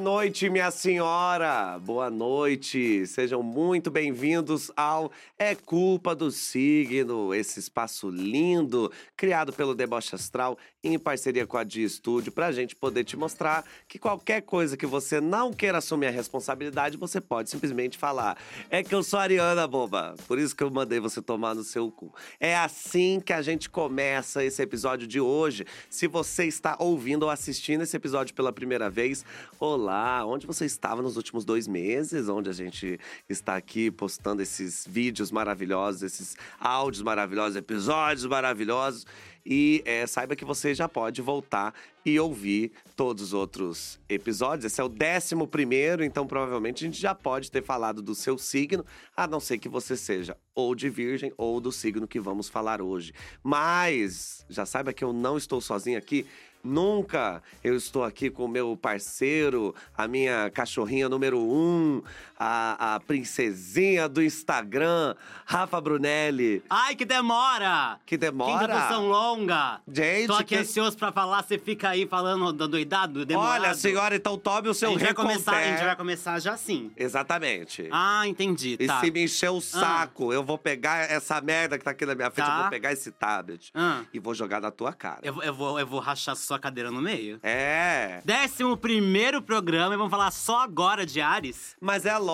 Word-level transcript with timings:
noite, 0.00 0.48
minha 0.48 0.70
senhora. 0.70 1.78
Boa 1.78 2.08
noite. 2.08 3.06
Sejam 3.06 3.42
muito 3.42 3.90
bem-vindos 3.90 4.72
ao 4.74 5.12
É 5.38 5.54
Culpa 5.54 6.14
do 6.14 6.30
Signo, 6.30 7.34
esse 7.34 7.60
espaço 7.60 8.08
lindo 8.08 8.90
criado 9.14 9.52
pelo 9.52 9.74
Deboche 9.74 10.14
Astral 10.14 10.56
em 10.82 10.98
parceria 10.98 11.46
com 11.46 11.56
a 11.56 11.64
Dia 11.64 11.84
Estúdio 11.84 12.32
pra 12.32 12.52
gente 12.52 12.74
poder 12.74 13.04
te 13.04 13.16
mostrar 13.16 13.64
que 13.86 13.98
qualquer 13.98 14.40
coisa 14.42 14.76
que 14.76 14.86
você 14.86 15.20
não 15.20 15.52
queira 15.52 15.78
assumir 15.78 16.06
a 16.06 16.10
responsabilidade, 16.10 16.96
você 16.96 17.20
pode 17.20 17.50
simplesmente 17.50 17.98
falar: 17.98 18.36
"É 18.70 18.82
que 18.82 18.94
eu 18.94 19.02
sou 19.02 19.18
Ariana, 19.18 19.66
boba". 19.66 20.14
Por 20.26 20.38
isso 20.38 20.56
que 20.56 20.62
eu 20.62 20.70
mandei 20.70 20.98
você 20.98 21.20
tomar 21.20 21.54
no 21.54 21.62
seu 21.62 21.90
cu. 21.90 22.14
É 22.38 22.56
assim 22.56 23.20
que 23.20 23.32
a 23.32 23.42
gente 23.42 23.68
começa 23.68 24.42
esse 24.42 24.62
episódio 24.62 25.06
de 25.06 25.20
hoje. 25.20 25.66
Se 25.88 26.06
você 26.06 26.46
está 26.46 26.76
ouvindo 26.78 27.24
ou 27.24 27.30
assistindo 27.30 27.82
esse 27.82 27.96
episódio 27.96 28.34
pela 28.34 28.52
primeira 28.52 28.88
vez, 28.88 29.24
olá, 29.58 30.24
onde 30.24 30.46
você 30.46 30.64
estava 30.64 31.02
nos 31.02 31.16
últimos 31.16 31.44
dois 31.44 31.68
meses, 31.68 32.28
onde 32.28 32.48
a 32.48 32.54
gente 32.54 32.98
está 33.28 33.56
aqui 33.56 33.90
postando 33.90 34.40
esses 34.40 34.86
vídeos 34.88 35.30
maravilhosos, 35.30 36.02
esses 36.02 36.36
áudios 36.58 37.02
maravilhosos, 37.02 37.56
episódios 37.56 38.26
maravilhosos. 38.26 39.06
E 39.44 39.82
é, 39.84 40.06
saiba 40.06 40.36
que 40.36 40.44
você 40.44 40.74
já 40.74 40.88
pode 40.88 41.22
voltar 41.22 41.74
e 42.04 42.18
ouvir 42.18 42.72
todos 42.96 43.24
os 43.24 43.32
outros 43.32 43.98
episódios. 44.08 44.64
Esse 44.64 44.80
é 44.80 44.84
o 44.84 44.88
décimo 44.88 45.46
primeiro, 45.46 46.04
então 46.04 46.26
provavelmente 46.26 46.84
a 46.84 46.86
gente 46.86 47.00
já 47.00 47.14
pode 47.14 47.50
ter 47.50 47.62
falado 47.62 48.02
do 48.02 48.14
seu 48.14 48.38
signo, 48.38 48.84
a 49.16 49.26
não 49.26 49.40
ser 49.40 49.58
que 49.58 49.68
você 49.68 49.96
seja 49.96 50.36
ou 50.54 50.74
de 50.74 50.88
virgem 50.88 51.32
ou 51.36 51.60
do 51.60 51.72
signo 51.72 52.08
que 52.08 52.20
vamos 52.20 52.48
falar 52.48 52.82
hoje. 52.82 53.12
Mas 53.42 54.44
já 54.48 54.66
saiba 54.66 54.92
que 54.92 55.04
eu 55.04 55.12
não 55.12 55.36
estou 55.36 55.60
sozinho 55.60 55.98
aqui. 55.98 56.26
Nunca 56.62 57.42
eu 57.64 57.74
estou 57.74 58.04
aqui 58.04 58.28
com 58.28 58.44
o 58.44 58.48
meu 58.48 58.76
parceiro, 58.76 59.74
a 59.96 60.06
minha 60.06 60.50
cachorrinha 60.50 61.08
número 61.08 61.40
um, 61.40 62.02
a, 62.42 62.94
a 62.94 63.00
princesinha 63.00 64.08
do 64.08 64.22
Instagram, 64.22 65.14
Rafa 65.44 65.78
Brunelli. 65.78 66.62
Ai, 66.70 66.96
que 66.96 67.04
demora! 67.04 67.98
Que 68.06 68.16
Que 68.16 68.16
demora. 68.16 68.64
introdução 68.64 69.08
longa! 69.08 69.78
Gente, 69.86 70.26
Tô 70.26 70.32
aqui 70.32 70.44
que- 70.44 70.56
ansioso 70.56 70.96
pra 70.96 71.12
falar, 71.12 71.42
você 71.42 71.58
fica 71.58 71.90
aí 71.90 72.06
falando 72.06 72.50
do 72.50 72.66
doidado, 72.66 73.26
demorado. 73.26 73.62
Olha, 73.62 73.74
senhora, 73.74 74.16
então 74.16 74.38
tome 74.38 74.68
o 74.68 74.70
a 74.70 74.74
seu 74.74 74.98
vai 74.98 75.12
começar, 75.12 75.56
a 75.56 75.64
gente 75.64 75.84
vai 75.84 75.94
começar 75.94 76.38
já 76.40 76.54
assim. 76.54 76.90
Exatamente. 76.96 77.88
Ah, 77.92 78.26
entendi, 78.26 78.76
E 78.80 78.86
tá. 78.86 79.00
se 79.00 79.10
me 79.10 79.24
encher 79.24 79.50
o 79.50 79.60
saco, 79.60 80.32
eu 80.32 80.42
vou 80.42 80.56
pegar 80.56 81.10
essa 81.10 81.40
merda 81.42 81.76
que 81.78 81.84
tá 81.84 81.90
aqui 81.90 82.06
na 82.06 82.14
minha 82.14 82.30
frente, 82.30 82.46
Tá. 82.46 82.54
eu 82.56 82.60
vou 82.62 82.70
pegar 82.70 82.90
esse 82.92 83.10
tablet 83.10 83.70
Ah, 83.74 84.00
e 84.14 84.18
vou 84.18 84.32
jogar 84.34 84.62
na 84.62 84.70
tua 84.70 84.94
cara. 84.94 85.18
eu, 85.22 85.34
vou- 85.34 85.42
eu, 85.42 85.52
vou, 85.54 85.78
eu 85.78 85.86
vou 85.86 86.00
rachar 86.00 86.34
sua 86.36 86.58
cadeira 86.58 86.90
no 86.90 87.02
meio. 87.02 87.38
É. 87.42 88.22
Décimo 88.24 88.78
primeiro 88.78 89.42
programa, 89.42 89.92
e 89.92 89.96
vamos 89.98 90.10
falar 90.10 90.30
só 90.30 90.60
agora 90.62 91.04
de 91.04 91.20
Ares. 91.20 91.76
Mas 91.78 92.06
é 92.06 92.12
lógico. 92.16 92.29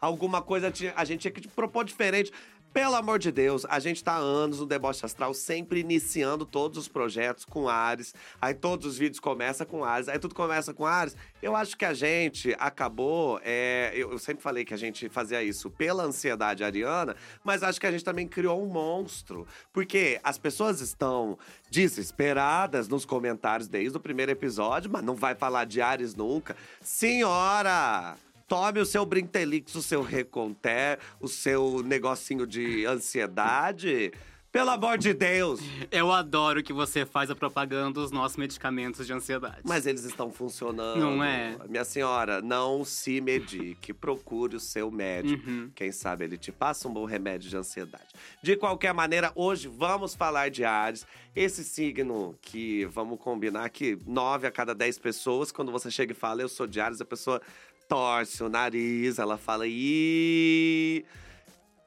Alguma 0.00 0.42
coisa 0.42 0.70
tinha- 0.70 0.92
a 0.96 1.04
gente 1.04 1.20
tinha 1.22 1.32
que 1.32 1.46
propor 1.48 1.84
diferente. 1.84 2.32
Pelo 2.72 2.94
amor 2.94 3.18
de 3.18 3.30
Deus, 3.30 3.66
a 3.68 3.78
gente 3.78 4.02
tá 4.02 4.12
há 4.12 4.16
anos 4.16 4.60
no 4.60 4.64
Deboche 4.64 5.04
Astral, 5.04 5.34
sempre 5.34 5.80
iniciando 5.80 6.46
todos 6.46 6.78
os 6.78 6.88
projetos 6.88 7.44
com 7.44 7.68
Ares. 7.68 8.14
Aí 8.40 8.54
todos 8.54 8.86
os 8.86 8.96
vídeos 8.96 9.20
começam 9.20 9.66
com 9.66 9.84
Ares, 9.84 10.08
aí 10.08 10.18
tudo 10.18 10.34
começa 10.34 10.72
com 10.72 10.86
Ares. 10.86 11.14
Eu 11.42 11.54
acho 11.54 11.76
que 11.76 11.84
a 11.84 11.92
gente 11.92 12.56
acabou. 12.58 13.38
é, 13.44 13.92
eu, 13.94 14.12
eu 14.12 14.18
sempre 14.18 14.42
falei 14.42 14.64
que 14.64 14.72
a 14.72 14.76
gente 14.78 15.06
fazia 15.10 15.42
isso 15.42 15.68
pela 15.68 16.02
ansiedade 16.04 16.64
ariana, 16.64 17.14
mas 17.44 17.62
acho 17.62 17.78
que 17.78 17.86
a 17.86 17.90
gente 17.92 18.04
também 18.04 18.26
criou 18.26 18.62
um 18.62 18.68
monstro. 18.68 19.46
Porque 19.70 20.18
as 20.24 20.38
pessoas 20.38 20.80
estão 20.80 21.38
desesperadas 21.70 22.88
nos 22.88 23.04
comentários 23.04 23.68
desde 23.68 23.98
o 23.98 24.00
primeiro 24.00 24.32
episódio, 24.32 24.90
mas 24.90 25.04
não 25.04 25.14
vai 25.14 25.34
falar 25.34 25.66
de 25.66 25.82
Ares 25.82 26.14
nunca. 26.14 26.56
Senhora! 26.80 28.16
Tome 28.52 28.80
o 28.80 28.84
seu 28.84 29.06
Brintelix, 29.06 29.74
o 29.74 29.80
seu 29.80 30.02
Reconter, 30.02 30.98
o 31.18 31.26
seu 31.26 31.82
negocinho 31.82 32.46
de 32.46 32.84
ansiedade. 32.84 34.12
Pelo 34.52 34.68
amor 34.68 34.98
de 34.98 35.14
Deus! 35.14 35.58
Eu 35.90 36.12
adoro 36.12 36.62
que 36.62 36.74
você 36.74 37.06
faz 37.06 37.30
a 37.30 37.34
propaganda 37.34 37.98
dos 37.98 38.10
nossos 38.10 38.36
medicamentos 38.36 39.06
de 39.06 39.12
ansiedade. 39.14 39.62
Mas 39.64 39.86
eles 39.86 40.04
estão 40.04 40.30
funcionando. 40.30 41.00
Não 41.00 41.24
é? 41.24 41.56
Minha 41.66 41.86
senhora, 41.86 42.42
não 42.42 42.84
se 42.84 43.22
medique. 43.22 43.94
Procure 43.94 44.56
o 44.56 44.60
seu 44.60 44.90
médico. 44.90 45.48
Uhum. 45.48 45.70
Quem 45.74 45.90
sabe 45.90 46.24
ele 46.24 46.36
te 46.36 46.52
passa 46.52 46.86
um 46.86 46.92
bom 46.92 47.06
remédio 47.06 47.48
de 47.48 47.56
ansiedade. 47.56 48.08
De 48.42 48.54
qualquer 48.54 48.92
maneira, 48.92 49.32
hoje 49.34 49.66
vamos 49.66 50.14
falar 50.14 50.50
de 50.50 50.62
Ares. 50.62 51.06
Esse 51.34 51.64
signo 51.64 52.36
que 52.42 52.84
vamos 52.84 53.18
combinar 53.18 53.70
que 53.70 53.98
nove 54.06 54.46
a 54.46 54.50
cada 54.50 54.74
dez 54.74 54.98
pessoas, 54.98 55.50
quando 55.50 55.72
você 55.72 55.90
chega 55.90 56.12
e 56.12 56.14
fala, 56.14 56.42
eu 56.42 56.48
sou 56.50 56.66
de 56.66 56.78
Ares, 56.78 57.00
a 57.00 57.06
pessoa 57.06 57.40
torce 57.88 58.42
o 58.42 58.48
nariz, 58.48 59.18
ela 59.18 59.36
fala, 59.36 59.66
ih 59.66 61.04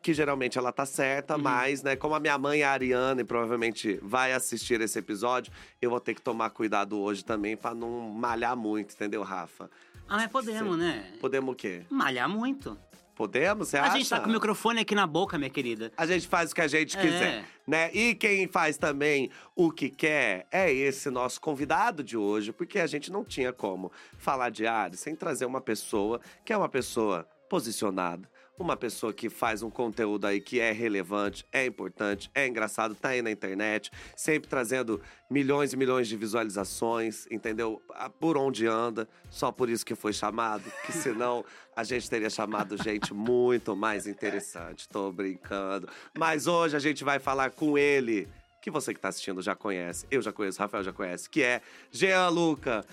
que 0.06 0.14
geralmente 0.14 0.56
ela 0.56 0.72
tá 0.72 0.86
certa, 0.86 1.36
mas, 1.36 1.82
né, 1.82 1.96
como 1.96 2.14
a 2.14 2.20
minha 2.20 2.38
mãe 2.38 2.62
é 2.62 2.64
ariana 2.64 3.22
e 3.22 3.24
provavelmente 3.24 4.00
vai 4.04 4.34
assistir 4.34 4.80
esse 4.80 5.00
episódio, 5.00 5.52
eu 5.82 5.90
vou 5.90 6.00
ter 6.00 6.14
que 6.14 6.22
tomar 6.22 6.52
cuidado 6.52 7.00
hoje 7.00 7.26
também 7.26 7.58
pra 7.58 7.74
não 7.74 8.02
malhar 8.02 8.56
muito, 8.56 8.94
entendeu, 8.94 9.24
Rafa? 9.24 9.68
Ah, 10.08 10.18
mas 10.18 10.28
podemos, 10.28 10.78
né? 10.78 11.12
Podemos 11.20 11.54
o 11.54 11.56
quê? 11.56 11.82
Malhar 11.90 12.30
muito. 12.30 12.78
Podemos? 13.16 13.70
Você 13.70 13.78
a 13.78 13.84
acha? 13.86 13.98
gente 13.98 14.10
tá 14.10 14.20
com 14.20 14.30
o 14.30 14.34
microfone 14.34 14.82
aqui 14.82 14.94
na 14.94 15.08
boca, 15.08 15.38
minha 15.38 15.50
querida. 15.50 15.92
A 15.96 16.06
gente 16.06 16.28
faz 16.28 16.52
o 16.52 16.56
que 16.56 16.62
a 16.62 16.68
gente 16.68 16.98
É. 16.98 17.02
quiser, 17.02 17.46
né? 17.66 17.90
E 17.94 18.14
quem 18.14 18.48
faz 18.48 18.78
também 18.78 19.30
o 19.56 19.72
que 19.72 19.90
quer 19.90 20.46
é 20.52 20.72
esse 20.72 21.10
nosso 21.10 21.40
convidado 21.40 22.04
de 22.04 22.18
hoje, 22.18 22.52
porque 22.52 22.78
a 22.80 22.88
gente 22.88 23.12
não 23.12 23.24
tinha 23.24 23.54
como 23.54 23.92
falar 24.18 24.50
de 24.50 24.68
Ares 24.68 25.00
sem 25.00 25.16
trazer 25.16 25.46
uma 25.46 25.62
pessoa 25.62 26.20
que 26.44 26.52
é 26.52 26.58
uma 26.58 26.68
pessoa 26.70 27.26
posicionada, 27.50 28.30
uma 28.58 28.78
pessoa 28.78 29.14
que 29.14 29.30
faz 29.30 29.62
um 29.62 29.70
conteúdo 29.70 30.26
aí 30.26 30.40
que 30.40 30.60
é 30.60 30.72
relevante, 30.72 31.46
é 31.52 31.66
importante, 31.66 32.30
é 32.34 32.48
engraçado, 32.48 32.96
tá 32.96 33.10
aí 33.10 33.22
na 33.22 33.32
internet, 33.32 33.92
sempre 34.16 34.50
trazendo 34.50 35.02
milhões 35.30 35.74
e 35.74 35.78
milhões 35.78 36.08
de 36.08 36.16
visualizações, 36.16 37.28
entendeu? 37.30 37.82
Por 38.20 38.38
onde 38.38 38.66
anda, 38.66 39.08
só 39.30 39.52
por 39.52 39.70
isso 39.70 39.86
que 39.86 39.96
foi 39.96 40.14
chamado, 40.14 40.64
que 40.86 40.92
senão 40.94 41.44
a 41.76 41.84
gente 41.84 42.10
teria 42.10 42.30
chamado 42.30 42.82
gente 42.82 43.14
muito 43.14 43.76
mais 43.76 44.08
interessante. 44.08 44.88
Tô 44.88 45.12
brincando. 45.12 45.90
Mas 46.18 46.48
hoje 46.48 46.78
a 46.78 46.80
gente 46.80 47.04
vai 47.04 47.20
falar 47.20 47.52
com 47.52 47.78
ele, 47.78 48.30
que 48.62 48.72
você 48.72 48.94
que 48.94 49.00
tá 49.00 49.10
assistindo 49.10 49.42
já 49.42 49.56
conhece, 49.56 50.08
eu 50.10 50.22
já 50.22 50.32
conheço, 50.32 50.60
Rafael 50.60 50.84
já 50.84 50.94
conhece, 50.94 51.30
que 51.30 51.44
é 51.44 51.62
Jean 51.92 52.30
Luca. 52.30 52.86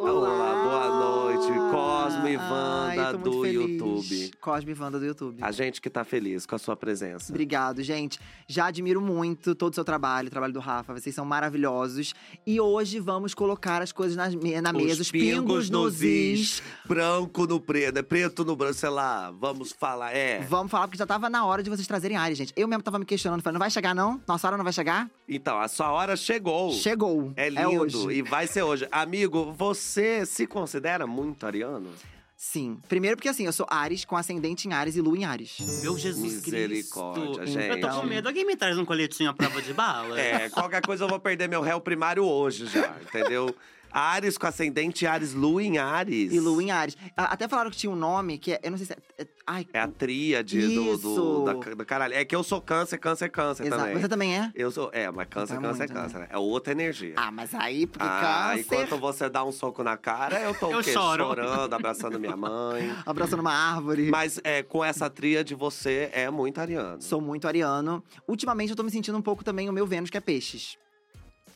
Olá, 0.00 0.54
boa 0.62 0.98
noite. 0.98 1.48
Cosme 1.70 2.32
e 2.32 2.36
Ai, 2.36 3.16
do 3.18 3.42
feliz. 3.42 3.54
YouTube. 3.54 4.30
Cosme 4.40 4.72
e 4.72 4.80
Wanda 4.80 4.98
do 4.98 5.04
YouTube. 5.04 5.42
A 5.42 5.50
gente 5.50 5.80
que 5.80 5.90
tá 5.90 6.04
feliz 6.04 6.46
com 6.46 6.54
a 6.54 6.58
sua 6.58 6.76
presença. 6.76 7.32
Obrigado, 7.32 7.82
gente. 7.82 8.18
Já 8.46 8.66
admiro 8.66 9.00
muito 9.00 9.54
todo 9.56 9.72
o 9.72 9.74
seu 9.74 9.84
trabalho, 9.84 10.28
o 10.28 10.30
trabalho 10.30 10.52
do 10.52 10.60
Rafa. 10.60 10.94
Vocês 10.94 11.14
são 11.14 11.24
maravilhosos. 11.24 12.14
E 12.46 12.60
hoje 12.60 13.00
vamos 13.00 13.34
colocar 13.34 13.82
as 13.82 13.90
coisas 13.90 14.16
na, 14.16 14.28
na 14.62 14.72
mesa, 14.72 15.02
os 15.02 15.10
pingos 15.10 15.68
nos 15.68 16.00
is. 16.02 16.62
Branco 16.86 17.46
no 17.46 17.60
preto, 17.60 17.96
né? 17.96 18.02
Preto 18.02 18.44
no 18.44 18.54
branco, 18.54 18.74
sei 18.74 18.90
lá. 18.90 19.32
Vamos 19.32 19.72
falar, 19.72 20.14
é. 20.14 20.40
Vamos 20.42 20.70
falar, 20.70 20.86
porque 20.86 20.98
já 20.98 21.06
tava 21.06 21.28
na 21.28 21.44
hora 21.44 21.62
de 21.62 21.70
vocês 21.70 21.86
trazerem 21.86 22.16
áreas, 22.16 22.38
gente. 22.38 22.52
Eu 22.56 22.68
mesmo 22.68 22.82
tava 22.82 22.98
me 23.00 23.04
questionando, 23.04 23.42
falei, 23.42 23.54
não 23.54 23.60
vai 23.60 23.70
chegar 23.70 23.94
não? 23.94 24.20
Nossa 24.28 24.46
hora 24.46 24.56
não 24.56 24.64
vai 24.64 24.72
chegar? 24.72 25.10
Então, 25.28 25.58
a 25.58 25.66
sua 25.66 25.90
hora 25.90 26.16
chegou. 26.16 26.72
Chegou. 26.72 27.32
É 27.36 27.50
lindo 27.50 27.82
hoje. 27.82 28.12
e 28.12 28.22
vai 28.22 28.46
ser 28.46 28.62
hoje. 28.62 28.86
Amigo, 28.90 29.52
você 29.52 29.87
se 30.26 30.46
considera 30.46 31.06
muito 31.06 31.46
ariano? 31.46 31.90
Sim. 32.36 32.78
Primeiro 32.88 33.16
porque 33.16 33.28
assim, 33.28 33.46
eu 33.46 33.52
sou 33.52 33.66
Ares, 33.68 34.04
com 34.04 34.16
ascendente 34.16 34.68
em 34.68 34.72
Ares 34.72 34.94
e 34.94 35.00
lua 35.00 35.18
em 35.18 35.24
Ares. 35.24 35.56
Meu 35.82 35.98
Jesus 35.98 36.34
Misericórdia, 36.44 37.40
Cristo. 37.40 37.46
gente. 37.46 37.68
Eu 37.68 37.80
tô 37.80 37.88
com 37.88 38.06
medo. 38.06 38.28
Alguém 38.28 38.46
me 38.46 38.54
traz 38.54 38.78
um 38.78 38.84
coletinho 38.84 39.28
à 39.28 39.34
prova 39.34 39.60
de 39.60 39.74
bala? 39.74 40.18
É, 40.18 40.48
qualquer 40.48 40.80
coisa 40.80 41.02
eu 41.02 41.08
vou 41.08 41.18
perder 41.18 41.48
meu 41.48 41.60
réu 41.60 41.80
primário 41.80 42.24
hoje 42.24 42.66
já, 42.66 42.94
entendeu? 43.02 43.52
Ares 43.90 44.36
com 44.38 44.46
ascendente 44.46 45.06
Ares, 45.06 45.32
Lua 45.34 45.62
em 45.62 45.78
Ares. 45.78 46.32
E 46.32 46.40
lua 46.40 46.62
em 46.62 46.70
Ares. 46.70 46.96
Até 47.16 47.48
falaram 47.48 47.70
que 47.70 47.76
tinha 47.76 47.90
um 47.90 47.96
nome 47.96 48.38
que 48.38 48.52
é, 48.52 48.60
eu 48.62 48.70
não 48.70 48.78
sei 48.78 48.86
se 48.86 48.92
é… 48.92 48.96
é- 49.22 49.26
ai, 49.46 49.66
É 49.72 49.80
a 49.80 49.88
tríade 49.88 50.60
do, 50.60 50.84
do, 50.84 50.94
Isso. 50.94 51.44
da, 51.46 51.74
da 51.74 51.84
caralho. 51.84 52.14
É 52.14 52.24
que 52.24 52.34
eu 52.36 52.42
sou 52.42 52.60
câncer, 52.60 52.98
câncer, 52.98 53.28
câncer 53.30 53.66
exato. 53.66 53.82
também. 53.82 54.00
Você 54.00 54.08
também 54.08 54.38
é? 54.38 54.52
Eu 54.54 54.70
sou, 54.70 54.90
é, 54.92 55.10
mas 55.10 55.26
câncer, 55.28 55.54
Então 55.54 55.64
é 55.64 55.72
câncer, 55.72 55.78
muito, 55.86 55.94
né? 55.94 56.00
câncer. 56.02 56.18
né? 56.20 56.26
É 56.30 56.38
outra 56.38 56.72
energia. 56.72 57.14
Ah, 57.16 57.30
mas 57.30 57.54
aí, 57.54 57.86
porque 57.86 58.06
Ah, 58.06 58.50
câncer… 58.54 58.60
enquanto 58.60 59.00
você 59.00 59.28
dá 59.28 59.44
um 59.44 59.52
soco 59.52 59.82
na 59.82 59.96
cara, 59.96 60.40
eu 60.40 60.54
tô 60.54 60.68
o 60.68 60.72
Eu 60.72 60.82
quê? 60.82 60.92
choro. 60.92 61.24
chorando, 61.24 61.72
abraçando 61.74 62.20
minha 62.20 62.36
mãe. 62.36 62.94
Abraçando 63.06 63.40
uma 63.40 63.52
árvore. 63.54 64.10
Mas 64.10 64.38
é, 64.44 64.62
com 64.62 64.84
essa 64.84 65.08
tríade, 65.08 65.54
você 65.54 66.10
é 66.12 66.30
muito 66.30 66.60
ariano. 66.60 67.00
Sou 67.00 67.20
muito 67.20 67.48
ariano. 67.48 68.02
Ultimamente 68.26 68.70
eu 68.70 68.76
tô 68.76 68.82
me 68.82 68.90
sentindo 68.90 69.16
um 69.16 69.22
pouco 69.22 69.42
também 69.42 69.68
o 69.68 69.72
meu 69.72 69.86
Vênus, 69.86 70.10
que 70.10 70.16
é 70.16 70.20
peixes. 70.20 70.76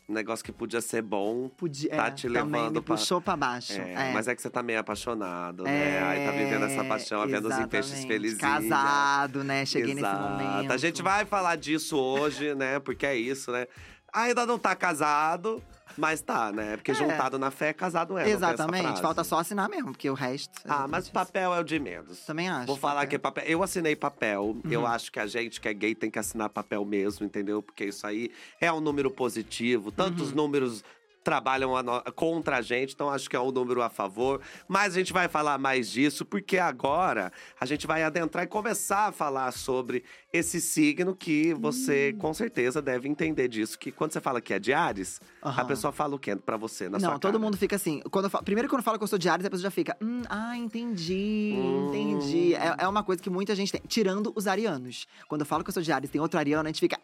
Um 0.09 0.15
negócio 0.15 0.45
que 0.45 0.53
podia 0.53 0.81
ser 0.81 1.01
bom. 1.01 1.49
Podia, 1.49 1.91
Tá 1.91 2.09
é, 2.09 2.11
te 2.11 2.29
levando 2.29 2.75
me 2.75 2.83
pra- 2.83 2.97
puxou 2.97 3.21
pra 3.21 3.37
baixo. 3.37 3.73
É, 3.81 4.11
é. 4.11 4.13
Mas 4.13 4.27
é 4.29 4.35
que 4.35 4.43
você 4.43 4.51
tá 4.51 4.63
meio 4.63 4.81
apaixonado, 4.81 5.63
né? 5.63 6.03
Aí 6.03 6.27
tá 6.27 6.33
vivendo 6.33 6.65
essa 6.65 6.85
paixão, 6.85 7.27
vendo 7.27 7.49
os 7.49 7.67
peixes 7.67 8.05
felizinhos. 8.05 8.41
Casado, 8.41 9.45
né? 9.45 9.65
Cheguei 9.65 9.93
Exato. 9.95 10.33
nesse 10.37 10.45
momento. 10.45 10.73
A 10.73 10.77
gente 10.77 11.03
vai 11.03 11.25
falar 11.25 11.57
disso 11.57 11.97
hoje, 11.97 12.55
né? 12.55 12.79
Porque 12.81 13.07
é 13.07 13.17
isso, 13.17 13.53
né? 13.53 13.67
Ainda 14.13 14.45
não 14.45 14.59
tá 14.59 14.75
casado, 14.77 15.63
Mas 15.97 16.21
tá, 16.21 16.51
né? 16.53 16.77
Porque 16.77 16.91
É. 16.91 16.95
juntado 16.95 17.39
na 17.39 17.51
fé, 17.51 17.73
casado 17.73 18.17
é. 18.19 18.25
tem 18.25 18.33
essa 18.33 18.53
Exatamente. 18.53 19.01
Falta 19.01 19.23
só 19.25 19.39
assinar 19.39 19.69
mesmo, 19.69 19.93
porque 19.93 20.09
o 20.09 20.15
resto. 20.15 20.53
Ah, 20.65 20.67
exatamente 20.67 20.91
mas 20.91 21.05
isso. 21.05 21.13
papel 21.13 21.55
é 21.55 21.61
o 21.61 21.65
de 21.65 21.79
menos. 21.79 22.19
Também 22.21 22.49
acho. 22.49 22.67
Vou 22.67 22.77
falar 22.77 23.07
que 23.07 23.19
papel. 23.19 23.43
papel. 23.43 23.53
Eu 23.53 23.63
assinei 23.63 23.95
papel. 23.97 24.57
Eu 24.71 24.81
Uhum. 24.81 24.87
acho 24.87 25.11
que 25.13 25.19
a 25.21 25.27
gente 25.27 25.61
que 25.61 25.69
é 25.69 25.75
gay 25.75 25.95
tem 25.95 26.11
que 26.11 26.19
assinar 26.19 26.49
papel 26.49 26.85
mesmo, 26.85 27.25
entendeu? 27.27 27.63
Porque 27.63 27.85
isso 27.87 28.07
aí 28.07 28.31
é 28.61 28.73
um 28.73 28.81
número 28.81 29.11
positivo. 29.11 29.91
Tantos 29.91 30.31
Uhum. 30.31 30.37
números 30.37 30.85
trabalham 31.23 31.77
a 31.77 31.83
no- 31.83 32.03
contra 32.15 32.57
a 32.59 32.63
gente, 32.63 32.95
então 32.95 33.09
acho 33.11 33.29
que 33.31 33.37
é 33.37 33.41
um 33.41 33.51
número 33.53 33.83
a 33.83 33.89
favor. 33.89 34.41
Mas 34.69 34.95
a 34.95 34.99
gente 34.99 35.13
vai 35.13 35.29
falar 35.29 35.59
mais 35.59 35.91
disso, 35.91 36.25
porque 36.25 36.59
agora 36.59 37.33
a 37.61 37.67
gente 37.67 37.87
vai 37.87 38.03
adentrar 38.03 38.45
e 38.45 38.47
começar 38.47 39.09
a 39.09 39.13
falar 39.13 39.53
sobre 39.53 40.05
esse 40.33 40.61
signo 40.61 41.15
que 41.15 41.53
você 41.55 42.13
Hum. 42.15 42.19
com 42.19 42.35
certeza 42.35 42.81
deve 42.83 43.09
entender 43.09 43.49
disso. 43.49 43.79
Que 43.79 43.91
quando 43.93 44.13
você 44.13 44.21
fala 44.21 44.41
que 44.41 44.53
é 44.55 44.59
de 44.59 44.73
Ares, 44.73 45.21
a 45.41 45.49
Aham. 45.51 45.67
pessoa 45.67 45.93
fala 45.93 46.15
o 46.15 46.19
quê 46.19 46.35
pra 46.37 46.57
você, 46.57 46.85
na 46.89 46.99
Não, 46.99 47.11
sua 47.11 47.19
todo 47.19 47.33
cara? 47.33 47.39
mundo 47.39 47.57
fica 47.57 47.77
assim. 47.77 48.01
Quando 48.11 48.29
falo- 48.31 48.45
primeiro, 48.45 48.69
quando 48.69 48.81
eu 48.81 48.85
falo 48.85 48.99
que 48.99 49.05
eu 49.05 49.09
sou 49.09 49.19
de 49.19 49.29
Ares, 49.29 49.45
a 49.47 49.51
pessoa 49.51 49.65
já 49.65 49.71
fica. 49.71 49.97
Hum, 50.03 50.23
ah, 50.29 50.57
entendi, 50.57 51.55
Hum. 51.57 51.89
entendi. 51.89 52.55
É, 52.55 52.77
é 52.85 52.89
uma 52.89 53.03
coisa 53.03 53.23
que 53.23 53.31
muita 53.31 53.55
gente 53.55 53.71
tem. 53.73 53.81
Tirando 53.87 54.33
os 54.35 54.47
arianos. 54.47 55.07
Quando 55.29 55.43
eu 55.43 55.47
falo 55.47 55.63
que 55.63 55.71
eu 55.71 55.75
sou 55.75 55.83
de 55.83 55.93
Ares 55.93 56.11
tem 56.11 56.21
outro 56.21 56.39
ariano, 56.39 56.65
a 56.69 56.73
gente 56.73 56.81
fica. 56.81 56.99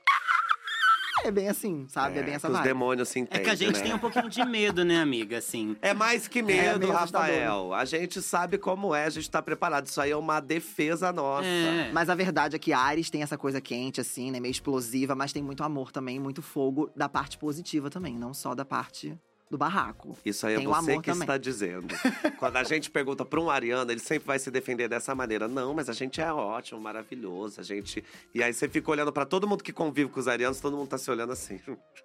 É 1.25 1.31
bem 1.31 1.49
assim, 1.49 1.87
sabe? 1.89 2.19
É, 2.19 2.23
bem 2.23 2.35
essa 2.35 2.47
que 2.47 2.53
os 2.53 2.59
vibe. 2.59 2.69
demônios 2.69 3.09
se 3.09 3.19
É 3.19 3.23
entendem, 3.23 3.45
que 3.45 3.51
a 3.51 3.55
gente 3.55 3.77
né? 3.79 3.83
tem 3.83 3.95
um 3.95 3.99
pouquinho 3.99 4.29
de 4.29 4.45
medo, 4.45 4.85
né, 4.85 5.01
amiga? 5.01 5.39
Assim. 5.39 5.77
É 5.83 5.93
mais 5.93 6.29
que 6.29 6.43
medo, 6.43 6.81
meio 6.81 6.97
assustador. 6.97 7.29
Rafael. 7.29 7.75
A 7.75 7.85
gente 7.85 8.23
sabe 8.23 8.59
como 8.59 8.95
é, 8.95 9.05
a 9.05 9.11
gente 9.11 9.31
tá 9.31 9.43
preparado. 9.43 9.87
Isso 9.87 10.01
aí 10.01 10.11
é 10.11 10.17
uma 10.17 10.41
defesa 10.41 11.13
nossa. 11.13 11.47
É. 11.47 11.91
Mas 11.93 12.09
a 12.09 12.15
verdade 12.15 12.57
é 12.57 12.59
que 12.59 12.73
Ares 12.73 13.11
tem 13.11 13.23
essa 13.23 13.37
coisa 13.37 13.61
quente, 13.61 14.01
assim, 14.01 14.31
né? 14.31 14.41
Meio 14.41 14.53
explosiva, 14.53 15.15
mas 15.15 15.33
tem 15.33 15.43
muito 15.43 15.63
amor 15.63 15.93
também, 15.93 16.19
muito 16.19 16.43
fogo 16.43 16.91
da 16.95 17.09
parte 17.09 17.37
positiva 17.39 17.91
também, 17.91 18.15
não 18.17 18.33
só 18.33 18.55
da 18.55 18.65
parte 18.65 19.17
do 19.51 19.57
barraco. 19.57 20.17
Isso 20.25 20.47
aí 20.47 20.55
é 20.55 20.57
Tem 20.59 20.67
o 20.67 20.71
você 20.75 20.97
que 20.97 21.03
também. 21.03 21.21
está 21.23 21.39
dizendo. 21.39 21.95
Quando 22.39 22.57
a 22.57 22.65
gente 22.65 22.91
pergunta 22.91 23.25
para 23.25 23.41
um 23.41 23.49
ariano, 23.49 23.91
ele 23.91 24.01
sempre 24.01 24.27
vai 24.27 24.39
se 24.39 24.51
defender 24.51 24.89
dessa 24.89 25.15
maneira. 25.15 25.49
Não, 25.49 25.73
mas 25.75 25.89
a 25.89 25.93
gente 25.93 26.21
é 26.21 26.31
ótimo, 26.33 26.81
maravilhoso. 26.81 27.61
A 27.61 27.65
gente. 27.65 28.05
E 28.35 28.43
aí 28.43 28.53
você 28.53 28.69
fica 28.69 28.91
olhando 28.91 29.13
para 29.13 29.25
todo 29.25 29.49
mundo 29.49 29.65
que 29.65 29.73
convive 29.73 30.11
com 30.11 30.21
os 30.21 30.29
arianos, 30.29 30.61
todo 30.61 30.77
mundo 30.77 30.89
tá 30.89 30.99
se 30.99 31.11
olhando 31.11 31.33
assim. 31.33 31.59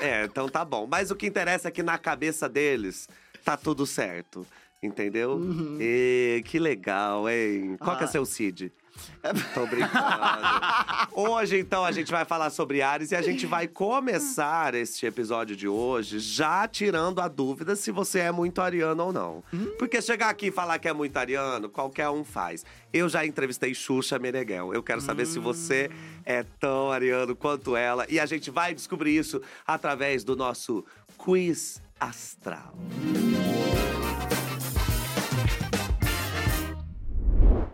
é, 0.00 0.08
é, 0.08 0.24
então 0.24 0.48
tá 0.48 0.64
bom. 0.64 0.86
Mas 0.86 1.10
o 1.10 1.16
que 1.16 1.26
interessa 1.26 1.68
é 1.68 1.70
que 1.70 1.82
na 1.82 1.98
cabeça 1.98 2.48
deles 2.48 3.08
tá 3.44 3.56
tudo 3.56 3.86
certo. 3.86 4.46
Entendeu? 4.82 5.30
Uhum. 5.36 5.78
E 5.80 6.42
que 6.44 6.58
legal, 6.58 7.26
hein? 7.28 7.76
Qual 7.78 7.96
que 7.96 8.02
é 8.04 8.06
Ah. 8.06 8.10
seu 8.10 8.26
Cid? 8.26 8.70
Tô 9.54 9.66
brincando. 9.66 10.04
Hoje, 11.12 11.58
então, 11.58 11.84
a 11.84 11.92
gente 11.92 12.10
vai 12.10 12.24
falar 12.24 12.50
sobre 12.50 12.82
Ares 12.82 13.10
e 13.10 13.16
a 13.16 13.22
gente 13.22 13.46
vai 13.46 13.66
começar 13.66 14.74
este 14.74 15.06
episódio 15.06 15.56
de 15.56 15.66
hoje 15.66 16.18
já 16.18 16.68
tirando 16.68 17.20
a 17.20 17.28
dúvida 17.28 17.74
se 17.74 17.90
você 17.90 18.20
é 18.20 18.30
muito 18.32 18.60
ariano 18.60 19.04
ou 19.04 19.12
não. 19.12 19.42
Porque 19.78 20.02
chegar 20.02 20.28
aqui 20.28 20.46
e 20.48 20.50
falar 20.50 20.78
que 20.78 20.88
é 20.88 20.92
muito 20.92 21.16
ariano, 21.16 21.68
qualquer 21.68 22.10
um 22.10 22.24
faz. 22.24 22.64
Eu 22.92 23.08
já 23.08 23.24
entrevistei 23.24 23.74
Xuxa 23.74 24.18
Meneghel. 24.18 24.74
Eu 24.74 24.82
quero 24.82 25.00
saber 25.00 25.26
se 25.26 25.38
você 25.38 25.90
é 26.24 26.44
tão 26.60 26.90
ariano 26.92 27.34
quanto 27.34 27.76
ela. 27.76 28.06
E 28.08 28.20
a 28.20 28.26
gente 28.26 28.50
vai 28.50 28.74
descobrir 28.74 29.16
isso 29.16 29.40
através 29.66 30.22
do 30.22 30.36
nosso 30.36 30.84
quiz 31.16 31.80
astral. 31.98 32.74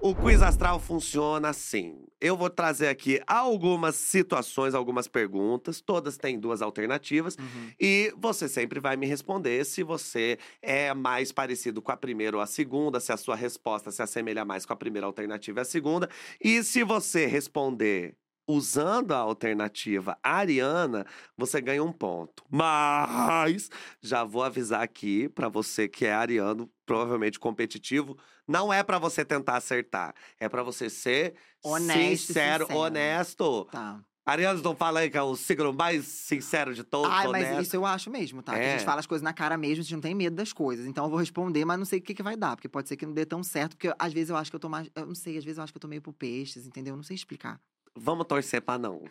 O 0.03 0.15
quiz 0.15 0.41
astral 0.41 0.81
funciona 0.81 1.51
assim. 1.51 2.07
Eu 2.19 2.35
vou 2.35 2.49
trazer 2.49 2.89
aqui 2.89 3.21
algumas 3.27 3.97
situações, 3.97 4.75
algumas 4.75 5.07
perguntas, 5.07 5.83
todas 5.83 6.17
têm 6.17 6.41
duas 6.41 6.63
alternativas, 6.63 7.37
e 7.79 8.11
você 8.17 8.49
sempre 8.49 8.81
vai 8.81 8.97
me 8.97 9.07
responder 9.07 9.63
se 9.67 9.83
você 9.83 10.39
é 10.63 10.95
mais 10.95 11.33
parecido 11.33 11.83
com 11.83 11.93
a 11.93 11.99
primeira 11.99 12.35
ou 12.35 12.43
a 12.43 12.47
segunda, 12.47 12.99
se 12.99 13.13
a 13.13 13.17
sua 13.19 13.37
resposta 13.37 13.91
se 13.91 14.01
assemelha 14.01 14.43
mais 14.43 14.65
com 14.65 14.73
a 14.73 14.77
primeira 14.77 15.07
alternativa 15.07 15.61
e 15.61 15.63
a 15.63 15.67
segunda. 15.67 16.09
E 16.43 16.63
se 16.63 16.83
você 16.83 17.27
responder 17.27 18.17
usando 18.47 19.13
a 19.13 19.19
alternativa 19.19 20.19
ariana, 20.23 21.07
você 21.37 21.61
ganha 21.61 21.83
um 21.85 21.93
ponto. 21.93 22.45
Mas 22.51 23.71
já 24.01 24.25
vou 24.25 24.43
avisar 24.43 24.83
aqui 24.83 25.29
para 25.29 25.49
você 25.49 25.89
que 25.89 26.05
é 26.07 26.13
ariano, 26.13 26.71
provavelmente 26.85 27.39
competitivo, 27.39 28.17
não 28.47 28.73
é 28.73 28.83
para 28.83 28.99
você 28.99 29.25
tentar 29.25 29.57
acertar, 29.57 30.15
é 30.39 30.49
para 30.49 30.63
você 30.63 30.91
ser 30.91 31.35
Honesto 31.63 32.27
sincero, 32.27 32.65
sincero. 32.65 32.81
honesto. 32.81 33.65
Tá. 33.67 34.01
Arianos 34.27 34.63
não 34.63 34.77
falam 34.77 35.03
aí 35.03 35.11
que 35.11 35.17
é 35.17 35.23
o 35.23 35.35
signo 35.35 35.73
mais 35.73 36.05
sincero 36.07 36.73
de 36.75 36.85
todos, 36.85 37.11
Ai, 37.11 37.27
mas 37.29 37.47
honesto. 37.47 37.63
isso 37.63 37.77
eu 37.77 37.87
acho 37.87 38.11
mesmo, 38.11 38.43
tá? 38.43 38.53
Que 38.53 38.61
a 38.61 38.63
É. 38.63 38.73
gente 38.79 38.85
fala 38.85 39.01
as 39.01 39.07
coisas 39.07 39.23
na 39.23 39.33
cara 39.33 39.57
mesmo, 39.57 39.81
a 39.81 39.83
gente 39.83 39.95
não 39.95 40.01
tem 40.01 40.15
medo 40.15 40.37
das 40.37 40.53
coisas. 40.53 40.87
Então 40.87 41.05
eu 41.05 41.11
vou 41.11 41.19
responder, 41.19 41.65
mas 41.65 41.79
não 41.79 41.85
sei 41.87 41.99
o 41.99 42.03
que, 42.03 42.15
que 42.15 42.23
vai 42.23 42.37
dar. 42.37 42.55
Porque 42.55 42.69
pode 42.69 42.89
ser 42.89 42.97
que 42.97 43.07
não 43.07 43.15
dê 43.15 43.25
tão 43.25 43.43
certo. 43.43 43.77
Porque 43.77 43.93
às 43.99 44.13
vezes 44.13 44.31
eu 44.31 44.37
acho 44.37 44.51
que 44.51 44.55
eu 44.57 44.61
tô 44.61 44.69
mais. 44.69 44.89
Eu 44.95 45.07
não 45.07 45.15
sei, 45.15 45.37
às 45.39 45.45
vezes 45.45 45.59
eu 45.59 45.65
acho 45.65 45.73
que 45.73 45.79
eu 45.79 45.81
tô 45.81 45.89
meio 45.89 46.03
pro 46.03 46.13
peixes, 46.13 46.67
entendeu? 46.67 46.93
Eu 46.93 46.97
não 46.97 47.03
sei 47.03 47.15
explicar. 47.17 47.59
Vamos 48.03 48.27
torcer 48.27 48.63
pra 48.63 48.79
não. 48.79 49.03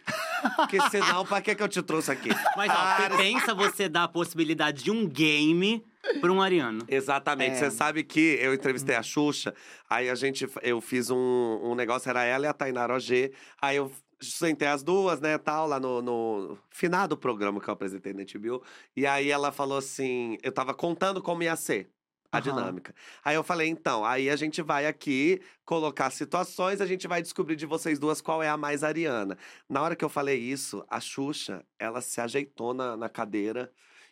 Porque 0.55 0.81
senão, 0.89 1.23
pra 1.23 1.41
que 1.41 1.53
que 1.53 1.61
eu 1.61 1.67
te 1.67 1.81
trouxe 1.83 2.11
aqui? 2.11 2.29
Mas 2.57 2.71
ó, 2.71 3.17
pensa 3.17 3.53
você 3.53 3.87
dar 3.87 4.05
a 4.05 4.07
possibilidade 4.07 4.83
de 4.83 4.89
um 4.89 5.07
game 5.07 5.85
pra 6.19 6.31
um 6.31 6.41
ariano. 6.41 6.83
Exatamente. 6.87 7.51
É. 7.51 7.55
Você 7.55 7.71
sabe 7.71 8.03
que 8.03 8.39
eu 8.41 8.51
entrevistei 8.51 8.95
a 8.95 9.03
Xuxa, 9.03 9.53
aí 9.87 10.09
a 10.09 10.15
gente, 10.15 10.49
eu 10.63 10.81
fiz 10.81 11.11
um, 11.11 11.59
um 11.63 11.75
negócio, 11.75 12.09
era 12.09 12.23
ela 12.23 12.45
e 12.45 12.49
a 12.49 12.53
Tainara 12.53 12.95
OG. 12.95 13.31
Aí 13.61 13.75
eu 13.75 13.91
sentei 14.19 14.67
as 14.67 14.81
duas, 14.81 15.19
né, 15.19 15.37
tal, 15.37 15.67
lá 15.67 15.79
no, 15.79 16.01
no 16.01 16.57
finado 16.71 17.15
programa 17.15 17.61
que 17.61 17.69
eu 17.69 17.73
apresentei 17.73 18.13
na 18.13 18.23
HBO. 18.23 18.63
E 18.95 19.05
aí 19.05 19.29
ela 19.29 19.51
falou 19.51 19.77
assim, 19.77 20.35
eu 20.41 20.51
tava 20.51 20.73
contando 20.73 21.21
como 21.21 21.43
ia 21.43 21.55
ser. 21.55 21.89
A 22.31 22.37
Aham. 22.37 22.43
dinâmica. 22.43 22.93
Aí 23.23 23.35
eu 23.35 23.43
falei, 23.43 23.67
então, 23.69 24.05
aí 24.05 24.29
a 24.29 24.35
gente 24.35 24.61
vai 24.61 24.85
aqui 24.85 25.41
colocar 25.65 26.11
situações, 26.11 26.79
a 26.79 26.85
gente 26.85 27.07
vai 27.07 27.21
descobrir 27.23 27.55
de 27.55 27.65
vocês 27.65 27.97
duas 27.97 28.21
qual 28.21 28.43
é 28.43 28.47
a 28.47 28.55
mais 28.55 28.83
ariana. 28.83 29.35
Na 29.67 29.81
hora 29.81 29.95
que 29.95 30.05
eu 30.05 30.09
falei 30.09 30.37
isso, 30.37 30.85
a 30.87 30.99
Xuxa, 30.99 31.65
ela 31.79 32.01
se 32.01 32.21
ajeitou 32.21 32.73
na, 32.73 32.95
na 32.95 33.09
cadeira 33.09 33.71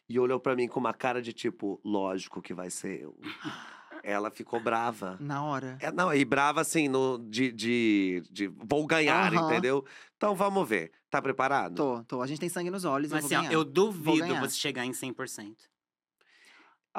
e 0.10 0.20
olhou 0.20 0.40
pra 0.40 0.56
mim 0.56 0.68
com 0.68 0.80
uma 0.80 0.94
cara 0.94 1.22
de 1.22 1.32
tipo, 1.32 1.80
lógico 1.84 2.42
que 2.42 2.54
vai 2.54 2.70
ser 2.70 3.02
eu. 3.02 3.16
Ela 4.04 4.32
ficou 4.32 4.60
brava. 4.60 5.18
Na 5.20 5.44
hora. 5.44 5.78
É, 5.82 5.92
não, 5.92 6.14
e 6.14 6.24
brava 6.24 6.62
assim, 6.62 6.88
no, 6.88 7.18
de, 7.18 7.52
de, 7.52 8.24
de 8.30 8.48
vou 8.48 8.86
ganhar, 8.86 9.34
Aham. 9.34 9.44
entendeu? 9.44 9.86
Então 10.16 10.36
vamos 10.36 10.68
ver. 10.68 10.92
Tá 11.10 11.22
preparado? 11.22 11.76
Tô, 11.76 12.04
tô. 12.04 12.22
A 12.22 12.28
gente 12.28 12.40
tem 12.40 12.50
sangue 12.50 12.70
nos 12.70 12.86
olhos. 12.86 13.12
Mas 13.12 13.30
eu 13.30 13.38
assim, 13.38 13.48
ó, 13.48 13.52
eu 13.52 13.64
duvido 13.66 14.20
ganhar. 14.20 14.40
você 14.40 14.56
chegar 14.56 14.86
em 14.86 14.92
100%. 14.92 15.56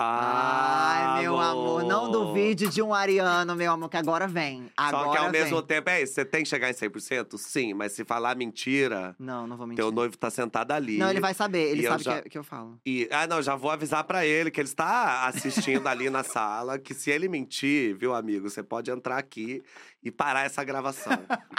Ai, 0.00 1.23
meu 1.23 1.38
amor, 1.38 1.83
não 1.83 2.11
duvide 2.11 2.69
de 2.69 2.81
um 2.81 2.95
ariano, 2.95 3.55
meu 3.57 3.73
amor, 3.73 3.88
que 3.88 3.97
agora 3.97 4.28
vem. 4.28 4.67
Agora 4.76 5.05
Só 5.07 5.11
que 5.12 5.19
ao 5.19 5.31
vem. 5.31 5.43
mesmo 5.43 5.61
tempo 5.62 5.90
é 5.90 6.02
isso. 6.02 6.14
Você 6.14 6.25
tem 6.25 6.43
que 6.45 6.49
chegar 6.49 6.71
em 6.71 6.73
100%? 6.73 7.37
Sim, 7.37 7.75
mas 7.75 7.93
se 7.93 8.05
falar 8.05 8.37
mentira, 8.37 9.17
Não, 9.19 9.47
não 9.47 9.57
vou 9.57 9.67
mentir. 9.67 9.83
teu 9.83 9.90
noivo 9.90 10.17
tá 10.17 10.31
sentado 10.31 10.71
ali. 10.73 10.99
Não, 10.99 11.11
ele 11.11 11.21
vai 11.21 11.35
saber, 11.35 11.71
ele 11.73 11.85
eu 11.85 11.90
sabe 11.90 12.05
já- 12.05 12.23
que, 12.23 12.31
que 12.31 12.38
eu 12.38 12.45
falo. 12.45 12.78
E, 12.87 13.09
ah, 13.11 13.26
não, 13.26 13.43
já 13.43 13.57
vou 13.57 13.71
avisar 13.71 14.05
pra 14.05 14.25
ele 14.25 14.50
que 14.50 14.61
ele 14.61 14.69
está 14.69 15.26
assistindo 15.26 15.87
ali 15.88 16.09
na 16.09 16.23
sala, 16.23 16.78
que 16.78 16.95
se 16.95 17.11
ele 17.11 17.28
mentir, 17.28 17.97
viu, 17.97 18.14
amigo, 18.14 18.49
você 18.49 18.62
pode 18.62 18.90
entrar 18.90 19.19
aqui 19.19 19.62
e 20.02 20.11
parar 20.11 20.47
essa 20.47 20.62
gravação 20.62 21.12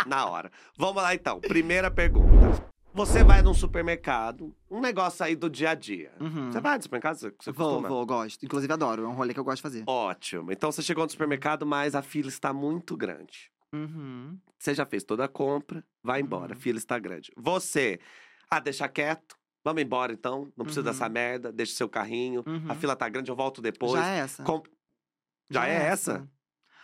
na 0.08 0.26
hora. 0.26 0.50
Vamos 0.78 1.02
lá 1.04 1.14
então. 1.14 1.40
Primeira 1.42 1.92
pergunta. 1.92 2.30
Você 3.00 3.24
vai 3.24 3.42
num 3.42 3.54
supermercado, 3.54 4.54
um 4.70 4.82
negócio 4.82 5.24
aí 5.24 5.34
do 5.34 5.50
dia 5.50 5.70
a 5.70 5.74
dia. 5.74 6.12
Uhum. 6.20 6.52
Você 6.52 6.60
vai 6.60 6.76
no 6.76 6.84
supermercado? 6.84 7.16
Você, 7.16 7.30
você 7.40 7.50
Vou, 7.54 7.68
costuma? 7.76 7.88
vou, 7.88 8.06
gosto. 8.06 8.46
Inclusive, 8.46 8.74
adoro. 8.74 9.06
É 9.06 9.08
um 9.08 9.14
rolê 9.14 9.34
que 9.34 9.40
eu 9.40 9.44
gosto 9.46 9.56
de 9.56 9.62
fazer. 9.62 9.84
Ótimo. 9.88 10.52
Então 10.52 10.70
você 10.70 10.82
chegou 10.82 11.06
no 11.06 11.10
supermercado, 11.10 11.66
mas 11.66 11.96
a 11.96 12.02
fila 12.02 12.28
está 12.28 12.52
muito 12.52 12.98
grande. 12.98 13.50
Uhum. 13.74 14.38
Você 14.58 14.74
já 14.74 14.86
fez 14.86 15.06
toda 15.06 15.24
a 15.24 15.28
compra, 15.30 15.82
vai 16.04 16.20
embora, 16.20 16.52
a 16.52 16.56
Uhum. 16.56 16.62
fila 16.62 16.78
está 16.78 17.00
grande. 17.00 17.32
Você, 17.38 18.02
ah, 18.52 18.60
deixa 18.60 18.86
quieto, 18.90 19.38
vamos 19.64 19.82
embora 19.82 20.12
então, 20.12 20.52
não 20.58 20.66
precisa 20.66 20.82
Uhum. 20.82 20.92
dessa 20.92 21.08
merda, 21.08 21.54
deixa 21.54 21.76
seu 21.76 21.88
carrinho, 21.88 22.44
a 22.46 22.50
Uhum. 22.74 22.76
fila 22.76 22.98
tá 22.98 23.08
grande, 23.08 23.32
eu 23.32 23.36
volto 23.36 23.62
depois. 23.62 23.94
Já 23.94 24.08
é 24.10 24.18
essa. 24.20 24.44
Com- 24.44 24.62
Já, 25.50 25.66
é 25.70 25.86
essa? 25.86 26.30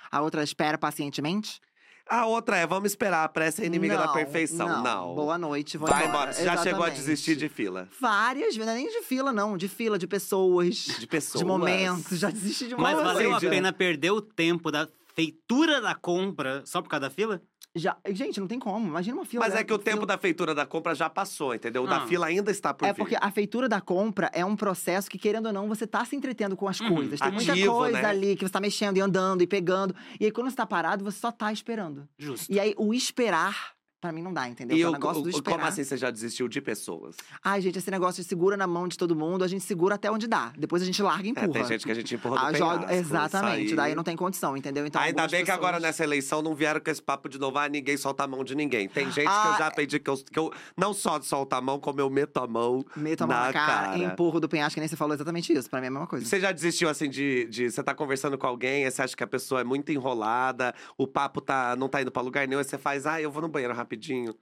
A 0.10 0.22
outra 0.22 0.42
espera 0.44 0.78
pacientemente? 0.78 1.60
A 2.08 2.26
outra 2.28 2.58
é, 2.58 2.68
vamos 2.68 2.92
esperar, 2.92 3.24
a 3.24 3.28
pressa 3.30 3.64
é 3.64 3.66
inimiga 3.66 3.98
da 3.98 4.06
Não, 4.08 4.14
perfeição. 4.14 4.84
Não. 4.84 5.16
Boa 5.16 5.38
noite, 5.40 5.76
vou 5.78 5.88
Vai 5.90 6.04
embora. 6.04 6.10
embora. 6.10 6.34
Você 6.34 6.44
já 6.44 6.58
chegou 6.58 6.84
a 6.84 6.90
desistir 6.90 7.36
de 7.36 7.50
fila? 7.50 7.88
Várias 8.00 8.54
vezes, 8.56 8.66
não 8.66 8.74
é 8.74 8.76
nem 8.76 8.88
de 8.90 9.02
fila, 9.02 9.34
não. 9.34 9.58
De 9.58 9.68
fila, 9.68 9.98
de 9.98 10.06
pessoas, 10.06 10.76
De 11.00 11.08
pessoas. 11.08 11.40
de 11.40 11.46
momentos. 11.46 12.20
Já 12.20 12.30
desisti 12.30 12.68
de 12.68 12.76
Mas 12.76 12.96
momentos. 12.96 13.14
valeu 13.14 13.36
a 13.36 13.40
pena 13.40 13.74
perder 13.74 14.12
o 14.12 14.22
tempo 14.22 14.72
da 14.72 14.88
feitura 15.16 15.82
da 15.82 15.96
compra 15.96 16.62
só 16.66 16.80
por 16.82 16.90
causa 16.90 17.02
da 17.02 17.10
fila? 17.10 17.42
Já... 17.76 17.98
Gente, 18.08 18.40
não 18.40 18.48
tem 18.48 18.58
como. 18.58 18.88
Imagina 18.88 19.18
uma 19.18 19.26
fila. 19.26 19.46
Mas 19.46 19.54
é 19.54 19.64
que 19.64 19.74
o 19.74 19.78
tempo 19.78 19.98
fila. 19.98 20.08
da 20.08 20.18
feitura 20.18 20.56
da 20.56 20.66
compra 20.66 20.96
já 20.96 21.10
passou, 21.10 21.54
entendeu? 21.54 21.84
O 21.84 21.88
da 21.88 21.98
Ah. 21.98 22.08
fila 22.08 22.28
ainda 22.28 22.50
está 22.50 22.74
por 22.74 22.86
É 22.86 22.94
vir. 22.94 22.98
porque 22.98 23.18
a 23.20 23.30
feitura 23.30 23.68
da 23.68 23.82
compra 23.82 24.32
é 24.34 24.46
um 24.46 24.56
processo 24.56 25.10
que, 25.10 25.18
querendo 25.18 25.48
ou 25.48 25.54
não, 25.54 25.68
você 25.68 25.86
tá 25.86 26.04
se 26.06 26.16
entretendo 26.16 26.56
com 26.56 26.68
as 26.70 26.80
Uhum. 26.80 26.96
coisas. 26.96 27.20
Tem 27.20 27.32
muita 27.32 27.52
Ativo, 27.52 27.74
coisa 27.74 28.02
né? 28.02 28.06
ali 28.10 28.36
que 28.38 28.46
você 28.46 28.52
tá 28.52 28.62
mexendo 28.62 28.98
e 28.98 29.02
andando 29.02 29.42
e 29.42 29.48
pegando. 29.48 29.94
E 30.20 30.26
aí, 30.26 30.32
quando 30.32 30.50
você 30.50 30.56
tá 30.56 30.66
parado, 30.66 31.04
você 31.04 31.20
só 31.20 31.32
tá 31.32 31.52
esperando. 31.52 32.08
Justo. 32.18 32.52
E 32.52 32.60
aí, 32.60 32.74
o 32.78 32.94
esperar 32.94 33.75
pra 34.06 34.12
mim 34.14 34.22
não 34.22 34.34
dá, 34.34 34.48
entendeu? 34.48 34.78
E 34.78 34.82
é 34.82 34.86
o, 34.86 34.90
o 34.90 34.94
negócio 34.94 35.22
do 35.24 35.30
esperar. 35.30 35.58
como 35.58 35.68
assim 35.68 35.84
você 35.84 35.98
já 35.98 36.10
desistiu 36.12 36.48
de 36.48 36.62
pessoas? 36.62 37.16
Ai, 37.44 37.62
gente, 37.62 37.78
esse 37.80 37.90
negócio 37.92 38.22
de 38.22 38.30
segura 38.30 38.56
na 38.56 38.68
mão 38.68 38.88
de 38.88 38.98
todo 38.98 39.16
mundo, 39.16 39.44
a 39.44 39.48
gente 39.48 39.64
segura 39.64 39.96
até 39.96 40.10
onde 40.12 40.28
dá. 40.28 40.52
Depois 40.58 40.82
a 40.82 40.86
gente 40.86 41.02
larga 41.02 41.24
e 41.24 41.30
É, 41.30 41.32
empurra. 41.32 41.48
tem 41.54 41.66
gente 41.66 41.86
que 41.86 41.92
a 41.92 41.96
gente 41.96 42.16
empurra 42.16 42.38
do 42.38 42.46
Ah, 42.46 42.54
joga- 42.54 42.88
penhasco, 42.88 42.94
Exatamente, 42.94 43.76
daí 43.76 43.96
não 43.96 44.04
tem 44.04 44.16
condição, 44.16 44.56
entendeu? 44.56 44.86
Então, 44.86 45.02
Ainda 45.02 45.28
bem 45.28 45.44
que 45.44 45.52
agora 45.52 45.74
pessoas- 45.78 45.84
nessa 45.84 46.04
eleição 46.04 46.42
não 46.42 46.54
vieram 46.56 46.80
com 46.80 46.90
esse 46.92 47.02
papo 47.02 47.28
de 47.30 47.40
novo, 47.40 47.58
ah, 47.58 47.68
ninguém 47.68 47.98
solta 47.98 48.24
a 48.24 48.28
mão 48.28 48.44
de 48.44 48.56
ninguém. 48.56 48.88
Tem 48.88 49.06
gente 49.06 49.16
que 49.16 49.22
eu 49.22 49.30
Ah, 49.30 49.56
já 49.58 49.68
aprendi 49.68 50.00
que 50.00 50.10
eu, 50.10 50.18
que 50.18 50.40
eu 50.40 50.52
não 50.78 50.94
só 50.94 51.20
solto 51.22 51.54
a 51.54 51.62
mão, 51.62 51.80
como 51.80 52.00
eu 52.00 52.10
meto 52.10 52.38
a 52.38 52.48
mão 52.48 52.86
Meto 52.96 53.24
a 53.24 53.28
mão 53.28 53.36
na 53.38 53.46
na 53.48 53.54
cara, 53.54 53.86
cara. 53.88 53.98
empurro 53.98 54.40
do 54.40 54.48
penhasco, 54.48 54.76
que 54.76 54.80
nem 54.80 54.88
você 54.88 54.96
falou 54.96 55.14
exatamente 55.14 55.52
isso. 55.54 55.70
Pra 55.70 55.80
mim 55.80 55.86
é 55.86 55.90
a 55.90 55.92
mesma 55.92 56.08
coisa. 56.08 56.26
Você 56.26 56.40
já 56.40 56.52
desistiu, 56.52 56.90
assim, 56.90 57.10
de, 57.10 57.46
de 57.46 57.72
você 57.72 57.82
tá 57.84 57.94
conversando 57.96 58.38
com 58.38 58.46
alguém, 58.48 58.90
você 58.90 59.02
acha 59.02 59.16
que 59.16 59.24
a 59.24 59.28
pessoa 59.28 59.62
é 59.62 59.64
muito 59.64 59.92
enrolada, 59.92 60.74
o 60.98 61.08
papo 61.08 61.42
tá, 61.42 61.76
não 61.76 61.88
tá 61.88 62.02
indo 62.02 62.12
pra 62.12 62.22
lugar 62.22 62.48
nenhum, 62.48 62.60
aí 62.60 62.66
você 62.66 62.78
faz, 62.78 63.06
ah, 63.06 63.22
eu 63.22 63.32
vou 63.32 63.42
no 63.42 63.48
banheiro 63.50 63.74
rapidinho. 63.74 63.95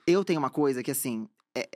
Eu 0.07 0.23
tenho 0.23 0.39
uma 0.39 0.49
coisa 0.49 0.81
que, 0.83 0.91
assim, 0.91 1.27
é- 1.55 1.69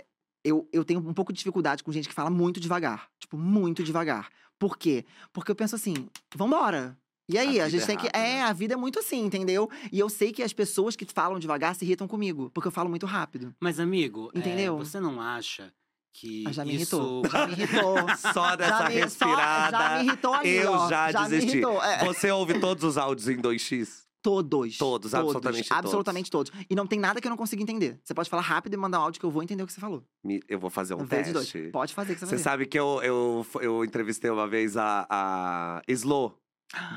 eu, 0.44 0.68
eu 0.72 0.86
tenho 0.86 1.00
um 1.00 1.14
pouco 1.14 1.34
de 1.34 1.38
dificuldade 1.38 1.84
com 1.84 1.92
gente 1.92 2.08
que 2.08 2.14
fala 2.14 2.30
muito 2.30 2.60
devagar. 2.60 3.10
Tipo, 3.20 3.38
muito 3.38 3.84
devagar. 3.84 4.30
Por 4.58 4.78
quê? 4.78 5.06
Porque 5.34 5.52
eu 5.52 5.56
penso 5.56 5.76
assim, 5.76 5.94
vambora. 6.36 6.98
E 7.30 7.38
aí, 7.38 7.60
A 7.60 7.66
a, 7.66 7.68
vida 7.68 7.70
gente 7.70 7.84
é 7.84 7.86
tem 7.86 7.98
que. 7.98 8.18
É, 8.18 8.42
a 8.42 8.54
vida 8.54 8.74
é 8.74 8.78
muito 8.78 9.00
assim, 9.00 9.26
entendeu? 9.26 9.70
E 9.92 10.00
eu 10.00 10.08
sei 10.08 10.32
que 10.32 10.42
as 10.42 10.54
pessoas 10.54 10.96
que 10.96 11.06
falam 11.06 11.38
devagar 11.38 11.76
se 11.76 11.84
irritam 11.84 12.08
comigo, 12.08 12.50
porque 12.54 12.70
eu 12.70 12.72
falo 12.72 12.90
muito 12.90 13.06
rápido. 13.06 13.54
Mas, 13.60 13.80
amigo, 13.82 14.32
é, 14.34 14.40
Entendeu? 14.40 14.78
você 14.78 15.00
não 15.02 15.20
acha 15.22 15.74
que 16.14 16.46
Ah, 16.48 16.52
já 16.54 16.64
me 16.64 16.76
isso... 16.76 16.96
irritou. 16.96 17.30
Já 17.30 17.46
me 17.48 17.54
irritou. 17.54 17.96
Só 18.34 18.56
dessa 18.56 18.78
já 18.84 18.90
me, 18.90 18.94
só- 18.96 19.00
respirada. 19.04 19.78
já 19.78 19.98
me 19.98 20.04
irritou 20.06 20.34
ali, 20.34 20.56
eu 20.56 20.72
ó. 20.72 20.90
já, 20.90 21.08
me 21.08 21.14
desisti. 21.30 21.52
irritou. 21.52 21.84
É. 21.84 22.06
Você 22.06 22.32
ouve 22.32 22.60
todos 22.62 22.84
os 22.86 22.98
áudios 22.98 23.28
em 23.28 23.38
2x? 23.42 24.07
Todos. 24.28 24.78
Todos, 24.78 25.14
absolutamente 25.16 25.70
todos. 25.70 25.78
Absolutamente 25.86 26.30
todos. 26.32 26.52
E 26.70 26.76
não 26.76 26.86
tem 26.86 27.00
nada 27.00 27.22
que 27.22 27.28
eu 27.28 27.30
não 27.30 27.38
consiga 27.38 27.62
entender. 27.64 27.98
Você 28.04 28.14
pode 28.14 28.30
falar 28.30 28.42
rápido 28.42 28.74
e 28.74 28.78
mandar 28.78 29.00
um 29.00 29.04
áudio 29.04 29.22
que 29.22 29.26
eu 29.26 29.32
vou 29.32 29.42
entender 29.42 29.64
o 29.64 29.68
que 29.68 29.72
você 29.72 29.80
falou. 29.80 30.04
Me- 30.24 30.42
Eu 30.50 30.60
vou 30.60 30.70
fazer 30.70 30.96
um 30.96 31.06
Vezes 31.06 31.32
teste. 31.34 31.58
dois. 31.62 31.72
Pode 31.72 31.94
fazer 31.94 32.14
que 32.14 32.20
você 32.20 32.26
vai 32.26 32.38
Você 32.38 32.44
sabe 32.44 32.66
que 32.66 32.78
eu, 32.78 33.00
eu, 33.02 33.46
eu 33.62 33.86
entrevistei 33.86 34.30
uma 34.30 34.46
vez 34.48 34.76
a, 34.76 35.08
a 35.10 35.82
Slo, 35.88 36.38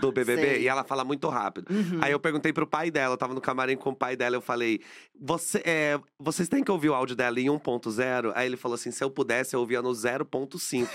do 0.00 0.10
BBB, 0.10 0.42
Sei. 0.42 0.62
e 0.62 0.68
ela 0.68 0.82
fala 0.82 1.04
muito 1.04 1.28
rápido. 1.28 1.66
Uhum. 1.70 1.98
Aí 2.02 2.10
eu 2.12 2.18
perguntei 2.18 2.52
pro 2.52 2.66
pai 2.66 2.90
dela, 2.90 3.14
eu 3.14 3.18
tava 3.18 3.32
no 3.34 3.40
camarim 3.40 3.76
com 3.76 3.90
o 3.90 3.94
pai 3.94 4.16
dela, 4.16 4.34
eu 4.36 4.40
falei, 4.40 4.80
Você, 5.20 5.62
é, 5.64 5.98
vocês 6.18 6.48
têm 6.48 6.64
que 6.64 6.70
ouvir 6.72 6.88
o 6.88 6.94
áudio 6.94 7.14
dela 7.14 7.38
em 7.40 7.46
1.0? 7.46 8.32
Aí 8.34 8.46
ele 8.46 8.56
falou 8.56 8.74
assim, 8.74 8.90
se 8.90 9.02
eu 9.04 9.10
pudesse, 9.10 9.54
eu 9.54 9.60
ouvia 9.60 9.80
no 9.80 9.90
0.5. 9.90 10.88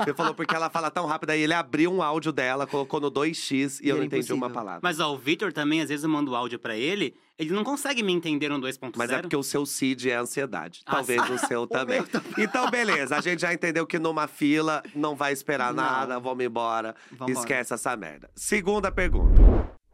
ele 0.00 0.14
falou, 0.14 0.34
porque 0.34 0.54
ela 0.54 0.70
fala 0.70 0.90
tão 0.90 1.06
rápido, 1.06 1.30
aí 1.30 1.40
ele 1.42 1.54
abriu 1.54 1.92
um 1.92 2.02
áudio 2.02 2.32
dela, 2.32 2.66
colocou 2.66 3.00
no 3.00 3.10
2x, 3.10 3.80
e, 3.82 3.86
E 3.86 3.88
eu 3.90 3.96
não 3.96 4.04
entendi 4.04 4.32
uma 4.32 4.46
impossível. 4.46 4.54
palavra. 4.54 4.80
Mas, 4.82 4.98
ó, 5.00 5.12
o 5.12 5.18
Victor 5.18 5.52
também, 5.52 5.80
às 5.82 5.88
vezes, 5.88 6.04
eu 6.04 6.10
mando 6.10 6.34
áudio 6.34 6.58
pra 6.58 6.76
ele, 6.76 7.14
ele 7.38 7.52
não 7.52 7.62
consegue 7.64 8.02
me 8.02 8.12
entender 8.12 8.48
no 8.48 8.58
2.0. 8.60 8.92
Mas 8.96 9.10
é 9.10 9.20
porque 9.20 9.36
o 9.36 9.42
seu 9.42 9.66
CID 9.66 10.10
é 10.10 10.16
ansiedade. 10.16 10.82
Ah, 10.86 10.92
Talvez 10.96 11.28
o 11.30 11.38
seu 11.38 11.66
também. 11.68 12.02
Então, 12.38 12.70
beleza. 12.70 13.16
A 13.16 13.20
gente 13.20 13.40
já 13.40 13.52
entendeu 13.52 13.86
que 13.86 13.98
numa 13.98 14.26
fila 14.26 14.82
não 14.94 15.14
vai 15.14 15.32
esperar 15.32 15.72
Não. 15.74 15.82
nada, 15.82 16.18
vamos 16.18 16.44
embora. 16.44 16.94
Vambora. 17.10 17.32
Esquece 17.32 17.74
essa 17.74 17.96
merda. 17.96 18.30
Segunda 18.34 18.90
pergunta. 18.90 19.34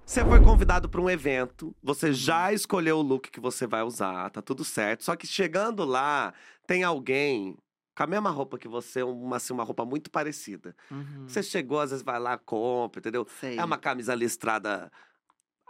Você 0.04 0.24
foi 0.24 0.40
convidado 0.42 0.88
para 0.88 1.00
um 1.00 1.08
evento, 1.08 1.74
você 1.82 2.08
Uhum. 2.08 2.12
já 2.12 2.52
escolheu 2.52 2.98
o 2.98 3.02
look 3.02 3.30
que 3.30 3.40
você 3.40 3.66
vai 3.66 3.82
usar, 3.82 4.28
tá 4.30 4.42
tudo 4.42 4.64
certo. 4.64 5.04
Só 5.04 5.14
que 5.16 5.26
chegando 5.26 5.84
lá, 5.84 6.34
tem 6.66 6.82
alguém 6.82 7.56
com 7.96 8.02
a 8.02 8.06
mesma 8.06 8.28
roupa 8.30 8.58
que 8.58 8.66
você, 8.68 9.02
uma, 9.02 9.36
assim, 9.36 9.52
uma 9.52 9.62
roupa 9.64 9.84
muito 9.84 10.10
parecida. 10.10 10.74
Uhum. 10.90 11.24
Você 11.28 11.42
chegou, 11.42 11.78
às 11.80 11.90
vezes 11.90 12.04
vai 12.04 12.18
lá, 12.18 12.36
compra, 12.36 12.98
entendeu? 13.00 13.26
Sei. 13.40 13.56
É 13.56 13.64
uma 13.64 13.78
camisa 13.78 14.14
listrada 14.14 14.90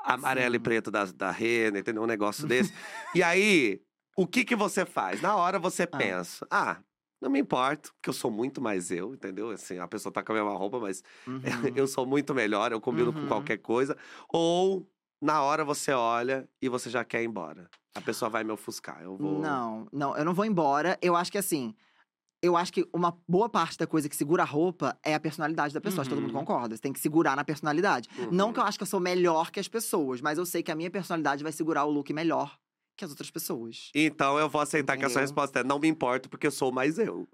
amarela 0.04 0.56
e 0.56 0.58
Sim. 0.58 0.62
preta 0.62 0.90
da, 0.90 1.04
da 1.06 1.30
Renner, 1.30 1.80
entendeu? 1.80 2.02
Um 2.02 2.06
negócio 2.06 2.46
desse. 2.48 2.72
e 3.14 3.22
aí, 3.22 3.80
o 4.16 4.26
que 4.26 4.44
que 4.44 4.56
você 4.56 4.84
faz? 4.86 5.20
Na 5.20 5.36
hora 5.36 5.58
você 5.58 5.86
pensa, 5.86 6.46
ah, 6.50 6.78
não 7.20 7.30
me 7.30 7.38
importo, 7.40 7.92
porque 7.94 8.10
eu 8.10 8.14
sou 8.14 8.30
muito 8.30 8.60
mais 8.60 8.90
eu, 8.90 9.14
entendeu? 9.14 9.50
Assim, 9.50 9.78
a 9.78 9.86
pessoa 9.88 10.12
tá 10.12 10.22
com 10.22 10.32
a 10.32 10.34
mesma 10.34 10.52
roupa, 10.56 10.78
mas 10.80 11.02
Uhum. 11.26 11.72
eu 11.76 11.86
sou 11.86 12.04
muito 12.06 12.34
melhor, 12.34 12.72
eu 12.72 12.80
combino 12.80 13.12
com 13.12 13.20
Uhum. 13.20 13.28
qualquer 13.28 13.58
coisa. 13.58 13.96
Ou, 14.32 14.88
na 15.20 15.42
hora 15.42 15.64
você 15.64 15.92
olha 15.92 16.48
e 16.60 16.68
você 16.68 16.90
já 16.90 17.04
quer 17.04 17.22
ir 17.22 17.26
embora. 17.26 17.68
A 17.94 18.00
pessoa 18.00 18.28
vai 18.28 18.42
me 18.42 18.50
ofuscar, 18.52 19.02
eu 19.02 19.16
vou… 19.16 19.40
Não, 19.40 19.86
não, 19.92 20.16
eu 20.16 20.24
não 20.24 20.34
vou 20.34 20.44
embora. 20.44 20.98
Eu 21.02 21.14
acho 21.14 21.30
que 21.30 21.38
assim. 21.38 21.74
Eu 22.42 22.56
acho 22.56 22.72
que 22.72 22.84
uma 22.92 23.16
boa 23.28 23.48
parte 23.48 23.78
da 23.78 23.86
coisa 23.86 24.08
que 24.08 24.16
segura 24.16 24.42
a 24.42 24.46
roupa 24.46 24.98
é 25.04 25.14
a 25.14 25.20
personalidade 25.20 25.72
da 25.72 25.80
pessoa. 25.80 26.00
Acho 26.00 26.10
que 26.10 26.16
todo 26.16 26.22
mundo 26.22 26.34
Uhum. 26.34 26.40
concorda. 26.40 26.74
Você 26.74 26.82
tem 26.82 26.92
que 26.92 26.98
segurar 26.98 27.36
na 27.36 27.44
personalidade. 27.44 28.08
Não 28.32 28.48
Uhum. 28.48 28.52
que 28.52 28.58
eu 28.58 28.64
acho 28.64 28.76
que 28.76 28.82
eu 28.82 28.86
sou 28.86 28.98
melhor 28.98 29.52
que 29.52 29.60
as 29.60 29.68
pessoas, 29.68 30.20
mas 30.20 30.38
eu 30.38 30.44
sei 30.44 30.60
que 30.62 30.72
a 30.72 30.74
minha 30.74 30.90
personalidade 30.90 31.42
vai 31.44 31.52
segurar 31.52 31.84
o 31.84 31.90
look 31.90 32.12
melhor 32.12 32.58
que 32.96 33.04
as 33.04 33.10
outras 33.10 33.30
pessoas. 33.30 33.90
Então 33.94 34.38
eu 34.38 34.48
vou 34.48 34.60
aceitar 34.60 34.96
que 34.96 35.04
a 35.04 35.08
sua 35.08 35.20
Entendeu? 35.22 35.22
resposta 35.22 35.60
é 35.60 35.64
não 35.64 35.78
me 35.78 35.86
importo, 35.86 36.28
porque 36.28 36.46
eu 36.46 36.50
sou 36.50 36.72
mais 36.72 36.98
eu. 36.98 37.28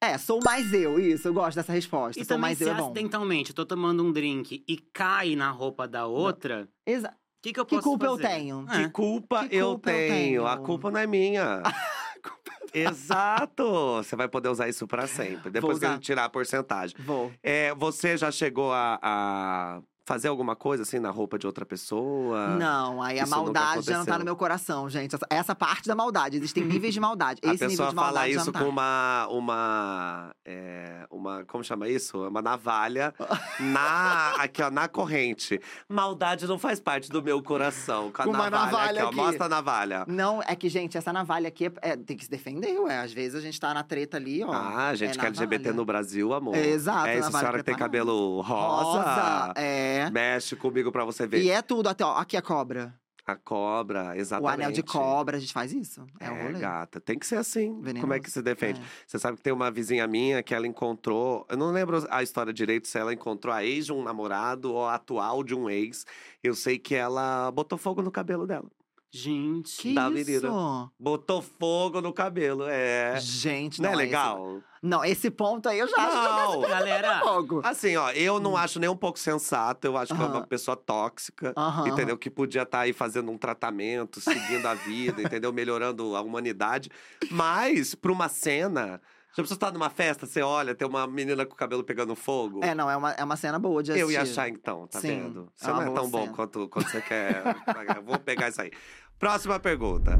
É, 0.00 0.16
sou 0.16 0.38
mais 0.44 0.72
eu, 0.72 1.00
isso. 1.00 1.26
Eu 1.26 1.34
gosto 1.34 1.56
dessa 1.56 1.72
resposta. 1.72 2.20
E 2.20 2.24
sou 2.24 2.36
também, 2.36 2.42
mais 2.50 2.58
se 2.58 2.64
eu 2.64 2.70
é 2.70 2.74
bom. 2.76 2.84
acidentalmente 2.92 3.50
eu 3.50 3.56
tô 3.56 3.66
tomando 3.66 4.04
um 4.04 4.12
drink 4.12 4.64
e 4.68 4.76
cai 4.76 5.34
na 5.34 5.50
roupa 5.50 5.88
da 5.88 6.06
outra, 6.06 6.68
o 6.86 6.90
Exa 6.90 7.12
que, 7.42 7.52
que 7.52 7.58
eu 7.58 7.66
que 7.66 7.74
posso 7.74 7.88
culpa 7.88 8.06
eu 8.06 8.16
fazer? 8.16 8.28
tenho? 8.28 8.66
É. 8.70 8.84
Que 8.84 8.90
culpa, 8.90 9.48
Que 9.48 9.56
eu, 9.56 9.70
culpa 9.70 9.90
eu 9.90 10.08
tenho. 10.08 10.46
A 10.46 10.54
tenho? 10.54 10.64
culpa 10.66 10.90
não 10.92 11.00
é 11.00 11.06
minha. 11.08 11.62
Exato! 12.72 13.96
Você 13.96 14.16
vai 14.16 14.28
poder 14.28 14.48
usar 14.48 14.68
isso 14.68 14.86
pra 14.86 15.06
sempre. 15.06 15.50
Depois 15.50 15.78
que 15.78 15.98
tirar 15.98 16.24
a 16.24 16.28
porcentagem. 16.28 16.96
Vou. 17.00 17.32
É, 17.42 17.74
você 17.74 18.16
já 18.16 18.30
chegou 18.30 18.72
a, 18.72 18.98
a 19.02 19.82
fazer 20.08 20.28
alguma 20.28 20.56
coisa 20.56 20.82
assim 20.84 20.98
na 20.98 21.10
roupa 21.10 21.38
de 21.38 21.46
outra 21.46 21.66
pessoa? 21.66 22.48
Não, 22.56 23.02
aí 23.02 23.20
a 23.20 23.26
maldade 23.26 23.82
já 23.84 23.98
não 23.98 24.06
tá 24.06 24.18
no 24.18 24.24
meu 24.24 24.34
coração, 24.34 24.88
gente. 24.88 25.14
Essa, 25.14 25.26
essa 25.28 25.54
parte 25.54 25.86
da 25.86 25.94
maldade. 25.94 26.38
Existem 26.38 26.64
níveis 26.64 26.94
de 26.94 27.00
maldade. 27.00 27.40
A 27.46 27.52
Esse 27.52 27.66
nível 27.66 27.68
pessoa 27.68 27.88
de 27.90 27.94
fala 27.94 28.06
maldade 28.06 28.32
já 28.34 28.40
isso 28.40 28.50
tá. 28.52 28.58
com 28.60 28.68
uma. 28.68 29.28
Uma. 29.30 30.34
é, 30.46 31.06
uma. 31.10 31.44
Como 31.44 31.62
chama 31.62 31.88
isso? 31.88 32.26
Uma 32.26 32.40
navalha 32.40 33.14
na. 33.60 34.32
Aqui, 34.38 34.62
ó, 34.62 34.70
na 34.70 34.88
corrente. 34.88 35.60
Maldade 35.88 36.46
não 36.46 36.58
faz 36.58 36.80
parte 36.80 37.10
do 37.10 37.22
meu 37.22 37.42
coração. 37.42 38.10
Com 38.10 38.22
a 38.22 38.24
Com 38.24 38.30
uma 38.30 38.48
navalha, 38.48 38.70
navalha 38.72 39.04
aqui, 39.08 39.20
ó. 39.20 39.24
Mostra 39.24 39.44
a 39.44 39.48
navalha. 39.48 40.04
Não, 40.08 40.42
é 40.42 40.56
que, 40.56 40.68
gente, 40.70 40.96
essa 40.96 41.12
navalha 41.12 41.48
aqui 41.48 41.66
é- 41.66 41.72
é- 41.82 41.96
tem 41.96 42.16
que 42.16 42.24
se 42.24 42.30
defender, 42.30 42.78
ué. 42.80 42.98
Às 42.98 43.12
vezes 43.12 43.34
a 43.34 43.40
gente 43.40 43.60
tá 43.60 43.74
na 43.74 43.82
treta 43.82 44.16
ali, 44.16 44.42
ó. 44.42 44.50
Ah, 44.52 44.94
gente, 44.94 45.18
é 45.18 45.20
que 45.20 45.26
LGBT 45.26 45.64
navalha. 45.64 45.76
no 45.76 45.84
Brasil, 45.84 46.32
amor. 46.32 46.56
É, 46.56 46.66
exato, 46.66 47.06
É 47.08 47.14
isso, 47.14 47.24
navalha 47.24 47.38
senhora 47.40 47.58
que 47.58 47.64
tem 47.64 47.74
cabelo 47.76 48.40
rosa. 48.40 49.52
É. 49.54 49.97
Mexe 50.10 50.56
comigo 50.56 50.90
pra 50.92 51.04
você 51.04 51.26
ver. 51.26 51.42
E 51.42 51.50
é 51.50 51.60
tudo, 51.62 51.88
até, 51.88 52.04
ó. 52.04 52.16
Aqui 52.16 52.36
a 52.36 52.42
cobra. 52.42 52.94
A 53.26 53.36
cobra, 53.36 54.16
exatamente. 54.16 54.50
O 54.50 54.54
anel 54.54 54.72
de 54.72 54.82
cobra, 54.82 55.36
a 55.36 55.40
gente 55.40 55.52
faz 55.52 55.70
isso. 55.70 56.02
É, 56.18 56.26
É, 56.28 56.30
o 56.30 56.42
rolê. 56.46 56.58
gata, 56.60 56.98
tem 56.98 57.18
que 57.18 57.26
ser 57.26 57.36
assim. 57.36 57.68
Como 57.74 57.80
é 57.82 57.92
Venenoso. 57.92 58.20
que 58.22 58.30
se 58.30 58.40
defende? 58.40 58.80
É. 58.80 58.84
Você 59.06 59.18
sabe 59.18 59.36
que 59.36 59.42
tem 59.42 59.52
uma 59.52 59.70
vizinha 59.70 60.06
minha 60.06 60.42
que 60.42 60.54
ela 60.54 60.66
encontrou. 60.66 61.44
Eu 61.50 61.58
não 61.58 61.70
lembro 61.70 62.06
a 62.10 62.22
história 62.22 62.54
direito 62.54 62.88
se 62.88 62.98
ela 62.98 63.12
encontrou 63.12 63.54
a 63.54 63.62
ex 63.62 63.84
de 63.84 63.92
um 63.92 64.02
namorado 64.02 64.72
ou 64.72 64.86
a 64.86 64.94
atual 64.94 65.44
de 65.44 65.54
um 65.54 65.68
ex. 65.68 66.06
Eu 66.42 66.54
sei 66.54 66.78
que 66.78 66.94
ela 66.94 67.50
botou 67.50 67.76
fogo 67.76 68.00
no 68.00 68.10
cabelo 68.10 68.46
dela. 68.46 68.64
Gente. 69.10 69.82
Que 69.82 69.94
Da 69.94 70.10
isso? 70.10 70.90
Botou 70.98 71.40
fogo 71.40 72.00
no 72.00 72.12
cabelo, 72.12 72.64
é. 72.68 73.18
Gente, 73.20 73.80
Não 73.80 73.88
é 73.88 73.92
esse- 73.92 74.02
legal? 74.02 74.60
Não, 74.82 75.04
esse 75.04 75.30
ponto 75.30 75.68
aí 75.68 75.78
eu 75.78 75.88
já 75.88 75.96
acho 75.96 76.10
que 76.10 76.14
Não. 76.56 76.62
eu 76.62 76.68
Galera, 76.68 77.20
fogo. 77.20 77.60
Assim, 77.64 77.96
ó, 77.96 78.10
eu 78.12 78.38
não 78.38 78.56
acho 78.56 78.78
nem 78.78 78.88
um 78.88 78.96
pouco 78.96 79.18
sensato. 79.18 79.86
Eu 79.86 79.96
acho 79.96 80.14
que 80.14 80.22
é 80.22 80.24
uma 80.24 80.46
pessoa 80.46 80.76
tóxica. 80.76 81.52
Aham. 81.56 81.88
Entendeu? 81.88 82.16
Que 82.16 82.30
podia 82.30 82.62
estar 82.62 82.80
aí 82.80 82.92
fazendo 82.92 83.30
um 83.32 83.38
tratamento, 83.38 84.20
seguindo 84.20 84.66
a 84.66 84.74
vida, 84.74 85.20
entendeu? 85.42 85.52
Melhorando 85.52 86.14
a 86.14 86.20
humanidade. 86.20 86.90
Mas, 87.30 87.94
pra 87.94 88.12
uma 88.12 88.28
cena. 88.28 89.00
Já 89.38 89.42
precisa 89.44 89.54
estar 89.54 89.70
numa 89.70 89.88
festa, 89.88 90.26
você 90.26 90.42
olha, 90.42 90.74
tem 90.74 90.86
uma 90.88 91.06
menina 91.06 91.46
com 91.46 91.52
o 91.52 91.56
cabelo 91.56 91.84
pegando 91.84 92.16
fogo. 92.16 92.58
É, 92.64 92.74
não, 92.74 92.90
é 92.90 92.96
uma, 92.96 93.12
é 93.12 93.22
uma 93.22 93.36
cena 93.36 93.56
boa 93.56 93.80
de 93.84 93.92
assistir. 93.92 94.02
Eu 94.04 94.10
ia 94.10 94.22
achar 94.22 94.48
então, 94.48 94.88
tá 94.88 95.00
Sim, 95.00 95.08
vendo? 95.08 95.42
é 95.42 95.64
Você 95.64 95.70
uma 95.70 95.84
não 95.84 95.92
é 95.92 95.94
tão 95.94 96.10
bom 96.10 96.28
quanto, 96.32 96.68
quanto 96.68 96.90
você 96.90 97.00
quer. 97.00 97.44
Vou 98.04 98.18
pegar 98.18 98.48
isso 98.48 98.60
aí. 98.60 98.72
Próxima 99.16 99.60
pergunta. 99.60 100.18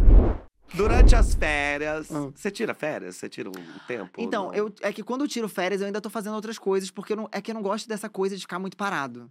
Durante 0.73 1.17
as 1.17 1.35
férias. 1.35 2.09
Hum. 2.13 2.31
Você 2.33 2.49
tira 2.49 2.73
férias? 2.75 3.17
Você 3.17 3.29
tira 3.29 3.49
um 3.49 3.79
tempo? 3.89 4.13
Então, 4.19 4.47
não? 4.47 4.55
eu, 4.55 4.73
é 4.83 4.93
que 4.93 5.03
quando 5.03 5.23
eu 5.23 5.29
tiro 5.29 5.49
férias, 5.49 5.81
eu 5.81 5.89
ainda 5.89 6.01
tô 6.01 6.09
fazendo 6.09 6.37
outras 6.37 6.57
coisas, 6.57 6.89
porque 6.89 7.17
não, 7.17 7.29
é 7.33 7.41
que 7.41 7.51
eu 7.51 7.57
não 7.57 7.63
gosto 7.63 7.89
dessa 7.89 8.09
coisa 8.09 8.37
de 8.37 8.43
ficar 8.43 8.61
muito 8.61 8.77
parado. 8.77 9.29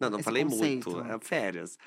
Não, 0.00 0.10
não 0.10 0.18
esse 0.18 0.24
falei 0.24 0.42
conceito. 0.42 0.90
muito. 0.90 1.12
É 1.12 1.16
férias. 1.20 1.78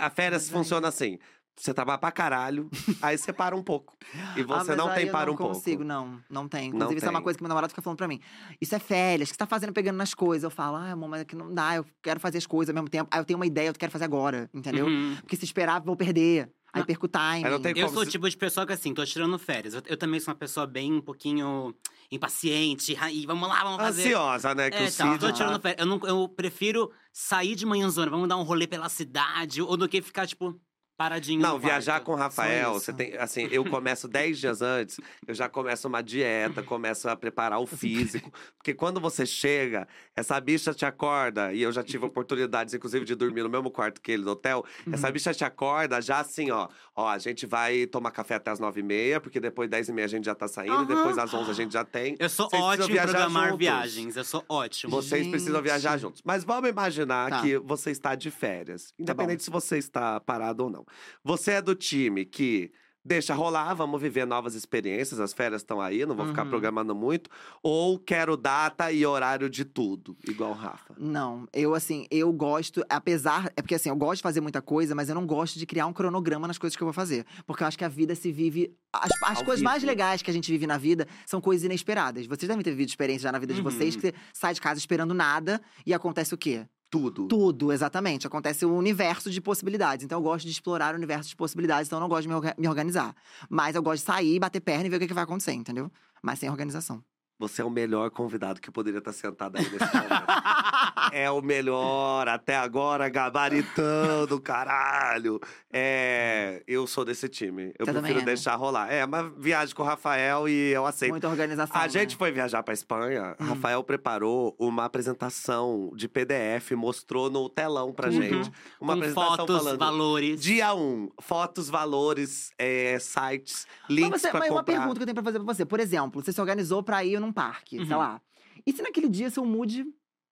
A 0.00 0.08
férias 0.08 0.44
Mas 0.44 0.50
funciona 0.50 0.88
assim. 0.88 1.18
Você 1.56 1.72
trabalha 1.72 1.98
pra 1.98 2.10
caralho, 2.10 2.68
aí 3.00 3.16
você 3.16 3.32
para 3.32 3.54
um 3.54 3.62
pouco. 3.62 3.96
E 4.36 4.40
Ah, 4.40 4.44
você 4.44 4.70
mas 4.70 4.76
não 4.76 4.92
tem 4.92 5.06
eu 5.06 5.12
para 5.12 5.26
não 5.26 5.34
um 5.34 5.36
consigo, 5.36 5.78
pouco. 5.78 5.84
não. 5.84 6.20
Não 6.28 6.48
tem. 6.48 6.68
Não 6.70 6.76
Inclusive, 6.76 6.96
isso 6.98 7.06
é 7.06 7.10
uma 7.10 7.20
tem. 7.20 7.24
coisa 7.24 7.36
que 7.38 7.42
meu 7.44 7.48
namorado 7.48 7.70
fica 7.70 7.80
falando 7.80 7.96
pra 7.96 8.08
mim. 8.08 8.20
Isso 8.60 8.74
é 8.74 8.78
férias, 8.80 9.28
o 9.28 9.30
que 9.30 9.34
você 9.34 9.38
tá 9.38 9.46
fazendo 9.46 9.72
pegando 9.72 9.96
nas 9.96 10.14
coisas? 10.14 10.42
Eu 10.42 10.50
falo, 10.50 10.76
ah, 10.76 10.90
amor, 10.90 11.08
mas 11.08 11.20
é 11.20 11.24
que 11.24 11.36
não 11.36 11.54
dá, 11.54 11.76
eu 11.76 11.86
quero 12.02 12.18
fazer 12.18 12.38
as 12.38 12.46
coisas 12.46 12.70
ao 12.70 12.74
mesmo 12.74 12.88
tempo. 12.88 13.08
Aí 13.12 13.20
eu 13.20 13.24
tenho 13.24 13.38
uma 13.38 13.46
ideia, 13.46 13.68
eu 13.68 13.74
quero 13.74 13.92
fazer 13.92 14.04
agora, 14.04 14.50
entendeu? 14.52 14.86
uhum. 14.86 15.16
Porque 15.20 15.36
se 15.36 15.44
esperar, 15.44 15.80
vou 15.80 15.96
perder. 15.96 16.50
Aí 16.72 16.80
Não. 16.80 16.86
perco 16.86 17.06
o 17.06 17.08
time. 17.08 17.44
Aí 17.44 17.50
não 17.50 17.60
tem 17.60 17.70
Eu 17.70 17.84
como 17.86 17.94
sou 17.94 18.02
o 18.02 18.04
se- 18.04 18.10
tipo 18.10 18.28
de 18.28 18.36
pessoa 18.36 18.66
que, 18.66 18.72
assim, 18.72 18.92
tô 18.92 19.04
tirando 19.06 19.38
férias. 19.38 19.74
Eu, 19.74 19.82
eu 19.86 19.96
também 19.96 20.18
sou 20.18 20.32
uma 20.34 20.38
pessoa 20.38 20.66
bem 20.66 20.92
um 20.92 21.00
pouquinho 21.00 21.72
impaciente. 22.10 22.96
E 23.12 23.26
vamos 23.26 23.48
lá, 23.48 23.62
vamos 23.62 23.78
fazer. 23.78 24.02
Ansiosa, 24.06 24.54
né? 24.56 24.70
Que 24.70 24.78
É, 24.78 24.80
o 24.80 24.84
tá, 24.86 24.90
Cid 24.90 25.18
tô 25.20 25.26
tá- 25.28 25.32
tirando 25.32 25.60
férias. 25.60 25.80
Eu, 25.80 25.86
não, 25.86 26.00
eu 26.04 26.28
prefiro 26.28 26.90
sair 27.12 27.54
de 27.54 27.64
manhãzona, 27.64 28.10
vamos 28.10 28.28
dar 28.28 28.36
um 28.36 28.42
rolê 28.42 28.66
pela 28.66 28.88
cidade, 28.88 29.62
ou 29.62 29.76
do 29.76 29.88
que 29.88 30.02
ficar, 30.02 30.26
tipo, 30.26 30.58
paradinho 30.96 31.40
Não, 31.42 31.58
viajar 31.58 31.94
quarto. 31.94 32.04
com 32.04 32.12
o 32.12 32.16
Rafael, 32.16 32.72
você 32.74 32.92
tem. 32.92 33.16
Assim, 33.16 33.48
eu 33.50 33.64
começo 33.64 34.06
10 34.08 34.38
dias 34.38 34.62
antes, 34.62 34.98
eu 35.26 35.34
já 35.34 35.48
começo 35.48 35.88
uma 35.88 36.02
dieta, 36.02 36.62
começo 36.62 37.08
a 37.08 37.16
preparar 37.16 37.58
o 37.60 37.66
físico. 37.66 38.32
Porque 38.56 38.72
quando 38.74 39.00
você 39.00 39.26
chega, 39.26 39.86
essa 40.16 40.40
bicha 40.40 40.72
te 40.72 40.84
acorda, 40.86 41.52
e 41.52 41.62
eu 41.62 41.72
já 41.72 41.82
tive 41.82 42.04
oportunidades, 42.06 42.72
inclusive, 42.74 43.04
de 43.04 43.14
dormir 43.14 43.42
no 43.42 43.48
mesmo 43.48 43.70
quarto 43.70 44.00
que 44.00 44.12
ele 44.12 44.24
no 44.24 44.30
hotel. 44.32 44.64
Essa 44.92 45.10
bicha 45.10 45.32
te 45.34 45.44
acorda 45.44 46.00
já 46.00 46.20
assim, 46.20 46.50
ó. 46.50 46.68
Ó, 46.96 47.08
a 47.08 47.18
gente 47.18 47.44
vai 47.46 47.86
tomar 47.86 48.10
café 48.10 48.36
até 48.36 48.50
as 48.50 48.60
9h30, 48.60 49.20
porque 49.20 49.40
depois 49.40 49.68
10h30 49.68 50.04
a 50.04 50.06
gente 50.06 50.24
já 50.24 50.34
tá 50.34 50.46
saindo, 50.46 50.74
Aham. 50.74 50.84
depois 50.86 51.18
às 51.18 51.32
11 51.34 51.50
a 51.50 51.54
gente 51.54 51.72
já 51.72 51.84
tem. 51.84 52.14
Eu 52.18 52.28
sou 52.28 52.48
Vocês 52.48 52.62
precisam 52.62 52.84
ótimo 52.84 52.96
em 52.98 53.02
programar 53.02 53.44
juntos. 53.44 53.58
viagens. 53.58 54.16
Eu 54.16 54.24
sou 54.24 54.44
ótimo. 54.48 54.90
Vocês 54.92 55.26
precisam 55.26 55.54
Gente. 55.56 55.64
viajar 55.64 55.98
juntos. 55.98 56.22
Mas 56.24 56.44
vamos 56.44 56.70
imaginar 56.70 57.30
Tá. 57.30 57.42
que 57.42 57.58
você 57.58 57.90
está 57.90 58.14
de 58.14 58.30
férias. 58.30 58.92
Independente 58.98 59.42
se 59.42 59.50
você 59.50 59.78
está 59.78 60.20
parado 60.20 60.64
ou 60.64 60.70
não. 60.70 60.83
Você 61.22 61.52
é 61.52 61.62
do 61.62 61.74
time 61.74 62.24
que 62.24 62.72
deixa 63.06 63.34
rolar, 63.34 63.74
vamos 63.74 64.00
viver 64.00 64.26
novas 64.26 64.54
experiências, 64.54 65.20
as 65.20 65.34
férias 65.34 65.60
estão 65.60 65.78
aí, 65.78 66.06
não 66.06 66.16
vou 66.16 66.24
ficar 66.24 66.44
Uhum. 66.44 66.48
programando 66.48 66.94
muito. 66.94 67.28
Ou 67.62 67.98
quero 67.98 68.34
data 68.34 68.90
e 68.90 69.04
horário 69.04 69.50
de 69.50 69.62
tudo, 69.62 70.16
igual 70.26 70.52
o 70.52 70.54
Rafa. 70.54 70.94
Não, 70.96 71.46
eu 71.52 71.74
assim, 71.74 72.06
eu 72.10 72.32
gosto, 72.32 72.82
apesar. 72.88 73.52
É 73.58 73.60
porque 73.60 73.74
assim, 73.74 73.90
eu 73.90 73.96
gosto 73.96 74.16
de 74.16 74.22
fazer 74.22 74.40
muita 74.40 74.62
coisa, 74.62 74.94
mas 74.94 75.10
eu 75.10 75.14
não 75.14 75.26
gosto 75.26 75.58
de 75.58 75.66
criar 75.66 75.86
um 75.86 75.92
cronograma 75.92 76.48
nas 76.48 76.56
coisas 76.56 76.74
que 76.76 76.82
eu 76.82 76.86
vou 76.86 76.94
fazer. 76.94 77.26
Porque 77.46 77.62
eu 77.62 77.66
acho 77.66 77.76
que 77.76 77.84
a 77.84 77.88
vida 77.88 78.14
se 78.14 78.32
vive. 78.32 78.74
As, 78.90 79.10
as 79.22 79.42
coisas 79.42 79.62
mais 79.62 79.82
vivo. 79.82 79.90
legais 79.92 80.22
que 80.22 80.30
a 80.30 80.34
gente 80.34 80.50
vive 80.50 80.66
na 80.66 80.78
vida 80.78 81.06
são 81.26 81.42
coisas 81.42 81.62
inesperadas. 81.62 82.24
Vocês 82.26 82.48
devem 82.48 82.64
ter 82.64 82.70
vivido 82.70 82.88
experiência 82.88 83.24
já 83.24 83.32
na 83.32 83.38
vida 83.38 83.52
de 83.52 83.60
Uhum. 83.60 83.64
vocês, 83.70 83.96
que 83.96 84.00
você 84.00 84.14
sai 84.32 84.54
de 84.54 84.62
casa 84.62 84.78
esperando 84.80 85.12
nada 85.12 85.60
e 85.84 85.92
acontece 85.92 86.32
o 86.32 86.38
quê? 86.38 86.64
Tudo. 86.94 87.26
Tudo, 87.26 87.72
exatamente. 87.72 88.24
Acontece 88.26 88.64
um 88.64 88.76
universo 88.76 89.28
de 89.28 89.40
possibilidades. 89.40 90.04
Então 90.04 90.18
eu 90.18 90.22
gosto 90.22 90.44
de 90.46 90.52
explorar 90.52 90.94
o 90.94 90.96
universo 90.96 91.28
de 91.28 91.34
possibilidades, 91.34 91.88
então 91.88 91.96
eu 91.98 92.00
não 92.00 92.08
gosto 92.08 92.22
de 92.22 92.28
me, 92.28 92.34
orga- 92.34 92.54
me 92.56 92.68
organizar. 92.68 93.14
Mas 93.50 93.74
eu 93.74 93.82
gosto 93.82 94.02
de 94.02 94.06
sair, 94.06 94.38
bater 94.38 94.60
perna 94.60 94.86
e 94.86 94.88
ver 94.90 94.96
o 94.96 95.00
que, 95.00 95.08
que 95.08 95.14
vai 95.14 95.24
acontecer, 95.24 95.52
entendeu? 95.52 95.90
Mas 96.22 96.38
sem 96.38 96.48
organização. 96.48 97.02
Você 97.38 97.62
é 97.62 97.64
o 97.64 97.70
melhor 97.70 98.10
convidado 98.10 98.60
que 98.60 98.70
poderia 98.70 98.98
estar 98.98 99.12
sentado 99.12 99.56
aí 99.58 99.64
nesse 99.64 99.78
momento. 99.94 100.24
é 101.12 101.30
o 101.30 101.42
melhor, 101.42 102.28
até 102.28 102.56
agora, 102.56 103.08
gabaritando, 103.08 104.40
caralho. 104.40 105.40
É, 105.72 106.62
eu 106.66 106.86
sou 106.86 107.04
desse 107.04 107.28
time. 107.28 107.74
Eu 107.78 107.86
Você 107.86 107.92
prefiro 107.92 108.18
é, 108.18 108.22
né? 108.22 108.26
deixar 108.26 108.54
rolar. 108.54 108.92
É, 108.92 109.04
mas 109.04 109.32
viagem 109.36 109.74
com 109.74 109.82
o 109.82 109.86
Rafael 109.86 110.48
e 110.48 110.70
eu 110.72 110.86
aceito. 110.86 111.10
Muita 111.10 111.28
organização. 111.28 111.76
A 111.76 111.82
né? 111.82 111.88
gente 111.88 112.16
foi 112.16 112.30
viajar 112.30 112.62
pra 112.62 112.72
Espanha. 112.72 113.34
Hum. 113.40 113.44
Rafael 113.46 113.82
preparou 113.82 114.54
uma 114.58 114.84
apresentação 114.84 115.90
de 115.96 116.08
PDF, 116.08 116.70
mostrou 116.76 117.28
no 117.28 117.48
telão 117.48 117.92
pra 117.92 118.06
Uhum. 118.06 118.12
gente. 118.12 118.52
Uma 118.80 118.92
com 118.94 119.00
apresentação 119.00 119.36
fotos, 119.38 119.56
falando. 119.58 119.78
valores. 119.78 120.40
Dia 120.40 120.72
1, 120.74 120.78
um, 120.80 121.08
fotos, 121.20 121.68
valores, 121.68 122.52
é, 122.58 122.96
sites, 123.00 123.66
Mas, 123.88 123.90
links 123.98 124.20
você, 124.22 124.30
pra 124.30 124.40
mas 124.40 124.48
comprar. 124.50 124.58
uma 124.60 124.64
pergunta 124.64 124.94
que 124.96 125.02
eu 125.02 125.06
tenho 125.06 125.14
pra 125.14 125.24
fazer 125.24 125.38
pra 125.40 125.52
você. 125.54 125.64
Por 125.64 125.80
exemplo, 125.80 126.22
você 126.22 126.32
se 126.32 126.40
organizou 126.40 126.82
pra 126.82 127.04
ir 127.04 127.18
num 127.24 127.32
parque, 127.32 127.76
sei 127.84 127.94
Uhum. 127.94 127.98
lá. 127.98 128.20
E 128.66 128.72
se 128.72 128.82
naquele 128.82 129.08
dia 129.08 129.30
seu 129.30 129.44
mood 129.44 129.84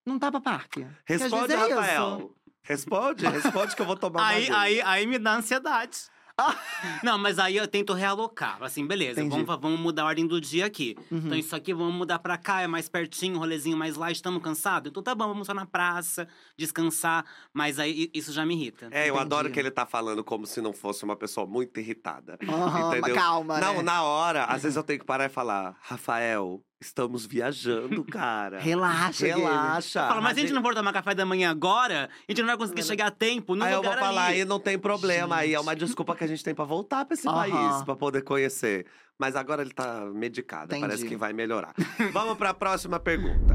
não 0.06 0.18
tá 0.18 0.30
pra 0.30 0.40
parque? 0.40 0.86
Responde, 1.04 1.52
é 1.52 1.56
isso. 1.66 1.74
Rafael. 1.76 2.34
Responde, 2.64 3.26
responde 3.26 3.74
que 3.76 3.82
eu 3.82 3.86
vou 3.86 3.96
tomar 3.96 4.24
Aí, 4.28 4.48
aí, 4.50 4.80
aí 4.82 5.06
me 5.06 5.18
dá 5.18 5.34
ansiedade. 5.36 5.98
Não, 7.04 7.18
mas 7.18 7.38
aí 7.38 7.56
eu 7.58 7.68
tento 7.68 7.92
realocar. 7.92 8.56
Assim, 8.62 8.86
beleza, 8.86 9.20
Entendi. 9.20 9.44
vamos, 9.44 9.60
vamos 9.62 9.78
mudar 9.78 10.02
a 10.02 10.06
ordem 10.06 10.26
do 10.26 10.40
dia 10.40 10.64
aqui. 10.64 10.96
Uhum. 11.10 11.18
Então 11.18 11.36
isso 11.38 11.54
aqui 11.54 11.74
vamos 11.74 11.94
mudar 11.94 12.18
pra 12.20 12.38
cá, 12.38 12.62
é 12.62 12.66
mais 12.66 12.88
pertinho, 12.88 13.38
rolezinho 13.38 13.76
mais 13.76 13.96
light, 13.96 14.16
estamos 14.16 14.42
cansados? 14.42 14.90
Então 14.90 15.02
tá 15.02 15.14
bom, 15.14 15.28
vamos 15.28 15.46
só 15.46 15.52
na 15.52 15.66
praça, 15.66 16.26
descansar. 16.56 17.24
Mas 17.52 17.78
aí 17.78 18.10
isso 18.14 18.32
já 18.32 18.46
me 18.46 18.54
irrita. 18.54 18.88
É, 18.90 19.02
eu 19.10 19.14
Entendi. 19.14 19.20
adoro 19.20 19.50
que 19.52 19.60
ele 19.60 19.70
tá 19.70 19.84
falando 19.84 20.24
como 20.24 20.46
se 20.46 20.60
não 20.62 20.72
fosse 20.72 21.04
uma 21.04 21.14
pessoa 21.16 21.46
muito 21.46 21.78
irritada. 21.78 22.38
Mas 22.42 22.86
Entendeu? 22.96 23.14
calma, 23.14 23.60
Não, 23.60 23.74
né? 23.76 23.82
na 23.82 24.02
hora, 24.02 24.44
às 24.46 24.62
vezes 24.62 24.74
eu 24.76 24.82
tenho 24.82 24.98
que 25.00 25.04
parar 25.06 25.26
e 25.26 25.28
falar: 25.28 25.76
Rafael, 25.82 26.60
estamos 26.82 27.24
viajando, 27.26 28.04
cara. 28.10 28.58
Relaxa. 28.58 29.26
Relaxa. 29.26 30.08
Fala, 30.08 30.20
mas 30.20 30.36
a 30.36 30.40
gente 30.40 30.52
não 30.52 30.62
for 30.62 30.74
tomar 30.74 30.92
café 30.92 31.14
da 31.14 31.24
manhã 31.24 31.50
agora, 31.50 32.08
a 32.28 32.32
gente 32.32 32.40
não 32.40 32.48
vai 32.48 32.56
conseguir 32.56 32.82
chegar 32.82 33.06
a 33.06 33.10
tempo 33.10 33.54
no 33.54 33.64
Aí 33.64 33.72
eu 33.72 33.78
lugar 33.78 33.92
vou 33.96 33.98
falar, 34.06 34.26
ali. 34.26 34.40
aí 34.40 34.44
não 34.44 34.60
tem 34.60 34.78
problema. 34.78 35.36
Aí 35.36 35.54
é 35.54 35.60
uma 35.60 35.72
Gente. 35.72 35.86
desculpa 35.86 36.14
que 36.14 36.24
a 36.24 36.26
gente 36.26 36.42
tem 36.44 36.54
pra 36.54 36.64
voltar 36.64 37.04
pra 37.04 37.14
esse 37.14 37.24
país, 37.24 37.82
pra 37.84 37.96
poder 37.96 38.22
conhecer. 38.22 38.86
Mas 39.18 39.36
agora 39.36 39.62
ele 39.62 39.72
tá 39.72 40.00
medicado, 40.12 40.68
parece 40.70 40.98
Entendi. 41.00 41.08
que 41.10 41.16
vai 41.16 41.32
melhorar. 41.32 41.74
Vamos 42.12 42.36
pra 42.36 42.52
próxima 42.52 42.98
pergunta. 42.98 43.54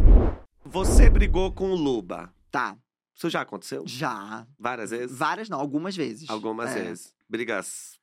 Você 0.65 1.09
brigou 1.09 1.51
com 1.51 1.71
o 1.71 1.75
Luba. 1.75 2.31
Tá, 2.51 2.75
Isso 3.13 3.29
já 3.29 3.41
aconteceu? 3.41 3.83
já. 3.85 4.45
Várias 4.57 4.91
vezes? 4.91 5.17
Várias 5.17 5.49
não, 5.49 5.59
algumas 5.59 5.95
vezes. 5.95 6.29
Algumas 6.29 6.71
É. 6.75 6.81
vezes. 6.83 7.13
Brigas 7.29 7.96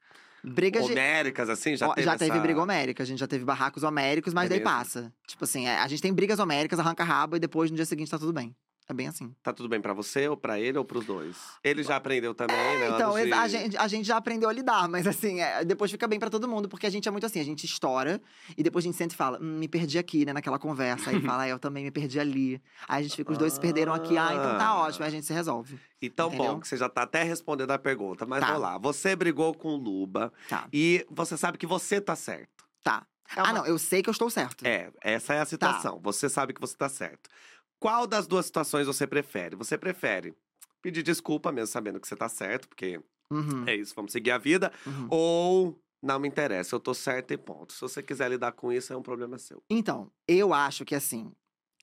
Brigas 0.44 0.84
de... 0.86 0.92
homéricas, 0.92 1.48
assim? 1.48 1.76
Já 1.76 1.88
teve 1.94 2.04
já 2.04 2.18
teve 2.18 2.30
essa- 2.32 2.40
briga 2.40 2.62
homérica, 2.62 3.02
a 3.02 3.06
gente 3.06 3.18
já 3.18 3.26
teve 3.26 3.44
barracos 3.44 3.82
homéricos, 3.82 4.34
mas 4.34 4.46
É 4.46 4.48
daí 4.50 4.58
mesmo? 4.58 4.70
passa. 4.70 5.12
Tipo 5.26 5.44
assim, 5.44 5.66
é, 5.66 5.78
a 5.78 5.88
gente 5.88 6.02
tem 6.02 6.12
brigas 6.12 6.38
homéricas, 6.38 6.78
arranca 6.78 7.02
rabo 7.04 7.36
e 7.36 7.40
depois 7.40 7.70
no 7.70 7.76
dia 7.76 7.86
seguinte 7.86 8.10
tá 8.10 8.18
tudo 8.18 8.32
bem. 8.32 8.54
É 8.86 8.92
bem 8.92 9.08
assim. 9.08 9.34
Tá 9.42 9.50
tudo 9.50 9.66
bem 9.66 9.80
pra 9.80 9.94
você, 9.94 10.28
ou 10.28 10.36
pra 10.36 10.60
ele, 10.60 10.76
ou 10.76 10.84
pros 10.84 11.06
dois? 11.06 11.36
Ele 11.64 11.82
já 11.82 11.96
aprendeu 11.96 12.34
também, 12.34 12.54
né? 12.78 12.90
Então, 12.90 13.14
de- 13.14 13.32
a, 13.32 13.48
gente, 13.48 13.76
a 13.78 13.88
gente 13.88 14.04
já 14.06 14.18
aprendeu 14.18 14.46
a 14.46 14.52
lidar, 14.52 14.86
mas 14.88 15.06
assim, 15.06 15.40
é, 15.40 15.64
depois 15.64 15.90
fica 15.90 16.06
bem 16.06 16.18
pra 16.20 16.28
todo 16.28 16.46
mundo, 16.46 16.68
porque 16.68 16.86
a 16.86 16.90
gente 16.90 17.08
é 17.08 17.10
muito 17.10 17.24
assim, 17.24 17.40
a 17.40 17.44
gente 17.44 17.64
estoura 17.64 18.20
e 18.58 18.62
depois 18.62 18.84
a 18.84 18.86
gente 18.88 18.96
senta 18.98 19.14
e 19.14 19.16
fala, 19.16 19.38
hum, 19.40 19.58
me 19.58 19.68
perdi 19.68 19.98
aqui, 19.98 20.26
né, 20.26 20.34
naquela 20.34 20.58
conversa. 20.58 21.08
Aí 21.10 21.20
fala, 21.22 21.44
"Ah, 21.44 21.48
eu 21.48 21.58
também 21.58 21.82
me 21.84 21.90
perdi 21.90 22.20
ali. 22.20 22.62
Aí 22.86 23.00
a 23.00 23.02
gente 23.02 23.16
fica, 23.16 23.32
os 23.32 23.38
dois 23.38 23.54
se 23.54 23.60
perderam 23.60 23.94
aqui, 23.94 24.18
ah, 24.18 24.28
então 24.34 24.58
tá 24.58 24.66
Ah. 24.68 24.80
ótimo, 24.82 25.04
aí 25.04 25.08
a 25.08 25.12
gente 25.12 25.24
se 25.24 25.32
resolve. 25.32 25.80
E 26.02 26.10
tão 26.10 26.28
Entendeu? 26.28 26.52
bom 26.52 26.60
que 26.60 26.68
você 26.68 26.76
já 26.76 26.88
tá 26.90 27.04
até 27.04 27.22
respondendo 27.22 27.70
a 27.70 27.78
pergunta. 27.78 28.26
Mas 28.26 28.40
Tá. 28.40 28.46
vamos 28.48 28.60
lá. 28.62 28.76
Você 28.76 29.16
brigou 29.16 29.54
com 29.54 29.68
o 29.68 29.76
Luba 29.76 30.30
Tá, 30.46 30.68
e 30.70 31.06
você 31.10 31.38
sabe 31.38 31.56
que 31.56 31.66
você 31.66 32.02
tá 32.02 32.14
certo. 32.14 32.64
tá. 32.82 33.06
É 33.34 33.40
Ah, 33.40 33.44
uma- 33.44 33.52
não, 33.54 33.66
eu 33.66 33.78
sei 33.78 34.02
que 34.02 34.10
eu 34.10 34.12
estou 34.12 34.28
certo. 34.28 34.66
É, 34.66 34.92
essa 35.00 35.32
é 35.32 35.40
a 35.40 35.46
situação. 35.46 35.98
Você 36.04 36.28
sabe 36.28 36.52
que 36.52 36.60
você 36.60 36.76
tá 36.76 36.90
certo. 36.90 37.30
Qual 37.78 38.06
das 38.06 38.26
duas 38.26 38.46
situações 38.46 38.86
você 38.86 39.06
prefere? 39.06 39.56
Você 39.56 39.76
prefere 39.76 40.34
pedir 40.80 41.02
desculpa 41.02 41.50
mesmo 41.50 41.68
sabendo 41.68 41.98
que 41.98 42.06
você 42.06 42.14
tá 42.14 42.28
certo, 42.28 42.68
porque 42.68 43.00
Uhum, 43.30 43.66
é 43.66 43.74
isso, 43.74 43.94
vamos 43.96 44.12
seguir 44.12 44.30
a 44.30 44.38
vida, 44.38 44.70
uhum. 44.86 45.08
ou 45.10 45.80
não 46.02 46.18
me 46.18 46.28
interessa, 46.28 46.74
eu 46.74 46.80
tô 46.80 46.92
certo 46.92 47.32
e 47.32 47.38
ponto. 47.38 47.72
Se 47.72 47.80
você 47.80 48.02
quiser 48.02 48.28
lidar 48.30 48.52
com 48.52 48.70
isso, 48.70 48.92
é 48.92 48.96
um 48.96 49.02
problema 49.02 49.38
seu. 49.38 49.62
Então, 49.70 50.10
eu 50.28 50.52
acho 50.52 50.84
que 50.84 50.94
assim. 50.94 51.32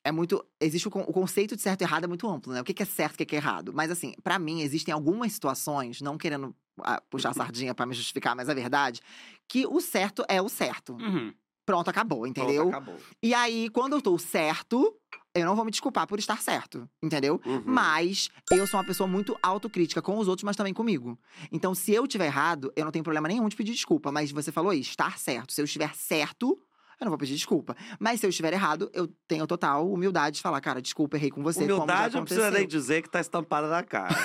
É 0.03 0.11
muito. 0.11 0.43
Existe 0.59 0.87
o, 0.87 0.91
o 0.91 1.13
conceito 1.13 1.55
de 1.55 1.61
certo 1.61 1.81
e 1.81 1.83
errado 1.83 2.05
é 2.05 2.07
muito 2.07 2.27
amplo, 2.27 2.51
né? 2.53 2.61
O 2.61 2.63
que 2.63 2.73
que 2.73 2.81
é 2.81 2.85
certo 2.87 3.13
e 3.13 3.15
o 3.15 3.17
que 3.19 3.25
que 3.25 3.35
é 3.35 3.37
errado. 3.37 3.71
Mas, 3.71 3.91
assim, 3.91 4.13
pra 4.23 4.39
mim, 4.39 4.61
existem 4.61 4.91
algumas 4.91 5.31
situações, 5.31 6.01
não 6.01 6.17
querendo 6.17 6.55
ah, 6.79 6.99
puxar 7.07 7.29
a 7.29 7.33
sardinha 7.33 7.75
pra 7.75 7.85
me 7.85 7.93
justificar, 7.93 8.35
mas 8.35 8.49
é 8.49 8.55
verdade, 8.55 8.99
que 9.47 9.67
o 9.67 9.79
certo 9.79 10.25
é 10.27 10.41
o 10.41 10.49
certo. 10.49 10.93
Uhum. 10.93 11.31
Pronto, 11.65 11.87
acabou, 11.89 12.25
entendeu? 12.25 12.69
Pronto, 12.69 12.83
acabou. 12.83 12.99
E 13.21 13.33
aí, 13.33 13.69
quando 13.69 13.93
eu 13.93 14.01
tô 14.01 14.17
certo, 14.17 14.95
eu 15.33 15.45
não 15.45 15.55
vou 15.55 15.63
me 15.63 15.71
desculpar 15.71 16.05
por 16.07 16.19
estar 16.19 16.41
certo, 16.41 16.89
entendeu? 17.01 17.39
Uhum. 17.45 17.63
Mas 17.65 18.29
eu 18.51 18.67
sou 18.67 18.79
uma 18.79 18.85
pessoa 18.85 19.07
muito 19.07 19.37
autocrítica 19.41 20.01
com 20.01 20.17
os 20.17 20.27
outros, 20.27 20.43
mas 20.43 20.55
também 20.55 20.73
comigo. 20.73 21.17
Então, 21.51 21.73
se 21.73 21.93
eu 21.93 22.03
estiver 22.03 22.25
errado, 22.25 22.71
eu 22.75 22.83
não 22.83 22.91
tenho 22.91 23.03
problema 23.03 23.27
nenhum 23.27 23.47
de 23.47 23.55
pedir 23.55 23.71
desculpa. 23.73 24.11
Mas 24.11 24.31
você 24.31 24.51
falou 24.51 24.71
aí, 24.71 24.81
estar 24.81 25.17
certo. 25.17 25.53
Se 25.53 25.61
eu 25.61 25.65
estiver 25.65 25.95
certo, 25.95 26.59
eu 27.01 27.05
não 27.05 27.09
vou 27.09 27.17
pedir 27.17 27.33
desculpa. 27.33 27.75
Mas 27.99 28.19
se 28.19 28.27
eu 28.27 28.29
estiver 28.29 28.53
errado, 28.53 28.89
eu 28.93 29.07
tenho 29.27 29.47
total 29.47 29.91
humildade 29.91 30.35
de 30.35 30.41
falar, 30.41 30.61
cara, 30.61 30.79
desculpa, 30.79 31.17
errei 31.17 31.31
com 31.31 31.41
você. 31.41 31.63
Humildade 31.63 32.15
não 32.15 32.23
precisa 32.23 32.51
nem 32.51 32.67
dizer 32.67 33.01
que 33.01 33.09
tá 33.09 33.19
estampada 33.19 33.67
na 33.67 33.81
cara. 33.81 34.15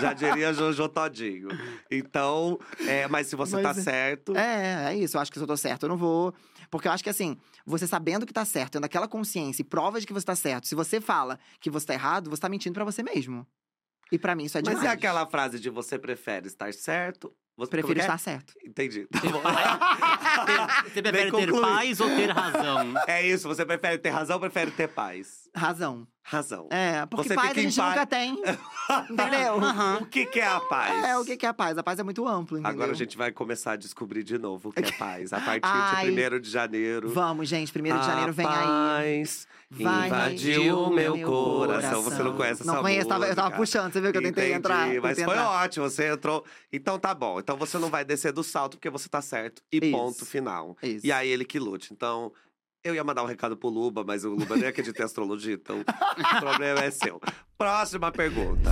Já 0.00 0.14
diria 0.14 0.52
Jojo 0.54 0.88
Todinho. 0.88 1.48
Então, 1.90 2.58
é, 2.88 3.06
mas 3.06 3.26
se 3.26 3.36
você 3.36 3.56
Mas 3.60 3.62
tá 3.62 3.74
certo. 3.74 4.34
É, 4.34 4.94
é 4.94 4.96
isso. 4.96 5.18
Eu 5.18 5.20
acho 5.20 5.30
que 5.30 5.38
se 5.38 5.44
eu 5.44 5.46
tô 5.46 5.56
certo, 5.58 5.82
eu 5.82 5.90
não 5.90 5.96
vou. 5.98 6.34
Porque 6.70 6.88
eu 6.88 6.92
acho 6.92 7.04
que 7.04 7.10
assim, 7.10 7.36
você 7.66 7.86
sabendo 7.86 8.24
que 8.24 8.32
tá 8.32 8.46
certo, 8.46 8.72
tendo 8.72 8.84
aquela 8.84 9.06
consciência 9.06 9.60
e 9.60 9.64
prova 9.64 10.00
de 10.00 10.06
que 10.06 10.12
você 10.12 10.24
tá 10.24 10.34
certo, 10.34 10.66
se 10.66 10.74
você 10.74 11.02
fala 11.02 11.38
que 11.60 11.68
você 11.68 11.86
tá 11.86 11.92
errado, 11.92 12.30
você 12.30 12.40
tá 12.40 12.48
mentindo 12.48 12.72
pra 12.72 12.84
você 12.84 13.02
mesmo. 13.02 13.46
E 14.10 14.18
pra 14.18 14.34
mim 14.34 14.44
isso 14.44 14.56
é 14.56 14.62
Mas 14.64 14.74
demais. 14.74 14.88
é 14.88 14.92
aquela 14.92 15.26
frase 15.26 15.60
de 15.60 15.68
você 15.68 15.98
prefere 15.98 16.46
estar 16.46 16.72
certo? 16.72 17.34
Você 17.56 17.70
Prefiro 17.70 17.88
como 17.88 18.00
é? 18.00 18.04
estar 18.04 18.18
certo. 18.18 18.54
Entendi. 18.64 19.06
Tá 19.12 19.20
bom. 19.20 19.42
Você 20.92 21.02
prefere 21.02 21.30
ter 21.30 21.60
paz 21.60 22.00
ou 22.00 22.08
ter 22.08 22.30
razão? 22.30 22.94
é 23.06 23.26
isso, 23.26 23.46
você 23.48 23.64
prefere 23.64 23.98
ter 23.98 24.08
razão 24.10 24.36
ou 24.36 24.40
prefere 24.40 24.70
ter 24.70 24.88
paz? 24.88 25.48
Razão. 25.54 26.06
Razão. 26.24 26.68
É, 26.70 27.04
porque 27.06 27.28
Você 27.28 27.34
paz 27.34 27.50
a 27.50 27.54
gente 27.54 27.76
paz. 27.76 27.90
nunca 27.94 28.06
tem. 28.06 28.42
Entendeu? 29.10 29.56
Aham. 29.62 29.98
O 30.02 30.06
que, 30.06 30.24
que 30.26 30.38
é 30.40 30.46
a 30.46 30.60
paz? 30.60 31.04
É, 31.04 31.18
o 31.18 31.24
que 31.24 31.36
que 31.36 31.44
é 31.44 31.48
a 31.48 31.52
paz? 31.54 31.76
A 31.76 31.82
paz 31.82 31.98
é 31.98 32.02
muito 32.02 32.26
amplo, 32.26 32.56
entendeu? 32.58 32.72
Agora 32.72 32.92
a 32.92 32.94
gente 32.94 33.16
vai 33.16 33.32
começar 33.32 33.72
a 33.72 33.76
descobrir 33.76 34.22
de 34.22 34.38
novo 34.38 34.68
o 34.68 34.72
que 34.72 34.80
é 34.84 34.92
paz. 34.92 35.32
A 35.32 35.40
partir 35.40 35.60
Ai. 35.64 36.10
de 36.10 36.36
1 36.36 36.40
de 36.40 36.48
janeiro. 36.50 37.08
Vamos, 37.10 37.48
gente. 37.48 37.72
Primeiro 37.72 37.98
de 37.98 38.06
janeiro 38.06 38.32
vem 38.32 38.46
a 38.46 38.50
aí. 38.50 39.18
paz 39.18 39.46
Vai 39.70 40.06
invadiu 40.06 40.78
o 40.84 40.90
meu 40.94 41.18
coração. 41.22 42.02
Você 42.02 42.22
não 42.22 42.36
conhece 42.36 42.62
essa 42.62 42.72
Não 42.72 42.82
conheço, 42.82 43.08
tava- 43.08 43.26
eu 43.26 43.34
tava 43.34 43.48
música. 43.48 43.58
puxando, 43.58 43.92
você 43.92 44.00
viu 44.00 44.12
que 44.12 44.18
eu 44.18 44.22
tentei 44.22 44.44
Entendi, 44.44 44.58
entrar. 44.58 44.86
Mas 45.00 45.16
tentei 45.16 45.24
foi 45.24 45.34
entrar. 45.34 45.50
ótimo, 45.64 45.90
você 45.90 46.12
entrou. 46.12 46.44
Então 46.72 46.98
tá 46.98 47.14
bom. 47.14 47.40
Então 47.42 47.56
você 47.56 47.78
não 47.78 47.90
vai 47.90 48.04
descer 48.04 48.32
do 48.32 48.42
salto 48.42 48.76
porque 48.78 48.88
você 48.90 49.08
tá 49.08 49.20
certo. 49.20 49.62
E 49.72 49.78
Isso. 49.78 49.90
ponto 49.90 50.24
final. 50.26 50.76
Isso. 50.82 51.06
E 51.06 51.12
aí 51.12 51.28
ele 51.28 51.44
que 51.44 51.58
lute. 51.58 51.92
Então, 51.92 52.32
eu 52.84 52.94
ia 52.94 53.04
mandar 53.04 53.22
um 53.22 53.26
recado 53.26 53.56
pro 53.56 53.68
Luba, 53.68 54.02
mas 54.04 54.24
o 54.24 54.30
Luba 54.30 54.56
nem 54.56 54.66
acredita 54.68 55.02
em 55.02 55.04
astrologia, 55.04 55.54
então 55.54 55.80
o 55.80 56.40
problema 56.40 56.80
é 56.80 56.90
seu. 56.90 57.20
Próxima 57.58 58.10
pergunta. 58.10 58.70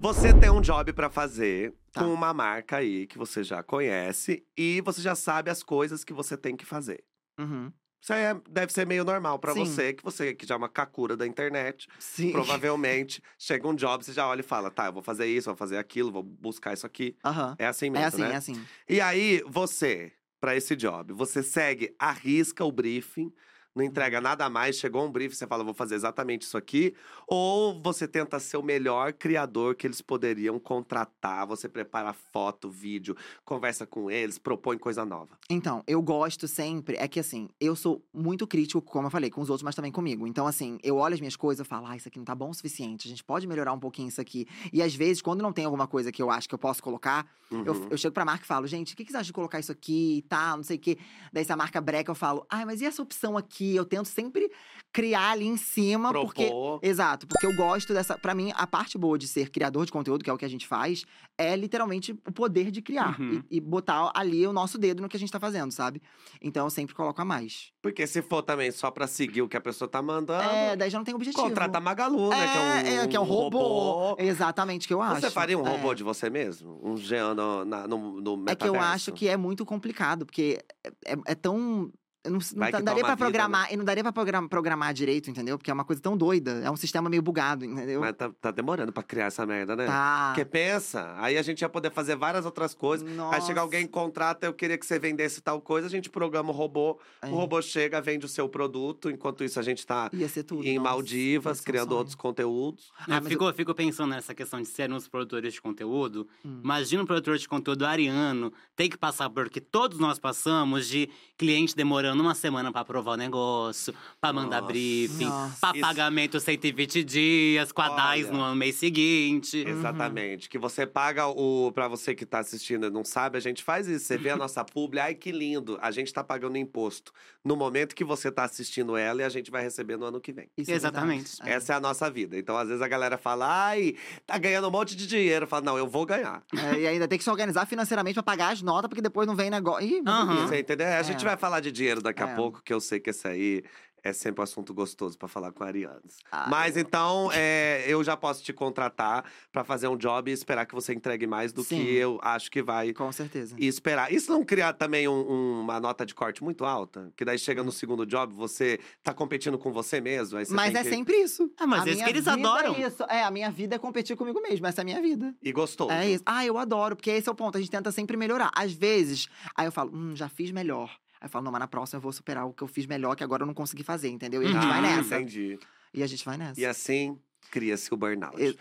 Você 0.00 0.32
tem 0.32 0.50
um 0.50 0.60
job 0.60 0.92
pra 0.92 1.10
fazer 1.10 1.74
Tá. 1.90 2.02
com 2.04 2.12
uma 2.12 2.32
marca 2.34 2.76
aí 2.76 3.06
que 3.06 3.16
você 3.18 3.42
já 3.42 3.62
conhece 3.62 4.44
e 4.56 4.80
você 4.82 5.00
já 5.00 5.14
sabe 5.14 5.50
as 5.50 5.62
coisas 5.62 6.04
que 6.04 6.12
você 6.12 6.36
tem 6.36 6.54
que 6.56 6.64
fazer. 6.66 7.02
Uhum. 7.40 7.72
Isso 8.00 8.12
é- 8.12 8.34
deve 8.48 8.72
ser 8.72 8.86
meio 8.86 9.04
normal 9.04 9.38
pra 9.38 9.52
Sim. 9.52 9.64
você, 9.64 9.92
que 9.92 10.02
você 10.04 10.34
que 10.34 10.46
já 10.46 10.54
é 10.54 10.58
uma 10.58 10.68
kakura 10.68 11.16
da 11.16 11.26
internet. 11.26 11.88
Sim. 11.98 12.30
Provavelmente 12.32 13.22
chega 13.38 13.66
um 13.66 13.74
job, 13.74 14.04
você 14.04 14.12
já 14.12 14.26
olha 14.26 14.40
e 14.40 14.44
fala: 14.44 14.70
tá, 14.70 14.86
eu 14.86 14.92
vou 14.92 15.02
fazer 15.02 15.26
isso, 15.26 15.46
vou 15.50 15.56
fazer 15.56 15.78
aquilo, 15.78 16.12
vou 16.12 16.22
buscar 16.22 16.72
isso 16.72 16.86
aqui. 16.86 17.16
Aham. 17.24 17.56
É 17.58 17.66
assim 17.66 17.90
mesmo, 17.90 18.04
É 18.04 18.06
assim, 18.08 18.22
né? 18.22 18.32
é 18.32 18.36
assim. 18.36 18.64
E 18.88 19.00
aí, 19.00 19.42
você, 19.46 20.12
pra 20.40 20.54
esse 20.56 20.76
job, 20.76 21.12
você 21.12 21.42
segue, 21.42 21.94
arrisca 21.98 22.64
o 22.64 22.70
briefing, 22.72 23.32
não 23.74 23.84
entrega 23.84 24.20
nada 24.20 24.48
mais, 24.50 24.76
chegou 24.76 25.04
um 25.04 25.10
briefing, 25.10 25.34
você 25.36 25.46
fala, 25.46 25.62
vou 25.62 25.74
fazer 25.74 25.94
exatamente 25.94 26.42
isso 26.42 26.56
aqui, 26.56 26.94
ou 27.26 27.80
você 27.80 28.08
tenta 28.08 28.38
ser 28.40 28.56
o 28.56 28.62
melhor 28.62 29.12
criador 29.12 29.74
que 29.74 29.86
eles 29.86 30.00
poderiam 30.00 30.58
contratar, 30.58 31.46
você 31.46 31.68
prepara 31.68 32.12
foto, 32.12 32.68
vídeo, 32.70 33.16
conversa 33.44 33.86
com 33.86 34.10
eles, 34.10 34.38
propõe 34.38 34.78
coisa 34.78 35.04
nova. 35.04 35.38
Então, 35.48 35.82
eu 35.86 36.02
gosto 36.02 36.48
sempre. 36.48 36.96
É 36.98 37.06
que 37.06 37.20
assim, 37.20 37.48
eu 37.60 37.76
sou 37.76 38.02
muito 38.12 38.46
crítico, 38.46 38.80
como 38.82 39.06
eu 39.06 39.10
falei, 39.10 39.30
com 39.30 39.40
os 39.40 39.48
outros, 39.50 39.62
mas 39.62 39.74
também 39.74 39.92
comigo. 39.92 40.26
Então, 40.26 40.46
assim, 40.46 40.78
eu 40.82 40.96
olho 40.96 41.14
as 41.14 41.20
minhas 41.20 41.36
coisas 41.36 41.64
e 41.64 41.68
falo, 41.68 41.86
ah, 41.86 41.96
isso 41.96 42.08
aqui 42.08 42.18
não 42.18 42.24
tá 42.24 42.34
bom 42.34 42.50
o 42.50 42.54
suficiente. 42.54 43.06
A 43.06 43.10
gente 43.10 43.22
pode 43.24 43.46
melhorar 43.46 43.72
um 43.72 43.78
pouquinho 43.80 44.08
isso 44.08 44.20
aqui. 44.20 44.46
E 44.72 44.82
às 44.82 44.94
vezes, 44.94 45.22
quando 45.22 45.42
não 45.42 45.52
tem 45.52 45.64
alguma 45.64 45.86
coisa 45.86 46.10
que 46.10 46.20
eu 46.22 46.30
acho 46.30 46.48
que 46.48 46.54
eu 46.54 46.58
posso 46.58 46.82
colocar, 46.82 47.26
eu, 47.50 47.72
Uhum. 47.72 47.88
eu 47.90 47.96
chego 47.96 48.12
pra 48.12 48.24
marca 48.24 48.44
e 48.44 48.46
falo, 48.46 48.66
gente, 48.66 48.92
o 48.92 48.96
que, 48.96 49.04
que 49.04 49.10
vocês 49.10 49.20
acham 49.20 49.26
de 49.28 49.32
colocar 49.32 49.58
isso 49.58 49.72
aqui 49.72 50.18
e 50.18 50.22
tal, 50.22 50.56
não 50.58 50.64
sei 50.64 50.76
o 50.76 50.80
quê. 50.80 50.98
Daí, 51.32 51.44
se 51.44 51.52
a 51.52 51.56
marca 51.56 51.80
breca, 51.80 52.10
eu 52.10 52.14
falo, 52.14 52.44
ai, 52.50 52.64
mas 52.64 52.80
e 52.80 52.84
essa 52.86 53.00
opção 53.02 53.36
aqui? 53.36 53.57
Eu 53.64 53.84
tento 53.84 54.06
sempre 54.06 54.50
criar 54.92 55.30
ali 55.32 55.46
em 55.46 55.56
cima, 55.56 56.12
porque. 56.12 56.46
Propor. 56.46 56.80
Exato, 56.82 57.26
porque 57.26 57.46
eu 57.46 57.54
gosto 57.56 57.92
dessa. 57.92 58.18
Pra 58.18 58.34
mim, 58.34 58.52
a 58.54 58.66
parte 58.66 58.96
boa 58.98 59.18
de 59.18 59.28
ser 59.28 59.50
criador 59.50 59.84
de 59.86 59.92
conteúdo, 59.92 60.24
que 60.24 60.30
é 60.30 60.32
o 60.32 60.38
que 60.38 60.44
a 60.44 60.48
gente 60.48 60.66
faz, 60.66 61.04
é 61.36 61.54
literalmente 61.54 62.12
o 62.26 62.32
poder 62.32 62.70
de 62.70 62.80
criar 62.82 63.20
Uhum. 63.20 63.42
e, 63.50 63.58
e 63.58 63.60
botar 63.60 64.10
ali 64.14 64.46
o 64.46 64.52
nosso 64.52 64.78
dedo 64.78 65.02
no 65.02 65.08
que 65.08 65.16
a 65.16 65.20
gente 65.20 65.30
tá 65.30 65.38
fazendo, 65.38 65.70
sabe? 65.72 66.00
Então 66.40 66.66
eu 66.66 66.70
sempre 66.70 66.94
coloco 66.94 67.20
a 67.20 67.24
mais. 67.24 67.70
Porque 67.82 68.06
se 68.06 68.22
for 68.22 68.42
também 68.42 68.70
só 68.70 68.90
pra 68.90 69.06
seguir 69.06 69.42
o 69.42 69.48
que 69.48 69.56
a 69.56 69.60
pessoa 69.60 69.88
tá 69.88 70.00
mandando, 70.02 70.42
É, 70.50 70.74
daí 70.76 70.90
já 70.90 70.98
não 70.98 71.04
tem 71.04 71.14
objetivo. 71.14 71.42
contrata 71.42 71.78
a 71.78 71.80
Magalu, 71.80 72.30
né? 72.30 72.48
Que 72.48 72.56
é 72.56 72.60
um, 72.60 73.02
é, 73.04 73.06
que 73.08 73.16
é 73.16 73.20
um 73.20 73.24
robô. 73.24 73.58
robô. 73.58 74.16
Exatamente, 74.22 74.86
que 74.88 74.94
eu 74.94 75.02
acho. 75.02 75.20
Você 75.20 75.30
faria 75.30 75.58
um 75.58 75.66
É. 75.66 75.70
robô 75.70 75.94
de 75.94 76.02
você 76.02 76.30
mesmo? 76.30 76.80
Um 76.82 76.96
Jean 76.96 77.34
no, 77.34 77.64
na- 77.64 77.86
no, 77.86 78.20
no 78.20 78.44
É 78.48 78.54
que 78.56 78.64
eu 78.66 78.72
metaverso? 78.72 78.78
acho 78.94 79.12
que 79.12 79.28
é 79.28 79.36
muito 79.36 79.64
complicado, 79.66 80.24
porque 80.26 80.58
é, 81.04 81.12
é- 81.12 81.18
é 81.26 81.34
tão. 81.34 81.90
Eu 82.24 82.32
Não, 82.32 82.38
não 82.38 82.70
tá- 82.70 82.78
que 82.78 82.82
daria 82.84 83.02
pra 83.04 83.12
a 83.12 83.14
vida, 83.14 83.24
né? 83.24 83.30
programar, 83.30 83.72
e 83.72 83.76
não 83.76 83.84
daria 83.84 84.02
pra 84.02 84.12
program- 84.12 84.48
programar 84.48 84.92
direito, 84.92 85.30
entendeu? 85.30 85.56
Porque 85.56 85.70
é 85.70 85.74
uma 85.74 85.84
coisa 85.84 86.02
tão 86.02 86.16
doida. 86.16 86.50
É 86.64 86.70
um 86.70 86.76
sistema 86.76 87.08
meio 87.08 87.22
bugado, 87.22 87.64
entendeu? 87.64 88.00
Mas 88.00 88.14
tá, 88.16 88.30
tá 88.40 88.50
demorando 88.50 88.92
pra 88.92 89.02
criar 89.02 89.26
essa 89.26 89.46
merda, 89.46 89.76
né? 89.76 89.86
Tá. 89.86 90.32
Porque 90.34 90.44
pensa, 90.44 91.14
aí 91.18 91.38
a 91.38 91.42
gente 91.42 91.60
ia 91.62 91.68
poder 91.68 91.90
fazer 91.92 92.16
várias 92.16 92.44
outras 92.44 92.74
coisas. 92.74 93.08
Aí 93.32 93.40
chega 93.42 93.60
alguém, 93.60 93.86
contrata, 93.86 94.46
eu 94.46 94.52
queria 94.52 94.76
que 94.76 94.84
você 94.84 94.98
vendesse 94.98 95.40
tal 95.40 95.60
coisa, 95.60 95.86
a 95.86 95.90
gente 95.90 96.10
programa 96.10 96.50
o 96.50 96.52
robô, 96.52 96.98
É. 97.22 97.26
o 97.28 97.34
robô 97.34 97.62
chega, 97.62 98.00
vende 98.00 98.26
o 98.26 98.28
seu 98.28 98.48
produto, 98.48 99.08
enquanto 99.08 99.44
isso 99.44 99.60
a 99.60 99.62
gente 99.62 99.86
tá 99.86 100.10
Ia 100.12 100.28
ser 100.28 100.42
tudo. 100.42 100.64
em 100.66 100.76
nossa, 100.78 100.90
Maldivas, 100.90 101.60
criando 101.60 101.88
sonho. 101.88 101.98
outros 101.98 102.14
conteúdos. 102.16 102.90
Ah, 103.08 103.16
eu 103.18 103.22
fico, 103.22 103.44
eu 103.44 103.54
fico 103.54 103.74
pensando 103.74 104.10
nessa 104.10 104.34
questão 104.34 104.60
de 104.60 104.66
serem 104.68 104.96
os 104.96 105.06
produtores 105.06 105.54
de 105.54 105.62
conteúdo. 105.62 106.28
Hum. 106.44 106.60
Imagina 106.64 107.02
um 107.02 107.06
produtor 107.06 107.38
de 107.38 107.48
conteúdo 107.48 107.86
ariano 107.86 108.52
tem 108.74 108.90
que 108.90 108.96
passar 108.98 109.30
por 109.30 109.48
que 109.48 109.60
todos 109.60 109.98
nós 109.98 110.18
passamos 110.18 110.88
de 110.88 111.08
cliente 111.36 111.76
demorando 111.76 112.07
uma 112.14 112.34
semana 112.34 112.70
pra 112.72 112.80
aprovar 112.82 113.12
o 113.12 113.16
negócio, 113.16 113.94
pra 114.20 114.32
mandar 114.32 114.60
Nossa. 114.60 114.72
briefing, 114.72 115.24
Nossa. 115.26 115.60
pra 115.60 115.70
Isso- 115.72 115.80
pagamento 115.80 116.40
120 116.40 117.04
dias, 117.04 117.72
com 117.72 117.82
a 117.82 117.88
DAIS 117.90 118.30
no 118.30 118.54
mês 118.54 118.76
seguinte. 118.76 119.62
Uhum. 119.64 119.70
Exatamente. 119.70 120.48
Que 120.48 120.58
você 120.58 120.86
paga 120.86 121.26
o. 121.26 121.70
Pra 121.72 121.88
você 121.88 122.14
que 122.14 122.24
tá 122.26 122.38
assistindo 122.40 122.86
e 122.86 122.90
não 122.90 123.04
sabe, 123.04 123.36
a 123.36 123.40
gente 123.40 123.62
faz 123.62 123.86
isso. 123.88 124.06
Você 124.06 124.16
vê 124.18 124.30
a 124.30 124.36
nossa 124.38 124.64
publi, 124.64 124.98
ai 125.00 125.14
que 125.14 125.30
lindo. 125.32 125.78
A 125.80 125.90
gente 125.90 126.12
tá 126.12 126.22
pagando 126.24 126.56
imposto 126.56 127.12
no 127.44 127.56
momento 127.56 127.94
que 127.94 128.04
você 128.04 128.30
tá 128.30 128.44
assistindo 128.44 128.96
ela 128.96 129.22
e 129.22 129.24
a 129.24 129.28
gente 129.28 129.50
vai 129.50 129.62
receber 129.62 129.96
no 129.96 130.04
ano 130.06 130.20
que 130.20 130.32
vem. 130.32 130.48
Isso 130.56 130.70
é 130.70 130.74
Exatamente. 130.74 131.32
É. 131.44 131.52
Essa 131.52 131.72
é 131.72 131.76
a 131.76 131.80
nossa 131.80 132.10
vida. 132.10 132.36
Então, 132.38 132.56
às 132.56 132.68
vezes, 132.68 132.82
a 132.82 132.88
galera 132.88 133.16
fala, 133.16 133.46
ai, 133.68 133.94
tá 134.26 134.36
ganhando 134.38 134.68
um 134.68 134.70
monte 134.70 134.94
de 134.96 135.06
dinheiro. 135.06 135.46
Fala, 135.46 135.62
não, 135.62 135.78
eu 135.78 135.86
vou 135.88 136.04
ganhar. 136.04 136.42
É, 136.54 136.80
e 136.80 136.86
ainda 136.86 137.08
tem 137.08 137.16
que 137.18 137.24
se 137.24 137.30
organizar 137.30 137.66
financeiramente 137.66 138.14
pra 138.14 138.22
pagar 138.22 138.52
as 138.52 138.62
notas, 138.62 138.88
porque 138.88 139.00
depois 139.02 139.26
não 139.26 139.34
vem 139.34 139.50
negócio. 139.50 139.86
Ih. 139.86 140.02
Deus. 140.02 140.40
Você 140.48 140.60
entendeu? 140.60 140.86
A 140.88 141.02
gente 141.02 141.22
É. 141.22 141.24
vai 141.24 141.36
falar 141.36 141.60
de 141.60 141.72
dinheiro 141.72 141.97
daqui 142.02 142.22
a 142.22 142.28
É. 142.28 142.34
pouco, 142.34 142.62
que 142.62 142.72
eu 142.72 142.80
sei 142.80 143.00
que 143.00 143.10
esse 143.10 143.26
aí 143.26 143.62
é 144.04 144.12
sempre 144.12 144.40
um 144.40 144.44
assunto 144.44 144.72
gostoso 144.72 145.18
pra 145.18 145.26
falar 145.26 145.50
com 145.50 145.64
arianos. 145.64 146.18
Ah, 146.30 146.46
Mas 146.48 146.76
então, 146.76 147.30
é, 147.34 147.84
eu 147.88 148.02
já 148.04 148.16
posso 148.16 148.44
te 148.44 148.52
contratar 148.52 149.24
pra 149.50 149.64
fazer 149.64 149.88
um 149.88 149.96
job 149.96 150.30
e 150.30 150.32
esperar 150.32 150.64
que 150.66 150.74
você 150.74 150.94
entregue 150.94 151.26
mais 151.26 151.52
do 151.52 151.64
Sim. 151.64 151.84
que 151.84 151.96
eu 151.96 152.16
acho 152.22 152.48
que 152.48 152.62
vai 152.62 152.92
Com 152.94 153.10
certeza. 153.10 153.56
e 153.58 153.66
esperar. 153.66 154.12
Isso 154.12 154.30
não 154.30 154.44
criar 154.44 154.72
também 154.74 155.08
um- 155.08 155.28
um- 155.30 155.60
uma 155.62 155.80
nota 155.80 156.06
de 156.06 156.14
corte 156.14 156.44
muito 156.44 156.64
alta? 156.64 157.12
Que 157.16 157.24
daí 157.24 157.36
chega 157.40 157.62
no 157.64 157.72
segundo 157.72 158.06
job, 158.06 158.32
você 158.32 158.78
tá 159.02 159.12
competindo 159.12 159.58
com 159.58 159.72
você 159.72 160.00
mesmo. 160.00 160.38
Aí 160.38 160.46
você 160.46 160.52
Hum. 160.52 160.56
Mas 160.56 160.72
tem 160.72 160.80
é 160.80 160.84
que... 160.84 160.90
sempre 160.90 161.16
isso. 161.16 161.50
Ah, 161.58 161.66
mas 161.66 161.80
é 161.80 161.86
isso 161.86 161.94
minha 161.96 162.04
que 162.04 162.10
eles 162.12 162.24
vida 162.24 162.32
adoram. 162.34 162.74
É, 162.76 162.86
isso. 162.86 163.02
é, 163.10 163.24
a 163.24 163.30
minha 163.32 163.50
vida 163.50 163.74
é 163.74 163.78
competir 163.80 164.16
comigo 164.16 164.40
mesmo. 164.40 164.64
Essa 164.64 164.80
é 164.80 164.82
a 164.82 164.84
minha 164.84 165.02
vida. 165.02 165.34
E 165.42 165.50
gostoso. 165.52 165.90
É 165.90 166.08
isso. 166.08 166.22
Ah, 166.24 166.46
eu 166.46 166.56
adoro, 166.56 166.94
porque 166.94 167.10
esse 167.10 167.28
é 167.28 167.32
o 167.32 167.34
ponto. 167.34 167.58
A 167.58 167.60
gente 167.60 167.70
tenta 167.70 167.90
sempre 167.90 168.16
melhorar. 168.16 168.52
Às 168.54 168.72
vezes, 168.72 169.26
aí 169.56 169.66
eu 169.66 169.72
falo, 169.72 169.90
hum, 169.92 170.14
já 170.14 170.28
fiz 170.28 170.52
melhor. 170.52 170.96
Aí 171.20 171.26
eu 171.26 171.28
falo, 171.30 171.44
não, 171.44 171.52
mas 171.52 171.60
na 171.60 171.66
próxima 171.68 171.98
eu 171.98 172.00
vou 172.02 172.12
superar 172.12 172.46
o 172.46 172.52
que 172.52 172.62
eu 172.62 172.68
fiz 172.68 172.86
melhor, 172.86 173.14
que 173.16 173.24
agora 173.24 173.42
eu 173.42 173.46
não 173.46 173.54
consegui 173.54 173.82
fazer, 173.82 174.08
entendeu? 174.08 174.42
E 174.42 174.46
a 174.46 174.48
gente 174.48 174.64
Ah, 174.64 174.68
vai 174.68 174.80
nessa. 174.82 175.16
Entendi. 175.16 175.58
E 175.92 176.02
a 176.02 176.06
gente 176.06 176.24
vai 176.24 176.36
nessa. 176.36 176.60
E 176.60 176.64
assim, 176.66 177.18
cria-se 177.50 177.92
o 177.92 177.96
burnout. 177.96 178.36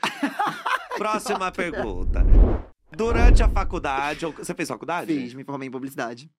Próxima 0.98 1.52
pergunta. 1.52 2.24
Durante 2.91 3.43
a 3.43 3.50
faculdade, 3.50 4.26
você 4.26 4.54
fez 4.54 4.67
faculdade? 4.70 5.13
Fiz, 5.13 5.34
me 5.34 5.43
formei 5.43 5.67
em 5.67 5.72
publicidade. 5.72 6.32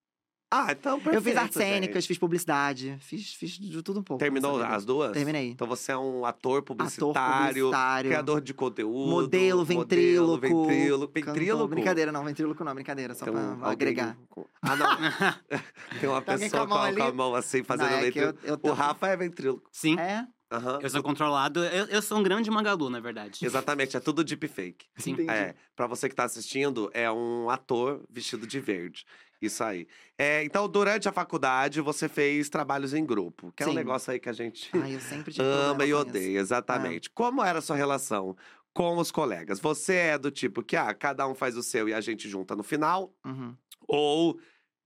Ah, 0.51 0.69
então 0.73 0.95
perfeito, 0.95 1.15
eu 1.17 1.21
fiz 1.23 1.37
artes 1.37 1.57
cênicas, 1.59 2.07
fiz 2.07 2.17
publicidade, 2.17 2.97
fiz, 3.01 3.35
fiz 3.35 3.51
de 3.59 3.83
tudo 3.83 4.01
um 4.01 4.03
pouco. 4.03 4.19
Terminou 4.19 4.63
as 4.63 4.83
duas? 4.83 5.13
Terminei. 5.13 5.51
Então 5.51 5.67
você 5.67 5.93
é 5.93 5.97
um 5.99 6.25
ator 6.25 6.59
Ator 6.59 6.63
publicitário, 6.63 7.55
publicitário. 7.67 8.11
criador 8.11 8.41
de 8.41 8.55
conteúdo. 8.55 9.11
Modelo, 9.11 9.63
ventríloco. 9.63 10.31
Modelo, 10.31 10.39
ventríloco. 10.39 11.13
Ventríloco? 11.13 11.69
Brincadeira, 11.69 12.11
não, 12.13 12.25
ventríloco 12.25 12.65
não, 12.65 12.75
brincadeira, 12.75 13.15
só 13.15 13.27
Tem 13.27 13.35
pra 13.35 13.43
alguém 13.51 13.71
agregar. 13.73 14.17
com- 14.31 14.47
Ah, 14.63 14.75
não. 14.77 14.87
Tem 16.01 16.09
uma 16.09 16.23
Tem 16.23 16.39
pessoa 16.39 16.67
com 16.67 16.75
a 16.75 16.79
mão 16.87 16.95
com 16.95 17.03
a, 17.03 17.13
mão 17.13 17.35
assim, 17.35 17.63
fazendo 17.63 17.91
Não, 17.91 17.97
é 17.99 18.01
que 18.01 18.05
ventríloco. 18.07 18.39
eu- 18.43 18.49
eu 18.49 18.55
O 18.55 18.59
tô- 18.59 18.73
Rafa 18.73 19.07
é 19.09 19.17
ventríloco. 19.19 19.69
Sim, 19.71 19.99
É? 19.99 20.25
Aham. 20.51 20.79
eu 20.83 20.89
sou 20.89 21.03
controlado. 21.03 21.63
Eu, 21.65 21.87
eu 21.87 22.03
sou 22.03 22.19
um 22.19 22.23
grande 22.23 22.51
magalu, 22.51 22.89
na 22.89 23.01
verdade. 23.01 23.45
Exatamente, 23.45 23.97
é 23.97 24.01
tudo 24.01 24.25
deepfake. 24.25 24.87
Sim. 24.97 25.13
Entendi. 25.13 25.31
É, 25.31 25.55
pra 25.77 25.87
você 25.87 26.09
que 26.09 26.15
tá 26.15 26.25
assistindo, 26.25 26.91
é 26.95 27.11
um 27.11 27.51
ator 27.51 28.03
vestido 28.09 28.47
de 28.47 28.59
verde. 28.59 29.05
Isso 29.41 29.63
aí. 29.63 29.87
É, 30.17 30.43
então, 30.43 30.69
durante 30.69 31.09
a 31.09 31.13
faculdade, 31.13 31.81
você 31.81 32.09
fez 32.09 32.49
trabalhos 32.49 32.93
em 32.93 33.05
grupo, 33.05 33.53
que 33.53 33.63
é 33.63 33.69
um 33.69 33.73
negócio 33.73 34.13
aí 34.13 34.19
que 34.19 34.29
a 34.29 34.33
gente 34.33 34.69
Ai, 34.75 34.97
eu 34.97 35.01
sempre 35.01 35.33
tive 35.33 35.47
ama 35.47 35.85
e 35.85 35.95
odeia, 35.95 36.41
exatamente. 36.41 37.09
Como 37.11 37.43
era 37.45 37.61
a 37.61 37.63
sua 37.63 37.77
relação 37.77 38.37
com 38.75 38.97
os 38.97 39.13
colegas? 39.13 39.61
Você 39.61 39.95
é 39.95 40.19
do 40.19 40.31
tipo 40.31 40.63
que, 40.63 40.77
ah, 40.77 40.93
cada 40.93 41.27
um 41.29 41.35
faz 41.35 41.57
o 41.57 41.63
seu 41.63 41.89
e 41.89 41.95
a 41.95 42.01
gente 42.01 42.29
junta 42.29 42.57
no 42.57 42.65
final? 42.65 43.15
Uhum. 43.25 43.55
Ou 43.87 44.41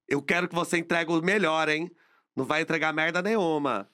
eu 0.07 0.21
quero 0.21 0.49
que 0.49 0.55
você 0.55 0.77
entregue 0.77 1.11
o 1.13 1.23
melhor, 1.23 1.69
hein? 1.71 1.91
Não 2.37 2.45
vai 2.45 2.63
entregar 2.63 2.93
merda 2.93 3.23
nenhuma. 3.23 3.89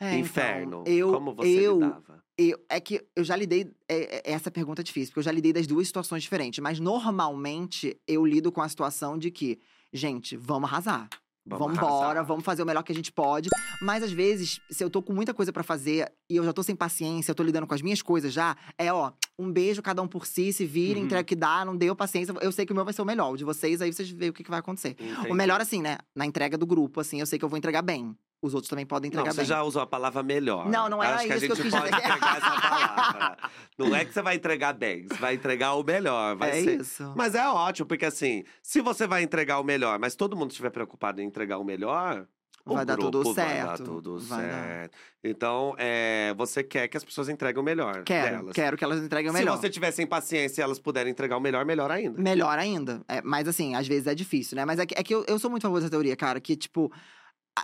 É, 0.00 0.08
então, 0.10 0.18
Inferno. 0.20 0.84
eu, 0.86 1.12
Como 1.12 1.34
você 1.34 1.48
eu, 1.48 1.74
lidava? 1.80 2.22
eu- 2.36 2.58
é 2.68 2.78
que 2.80 3.00
eu 3.16 3.24
já 3.24 3.34
lidei. 3.36 3.72
é- 3.88 4.16
é- 4.28 4.32
essa 4.32 4.50
pergunta 4.50 4.82
é 4.82 4.84
difícil, 4.84 5.08
porque 5.10 5.20
eu 5.20 5.24
já 5.24 5.32
lidei 5.32 5.52
das 5.52 5.66
duas 5.66 5.86
situações 5.86 6.22
diferentes. 6.22 6.58
Mas 6.60 6.78
normalmente 6.78 7.96
eu 8.06 8.24
lido 8.26 8.50
com 8.52 8.60
a 8.60 8.68
situação 8.68 9.18
de 9.18 9.30
que, 9.30 9.58
gente, 9.92 10.36
vamos 10.36 10.68
arrasar. 10.70 11.08
Vamos 11.48 11.76
embora, 11.76 12.24
vamos 12.24 12.44
fazer 12.44 12.64
o 12.64 12.66
melhor 12.66 12.82
que 12.82 12.90
a 12.90 12.94
gente 12.94 13.12
pode. 13.12 13.48
Mas 13.80 14.02
às 14.02 14.10
vezes, 14.10 14.58
se 14.68 14.82
eu 14.82 14.90
tô 14.90 15.00
com 15.00 15.12
muita 15.12 15.32
coisa 15.32 15.52
pra 15.52 15.62
fazer 15.62 16.12
e 16.28 16.34
eu 16.34 16.44
já 16.44 16.52
tô 16.52 16.60
sem 16.60 16.74
paciência, 16.74 17.30
eu 17.30 17.36
tô 17.36 17.44
lidando 17.44 17.68
com 17.68 17.74
as 17.74 17.80
minhas 17.82 18.02
coisas 18.02 18.32
já, 18.32 18.56
é 18.76 18.92
ó, 18.92 19.12
um 19.38 19.52
beijo 19.52 19.80
cada 19.80 20.02
um 20.02 20.08
por 20.08 20.26
si, 20.26 20.52
se 20.52 20.66
vira, 20.66 20.98
Uhum. 20.98 21.04
entrega 21.04 21.22
o 21.22 21.24
que 21.24 21.36
dá, 21.36 21.64
não 21.64 21.76
deu 21.76 21.94
paciência. 21.94 22.34
Eu 22.40 22.50
sei 22.50 22.66
que 22.66 22.72
o 22.72 22.74
meu 22.74 22.84
vai 22.84 22.92
ser 22.92 23.00
o 23.02 23.04
melhor. 23.04 23.30
O 23.32 23.36
de 23.36 23.44
vocês, 23.44 23.80
aí 23.80 23.92
vocês 23.92 24.10
veem 24.10 24.30
o 24.30 24.32
que, 24.32 24.42
que 24.42 24.50
vai 24.50 24.58
acontecer. 24.58 24.96
Entendi. 24.98 25.30
O 25.30 25.34
melhor, 25.34 25.60
assim, 25.60 25.80
né? 25.80 25.98
Na 26.16 26.26
entrega 26.26 26.58
do 26.58 26.66
grupo, 26.66 26.98
assim, 27.00 27.20
eu 27.20 27.26
sei 27.26 27.38
que 27.38 27.44
eu 27.44 27.48
vou 27.48 27.56
entregar 27.56 27.82
bem. 27.82 28.16
Os 28.46 28.54
outros 28.54 28.68
também 28.70 28.86
podem 28.86 29.10
Não, 29.10 29.16
entregar 29.20 29.32
você 29.34 29.40
bem. 29.42 29.46
já 29.48 29.62
usou 29.62 29.82
a 29.82 29.86
palavra 29.86 30.22
melhor. 30.22 30.68
Não, 30.68 30.88
não 30.88 31.02
era 31.02 31.16
Acho 31.16 31.26
que 31.26 31.32
a 31.32 31.36
isso 31.36 31.46
que 31.46 31.52
eu 31.52 31.56
gente 31.56 31.70
pode 31.70 31.84
dizer. 31.90 31.96
entregar 31.98 32.36
essa 32.36 32.60
palavra. 32.60 33.36
Não 33.78 33.94
é 33.94 34.04
que 34.04 34.12
você 34.14 34.22
vai 34.22 34.36
entregar 34.36 34.72
bem, 34.72 35.06
você 35.08 35.14
vai 35.18 35.34
entregar 35.34 35.74
o 35.74 35.82
melhor. 35.82 36.36
Vai 36.36 36.50
é 36.50 36.62
ser... 36.62 36.80
isso. 36.80 37.12
Mas 37.16 37.34
é 37.34 37.46
ótimo, 37.48 37.86
porque 37.86 38.04
assim, 38.06 38.44
se 38.62 38.80
você 38.80 39.06
vai 39.06 39.22
entregar 39.22 39.58
o 39.60 39.64
melhor, 39.64 39.98
mas 39.98 40.14
todo 40.14 40.36
mundo 40.36 40.50
estiver 40.50 40.70
preocupado 40.70 41.20
em 41.20 41.24
entregar 41.26 41.58
o 41.58 41.64
melhor. 41.64 42.26
o 42.64 42.74
Vai 42.74 42.84
dar 42.84 42.96
tudo 42.96 43.20
grupo 43.20 43.34
Vai 43.34 43.44
dar 43.44 43.66
certo, 43.76 43.84
tudo 43.84 44.18
vai 44.20 44.42
dar. 44.42 44.48
certo. 44.64 44.96
Então, 45.22 45.74
é, 45.78 46.32
você 46.36 46.62
quer 46.64 46.86
que 46.88 46.96
as 46.96 47.04
pessoas 47.04 47.28
entreguem 47.28 47.60
o 47.60 47.64
melhor 47.64 48.02
Quero, 48.04 48.36
delas. 48.38 48.52
quero 48.54 48.76
que 48.76 48.84
elas 48.84 49.02
entreguem 49.02 49.30
o 49.30 49.32
Se 49.34 49.38
melhor. 49.40 49.56
você 49.56 49.68
tiver 49.68 49.90
sem 49.90 50.06
paciência 50.06 50.60
e 50.60 50.64
elas 50.64 50.78
puderem 50.78 51.10
entregar 51.12 51.36
o 51.36 51.40
melhor, 51.40 51.64
melhor 51.64 51.90
ainda. 51.90 52.20
Melhor 52.20 52.58
ainda. 52.58 53.02
É, 53.08 53.20
mas 53.22 53.46
assim, 53.48 53.74
às 53.74 53.86
vezes 53.88 54.06
é 54.06 54.14
difícil, 54.14 54.56
né? 54.56 54.64
Mas 54.64 54.78
é 54.78 54.86
que, 54.86 54.94
é 54.96 55.02
que 55.02 55.12
eu, 55.14 55.24
eu 55.28 55.38
sou 55.38 55.50
muito 55.50 55.64
a 55.64 55.68
favor 55.68 55.80
dessa 55.80 55.90
teoria, 55.90 56.16
cara, 56.16 56.40
que, 56.40 56.56
tipo, 56.56 56.90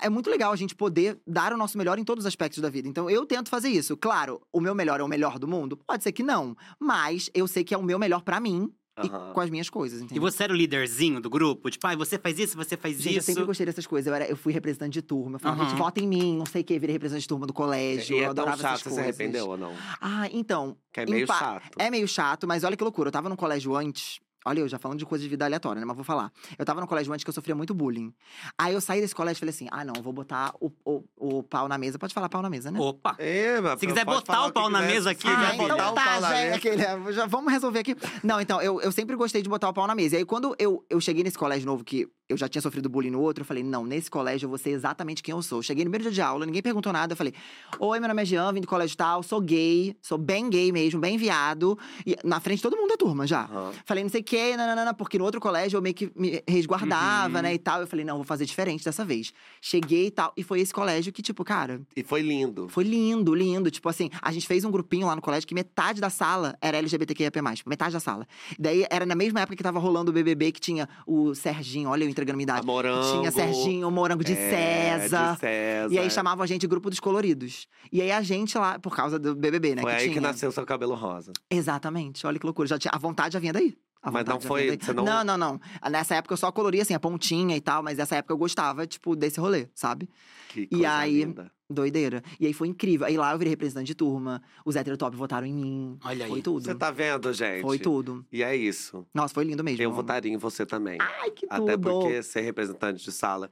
é 0.01 0.09
muito 0.09 0.31
legal 0.31 0.53
a 0.53 0.57
gente 0.57 0.75
poder 0.75 1.19
dar 1.27 1.53
o 1.53 1.57
nosso 1.57 1.77
melhor 1.77 1.99
em 1.99 2.05
todos 2.05 2.25
os 2.25 2.27
aspectos 2.29 2.61
da 2.61 2.71
vida. 2.71 2.89
Então 2.89 3.11
eu 3.11 3.27
tento 3.27 3.49
fazer 3.49 3.69
isso. 3.69 3.97
Claro, 3.97 4.41
o 4.53 4.61
meu 4.61 4.75
melhor 4.75 5.01
é 5.01 5.03
o 5.03 5.09
melhor 5.09 5.39
do 5.39 5.47
mundo? 5.49 5.77
Pode 5.77 6.03
ser 6.03 6.13
que 6.13 6.23
não. 6.23 6.57
Mas 6.81 7.31
eu 7.35 7.47
sei 7.47 7.65
que 7.65 7.75
é 7.75 7.79
o 7.79 7.83
meu 7.83 7.99
melhor 7.99 8.23
pra 8.23 8.41
mim 8.41 8.73
Aham. 8.97 9.31
e 9.31 9.35
com 9.35 9.41
as 9.41 9.51
minhas 9.51 9.71
coisas, 9.71 10.01
E 10.01 10.05
entendeu? 10.05 10.23
você 10.23 10.45
era 10.45 10.53
o 10.53 10.57
líderzinho 10.57 11.21
do 11.21 11.31
grupo? 11.31 11.71
Tipo, 11.71 11.87
ai, 11.87 11.97
você 11.97 12.19
faz 12.19 12.39
isso, 12.39 12.57
você 12.57 12.77
faz 12.77 12.97
Gente, 12.97 13.15
eu 13.15 13.19
isso. 13.19 13.27
sempre 13.27 13.45
gostei 13.45 13.67
dessas 13.67 13.87
coisas. 13.87 14.07
Eu, 14.07 14.15
era, 14.15 14.27
eu 14.29 14.37
fui 14.37 14.53
representante 14.53 14.93
de 14.93 15.03
turma. 15.03 15.37
Eu 15.37 15.41
falava, 15.41 15.61
Aham. 15.63 15.71
gente, 15.71 15.79
vota 15.79 16.01
em 16.01 16.07
mim, 16.07 16.37
não 16.37 16.47
sei 16.47 16.63
o 16.63 16.65
que, 16.65 16.79
virei 16.79 16.93
representante 16.95 17.23
de 17.23 17.29
turma 17.29 17.47
do 17.47 17.53
colégio. 17.53 18.17
E 18.17 18.21
eu 18.21 18.25
é 18.25 18.29
adorava 18.29 18.57
chato, 18.63 18.73
essas 18.75 18.83
você 18.83 18.89
se 18.91 18.95
coisas. 18.97 19.19
arrependeu 19.21 19.49
ou 19.49 19.57
não? 19.57 19.73
Ah, 20.01 20.29
então. 20.33 20.77
Que 20.93 21.01
é 21.01 21.07
meio 21.07 21.27
chato. 21.27 21.71
É 21.79 21.91
meio 21.91 22.07
chato, 22.09 22.47
mas 22.47 22.65
olha 22.65 22.77
que 22.77 22.85
loucura. 22.85 23.09
Eu 23.09 23.13
tava 23.13 23.29
num 23.29 23.37
colégio 23.37 23.75
antes. 23.75 24.21
Olha, 24.45 24.61
eu 24.61 24.69
já 24.69 24.79
falando 24.79 24.99
de 24.99 25.07
coisa 25.07 25.23
de 25.23 25.29
vida 25.31 25.45
aleatória, 25.45 25.81
né? 25.81 25.87
Mas 25.87 25.97
vou 25.97 26.05
falar. 26.05 26.33
Eu 26.59 26.65
tava 26.65 26.81
no 26.81 26.87
colégio 26.87 27.13
antes 27.13 27.23
que 27.25 27.31
eu 27.31 27.35
sofria 27.35 27.55
muito 27.55 27.73
bullying. 27.75 28.13
Aí 28.59 28.75
eu 28.75 28.81
saí 28.81 29.01
desse 29.01 29.15
colégio 29.15 29.39
e 29.39 29.41
falei 29.41 29.51
assim: 29.55 29.69
ah, 29.71 29.85
não, 29.85 29.95
eu 29.97 30.03
vou 30.03 30.13
botar 30.13 30.53
o, 30.61 30.71
o, 30.85 31.05
o 31.17 31.43
pau 31.43 31.69
na 31.69 31.79
mesa. 31.79 31.99
Pode 31.99 32.13
falar 32.15 32.29
pau 32.29 32.43
na 32.43 32.51
mesa, 32.51 32.71
né? 32.71 32.79
Opa! 32.81 33.15
É, 33.19 33.61
mas 33.61 33.79
Se 33.81 33.87
quiser 33.87 34.05
botar 34.05 34.47
o 34.47 34.53
pau 34.53 34.69
na 34.69 34.83
mesa 34.83 35.11
aqui, 35.11 35.23
Se 35.23 35.27
minha 35.29 35.39
quiser 35.39 35.53
filha. 35.53 35.69
botar 35.69 35.91
o 35.91 35.95
tá, 35.95 36.05
pau 36.05 36.21
na 36.21 36.29
já 36.29 36.37
é 36.39 36.45
mesa. 36.45 36.57
aquele, 36.57 36.83
é, 36.83 37.13
já 37.13 37.27
vamos 37.27 37.53
resolver 37.53 37.79
aqui. 37.79 37.97
Não, 38.23 38.41
então, 38.41 38.61
eu, 38.61 38.81
eu 38.81 38.91
sempre 38.93 39.15
gostei 39.17 39.43
de 39.43 39.49
botar 39.49 39.69
o 39.69 39.73
pau 39.73 39.87
na 39.87 39.95
mesa. 39.95 40.17
E 40.17 40.19
aí, 40.19 40.25
quando 40.25 40.55
eu, 40.59 40.85
eu 40.91 41.01
cheguei 41.01 41.23
nesse 41.23 41.39
colégio 41.39 41.67
novo, 41.67 41.85
que 41.85 42.09
eu 42.33 42.37
já 42.37 42.49
tinha 42.49 42.61
sofrido 42.63 42.89
bullying 42.89 43.11
no 43.11 43.21
outro, 43.21 43.43
eu 43.43 43.47
falei, 43.47 43.63
não, 43.63 43.85
nesse 43.87 44.11
colégio 44.11 44.47
eu 44.47 44.49
vou 44.51 44.59
ser 44.59 44.71
exatamente 44.71 45.23
quem 45.23 45.33
eu 45.33 45.43
sou. 45.43 45.63
Cheguei 45.63 45.85
no 45.85 45.91
primeiro 45.91 46.05
dia 46.11 46.13
de 46.13 46.21
aula, 46.21 46.45
ninguém 46.47 46.63
perguntou 46.63 46.93
nada, 46.93 47.13
eu 47.13 47.17
falei, 47.17 47.33
oi, 47.79 47.99
meu 48.01 48.09
nome 48.09 48.23
é 48.23 48.25
Jean, 48.25 48.53
vim 48.53 48.61
do 48.61 48.67
colégio 48.67 48.97
tal, 48.97 49.23
sou 49.23 49.41
gay, 49.41 49.97
sou 50.03 50.19
bem 50.19 50.49
gay 50.51 50.73
mesmo, 50.73 51.01
bem 51.01 51.17
viado. 51.17 51.79
E 52.07 52.17
na 52.25 52.41
frente 52.41 52.57
de 52.59 52.63
todo 52.63 52.77
mundo 52.77 52.89
da 52.91 52.97
turma 52.97 53.27
já. 53.27 53.43
Aham. 53.45 53.73
Falei, 53.85 54.03
não 54.03 54.11
sei 54.11 54.21
o 54.21 54.25
quê, 54.25 54.57
nananana, 54.57 54.93
porque 54.95 55.19
no 55.19 55.25
outro 55.25 55.41
colégio 55.41 55.77
eu 55.77 55.83
meio 55.83 55.95
que 55.95 56.11
me 56.17 56.43
resguardava, 56.49 57.37
Uhum. 57.37 57.43
né, 57.43 57.55
e 57.55 57.59
tal. 57.59 57.81
Eu 57.81 57.87
falei, 57.87 58.05
não, 58.05 58.17
vou 58.17 58.25
fazer 58.25 58.45
diferente 58.45 58.85
dessa 58.85 59.05
vez. 59.05 59.33
Cheguei 59.61 60.07
e 60.07 60.11
tal, 60.11 60.33
e 60.37 60.43
foi 60.43 60.61
esse 60.61 60.73
colégio 60.73 61.13
que, 61.13 61.23
tipo, 61.23 61.45
cara, 61.45 61.81
E 61.97 62.03
foi 62.03 62.23
lindo. 62.23 62.69
foi 62.69 62.85
lindo, 62.85 63.35
lindo. 63.35 63.71
Tipo 63.71 63.89
assim, 63.89 64.11
a 64.21 64.33
gente 64.33 64.47
fez 64.47 64.65
um 64.65 64.71
grupinho 64.71 65.07
lá 65.07 65.15
no 65.17 65.23
colégio 65.23 65.47
que 65.47 65.55
metade 65.55 66.01
da 66.01 66.11
sala 66.11 66.57
era 66.61 66.79
LGBTQIAP+, 66.79 67.39
tipo, 67.55 67.69
metade 67.69 67.93
da 67.93 68.01
sala. 68.01 68.27
Daí 68.59 68.87
era 68.91 69.05
na 69.07 69.15
mesma 69.15 69.41
época 69.41 69.57
que 69.57 69.63
tava 69.63 69.79
rolando 69.79 70.11
o 70.11 70.15
BBB, 70.15 70.53
que 70.53 70.61
tinha 70.61 70.89
o 71.07 71.35
Serginho, 71.35 71.89
olha 71.91 72.05
eu 72.05 72.09
entregando 72.09 72.22
minha 72.27 72.43
A 72.43 72.43
idade. 72.43 72.67
morango. 72.67 73.19
Tinha 73.19 73.31
Serginho, 73.31 73.91
Morango 73.91 74.23
de 74.23 74.33
é, 74.33 74.99
César. 74.99 75.33
De 75.35 75.41
César. 75.41 75.95
E 75.95 75.99
aí 75.99 76.11
chamavam 76.11 76.45
a 76.45 76.47
gente 76.47 76.61
de 76.61 76.67
Grupo 76.67 76.89
dos 76.91 77.01
Coloridos. 77.01 77.67
E 77.91 78.01
aí 78.01 78.13
a 78.13 78.23
gente 78.23 78.57
lá, 78.57 78.79
por 78.79 78.95
causa 78.95 79.19
do 79.19 79.35
BBB, 79.35 79.75
né? 79.75 79.83
Foi 79.83 79.91
que 79.91 79.97
aí 79.97 80.05
que 80.05 80.11
tinha. 80.11 80.21
nasceu 80.23 80.53
seu 80.53 80.65
cabelo 80.65 80.95
rosa. 80.95 81.33
Exatamente, 81.51 82.27
olha 82.27 82.39
que 82.39 82.47
loucura. 82.47 82.69
Já 82.69 82.79
tinha, 82.79 82.93
a 82.95 82.99
vontade 82.99 83.33
já 83.35 83.41
vinha 83.41 83.53
daí. 83.53 83.77
A 84.03 84.11
Mas 84.11 84.25
não 84.25 84.41
foi- 84.41 84.77
não- 84.95 85.05
Não, 85.05 85.25
não, 85.25 85.39
não. 85.39 85.61
Nessa 85.89 86.17
época 86.17 86.33
eu 86.33 86.37
só 86.37 86.51
coloria 86.51 86.83
assim, 86.83 86.93
a 86.93 86.99
pontinha 86.99 87.57
e 87.57 87.61
tal, 87.61 87.83
mas 87.85 87.97
nessa 87.99 88.17
época 88.17 88.35
eu 88.35 88.39
gostava, 88.39 88.85
tipo, 88.87 89.15
desse 89.15 89.39
rolê, 89.39 89.69
sabe? 89.75 90.11
Que 90.49 90.63
E 90.63 90.67
coisa 90.67 90.93
aí- 90.97 91.25
linda. 91.25 91.51
Doideira. 91.71 92.23
E 92.39 92.47
aí 92.47 92.53
foi 92.53 92.69
incrível. 92.69 93.07
Aí 93.07 93.17
lá 93.17 93.33
eu 93.33 93.39
virei 93.39 93.53
representante 93.53 93.87
de 93.87 93.95
turma, 93.95 94.43
os 94.63 94.77
heterotop 94.77 95.17
votaram 95.17 95.47
em 95.47 95.55
mim. 95.55 95.99
Olha 96.05 96.27
aí. 96.27 96.31
Foi 96.31 96.43
tudo. 96.43 96.65
Você 96.65 96.75
tá 96.75 96.91
vendo, 96.91 97.33
gente? 97.33 97.63
Foi 97.63 97.79
tudo. 97.79 98.27
E 98.31 98.43
é 98.43 98.55
isso. 98.55 99.07
Nossa, 99.15 99.33
foi 99.33 99.45
lindo 99.45 99.65
mesmo. 99.65 99.83
Eu 99.83 99.91
votaria 99.93 100.31
em 100.31 100.37
você 100.37 100.67
também. 100.67 100.99
Ai, 101.01 101.31
que 101.31 101.47
tudo. 101.47 101.63
Até 101.63 101.77
porque 101.79 102.23
ser 102.23 102.43
representante 102.43 103.03
de 103.03 103.11
sala 103.11 103.51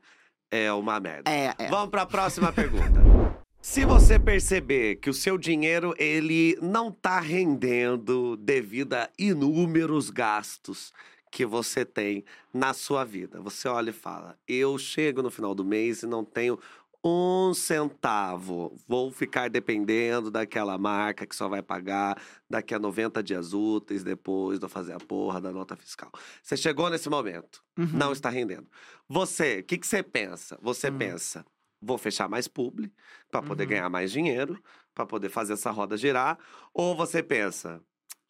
é 0.51 0.71
uma 0.71 1.01
merda. 1.01 1.31
É, 1.31 1.55
é. 1.57 1.69
Vamos 1.69 1.89
para 1.91 2.03
a 2.03 2.07
próxima 2.07 2.53
pergunta. 2.53 3.01
Se 3.63 3.85
você 3.85 4.19
perceber 4.19 4.97
que 4.97 5.11
o 5.11 5.15
seu 5.15 5.37
dinheiro 5.37 5.95
ele 5.99 6.57
não 6.63 6.91
tá 6.91 7.21
rendendo 7.21 8.37
devido 8.37 8.95
a 8.95 9.09
inúmeros 9.19 10.11
gastos 10.11 10.93
que 11.31 11.45
você 11.47 11.85
tem 11.85 12.25
na 12.53 12.73
sua 12.73 13.05
vida, 13.05 13.41
você 13.41 13.69
olha 13.69 13.91
e 13.91 13.93
fala: 13.93 14.37
"Eu 14.49 14.77
chego 14.79 15.23
no 15.23 15.31
final 15.31 15.55
do 15.55 15.65
mês 15.65 16.03
e 16.03 16.07
não 16.07 16.25
tenho 16.25 16.59
um 17.05 17.55
centavo. 17.55 18.77
Vou 18.89 19.11
ficar 19.11 19.49
dependendo 19.49 20.31
daquela 20.31 20.77
marca 20.77 21.27
que 21.27 21.35
só 21.37 21.49
vai 21.49 21.63
pagar 21.63 22.21
daqui 22.49 22.75
a 22.75 22.79
90 22.79 23.23
dias 23.23 23.53
úteis 23.55 24.03
depois 24.03 24.59
de 24.59 24.65
eu 24.65 24.69
fazer 24.69 24.93
a 24.95 24.99
porra 24.99 25.41
da 25.41 25.51
nota 25.53 25.77
fiscal. 25.77 26.11
Você 26.43 26.57
chegou 26.57 26.91
nesse 26.91 27.09
momento 27.09 27.63
Uhum. 27.79 27.87
não 27.93 28.13
está 28.13 28.29
rendendo. 28.29 28.67
Você, 29.09 29.61
o 29.61 29.65
que, 29.65 29.79
que 29.79 29.87
você 29.87 30.03
pensa? 30.03 30.59
Você 30.61 30.91
Hum. 30.91 30.99
pensa, 30.99 31.45
vou 31.81 31.97
fechar 31.99 32.29
mais 32.29 32.47
publi 32.49 32.93
para 33.31 33.43
poder 33.43 33.65
Uhum. 33.65 33.71
ganhar 33.71 33.89
mais 33.91 34.11
dinheiro, 34.13 34.61
para 34.95 35.07
poder 35.07 35.29
fazer 35.29 35.55
essa 35.55 35.71
roda 35.71 35.97
girar, 35.97 36.39
ou 36.75 36.95
você 36.97 37.23
pensa, 37.23 37.81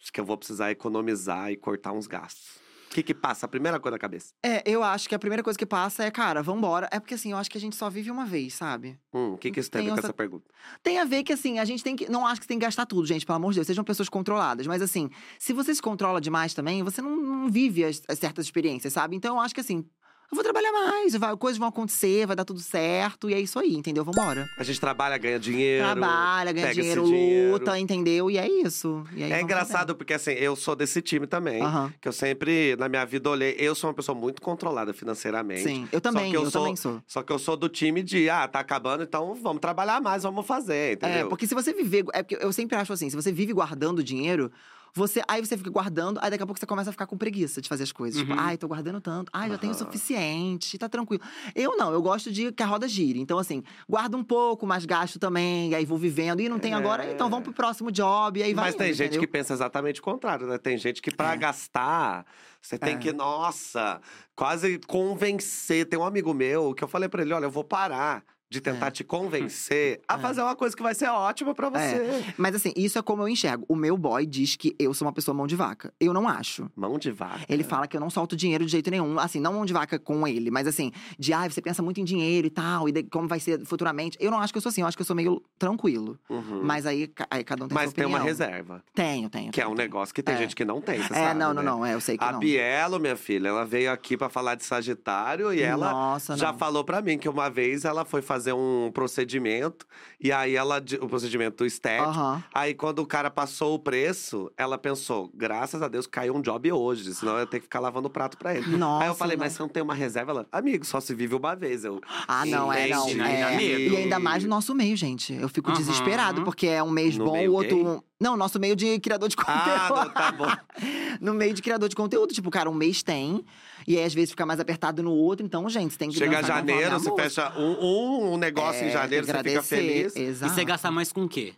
acho 0.00 0.12
que 0.12 0.20
eu 0.20 0.24
vou 0.24 0.36
precisar 0.38 0.70
economizar 0.70 1.50
e 1.50 1.56
cortar 1.56 1.92
uns 1.92 2.06
gastos. 2.06 2.58
O 2.86 2.92
que 2.92 3.04
que 3.04 3.14
passa? 3.14 3.46
A 3.46 3.48
primeira 3.48 3.78
coisa 3.78 3.94
na 3.94 4.00
cabeça. 4.00 4.34
É, 4.44 4.64
eu 4.68 4.82
acho 4.82 5.08
que 5.08 5.14
a 5.14 5.18
primeira 5.18 5.44
coisa 5.44 5.56
que 5.56 5.64
passa 5.64 6.02
é, 6.02 6.10
cara, 6.10 6.42
vambora. 6.42 6.88
É 6.90 6.98
porque 6.98 7.14
assim, 7.14 7.30
eu 7.30 7.36
acho 7.38 7.48
que 7.48 7.56
a 7.56 7.60
gente 7.60 7.76
só 7.76 7.88
vive 7.88 8.10
uma 8.10 8.26
vez, 8.26 8.54
sabe? 8.54 8.98
Hum, 9.14 9.34
o 9.34 9.38
que 9.38 9.48
que 9.52 9.60
isso 9.60 9.70
tem 9.70 9.78
a 9.82 9.84
Tem 9.84 9.94
ver 9.94 10.00
com 10.00 10.06
essa- 10.08 10.12
pergunta? 10.12 10.50
Tem 10.82 10.98
a 10.98 11.04
ver 11.04 11.22
que, 11.22 11.32
assim, 11.32 11.60
a 11.60 11.64
gente 11.64 11.84
tem 11.84 11.94
que. 11.94 12.10
Não 12.10 12.26
acho 12.26 12.40
que 12.40 12.44
você 12.46 12.48
tem 12.48 12.58
que 12.58 12.64
gastar 12.66 12.86
tudo, 12.86 13.06
gente, 13.06 13.24
pelo 13.24 13.36
amor 13.36 13.52
de 13.52 13.58
Deus. 13.58 13.66
Sejam 13.68 13.84
pessoas 13.84 14.08
controladas. 14.08 14.66
Mas, 14.66 14.82
assim, 14.82 15.08
se 15.38 15.52
você 15.52 15.72
se 15.72 15.80
controla 15.80 16.20
demais 16.20 16.52
também, 16.52 16.82
você 16.82 17.00
não, 17.00 17.14
não 17.14 17.48
vive 17.48 17.84
as, 17.84 18.02
as 18.08 18.18
certas 18.18 18.46
experiências, 18.46 18.92
sabe? 18.92 19.14
Então, 19.14 19.36
eu 19.36 19.40
acho 19.40 19.54
que, 19.54 19.60
assim, 19.60 19.88
eu 20.32 20.36
vou 20.36 20.44
trabalhar 20.44 20.70
mais, 20.72 21.14
vai, 21.16 21.36
coisas 21.36 21.58
vão 21.58 21.66
acontecer, 21.68 22.24
vai 22.26 22.36
dar 22.36 22.44
tudo 22.44 22.60
certo. 22.60 23.28
E 23.28 23.34
é 23.34 23.40
isso 23.40 23.58
aí, 23.58 23.74
entendeu? 23.74 24.04
Vambora. 24.04 24.48
A 24.56 24.62
gente 24.62 24.80
trabalha, 24.80 25.18
ganha 25.18 25.40
dinheiro. 25.40 25.84
Trabalha, 25.84 26.52
ganha 26.52 26.72
dinheiro, 26.72 27.04
dinheiro. 27.04 27.52
luta, 27.52 27.78
entendeu? 27.78 28.30
E 28.30 28.38
é 28.38 28.48
isso. 28.48 29.04
E 29.14 29.24
É 29.24 29.40
engraçado 29.40 29.94
porque, 29.96 30.14
assim, 30.14 30.30
eu 30.32 30.54
sou 30.54 30.76
desse 30.76 31.02
time 31.02 31.26
também. 31.26 31.60
Que 32.00 32.06
eu 32.06 32.12
sempre, 32.12 32.76
na 32.78 32.88
minha 32.88 33.04
vida, 33.04 33.28
olhei. 33.28 33.56
Eu 33.58 33.74
sou 33.74 33.90
uma 33.90 33.94
pessoa 33.94 34.16
muito 34.16 34.40
controlada 34.40 34.92
financeiramente. 34.94 35.62
Sim, 35.62 35.88
eu 35.90 36.00
também, 36.00 36.32
eu 36.32 36.44
eu, 36.44 36.50
sou- 36.50 36.60
também 36.62 36.76
sou. 36.76 37.02
Só 37.06 37.22
que 37.22 37.32
eu 37.32 37.38
sou 37.38 37.56
do 37.56 37.68
time 37.68 38.00
de, 38.02 38.30
ah, 38.30 38.46
tá 38.46 38.60
acabando, 38.60 39.02
então 39.02 39.34
vamos 39.34 39.60
trabalhar 39.60 40.00
mais, 40.00 40.22
vamos 40.22 40.46
fazer, 40.46 40.92
entendeu? 40.94 41.26
É, 41.26 41.28
porque 41.28 41.46
se 41.46 41.54
você 41.54 41.72
viver. 41.72 42.04
É 42.12 42.22
porque 42.22 42.38
eu 42.40 42.52
sempre 42.52 42.76
acho 42.76 42.92
assim, 42.92 43.10
se 43.10 43.16
você 43.16 43.32
vive 43.32 43.52
guardando 43.52 44.02
dinheiro, 44.02 44.50
você. 44.94 45.22
Aí 45.28 45.44
você 45.44 45.56
fica 45.56 45.70
guardando, 45.70 46.18
aí 46.22 46.30
daqui 46.30 46.42
a 46.42 46.46
pouco 46.46 46.58
você 46.58 46.66
começa 46.66 46.90
a 46.90 46.92
ficar 46.92 47.06
com 47.06 47.16
preguiça 47.16 47.60
de 47.60 47.68
fazer 47.68 47.84
as 47.84 47.92
coisas. 47.92 48.20
Tipo, 48.20 48.32
Uhum. 48.32 48.38
ai, 48.40 48.56
tô 48.56 48.66
guardando 48.68 49.00
tanto, 49.00 49.30
ai, 49.32 49.48
já 49.50 49.58
tenho 49.58 49.72
o 49.72 49.76
suficiente, 49.76 50.76
tá 50.78 50.88
tranquilo. 50.88 51.22
Eu 51.54 51.76
não, 51.76 51.92
eu 51.92 52.02
gosto 52.02 52.30
de 52.32 52.52
que 52.52 52.62
a 52.62 52.66
roda 52.66 52.86
gire. 52.88 53.20
Então, 53.20 53.38
assim, 53.38 53.62
guardo 53.88 54.16
um 54.16 54.24
pouco, 54.24 54.66
mas 54.66 54.84
gasto 54.84 55.18
também, 55.18 55.70
e 55.70 55.74
aí 55.74 55.84
vou 55.84 55.98
vivendo. 55.98 56.40
E 56.40 56.48
não 56.48 56.58
tem 56.58 56.74
agora, 56.74 57.04
É. 57.04 57.12
então 57.12 57.28
vamos 57.30 57.44
pro 57.44 57.52
próximo 57.52 57.90
job, 57.92 58.38
e 58.38 58.42
aí 58.42 58.54
vai. 58.54 58.66
Mas 58.66 58.74
tem 58.74 58.88
indo, 58.88 58.96
gente 58.96 59.06
entendeu? 59.08 59.20
que 59.20 59.26
pensa 59.26 59.52
exatamente 59.52 60.00
o 60.00 60.02
contrário, 60.02 60.46
né? 60.46 60.58
Tem 60.58 60.76
gente 60.78 61.00
que 61.02 61.10
pra 61.14 61.32
É. 61.34 61.36
gastar, 61.36 62.24
você 62.60 62.78
tem 62.78 62.94
É. 62.94 62.98
que, 62.98 63.12
nossa, 63.12 64.00
quase 64.34 64.78
convencer. 64.86 65.86
Tem 65.86 65.98
um 65.98 66.04
amigo 66.04 66.32
meu 66.34 66.74
que 66.74 66.82
eu 66.84 66.88
falei 66.88 67.08
pra 67.08 67.22
ele, 67.22 67.32
olha, 67.32 67.44
eu 67.46 67.50
vou 67.50 67.64
parar 67.64 68.22
de 68.50 68.60
tentar 68.60 68.88
É. 68.88 68.90
te 68.90 69.04
convencer 69.04 70.00
a 70.08 70.14
É. 70.18 70.18
fazer 70.18 70.42
uma 70.42 70.56
coisa 70.56 70.76
que 70.76 70.82
vai 70.82 70.94
ser 70.94 71.08
ótima 71.08 71.54
pra 71.54 71.70
você. 71.70 72.24
Mas 72.36 72.54
assim, 72.56 72.72
isso 72.76 72.98
é 72.98 73.02
como 73.02 73.22
eu 73.22 73.28
enxergo. 73.28 73.64
O 73.68 73.76
meu 73.76 73.96
boy 73.96 74.26
diz 74.26 74.56
que 74.56 74.74
eu 74.78 74.92
sou 74.92 75.06
uma 75.06 75.12
pessoa 75.12 75.34
mão 75.34 75.46
de 75.46 75.54
vaca. 75.54 75.94
Eu 76.00 76.12
não 76.12 76.28
acho. 76.28 76.68
Mão 76.74 76.98
de 76.98 77.10
vaca. 77.12 77.44
Ele 77.48 77.62
fala 77.62 77.86
que 77.86 77.96
eu 77.96 78.00
não 78.00 78.10
solto 78.10 78.36
dinheiro 78.36 78.64
de 78.66 78.72
jeito 78.72 78.90
nenhum. 78.90 79.18
Assim, 79.20 79.38
não 79.40 79.52
mão 79.54 79.64
de 79.64 79.72
vaca 79.72 79.98
com 79.98 80.26
ele, 80.26 80.50
mas 80.50 80.66
assim, 80.66 80.90
de 81.18 81.32
ah, 81.32 81.48
você 81.48 81.62
pensa 81.62 81.80
muito 81.82 82.00
em 82.00 82.04
dinheiro 82.04 82.46
e 82.46 82.50
tal, 82.50 82.88
e 82.88 82.92
de, 82.92 83.02
como 83.04 83.28
vai 83.28 83.38
ser 83.38 83.64
futuramente. 83.64 84.18
Eu 84.20 84.30
não 84.32 84.40
acho 84.40 84.52
que 84.52 84.56
eu 84.56 84.62
sou 84.62 84.70
assim, 84.70 84.80
eu 84.80 84.86
acho 84.88 84.96
que 84.96 85.02
eu 85.02 85.06
sou 85.06 85.14
meio 85.14 85.40
tranquilo. 85.58 86.18
Uhum. 86.28 86.60
Mas 86.64 86.86
aí, 86.86 87.08
aí 87.30 87.44
cada 87.44 87.64
um 87.64 87.68
tem 87.68 87.74
Mas 87.76 87.90
sua 87.90 87.94
tem 87.94 88.04
uma 88.06 88.18
opinião. 88.18 88.26
reserva. 88.26 88.82
Tenho, 88.94 89.30
tenho. 89.30 89.52
Que 89.52 89.60
é 89.60 89.64
tenho, 89.64 89.72
um 89.72 89.76
tenho. 89.76 89.88
negócio 89.88 90.12
que 90.14 90.22
tem 90.22 90.34
É. 90.34 90.38
gente 90.38 90.56
que 90.56 90.64
não 90.64 90.80
tem, 90.80 90.98
você 90.98 91.12
É, 91.12 91.26
sabe, 91.28 91.38
não, 91.38 91.54
não, 91.54 91.62
né? 91.62 91.70
não. 91.70 91.86
É, 91.86 91.94
eu 91.94 92.00
sei 92.00 92.18
que 92.18 92.24
A 92.24 92.32
não. 92.32 92.40
Bielo, 92.40 92.98
minha 92.98 93.16
filha, 93.16 93.48
ela 93.48 93.64
veio 93.64 93.92
aqui 93.92 94.16
pra 94.16 94.28
falar 94.28 94.56
de 94.56 94.64
Sagitário 94.64 95.52
e 95.54 95.62
ela 95.62 95.92
Nossa, 95.92 96.36
já 96.36 96.50
não. 96.50 96.58
falou 96.58 96.82
pra 96.84 97.00
mim 97.00 97.16
que 97.16 97.28
uma 97.28 97.48
vez 97.48 97.84
ela 97.84 98.04
foi 98.04 98.20
fazer 98.22 98.39
um 98.46 98.90
procedimento 98.92 99.86
e 100.20 100.32
aí 100.32 100.56
ela 100.56 100.82
o 101.00 101.08
procedimento 101.08 101.64
estético. 101.64 102.08
Aham. 102.10 102.42
Aí 102.54 102.74
quando 102.74 103.00
o 103.00 103.06
cara 103.06 103.30
passou 103.30 103.74
o 103.74 103.78
preço, 103.78 104.50
ela 104.56 104.78
pensou, 104.78 105.30
graças 105.34 105.82
a 105.82 105.88
Deus 105.88 106.06
caiu 106.06 106.34
um 106.34 106.40
job 106.40 106.70
hoje, 106.72 107.14
senão 107.14 107.34
eu 107.34 107.40
ia 107.40 107.46
ter 107.46 107.58
que 107.58 107.64
ficar 107.64 107.80
lavando 107.80 108.08
o 108.08 108.10
prato 108.10 108.38
pra 108.38 108.54
ele. 108.56 108.76
Nossa. 108.76 109.04
aí 109.04 109.10
eu 109.10 109.14
falei, 109.14 109.36
não. 109.36 109.44
mas 109.44 109.52
você 109.52 109.62
não 109.62 109.68
tem 109.68 109.82
uma 109.82 109.94
reserva? 109.94 110.32
Ela, 110.32 110.46
amigo, 110.52 110.84
só 110.84 111.00
se 111.00 111.14
vive 111.14 111.34
uma 111.34 111.54
vez. 111.54 111.84
Eu, 111.84 112.00
Ah, 112.26 112.44
não, 112.46 112.72
é, 112.72 112.88
não. 112.88 113.08
É. 113.08 113.60
E 113.60 113.96
ainda 113.96 114.18
mais 114.18 114.42
no 114.44 114.50
nosso 114.50 114.74
meio, 114.74 114.96
gente. 114.96 115.32
Eu 115.34 115.48
fico 115.48 115.70
Aham. 115.70 115.78
desesperado, 115.78 116.42
porque 116.42 116.66
é 116.66 116.82
um 116.82 116.90
mês 116.90 117.16
No 117.16 117.24
bom, 117.24 117.48
o 117.48 117.52
outro. 117.52 118.04
Não, 118.20 118.36
nosso 118.36 118.60
meio 118.60 118.76
de 118.76 119.00
criador 119.00 119.28
de 119.30 119.36
conteúdo. 119.36 119.56
ah, 119.64 119.90
não, 119.94 120.10
tá 120.10 120.30
bom. 120.30 120.46
no 121.20 121.32
meio 121.32 121.54
de 121.54 121.62
criador 121.62 121.88
de 121.88 121.96
conteúdo. 121.96 122.34
Tipo, 122.34 122.50
cara, 122.50 122.68
um 122.68 122.74
mês 122.74 123.02
tem. 123.02 123.42
E 123.88 123.96
aí, 123.96 124.04
às 124.04 124.12
vezes, 124.12 124.30
fica 124.30 124.44
mais 124.44 124.60
apertado 124.60 125.02
no 125.02 125.10
outro. 125.12 125.44
Então, 125.44 125.68
gente, 125.70 125.92
você 125.92 125.98
tem 125.98 126.10
que 126.10 126.18
Chega 126.18 126.42
janeiro, 126.42 126.98
você 127.00 127.10
fecha 127.14 127.50
um, 127.58 127.72
um, 127.82 128.34
um 128.34 128.36
negócio 128.36 128.84
É, 128.84 128.88
em 128.88 128.90
janeiro, 128.92 129.24
você 129.26 129.42
fica 129.42 129.62
feliz. 129.62 130.14
E 130.14 130.20
Exato. 130.20 130.52
você 130.52 130.64
gasta 130.64 130.90
mais 130.90 131.10
com 131.12 131.24
o 131.24 131.28
quê? 131.28 131.54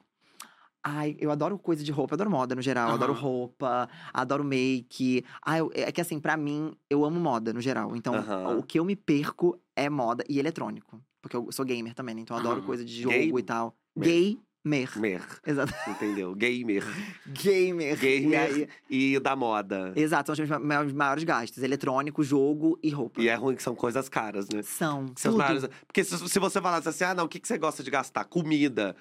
Ai, 0.84 1.16
eu 1.20 1.30
adoro 1.30 1.58
coisa 1.58 1.82
de 1.84 1.92
roupa, 1.92 2.12
eu 2.12 2.16
adoro 2.16 2.30
moda 2.30 2.54
no 2.54 2.62
geral. 2.62 2.88
Eu 2.90 2.94
adoro 2.94 3.12
roupa, 3.12 3.88
adoro 4.12 4.42
make. 4.44 5.24
Ai, 5.44 5.60
eu- 5.60 5.70
é 5.74 5.92
que 5.92 6.00
assim, 6.00 6.18
pra 6.18 6.36
mim, 6.36 6.74
eu 6.90 7.04
amo 7.04 7.20
moda 7.20 7.52
no 7.52 7.60
geral. 7.60 7.94
Então, 7.94 8.16
Aham. 8.16 8.58
o 8.58 8.62
que 8.64 8.78
eu 8.80 8.84
me 8.84 8.96
perco 8.96 9.56
é 9.76 9.88
moda 9.88 10.24
e 10.28 10.38
eletrônico. 10.40 11.00
Porque 11.20 11.36
eu 11.36 11.50
sou 11.52 11.64
gamer 11.64 11.94
também, 11.94 12.16
né? 12.16 12.20
Então 12.22 12.36
eu 12.36 12.40
adoro 12.40 12.58
Aham. 12.58 12.66
coisa 12.66 12.84
de 12.84 13.00
jogo 13.00 13.14
Gay 13.16 13.32
e 13.38 13.42
tal. 13.42 13.76
Gay 13.96 14.38
Mer. 14.64 14.90
Mer. 14.96 15.20
Exato. 15.44 15.74
Entendeu? 15.90 16.34
Gamer. 16.34 16.84
Gamer. 17.26 17.94
E 17.94 18.20
Gamer 18.20 18.40
aí- 18.40 18.68
e 18.88 19.18
da 19.18 19.34
moda. 19.34 19.92
Exato, 19.96 20.34
são 20.36 20.44
os 20.44 20.92
maiores 20.92 21.24
gastos. 21.24 21.62
Eletrônico, 21.62 22.22
jogo 22.22 22.78
e 22.82 22.90
roupa. 22.90 23.20
E 23.20 23.28
é 23.28 23.34
ruim 23.34 23.56
que 23.56 23.62
são 23.62 23.74
coisas 23.74 24.08
caras, 24.08 24.48
né? 24.48 24.62
São, 24.62 25.06
Seus 25.16 25.34
maiores- 25.34 25.68
Porque 25.86 26.04
se, 26.04 26.16
se 26.28 26.38
você 26.38 26.60
falasse 26.60 26.88
assim, 26.88 27.04
ah, 27.04 27.14
não, 27.14 27.24
o 27.24 27.28
que, 27.28 27.40
que 27.40 27.48
você 27.48 27.58
gosta 27.58 27.82
de 27.82 27.90
gastar? 27.90 28.24
Comida. 28.24 28.94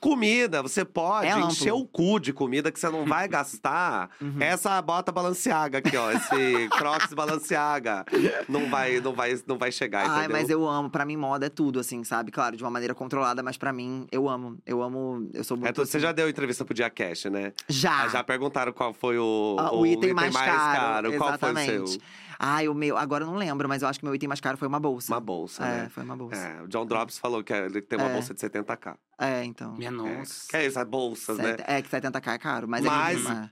Comida, 0.00 0.62
você 0.62 0.84
pode 0.84 1.26
É 1.26 1.38
encher 1.40 1.72
o 1.72 1.84
cu 1.86 2.18
de 2.20 2.32
comida 2.32 2.70
que 2.70 2.78
você 2.78 2.88
não 2.90 3.06
vai 3.06 3.26
gastar. 3.28 4.10
Uhum. 4.20 4.36
Essa 4.40 4.80
bota 4.82 5.10
balanceaga 5.10 5.78
aqui, 5.78 5.96
ó. 5.96 6.10
Esse 6.12 6.68
crocs 6.76 7.12
balanceaga. 7.14 8.04
Não 8.48 8.68
vai, 8.68 9.00
não 9.00 9.12
vai, 9.14 9.40
não 9.46 9.56
vai 9.56 9.72
chegar, 9.72 10.00
Ai, 10.08 10.18
entendeu? 10.24 10.36
mas 10.40 10.50
eu 10.50 10.68
amo. 10.68 10.90
Pra 10.90 11.04
mim, 11.04 11.16
moda 11.16 11.46
é 11.46 11.48
tudo, 11.48 11.80
assim, 11.80 12.04
sabe? 12.04 12.30
Claro, 12.30 12.56
de 12.56 12.62
uma 12.62 12.70
maneira 12.70 12.94
controlada, 12.94 13.42
mas 13.42 13.56
pra 13.56 13.72
mim, 13.72 14.06
eu 14.12 14.28
amo. 14.28 14.58
Eu 14.66 14.82
amo. 14.82 15.28
Eu 15.32 15.42
sou 15.42 15.56
muito. 15.56 15.68
É, 15.68 15.72
tu- 15.72 15.84
você 15.86 15.96
assim- 15.96 16.00
já 16.06 16.12
deu 16.12 16.28
entrevista 16.28 16.64
pro 16.64 16.74
Dia 16.74 16.90
Cash, 16.90 17.24
né? 17.26 17.52
Já. 17.68 18.04
Ah, 18.04 18.08
Já 18.08 18.22
perguntaram 18.22 18.72
qual 18.72 18.92
foi 18.92 19.18
o, 19.18 19.56
Ah, 19.58 19.74
o 19.74 19.86
item 19.86 20.12
mais 20.12 20.34
caro, 20.34 21.12
Qual 21.16 21.38
foi 21.38 21.52
o 21.52 21.86
seu? 21.86 21.98
Ai, 22.46 22.68
o 22.68 22.74
meu. 22.74 22.98
Agora 22.98 23.24
eu 23.24 23.26
não 23.26 23.36
lembro, 23.36 23.66
mas 23.66 23.80
eu 23.80 23.88
acho 23.88 23.98
que 23.98 24.04
o 24.04 24.08
meu 24.08 24.14
item 24.14 24.28
mais 24.28 24.38
caro 24.40 24.58
foi 24.58 24.68
uma 24.68 24.78
bolsa. 24.78 25.10
Uma 25.12 25.20
bolsa, 25.20 25.64
É, 25.64 25.82
né? 25.84 25.88
foi 25.88 26.02
uma 26.04 26.14
bolsa. 26.14 26.36
É, 26.36 26.62
o 26.62 26.68
John 26.68 26.84
Drops 26.84 27.16
falou 27.18 27.42
que 27.42 27.52
ele 27.54 27.80
tem 27.80 27.98
uma 27.98 28.10
É. 28.10 28.12
bolsa 28.12 28.34
de 28.34 28.40
70k. 28.40 28.98
É, 29.18 29.42
então. 29.44 29.72
Minha 29.74 29.88
É, 29.88 29.90
nossa. 29.90 30.46
que 30.48 30.56
é 30.56 30.66
isso, 30.66 30.78
as 30.78 30.86
bolsas, 30.86 31.38
né? 31.38 31.52
Sete- 31.56 31.64
É 31.66 31.80
que 31.80 31.88
70k 31.88 32.34
é 32.34 32.38
caro, 32.38 32.68
mas, 32.68 32.84
Mas- 32.84 33.24
é 33.24 33.28
muito. 33.30 33.50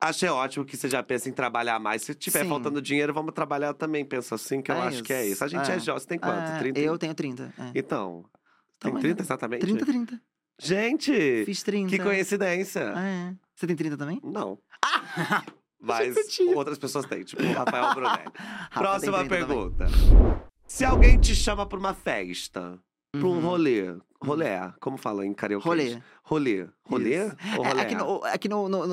Achei 0.00 0.28
ótimo 0.28 0.64
que 0.64 0.76
você 0.76 0.88
já 0.88 1.02
pensa 1.02 1.28
em 1.28 1.32
trabalhar 1.32 1.78
mais. 1.78 2.02
Se 2.02 2.14
tiver 2.14 2.42
Sim. 2.42 2.48
faltando 2.48 2.80
dinheiro, 2.80 3.12
vamos 3.14 3.32
trabalhar 3.34 3.72
também. 3.74 4.04
Penso 4.04 4.34
assim, 4.34 4.60
que 4.62 4.70
eu 4.70 4.74
É 4.76 4.80
acho 4.88 5.02
que 5.02 5.12
é 5.12 5.26
isso. 5.26 5.42
A 5.44 5.48
gente 5.48 5.70
é, 5.70 5.76
É. 5.76 5.78
jovem. 5.78 6.00
Você 6.00 6.06
tem 6.06 6.18
quanto? 6.18 6.50
É, 6.50 6.58
30? 6.58 6.80
Eu 6.80 6.98
tenho 6.98 7.14
30. 7.14 7.52
É. 7.58 7.70
Então, 7.74 8.24
tem 8.78 8.90
Então, 8.90 9.00
30 9.00 9.20
é. 9.20 9.24
exatamente? 9.24 9.60
30, 9.60 9.86
30. 9.86 10.20
Gente, 10.60 11.44
Fiz 11.44 11.62
30. 11.62 11.90
que 11.90 11.98
coincidência. 12.02 12.80
É. 12.96 13.34
Você 13.54 13.66
tem 13.66 13.76
30 13.76 13.96
também? 13.96 14.20
Não. 14.22 14.58
Ah! 14.82 15.42
Mas 15.84 16.16
outras 16.54 16.78
pessoas 16.78 17.06
têm, 17.06 17.22
tipo 17.24 17.42
o 17.42 17.52
Rafael 17.52 17.94
Brunelli. 17.94 18.24
Rafa 18.70 18.80
Próxima 18.80 19.18
tem 19.20 19.28
30 19.28 19.46
também. 19.46 19.70
pergunta. 19.70 19.86
Se 20.66 20.84
alguém 20.84 21.18
te 21.18 21.34
chama 21.34 21.66
pra 21.66 21.78
uma 21.78 21.94
festa, 21.94 22.78
pra 23.12 23.20
um 23.26 23.32
Uhum. 23.34 23.40
rolê, 23.40 23.94
rolê, 24.22 24.46
como 24.80 24.96
fala 24.96 25.24
em 25.26 25.32
carioca? 25.34 25.64
Rolê. 25.68 25.98
Rolê. 26.22 26.66
Rolê 26.88 27.26
Isso. 27.26 27.36
ou 27.58 27.64
É, 27.64 27.68
rolê? 27.68 27.80
aqui 27.82 27.94
no, 27.94 28.24
aqui 28.24 28.48
no, 28.48 28.68
no, 28.68 28.86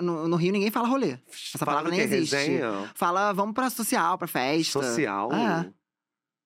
no, 0.00 0.28
no- 0.28 0.36
Rio 0.36 0.52
ninguém 0.52 0.70
fala 0.70 0.86
rolê. 0.88 1.18
Essa 1.54 1.58
Fala 1.58 1.78
palavra 1.78 1.90
nem 1.90 2.00
existe. 2.00 2.34
Resenha? 2.36 2.90
Fala, 2.94 3.32
vamos 3.32 3.54
pra 3.54 3.68
social, 3.68 4.16
pra 4.16 4.28
festa. 4.28 4.80
Social? 4.82 5.32
É. 5.32 5.70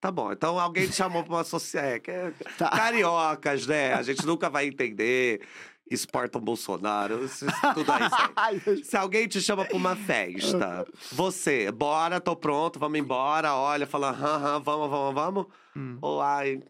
Tá 0.01 0.11
bom, 0.11 0.33
então 0.33 0.59
alguém 0.59 0.87
te 0.89 0.95
chamou 0.95 1.23
pra 1.23 1.35
uma 1.35 1.45
social. 1.45 1.85
É, 1.85 1.97
é 2.09 2.33
Tá. 2.57 2.71
cariocas, 2.71 3.67
né? 3.67 3.93
A 3.93 4.03
gente 4.03 4.25
nunca 4.27 4.49
vai 4.49 4.67
entender. 4.67 5.43
Exportam 5.91 6.41
Bolsonaro, 6.41 7.25
isso- 7.25 7.47
tudo 7.75 7.91
é 7.93 8.09
aí. 8.39 8.85
Se 8.85 8.97
alguém 8.97 9.27
te 9.27 9.41
chama 9.41 9.65
pra 9.65 9.77
uma 9.77 9.97
festa, 9.97 10.87
você, 11.13 11.71
bora, 11.73 12.21
tô 12.21 12.37
pronto, 12.37 12.79
vamos 12.79 12.99
embora, 12.99 13.55
olha, 13.55 13.87
fala, 13.87 14.13
vamos, 14.13 14.89
vamos, 14.91 15.15
vamos. 15.15 15.47
Hum. 15.77 15.99
Ou, 16.01 16.21
ai, 16.21 16.63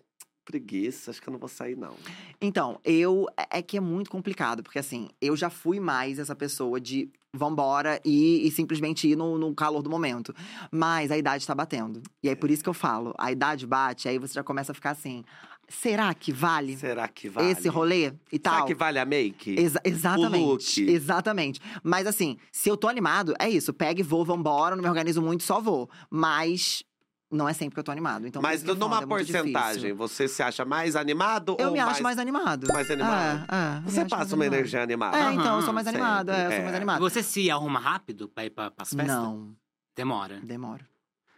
preguiça, 0.45 1.11
acho 1.11 1.21
que 1.23 1.29
eu 1.29 1.33
não 1.33 1.39
vou 1.39 1.49
sair, 1.49 1.77
não. 1.77 1.95
Então, 2.41 2.81
eu. 2.85 3.27
É 3.37 3.59
é 3.59 3.63
que 3.63 3.77
é 3.77 3.81
muito 3.81 4.11
complicado, 4.11 4.63
porque 4.63 4.79
assim, 4.79 5.09
eu 5.21 5.37
já 5.37 5.51
fui 5.51 5.79
mais 5.81 6.19
essa 6.19 6.35
pessoa 6.35 6.81
de 6.81 7.11
vambora 7.35 8.01
e, 8.05 8.47
e 8.47 8.51
simplesmente 8.51 9.07
ir 9.09 9.17
no, 9.17 9.37
no 9.39 9.55
calor 9.55 9.83
do 9.83 9.91
momento. 9.91 10.35
Mas 10.71 11.11
a 11.11 11.19
idade 11.19 11.47
tá 11.47 11.55
batendo. 11.55 12.03
E 12.23 12.29
aí, 12.29 12.35
por 12.37 12.51
isso 12.51 12.63
que 12.63 12.69
eu 12.69 12.75
falo, 12.75 13.15
a 13.19 13.31
idade 13.31 13.67
bate, 13.67 14.09
aí 14.09 14.19
você 14.19 14.35
já 14.35 14.43
começa 14.43 14.73
a 14.73 14.75
ficar 14.75 14.91
assim. 14.91 15.25
Será 15.71 16.13
que 16.13 16.33
vale 16.33 16.77
Será 16.77 17.07
que 17.07 17.29
vale? 17.29 17.51
esse 17.53 17.69
rolê 17.69 18.13
e 18.33 18.37
Será 18.37 18.57
tal? 18.59 18.67
que 18.67 18.75
vale 18.75 18.99
a 18.99 19.05
make? 19.05 19.55
Exa- 19.59 19.81
exatamente. 19.85 20.81
look. 20.83 20.91
Exatamente. 20.91 21.61
Mas 21.83 22.07
assim, 22.07 22.37
se 22.51 22.69
eu 22.69 22.77
tô 22.77 22.89
animado, 22.89 23.35
é 23.39 23.49
isso. 23.49 23.73
Pega 23.73 24.01
e 24.01 24.03
vou, 24.03 24.25
vambora, 24.25 24.75
não 24.75 24.83
me 24.83 24.89
organizo 24.89 25.23
muito, 25.23 25.45
só 25.45 25.61
vou. 25.61 25.89
Mas 26.11 26.83
não 27.31 27.49
é 27.49 27.53
sempre 27.53 27.75
que 27.75 27.79
eu 27.81 27.85
tô 27.85 27.93
animado. 27.93 28.27
Então, 28.27 28.43
Mas 28.43 28.65
numa 28.65 28.89
foda, 28.97 29.05
é 29.05 29.07
porcentagem, 29.07 29.93
você 29.93 30.27
se 30.27 30.43
acha 30.43 30.65
mais 30.65 30.97
animado 30.97 31.57
Eu 31.61 31.69
ou 31.69 31.73
me 31.73 31.79
mais... 31.79 31.93
acho 31.93 32.03
mais 32.03 32.19
animado. 32.19 32.67
mais 32.73 32.91
animado? 32.91 33.47
É, 33.49 33.79
é, 33.79 33.81
Você 33.83 34.05
passa 34.05 34.35
uma 34.35 34.45
animado. 34.45 34.59
energia 34.59 34.83
animada. 34.83 35.17
É, 35.17 35.33
então, 35.33 35.57
eu 35.57 35.63
sou 35.63 35.73
mais 35.73 35.87
animado. 35.87 36.31
É, 36.31 36.47
eu 36.47 36.51
sou 36.51 36.61
mais 36.63 36.75
é. 36.75 36.77
animado. 36.77 36.99
Você 37.01 37.23
se 37.23 37.49
arruma 37.49 37.79
rápido 37.79 38.29
pra 38.29 38.45
ir 38.45 38.51
pra, 38.51 38.71
pras 38.73 38.89
festas? 38.91 39.07
Não, 39.07 39.55
Demora. 39.95 40.41
demora. 40.43 40.85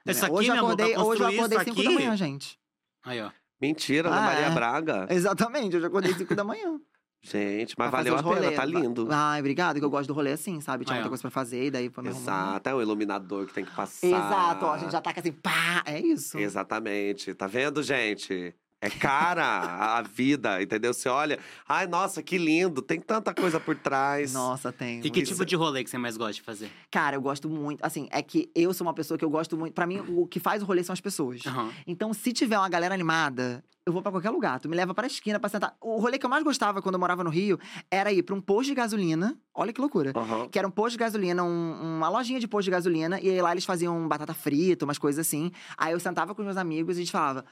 Isso 0.06 0.24
aqui, 0.24 0.34
hoje 0.34 0.48
eu 0.48 0.54
meu 0.54 0.64
amor, 0.64 0.72
acordei, 0.72 0.96
hoje 0.96 1.22
eu 1.22 1.26
acordei 1.28 1.58
isso 1.58 1.74
5 1.74 1.82
da 1.84 1.90
manhã, 1.90 2.16
gente. 2.16 2.58
Aí, 3.04 3.20
ó. 3.20 3.30
Mentira, 3.62 4.08
Ana 4.08 4.18
Ah, 4.18 4.20
Maria 4.26 4.46
é. 4.46 4.50
Braga. 4.50 5.06
Exatamente, 5.08 5.76
eu 5.76 5.86
acordei 5.86 6.12
5 6.14 6.34
da 6.34 6.42
manhã. 6.44 6.80
Gente, 7.24 7.76
mas 7.78 7.88
valeu 7.88 8.16
a 8.18 8.22
pena, 8.22 8.50
tá 8.50 8.64
lindo. 8.64 9.06
Ai, 9.08 9.38
obrigado, 9.38 9.78
que 9.78 9.84
eu 9.84 9.88
gosto 9.88 10.08
do 10.08 10.12
rolê 10.12 10.32
assim, 10.32 10.60
sabe? 10.60 10.84
Tinha 10.84 10.96
muita 10.96 11.08
coisa 11.08 11.20
pra 11.22 11.30
fazer, 11.30 11.66
e 11.66 11.70
daí 11.70 11.88
pra 11.88 12.02
me. 12.02 12.08
Exato, 12.08 12.68
é 12.68 12.74
o 12.74 12.82
iluminador 12.82 13.46
que 13.46 13.54
tem 13.54 13.64
que 13.64 13.70
passar. 13.76 14.04
Exato, 14.08 14.66
ó, 14.66 14.72
a 14.72 14.78
gente 14.78 14.90
já 14.90 15.00
taca 15.00 15.20
assim, 15.20 15.30
pá, 15.30 15.84
é 15.86 16.00
isso. 16.00 16.36
Exatamente. 16.36 17.32
Tá 17.34 17.46
vendo, 17.46 17.80
gente? 17.80 18.52
É 18.82 18.90
cara 18.90 19.44
a 19.44 19.98
a 19.98 20.02
vida, 20.02 20.60
entendeu? 20.60 20.92
Você 20.92 21.08
olha, 21.08 21.38
ai, 21.68 21.86
nossa, 21.86 22.20
que 22.22 22.36
lindo, 22.36 22.82
tem 22.82 23.00
tanta 23.00 23.32
coisa 23.32 23.60
por 23.60 23.76
trás. 23.76 24.32
Nossa, 24.34 24.72
tem. 24.72 24.98
E 25.04 25.08
que 25.10 25.20
Isso. 25.20 25.32
tipo 25.32 25.46
de 25.46 25.54
rolê 25.54 25.84
que 25.84 25.90
você 25.90 25.96
mais 25.98 26.16
gosta 26.16 26.32
de 26.32 26.42
fazer? 26.42 26.68
Cara, 26.90 27.14
eu 27.14 27.22
gosto 27.22 27.48
muito. 27.48 27.80
Assim, 27.84 28.08
é 28.10 28.20
que 28.22 28.50
eu 28.56 28.74
sou 28.74 28.84
uma 28.86 28.92
pessoa 28.94 29.16
que 29.16 29.24
eu 29.24 29.30
gosto 29.30 29.56
muito. 29.56 29.72
Pra 29.72 29.86
mim, 29.86 30.02
o 30.08 30.26
que 30.26 30.40
faz 30.40 30.60
o 30.62 30.66
rolê 30.66 30.82
são 30.82 30.92
as 30.92 31.00
pessoas. 31.00 31.42
Aham. 31.46 31.70
Então, 31.86 32.12
se 32.12 32.32
tiver 32.32 32.58
uma 32.58 32.68
galera 32.68 32.92
animada, 32.92 33.62
eu 33.86 33.92
vou 33.92 34.02
pra 34.02 34.10
qualquer 34.10 34.30
lugar. 34.30 34.58
Tu 34.58 34.68
me 34.68 34.74
leva 34.76 34.92
pra 34.92 35.06
esquina 35.06 35.38
pra 35.38 35.48
sentar. 35.48 35.76
O 35.80 35.98
rolê 36.00 36.18
que 36.18 36.26
eu 36.26 36.30
mais 36.30 36.42
gostava 36.42 36.82
quando 36.82 36.96
eu 36.96 37.00
morava 37.00 37.22
no 37.22 37.30
Rio 37.30 37.60
era 37.90 38.10
ir 38.12 38.24
pra 38.24 38.34
um 38.34 38.40
posto 38.40 38.70
de 38.70 38.74
gasolina. 38.74 39.38
Olha 39.54 39.72
que 39.72 39.80
loucura. 39.80 40.12
Aham. 40.16 40.48
Que 40.48 40.58
era 40.58 40.66
um 40.66 40.70
posto 40.72 40.92
de 40.92 40.98
gasolina, 40.98 41.44
um- 41.44 41.96
uma 41.98 42.08
lojinha 42.08 42.40
de 42.40 42.48
posto 42.48 42.64
de 42.64 42.70
gasolina. 42.72 43.20
E 43.20 43.30
aí 43.30 43.40
lá 43.40 43.52
eles 43.52 43.64
faziam 43.64 44.08
batata 44.08 44.34
frita, 44.34 44.84
umas 44.84 44.98
coisas 44.98 45.24
assim. 45.24 45.52
Aí 45.78 45.92
eu 45.92 46.00
sentava 46.00 46.34
com 46.34 46.42
os 46.42 46.46
meus 46.46 46.56
amigos 46.56 46.96
e 46.96 47.00
a 47.00 47.02
gente 47.04 47.12
falava. 47.12 47.44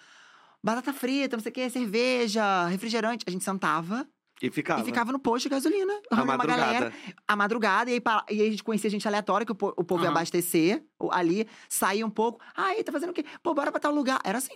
Batata 0.63 0.93
frita, 0.93 1.37
não 1.37 1.43
sei 1.43 1.51
o 1.51 1.53
que, 1.55 1.71
cerveja, 1.71 2.67
refrigerante. 2.67 3.25
A 3.27 3.31
gente 3.31 3.45
sentava 3.45 4.07
E 4.43 4.51
ficava. 4.51 4.81
e 4.83 4.85
ficava 4.85 5.11
no 5.13 5.19
posto 5.19 5.45
de 5.45 5.49
gasolina. 5.51 5.93
a 6.11 6.23
uma 6.23 6.37
galera 6.37 6.67
madrugada. 6.91 6.95
a 7.27 7.37
madrugada, 7.37 7.91
e 7.91 7.95
aí, 7.95 8.03
e 8.31 8.41
aí 8.43 8.49
a 8.49 8.51
gente 8.51 8.63
conhecia 8.65 8.91
gente 8.91 9.07
aleatória, 9.09 9.45
que 9.47 9.53
o, 9.53 9.55
po- 9.55 9.75
o 9.77 9.85
povo 9.85 10.03
ia 10.03 10.09
Aham. 10.09 10.17
abastecer 10.17 10.85
ali, 11.13 11.47
saía 11.69 12.05
um 12.07 12.11
pouco. 12.11 12.41
Ai, 12.55 12.83
tá 12.85 12.93
fazendo 12.93 13.11
o 13.11 13.13
quê? 13.15 13.25
Pô, 13.43 13.55
bora 13.55 13.71
pra 13.71 13.81
tal 13.81 13.95
lugar. 13.95 14.21
Era 14.25 14.39
assim. 14.39 14.55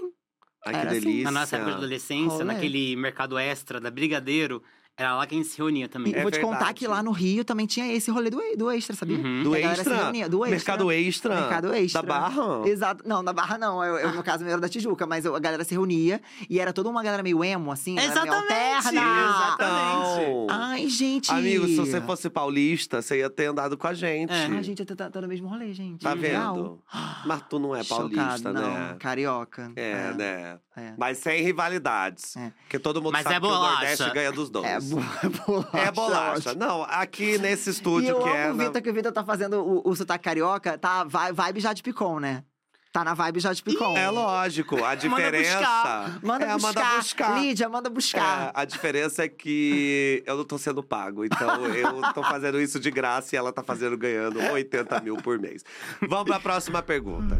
Ai, 0.67 0.75
que 0.75 0.81
Era 0.81 0.91
assim. 0.91 1.01
delícia. 1.01 1.25
Na 1.25 1.41
nossa 1.41 1.57
época 1.57 1.71
de 1.73 1.77
adolescência, 1.79 2.29
Rolê. 2.39 2.45
naquele 2.45 2.97
mercado 2.97 3.39
extra 3.39 3.81
da 3.81 3.91
Brigadeiro, 3.91 4.63
era 4.97 5.17
lá 5.17 5.27
que 5.27 5.35
a 5.35 5.39
gente 5.39 5.49
se 5.49 5.59
reunia 5.59 5.89
também. 5.89 6.13
E 6.13 6.17
É 6.17 6.23
vou 6.23 6.31
te 6.31 6.41
contar 6.41 6.73
que 6.73 6.87
lá 6.87 7.03
no 7.03 7.11
Rio 7.11 7.45
também 7.45 7.67
tinha 7.67 7.93
esse 7.93 8.11
rolê 8.11 8.31
do, 8.31 8.41
do 8.57 8.71
extra, 8.71 8.95
sabia? 8.95 9.17
Uhum. 9.19 9.43
Do 9.43 9.51
Que 9.51 9.57
a 9.57 9.61
galera 9.61 9.75
se 9.83 9.89
extra? 9.89 10.05
reunia, 10.05 10.29
do 10.29 10.45
extra. 10.45 10.51
Mercado 10.57 10.93
extra? 10.93 11.35
Mercado 11.41 11.75
extra. 11.75 12.03
Da 12.03 12.09
Barra? 12.09 12.69
Exato. 12.69 13.05
Não, 13.07 13.23
na 13.23 13.33
Barra 13.33 13.59
não. 13.59 13.83
Eu, 13.85 13.97
eu, 13.99 14.13
no 14.15 14.23
caso, 14.23 14.45
eu 14.45 14.49
era 14.49 14.61
da 14.61 14.69
Tijuca, 14.69 15.07
mas 15.07 15.25
eu- 15.25 15.35
a 15.35 15.41
galera 15.41 15.65
se 15.65 15.73
reunia 15.75 16.21
e 16.49 16.61
era 16.61 16.73
toda 16.73 16.89
uma 16.89 17.03
galera 17.03 17.23
meio 17.23 17.43
emo, 17.45 17.73
assim. 17.73 17.99
Exatamente, 17.99 18.35
alterna. 18.35 18.79
exatamente. 19.01 20.21
Então, 20.23 20.47
Ai, 20.51 20.89
gente. 20.89 21.31
Amigo, 21.31 21.67
se 21.67 21.77
você 21.77 22.01
fosse 22.01 22.31
paulista, 22.31 23.03
você 23.03 23.19
ia 23.19 23.31
ter 23.31 23.47
andado 23.47 23.77
com 23.77 23.87
a 23.87 23.95
gente. 23.95 24.33
É. 24.33 24.47
Ai, 24.47 24.63
gente, 24.63 24.81
eu 24.81 24.87
tô, 24.87 25.11
tô 25.11 25.21
no 25.21 25.29
mesmo 25.29 25.49
rolê, 25.49 25.73
gente. 25.73 26.01
Tá 26.03 26.13
Legal. 26.15 26.55
vendo? 26.55 26.83
Mas 27.27 27.43
tu 27.49 27.59
não 27.59 27.75
é 27.75 27.83
paulista, 27.83 28.37
Chocado, 28.39 28.53
né? 28.53 28.89
Não, 28.91 28.99
carioca. 28.99 29.73
É, 29.77 30.13
né? 30.15 30.59
É. 30.77 30.93
Mas 30.99 31.19
sem 31.19 31.43
rivalidades. 31.43 32.37
É. 32.37 32.53
Porque 32.63 32.79
todo 32.79 33.01
mundo 33.01 33.13
Mas 33.13 33.23
sabe 33.25 33.37
é 33.37 33.41
que 33.41 33.47
o. 33.47 33.51
Nordeste 33.51 34.11
ganha 34.11 34.33
dos 34.33 34.51
dois. 34.51 34.67
É, 34.67 34.81
bo- 34.91 35.03
bolacha. 35.47 35.79
É 35.79 35.91
bolacha. 35.91 36.51
ótimo. 36.51 36.55
Não, 36.67 36.83
aqui 36.85 37.39
nesse 37.39 37.71
E 37.71 37.73
estúdio 37.73 38.11
eu 38.11 38.19
que 38.23 38.29
amo 38.29 38.37
é. 38.39 38.51
o 38.51 38.55
na- 38.55 38.65
Vitor, 38.65 38.83
que 38.83 38.91
o 38.91 38.95
Vitor 38.95 39.13
tá 39.13 39.25
fazendo 39.25 39.61
o, 39.65 39.83
o 39.89 39.95
sotaque 39.97 40.25
carioca, 40.25 40.77
tá 40.79 41.05
vi- 41.05 41.33
vibe 41.33 41.61
já 41.61 41.73
de 41.73 41.83
Picon, 41.83 42.21
né? 42.21 42.45
Tá 42.93 43.03
na 43.03 43.13
vibe 43.13 43.41
já 43.41 43.53
de 43.53 43.61
Picon. 43.61 43.97
É 43.97 44.09
lógico, 44.09 44.85
a 44.85 44.95
diferença. 44.97 45.59
buscar. 45.59 46.19
Manda, 46.23 46.45
é, 46.45 46.53
buscar. 46.55 46.69
manda 46.85 46.97
buscar. 46.97 47.41
Lídia, 47.43 47.69
manda 47.69 47.91
buscar. 47.91 48.47
É, 48.49 48.51
a 48.55 48.65
diferença 48.65 49.25
é 49.25 49.29
que 49.29 50.23
eu 50.25 50.37
não 50.37 50.45
tô 50.45 50.57
sendo 50.59 50.81
pago, 50.81 51.25
então 51.25 51.67
eu 51.75 52.13
tô 52.13 52.23
fazendo 52.23 52.61
isso 52.61 52.79
de 52.79 52.93
graça 52.93 53.35
e 53.35 53.37
ela 53.39 53.53
tá 53.53 53.65
fazendo 53.65 53.99
ganhando 53.99 54.39
80 54.39 55.01
mil 55.01 55.17
por 55.17 55.41
mês. 55.41 55.65
Vamos 56.09 56.25
pra 56.27 56.39
próxima 56.39 56.81
pergunta. 56.83 57.37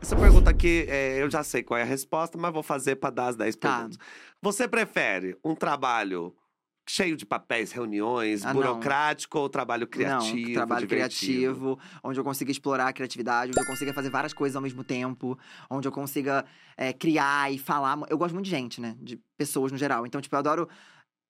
Essa 0.00 0.16
pergunta 0.16 0.48
aqui, 0.50 0.86
é, 0.88 1.20
eu 1.20 1.28
já 1.30 1.42
sei 1.42 1.62
qual 1.62 1.76
é 1.76 1.82
a 1.82 1.84
resposta, 1.84 2.38
mas 2.38 2.52
vou 2.52 2.62
fazer 2.62 2.94
pra 2.96 3.10
dar 3.10 3.26
as 3.26 3.36
10 3.36 3.56
Tá. 3.56 3.74
perguntas. 3.74 3.98
Você 4.40 4.66
prefere 4.68 5.36
um 5.44 5.54
trabalho 5.54 6.32
cheio 6.88 7.16
de 7.16 7.24
papéis, 7.24 7.70
reuniões, 7.72 8.44
Ah, 8.44 8.48
não. 8.48 8.54
burocrático 8.54 9.38
ou 9.38 9.48
trabalho 9.48 9.86
criativo? 9.86 10.36
Não, 10.48 10.52
trabalho 10.54 10.86
divertido? 10.86 11.32
criativo, 11.32 11.78
onde 12.02 12.18
eu 12.18 12.24
consiga 12.24 12.50
explorar 12.50 12.88
a 12.88 12.92
criatividade, 12.92 13.50
onde 13.50 13.60
eu 13.60 13.66
consiga 13.66 13.92
fazer 13.92 14.10
várias 14.10 14.32
coisas 14.32 14.56
ao 14.56 14.62
mesmo 14.62 14.82
tempo, 14.82 15.38
onde 15.70 15.86
eu 15.86 15.92
consiga 15.92 16.44
é, 16.76 16.92
criar 16.92 17.52
e 17.52 17.58
falar. 17.58 17.98
Eu 18.08 18.18
gosto 18.18 18.34
muito 18.34 18.46
de 18.46 18.50
gente, 18.50 18.80
né? 18.80 18.96
De 19.00 19.20
pessoas 19.36 19.70
no 19.70 19.78
geral. 19.78 20.04
Então, 20.06 20.20
tipo, 20.20 20.34
eu 20.34 20.38
adoro 20.40 20.68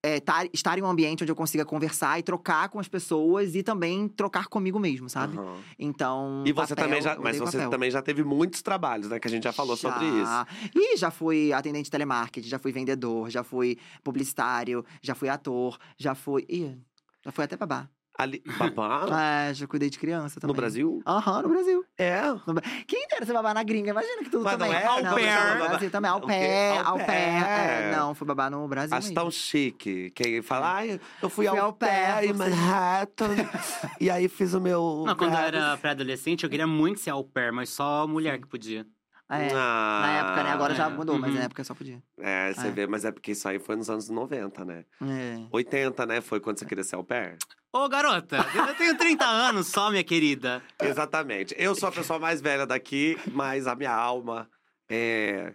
é, 0.02 0.18
tar- 0.20 0.48
estar 0.52 0.78
em 0.78 0.82
um 0.82 0.86
ambiente 0.86 1.22
onde 1.22 1.30
eu 1.30 1.36
consiga 1.36 1.64
conversar 1.64 2.18
e 2.18 2.22
trocar 2.22 2.68
com 2.68 2.78
as 2.78 2.88
pessoas 2.88 3.54
e 3.54 3.62
também 3.62 4.08
trocar 4.08 4.46
comigo 4.46 4.78
mesmo, 4.78 5.08
sabe? 5.08 5.36
Aham. 5.36 5.58
Então. 5.78 6.44
E 6.46 6.52
você 6.52 6.74
papel, 6.74 6.88
também 6.88 7.02
já. 7.02 7.18
Mas 7.18 7.38
você 7.38 7.56
papel. 7.58 7.70
também 7.70 7.90
já 7.90 8.00
teve 8.02 8.24
muitos 8.24 8.62
trabalhos, 8.62 9.08
né? 9.08 9.20
Que 9.20 9.28
a 9.28 9.30
gente 9.30 9.44
já 9.44 9.52
falou 9.52 9.76
sobre 9.76 10.04
isso. 10.06 10.24
Já. 10.24 10.46
Ih, 10.74 10.96
já 10.96 11.10
fui 11.10 11.52
atendente 11.52 11.84
de 11.84 11.90
telemarketing, 11.90 12.48
já 12.48 12.58
fui 12.58 12.72
vendedor, 12.72 13.30
já 13.30 13.44
fui 13.44 13.78
publicitário, 14.02 14.84
já 15.02 15.14
fui 15.14 15.28
ator, 15.28 15.78
já 15.98 16.14
fui. 16.14 16.46
Ih, 16.48 16.78
já 17.24 17.30
fui 17.30 17.44
até 17.44 17.56
babá. 17.56 17.88
Ali, 18.20 18.42
babá? 18.58 19.06
É, 19.50 19.54
já 19.54 19.66
cuidei 19.66 19.88
de 19.90 19.98
criança 19.98 20.38
também. 20.40 20.54
no 20.54 20.60
Brasil? 20.60 21.02
Aham, 21.06 21.42
no 21.42 21.48
Brasil. 21.48 21.84
É. 21.98 22.20
No 22.46 22.60
Quem 22.86 23.06
dera 23.08 23.24
ser 23.26 23.32
babá 23.32 23.54
na 23.54 23.62
gringa? 23.62 23.90
Imagina 23.90 24.22
que 24.22 24.30
tudo 24.30 24.44
Mas 24.44 24.58
não 24.58 24.66
também. 24.66 24.80
é 24.82 24.86
au 24.86 25.02
não, 25.02 25.14
pair. 25.14 25.58
no 25.58 25.68
Brasil 25.68 25.90
também. 25.90 26.10
Au 26.10 26.20
pair, 26.20 26.78
Au 26.86 26.98
au 26.98 27.06
pair. 27.06 27.42
É, 27.44 27.96
não, 27.96 28.14
fui 28.14 28.26
babá 28.26 28.50
no 28.50 28.66
Brasil 28.68 28.96
Acho 28.96 29.14
tão 29.14 29.30
chique. 29.30 30.10
Quem 30.10 30.42
fala, 30.42 30.74
ai, 30.74 31.00
eu 31.22 31.28
fui, 31.30 31.46
Fui 31.46 31.58
ao 31.58 31.66
ao 31.66 31.72
pé 31.72 31.86
pé, 32.20 32.26
em 32.26 32.32
Manhattan. 32.32 33.34
e 34.00 34.10
aí 34.10 34.28
fiz 34.28 34.54
o 34.54 34.60
meu. 34.60 35.04
Não, 35.06 35.14
quando 35.16 35.32
eu 35.34 35.38
era 35.38 35.76
pré-adolescente, 35.78 36.44
eu 36.44 36.50
queria 36.50 36.66
muito 36.66 37.00
ser 37.00 37.10
au 37.10 37.24
pair, 37.24 37.52
mas 37.52 37.70
só 37.70 38.06
mulher 38.06 38.38
que 38.38 38.46
podia. 38.46 38.86
É, 39.32 39.48
Ah, 39.54 40.00
na 40.02 40.12
época, 40.18 40.42
né? 40.42 40.50
Agora 40.50 40.74
já 40.74 40.86
é. 40.86 40.88
mudou, 40.88 41.16
mas 41.16 41.30
Uhum. 41.30 41.38
na 41.38 41.44
época 41.44 41.62
só 41.62 41.72
podia. 41.72 42.02
É, 42.18 42.52
você 42.52 42.66
É. 42.66 42.70
vê, 42.72 42.86
mas 42.88 43.04
é 43.04 43.12
porque 43.12 43.30
isso 43.30 43.48
aí 43.48 43.60
foi 43.60 43.76
nos 43.76 43.88
anos 43.88 44.08
90, 44.08 44.64
né? 44.64 44.84
É. 45.02 45.46
80, 45.52 46.04
né? 46.04 46.20
Foi 46.20 46.40
quando 46.40 46.58
você 46.58 46.64
queria 46.64 46.82
ser 46.82 46.96
au 46.96 47.04
pair? 47.04 47.36
Ô, 47.72 47.88
garota, 47.88 48.38
eu 48.52 48.74
tenho 48.74 48.98
30 48.98 49.24
anos 49.24 49.68
só, 49.68 49.90
minha 49.90 50.02
querida. 50.02 50.60
Exatamente. 50.82 51.54
Eu 51.56 51.74
sou 51.76 51.88
a 51.88 51.92
pessoa 51.92 52.18
mais 52.18 52.40
velha 52.40 52.66
daqui, 52.66 53.16
mas 53.30 53.68
a 53.68 53.76
minha 53.76 53.94
alma 53.94 54.50
é 54.88 55.54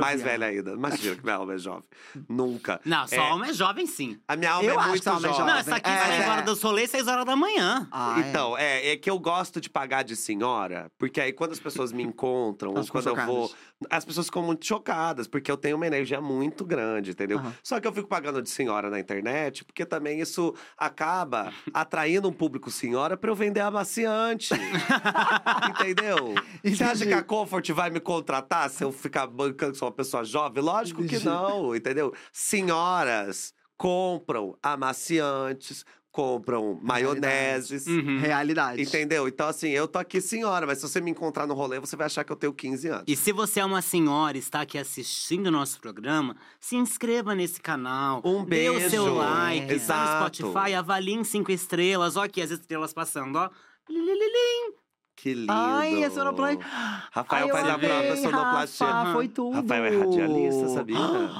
mais 0.00 0.20
Jovial. 0.20 0.38
velha 0.38 0.46
ainda. 0.46 0.70
Imagina 0.72 1.16
que 1.16 1.22
minha 1.24 1.36
alma 1.36 1.54
é 1.54 1.58
jovem. 1.58 1.84
Nunca. 2.28 2.80
Não, 2.84 3.06
só 3.08 3.16
É. 3.16 3.32
homem 3.32 3.50
é 3.50 3.52
jovem, 3.52 3.86
sim. 3.86 4.18
A 4.28 4.36
minha 4.36 4.52
alma 4.52 4.68
Eu 4.68 4.74
é 4.74 4.78
acho 4.78 4.88
muito 4.90 5.02
que 5.02 5.08
a 5.08 5.12
alma 5.12 5.26
é 5.26 5.30
jovem. 5.30 5.40
Não, 5.46 5.48
jovem. 5.48 5.60
essa 5.60 5.76
aqui 5.76 5.90
É. 5.90 6.16
6 6.16 6.28
horas 6.28 6.44
do 6.44 6.54
rolê, 6.66 6.86
6 6.86 7.08
horas 7.08 7.24
da 7.24 7.36
manhã. 7.36 7.88
Ah, 7.90 8.14
é. 8.18 8.28
Então, 8.28 8.56
é, 8.58 8.88
é 8.92 8.96
que 8.96 9.10
eu 9.10 9.18
gosto 9.18 9.60
de 9.60 9.68
pagar 9.68 10.02
de 10.04 10.14
senhora, 10.16 10.90
porque 10.98 11.20
aí 11.20 11.32
quando 11.32 11.52
as 11.52 11.60
pessoas 11.60 11.92
me 11.92 12.02
encontram, 12.02 12.72
ou 12.74 12.86
quando 12.86 13.08
eu 13.08 13.16
vou. 13.16 13.48
chocadas. 13.48 13.72
As 13.90 14.04
pessoas 14.04 14.26
ficam 14.26 14.42
muito 14.44 14.64
chocadas, 14.64 15.26
porque 15.26 15.50
eu 15.50 15.56
tenho 15.56 15.74
uma 15.76 15.86
energia 15.86 16.20
muito 16.20 16.64
grande, 16.64 17.10
entendeu? 17.10 17.38
Aham. 17.38 17.52
Só 17.64 17.80
que 17.80 17.86
eu 17.88 17.92
fico 17.92 18.06
pagando 18.08 18.40
de 18.40 18.48
senhora 18.48 18.88
na 18.88 19.00
internet, 19.00 19.64
porque 19.64 19.84
também 19.84 20.20
isso 20.20 20.54
acaba 20.78 21.52
atraindo 21.74 22.28
um 22.28 22.32
público 22.32 22.70
senhora 22.70 23.16
pra 23.16 23.28
eu 23.30 23.34
vender 23.34 23.58
amaciante. 23.60 24.50
entendeu? 25.68 26.34
Você 26.64 26.82
acha 26.84 26.94
Entendi. 26.94 27.06
que 27.08 27.14
a 27.14 27.22
Comfort 27.22 27.68
vai 27.70 27.90
me 27.90 28.00
contratar 28.00 28.68
se 28.70 28.84
eu 28.84 28.92
ficar 28.92 29.26
bancando 29.26 29.71
que 29.72 29.78
sou 29.78 29.88
uma 29.88 29.94
pessoa 29.94 30.24
jovem? 30.24 30.62
Lógico 30.62 31.04
que 31.04 31.18
não, 31.18 31.74
entendeu? 31.74 32.12
Senhoras 32.32 33.52
compram 33.76 34.56
amaciantes, 34.62 35.84
compram 36.12 36.78
maioneses. 36.82 37.86
Uhum. 37.86 38.18
Realidade. 38.18 38.82
Entendeu? 38.82 39.26
Então, 39.26 39.48
assim, 39.48 39.70
eu 39.70 39.88
tô 39.88 39.98
aqui 39.98 40.20
senhora, 40.20 40.66
mas 40.66 40.78
se 40.78 40.88
você 40.88 41.00
me 41.00 41.10
encontrar 41.10 41.46
no 41.46 41.54
rolê, 41.54 41.80
você 41.80 41.96
vai 41.96 42.06
achar 42.06 42.22
que 42.22 42.30
eu 42.30 42.36
tenho 42.36 42.52
15 42.52 42.88
anos. 42.88 43.04
E 43.08 43.16
se 43.16 43.32
você 43.32 43.60
é 43.60 43.64
uma 43.64 43.80
senhora 43.82 44.36
e 44.36 44.40
está 44.40 44.60
aqui 44.60 44.78
assistindo 44.78 45.46
o 45.46 45.50
nosso 45.50 45.80
programa, 45.80 46.36
se 46.60 46.76
inscreva 46.76 47.34
nesse 47.34 47.60
canal. 47.60 48.20
Um 48.24 48.44
Dê 48.44 48.68
o 48.68 48.90
seu 48.90 49.04
beijo. 49.06 49.18
like, 49.18 49.66
no 49.66 49.72
Exato. 49.72 50.36
Spotify, 50.36 50.74
avalie 50.74 51.14
em 51.14 51.24
cinco 51.24 51.50
estrelas. 51.50 52.16
Ó 52.16 52.22
aqui 52.22 52.42
as 52.42 52.50
estrelas 52.50 52.92
passando, 52.92 53.36
ó. 53.36 53.50
Lilililim. 53.88 54.81
Que 55.16 55.34
lindo. 55.34 55.52
Ai, 55.52 56.02
é 56.02 56.10
sonoplastia. 56.10 56.64
Rafael 57.12 57.44
Ai, 57.46 57.52
faz 57.52 57.68
a 57.68 57.78
própria 57.78 58.16
sonoplastia. 58.16 58.86
Rafa, 58.86 59.12
foi 59.12 59.28
tudo. 59.28 59.54
Rafael 59.54 59.84
é 59.84 59.98
radialista, 59.98 60.68
sabia? 60.68 60.96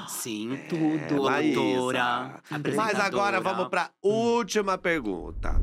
Sim, 0.08 0.54
É, 0.54 0.56
tudo. 0.68 1.22
Locutora, 1.22 2.40
Mas 2.76 3.00
agora 3.00 3.40
vamos 3.40 3.68
pra 3.68 3.90
última 4.02 4.78
pergunta. 4.78 5.60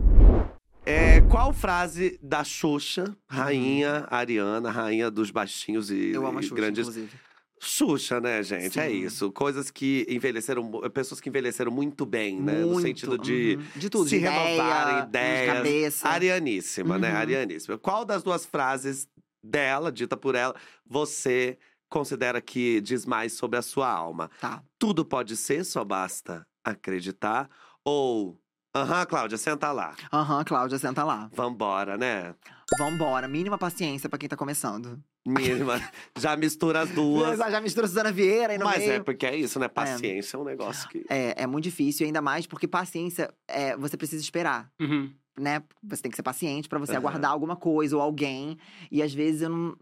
É, 0.85 1.21
qual 1.21 1.53
frase 1.53 2.19
da 2.21 2.43
Xuxa, 2.43 3.15
rainha 3.27 4.07
Ariana, 4.09 4.71
rainha 4.71 5.11
dos 5.11 5.29
baixinhos 5.29 5.91
e, 5.91 6.11
Eu 6.11 6.25
amo 6.25 6.39
a 6.39 6.41
Xuxa, 6.41 6.55
grandes 6.55 6.87
inclusive. 6.87 7.11
Xuxa, 7.59 8.21
né, 8.21 8.41
gente? 8.41 8.79
É 8.79 8.87
Sim. 8.89 8.95
isso. 9.03 9.31
Coisas 9.31 9.69
que 9.69 10.05
envelheceram, 10.09 10.69
pessoas 10.93 11.19
que 11.19 11.27
envelheceram 11.29 11.71
muito 11.71 12.05
bem, 12.05 12.39
né? 12.41 12.59
No 12.59 12.67
Muito, 12.69 12.81
sentido 12.87 13.17
de 13.17 13.57
uhum. 13.59 13.79
de 13.79 13.89
tudo, 13.89 14.03
se 14.05 14.11
de 14.11 14.25
ideia, 14.25 14.39
renovarem 14.39 14.95
de 15.01 15.07
ideias. 15.09 15.55
cabeça. 15.57 16.07
Arianíssima, 16.09 16.97
né? 16.97 17.11
Uhum. 17.11 17.17
Arianíssima. 17.17 17.77
Qual 17.77 18.05
das 18.05 18.23
duas 18.23 18.45
frases 18.45 19.07
dela, 19.43 19.91
dita 19.91 20.15
por 20.15 20.35
ela, 20.35 20.55
você 20.85 21.57
considera 21.89 22.39
que 22.41 22.79
diz 22.81 23.05
mais 23.05 23.33
sobre 23.33 23.57
a 23.59 23.61
sua 23.61 23.89
alma? 23.91 24.29
Tá. 24.39 24.63
Tudo 24.77 25.03
pode 25.03 25.35
ser, 25.35 25.63
só 25.65 25.83
basta 25.83 26.45
acreditar. 26.63 27.49
Ou, 27.83 28.39
aham, 28.75 29.05
Cláudia, 29.05 29.37
senta 29.37 29.71
lá. 29.71 29.95
Aham, 30.13 30.43
Cláudia, 30.43 30.77
senta 30.77 31.03
lá. 31.03 31.29
Vambora, 31.33 31.97
né? 31.97 32.33
Vambora. 32.77 33.27
Mínima 33.27 33.57
paciência 33.57 34.07
pra 34.07 34.17
quem 34.19 34.29
tá 34.29 34.37
começando. 34.37 35.01
Mínima. 35.25 35.79
Já 36.17 36.35
mistura 36.37 36.81
as 36.81 36.89
duas. 36.89 37.37
Já, 37.39 37.51
já 37.51 37.61
mistura 37.61 37.87
Suzana 37.87 38.11
Vieira 38.11 38.53
aí 38.53 38.57
no 38.59 38.65
Mas 38.65 38.79
meio. 38.79 38.91
é 38.93 38.99
porque 38.99 39.25
é 39.25 39.35
isso, 39.35 39.59
né? 39.59 39.67
Paciência 39.67 40.37
é, 40.37 40.39
um 40.39 40.43
negócio 40.43 40.87
que. 40.89 41.05
É, 41.09 41.43
é 41.43 41.47
muito 41.47 41.65
difícil, 41.65 42.05
ainda 42.05 42.21
mais 42.21 42.47
porque 42.47 42.67
paciência, 42.67 43.29
é, 43.47 43.75
você 43.77 43.95
precisa 43.97 44.21
esperar, 44.23 44.71
Uhum. 44.79 45.11
né? 45.37 45.61
Você 45.83 46.01
tem 46.01 46.09
que 46.09 46.15
ser 46.15 46.23
paciente 46.23 46.67
pra 46.69 46.79
você 46.79 46.93
Aham. 46.93 46.99
aguardar 46.99 47.31
alguma 47.31 47.55
coisa 47.55 47.95
ou 47.95 48.01
alguém. 48.01 48.57
E 48.91 49.01
às 49.03 49.13
vezes 49.13 49.41
eu 49.41 49.49
não. 49.49 49.77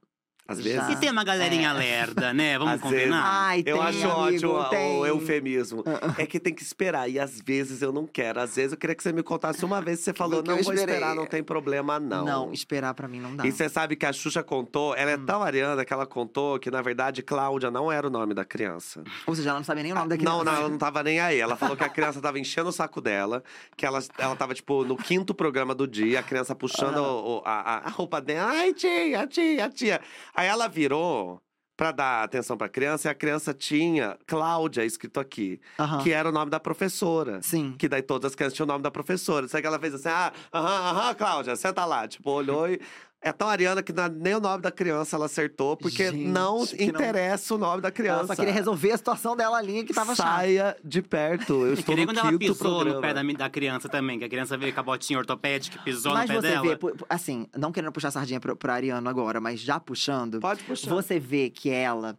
Às 0.47 0.59
Já. 0.59 0.63
vezes. 0.81 0.95
E 0.95 0.99
tem 0.99 1.11
uma 1.11 1.23
galerinha 1.23 1.69
É. 1.69 1.73
lerda, 1.73 2.33
né? 2.33 2.57
Vamos 2.57 2.75
Às 2.75 2.81
combinar? 2.81 3.21
Ai, 3.25 3.59
Eu 3.65 3.77
tem, 3.77 3.85
acho 3.85 4.09
amigo, 4.09 4.19
ótimo 4.53 4.69
tem. 4.69 4.97
o 4.99 5.05
eufemismo. 5.05 5.83
É 6.17 6.25
que 6.25 6.39
tem 6.39 6.53
que 6.53 6.63
esperar. 6.63 7.09
E 7.09 7.19
às 7.19 7.41
vezes 7.41 7.81
eu 7.81 7.91
não 7.91 8.07
quero. 8.07 8.39
Às 8.39 8.55
vezes 8.55 8.71
eu 8.71 8.77
queria 8.77 8.95
que 8.95 9.03
você 9.03 9.11
me 9.11 9.21
contasse 9.23 9.65
uma 9.65 9.81
vez. 9.81 9.99
Você 9.99 10.13
falou, 10.15 10.41
não 10.41 10.55
vou 10.55 10.73
esperei. 10.73 10.83
esperar, 10.95 11.15
não 11.15 11.25
tem 11.25 11.43
problema, 11.43 11.99
não. 11.99 12.23
Não, 12.25 12.53
esperar 12.53 12.93
pra 12.93 13.07
mim 13.07 13.19
não 13.19 13.35
dá. 13.35 13.45
E 13.45 13.51
você 13.51 13.67
sabe 13.67 13.95
que 13.95 14.05
a 14.05 14.13
Xuxa 14.13 14.41
contou, 14.43 14.95
ela 14.95 15.11
é 15.11 15.17
Hum. 15.17 15.25
tão 15.25 15.43
ariana 15.43 15.83
que 15.83 15.91
ela 15.91 16.05
contou 16.05 16.57
que, 16.59 16.71
na 16.71 16.81
verdade, 16.81 17.21
Cláudia 17.21 17.69
não 17.69 17.91
era 17.91 18.07
o 18.07 18.09
nome 18.09 18.33
da 18.33 18.45
criança. 18.45 19.03
Ou 19.25 19.35
seja, 19.35 19.49
ela 19.49 19.59
não 19.59 19.65
sabia 19.65 19.83
nem 19.83 19.91
o 19.91 19.95
nome 19.95 20.09
da 20.09 20.15
criança. 20.17 20.37
Não, 20.37 20.43
não, 20.43 20.53
ela 20.53 20.69
não 20.69 20.77
tava 20.77 21.03
nem 21.03 21.19
aí. 21.19 21.39
Ela 21.39 21.55
falou 21.57 21.75
que 21.75 21.83
a 21.83 21.89
criança 21.89 22.21
tava 22.21 22.39
enchendo 22.39 22.69
o 22.69 22.71
saco 22.71 23.01
dela, 23.01 23.43
que 23.75 23.85
ela, 23.85 23.99
ela 24.17 24.35
tava, 24.35 24.53
tipo, 24.53 24.83
no 24.85 24.95
quinto 24.95 25.33
programa 25.33 25.75
do 25.75 25.87
dia, 25.87 26.19
a 26.19 26.23
criança 26.23 26.55
puxando 26.55 26.97
o- 26.97 27.37
o- 27.39 27.41
a, 27.45 27.51
a- 27.51 27.77
a 27.87 27.89
roupa 27.89 28.21
dela. 28.21 28.49
Ai, 28.51 28.73
tia, 28.73 29.27
tia, 29.27 29.69
tia. 29.69 30.01
Aí 30.37 30.47
ela 30.47 30.67
virou 30.67 31.41
pra 31.75 31.91
dar 31.91 32.23
atenção 32.23 32.57
pra 32.57 32.67
criança 32.69 33.07
e 33.07 33.11
a 33.11 33.13
criança 33.13 33.53
tinha 33.53 34.17
Cláudia 34.25 34.83
escrito 34.83 35.19
aqui, 35.19 35.61
que 36.03 36.11
era 36.11 36.29
o 36.29 36.31
nome 36.31 36.49
da 36.49 36.59
professora. 36.59 37.39
Sim. 37.43 37.75
Que 37.77 37.87
daí 37.87 38.01
todas 38.01 38.31
as 38.31 38.35
crianças 38.35 38.55
tinham 38.55 38.65
o 38.65 38.67
nome 38.67 38.83
da 38.83 38.89
professora. 38.89 39.47
Só 39.47 39.61
que 39.61 39.67
ela 39.67 39.79
fez 39.79 39.93
assim, 39.93 40.09
ah, 40.09 40.31
aham, 40.53 40.89
aham, 40.89 41.13
Cláudia, 41.15 41.55
senta 41.55 41.85
lá. 41.85 42.07
Tipo, 42.07 42.31
olhou 42.31 42.67
e. 42.69 42.79
É 43.19 43.31
tão 43.33 43.49
ariana 43.49 43.81
que 43.81 43.91
na- 43.91 44.07
nem 44.07 44.35
o 44.35 44.39
nome 44.39 44.61
da 44.61 44.71
criança 44.71 45.15
ela 45.15 45.25
acertou, 45.25 45.75
porque 45.75 46.11
Gente, 46.11 46.27
não 46.27 46.65
que 46.65 46.77
não- 46.77 46.85
interessa 46.85 47.55
o 47.55 47.57
nome 47.57 47.81
da 47.81 47.91
criança. 47.91 48.19
Ela 48.19 48.27
só 48.27 48.35
queria 48.35 48.53
resolver 48.53 48.91
a 48.91 48.97
situação 48.97 49.35
dela 49.35 49.57
ali 49.57 49.83
que 49.83 49.91
tava 49.91 50.13
chata. 50.15 50.29
Saia 50.29 50.77
de 50.83 51.01
perto. 51.01 51.53
Eu 51.65 51.71
E 51.71 51.73
estou 51.73 51.97
no 51.97 52.05
quando 52.05 52.19
ela 52.19 52.37
pisou 52.37 52.55
programa. 52.55 52.95
no 52.95 53.01
pé 53.01 53.13
da, 53.15 53.23
da 53.45 53.49
criança 53.49 53.89
também, 53.89 54.19
que 54.19 54.25
a 54.25 54.29
criança 54.29 54.55
veio 54.55 54.71
com 54.71 54.79
a 54.79 54.83
botinha 54.83 55.17
ortopédica 55.17 55.77
e 55.77 55.83
pisou 55.83 56.13
Mas 56.13 56.29
no 56.29 56.35
pé 56.35 56.41
você 56.41 56.47
dela. 56.47 56.61
vê, 56.67 56.77
pu- 56.77 56.95
pu- 56.95 57.05
assim, 57.09 57.47
não 57.57 57.71
querendo 57.71 57.91
puxar 57.91 58.09
a 58.09 58.11
sardinha 58.11 58.39
pro, 58.39 58.55
pro 58.55 58.71
Ariano 58.71 59.09
agora, 59.09 59.41
mas 59.41 59.59
já 59.59 59.79
puxando, 59.79 60.39
Pode 60.39 60.63
puxar. 60.63 60.87
você 60.89 61.19
vê 61.19 61.49
que 61.49 61.69
ela. 61.71 62.15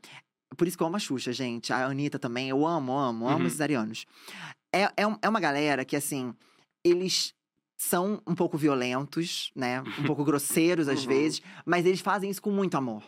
Por 0.57 0.67
isso 0.67 0.77
que 0.77 0.83
eu 0.83 0.87
amo 0.89 0.97
a 0.97 0.99
Xuxa, 1.01 1.33
gente. 1.33 1.73
A 1.73 1.87
Anitta 1.87 2.19
também, 2.19 2.49
eu 2.49 2.67
amo, 2.67 2.93
amo, 2.99 3.29
amo 3.29 3.39
Uhum. 3.39 3.47
esses 3.47 3.61
arianos. 3.61 4.05
É, 4.75 4.83
é, 4.83 4.93
é 5.23 5.29
uma 5.29 5.39
galera 5.41 5.85
que, 5.85 5.95
assim, 5.95 6.35
eles 6.85 7.33
são 7.79 8.21
um 8.27 8.35
pouco 8.35 8.59
violentos, 8.59 9.51
né? 9.55 9.83
Um 9.99 10.03
pouco 10.05 10.23
grosseiros 10.27 10.89
às 10.89 11.03
Uhum. 11.03 11.09
vezes, 11.09 11.41
mas 11.65 11.87
eles 11.87 12.01
fazem 12.01 12.29
isso 12.29 12.43
com 12.43 12.51
muito 12.51 12.77
amor. 12.77 13.03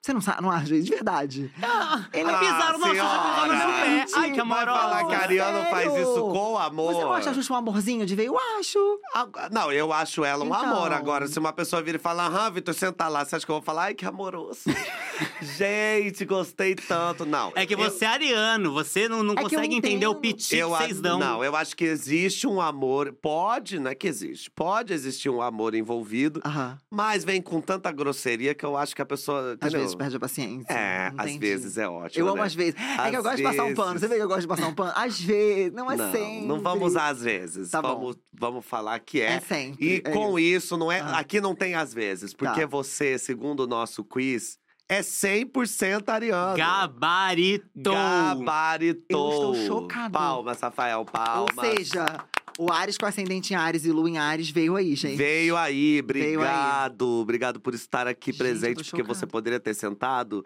Você 0.00 0.12
não 0.14 0.20
sabe, 0.20 0.40
não 0.40 0.50
acha? 0.50 0.80
De 0.80 0.88
verdade. 0.88 1.52
Ah, 1.60 2.06
Ele- 2.14 2.30
ah, 2.30 2.38
pisaram 2.38 2.78
no 2.78 2.86
Xuxa, 2.86 3.02
pisou 3.04 3.46
no 3.48 3.56
meu 3.56 3.66
pé. 3.66 3.74
Ai, 3.82 4.06
que 4.06 4.08
Gente, 4.08 4.36
Vai 4.36 4.40
amoroso. 4.62 4.78
falar 4.78 5.04
que 5.08 5.14
a 5.14 5.18
Ariana 5.20 5.64
faz 5.66 5.92
isso 5.96 6.20
com 6.30 6.56
amor. 6.56 6.94
Você 6.94 7.00
não 7.04 7.12
acha 7.12 7.30
a 7.30 7.34
Xuxa 7.34 7.52
um 7.52 7.56
amorzinho 7.56 8.06
de 8.06 8.14
ver? 8.14 8.26
Eu 8.26 8.38
acho. 8.58 8.78
Agora- 9.12 9.50
Não, 9.50 9.72
eu 9.72 9.92
acho 9.92 10.24
ela 10.24 10.44
um 10.44 10.46
Então. 10.46 10.60
amor. 10.60 10.92
Agora, 10.92 11.26
se 11.26 11.36
uma 11.38 11.52
pessoa 11.52 11.82
vir 11.82 11.96
e 11.96 11.98
falar, 11.98 12.26
aham, 12.26 12.50
Vitor, 12.52 12.74
senta 12.74 13.08
lá, 13.08 13.24
você 13.24 13.36
acha 13.36 13.44
que 13.44 13.50
eu 13.50 13.56
vou 13.56 13.62
falar? 13.62 13.86
Ai, 13.86 13.94
que 13.94 14.06
amoroso. 14.06 14.60
Gente, 15.42 16.24
gostei 16.24 16.74
tanto. 16.74 17.24
Não. 17.24 17.52
É 17.54 17.64
que 17.66 17.74
eu- 17.74 17.78
você 17.78 18.04
é 18.04 18.08
ariano, 18.08 18.72
você 18.72 19.08
não, 19.08 19.22
não 19.22 19.34
É 19.34 19.36
que 19.36 19.42
consegue 19.42 19.74
entender 19.74 20.06
o 20.06 20.14
piti 20.14 20.50
que 20.50 20.56
Eu 20.56 20.70
vocês 20.70 20.92
acho, 20.92 21.02
dão. 21.02 21.18
não, 21.18 21.44
eu 21.44 21.54
acho 21.54 21.76
que 21.76 21.84
existe 21.84 22.46
um 22.46 22.60
amor, 22.60 23.12
pode, 23.12 23.78
não 23.78 23.90
é 23.90 23.94
que 23.94 24.06
existe, 24.08 24.50
pode 24.50 24.92
existir 24.92 25.28
um 25.30 25.40
amor 25.40 25.74
envolvido, 25.74 26.40
Aham. 26.44 26.78
mas 26.90 27.24
vem 27.24 27.40
com 27.40 27.60
tanta 27.60 27.90
grosseria 27.92 28.54
que 28.54 28.64
eu 28.64 28.76
acho 28.76 28.94
que 28.94 29.02
a 29.02 29.06
pessoa, 29.06 29.50
Às 29.50 29.54
entendeu? 29.54 29.80
vezes 29.80 29.94
perde 29.94 30.16
a 30.16 30.20
paciência. 30.20 30.72
É, 30.72 31.12
às 31.16 31.36
vezes 31.36 31.78
é 31.78 31.88
ótimo, 31.88 32.24
Eu 32.24 32.28
amo 32.28 32.38
né? 32.38 32.42
às 32.44 32.54
vezes. 32.54 32.74
é 32.80 32.84
Às 33.00 33.10
que 33.10 33.16
eu 33.16 33.22
gosto 33.22 33.36
de 33.36 33.42
passar 33.42 33.64
um 33.64 33.74
pano. 33.74 33.86
vezes. 33.92 34.00
Você 34.00 34.08
vê 34.08 34.14
que 34.16 34.22
eu 34.22 34.28
gosto 34.28 34.40
de 34.42 34.48
passar 34.48 34.66
um 34.68 34.74
pano? 34.74 34.92
Às 34.96 35.20
vezes, 35.20 35.72
não 35.72 35.90
é 35.90 35.96
não, 35.96 36.12
sempre. 36.12 36.46
não 36.46 36.60
vamos 36.60 36.88
usar 36.88 37.08
às 37.08 37.22
vezes, 37.22 37.70
Tá 37.70 37.80
bom. 37.82 37.88
vamos, 37.94 38.16
vamos 38.32 38.64
falar 38.66 38.98
que 39.00 39.20
É, 39.20 39.34
é. 39.34 39.40
sempre. 39.40 39.84
E 39.86 40.02
é 40.04 40.10
com 40.10 40.38
isso, 40.38 40.76
não 40.76 40.90
é, 40.90 41.00
Ah. 41.00 41.18
aqui 41.18 41.40
não 41.40 41.54
tem 41.54 41.74
às 41.74 41.92
vezes, 41.94 42.34
porque 42.34 42.60
Tá. 42.62 42.66
você, 42.66 43.18
segundo 43.18 43.60
o 43.60 43.66
nosso 43.66 44.02
quiz, 44.04 44.58
é 44.88 45.00
100% 45.00 46.08
ariano. 46.08 46.56
Gabaritou! 46.56 47.94
Gabaritou. 47.94 49.32
Eu 49.32 49.52
estou 49.52 49.66
chocado. 49.66 50.12
Palmas, 50.12 50.60
Rafael, 50.60 51.04
palmas. 51.04 51.56
Ou 51.58 51.64
seja, 51.76 52.24
o 52.58 52.72
Ares 52.72 52.96
com 52.96 53.06
ascendente 53.06 53.52
em 53.52 53.56
Ares 53.56 53.84
e 53.84 53.92
Lua 53.92 54.08
em 54.08 54.18
Ares 54.18 54.50
veio 54.50 54.74
aí, 54.76 54.94
gente. 54.96 55.16
Veio 55.16 55.56
aí, 55.56 56.02
Veio 56.02 56.40
aí. 56.40 56.46
obrigado. 56.46 57.06
Obrigado 57.20 57.60
por 57.60 57.74
estar 57.74 58.06
aqui 58.06 58.32
Gente, 58.32 58.38
presente, 58.38 58.84
porque 58.90 59.02
você 59.02 59.26
poderia 59.26 59.60
ter 59.60 59.74
sentado 59.74 60.44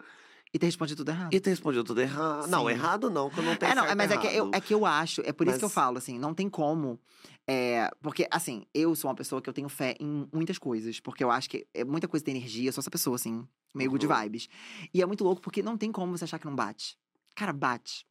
E 0.53 0.59
ter 0.59 0.67
respondido 0.67 0.97
tudo 0.97 1.09
errado. 1.09 1.33
e 1.33 1.39
ter 1.39 1.49
respondido 1.49 1.83
tudo 1.83 1.99
errado. 1.99 2.47
Não, 2.47 2.69
errado 2.69 3.09
não, 3.09 3.29
que 3.29 3.39
eu 3.39 3.43
não 3.43 3.55
tenho 3.55 3.71
É, 3.71 3.75
não, 3.75 3.95
mas 3.95 4.11
é 4.11 4.17
que, 4.17 4.27
eu, 4.27 4.51
é 4.53 4.61
que 4.61 4.73
eu 4.73 4.85
acho, 4.85 5.21
é 5.25 5.31
por 5.33 5.47
isso 5.47 5.57
que 5.57 5.65
eu 5.65 5.67
Mas- 5.69 5.73
falo, 5.73 5.97
assim, 5.97 6.19
não 6.19 6.33
tem 6.33 6.47
como. 6.47 6.99
é, 7.47 7.89
porque, 8.01 8.27
assim, 8.29 8.63
eu 8.73 8.95
sou 8.95 9.09
uma 9.09 9.15
pessoa 9.15 9.41
que 9.41 9.49
eu 9.49 9.53
tenho 9.53 9.67
fé 9.67 9.95
em 9.99 10.27
muitas 10.31 10.57
coisas. 10.59 10.99
Porque 10.99 11.23
eu 11.23 11.31
acho 11.31 11.49
que 11.49 11.65
é, 11.73 11.83
muita 11.83 12.07
coisa 12.07 12.23
tem 12.23 12.37
energia, 12.37 12.69
eu 12.69 12.73
sou 12.73 12.81
essa 12.81 12.91
pessoa, 12.91 13.15
assim, 13.15 13.45
meio 13.73 13.89
good 13.89 14.05
Uhum. 14.05 14.15
vibes. 14.21 14.47
E 14.93 15.01
é 15.01 15.05
muito 15.05 15.23
louco 15.23 15.41
porque 15.41 15.63
não 15.63 15.75
tem 15.75 15.91
como 15.91 16.15
você 16.17 16.23
achar 16.25 16.37
que 16.39 16.45
não 16.45 16.55
bate. 16.55 16.97
Cara, 17.35 17.51
bate. 17.51 18.05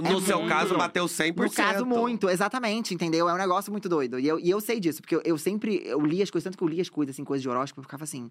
No 0.00 0.06
é 0.18 0.20
seu 0.22 0.38
muito 0.38 0.48
caso, 0.48 0.76
bateu 0.76 1.06
100%. 1.06 1.36
No 1.36 1.50
caso, 1.52 1.86
muito, 1.86 2.28
exatamente, 2.30 2.94
entendeu? 2.94 3.28
É 3.28 3.34
um 3.34 3.36
negócio 3.36 3.70
muito 3.70 3.88
doido. 3.90 4.18
E 4.18 4.26
eu, 4.26 4.40
e 4.40 4.48
eu 4.48 4.58
sei 4.60 4.80
disso, 4.80 5.02
porque 5.02 5.14
eu, 5.14 5.22
eu 5.24 5.36
sempre 5.36 5.82
eu 5.84 6.00
li 6.00 6.22
as 6.22 6.30
coisas, 6.30 6.44
tanto 6.44 6.56
que 6.56 6.64
eu 6.64 6.68
li 6.68 6.80
as 6.80 6.88
coisas, 6.88 7.14
assim, 7.14 7.22
coisas 7.24 7.42
de 7.42 7.48
horóscopo, 7.50 7.80
eu 7.80 7.84
ficava 7.84 8.02
assim. 8.04 8.30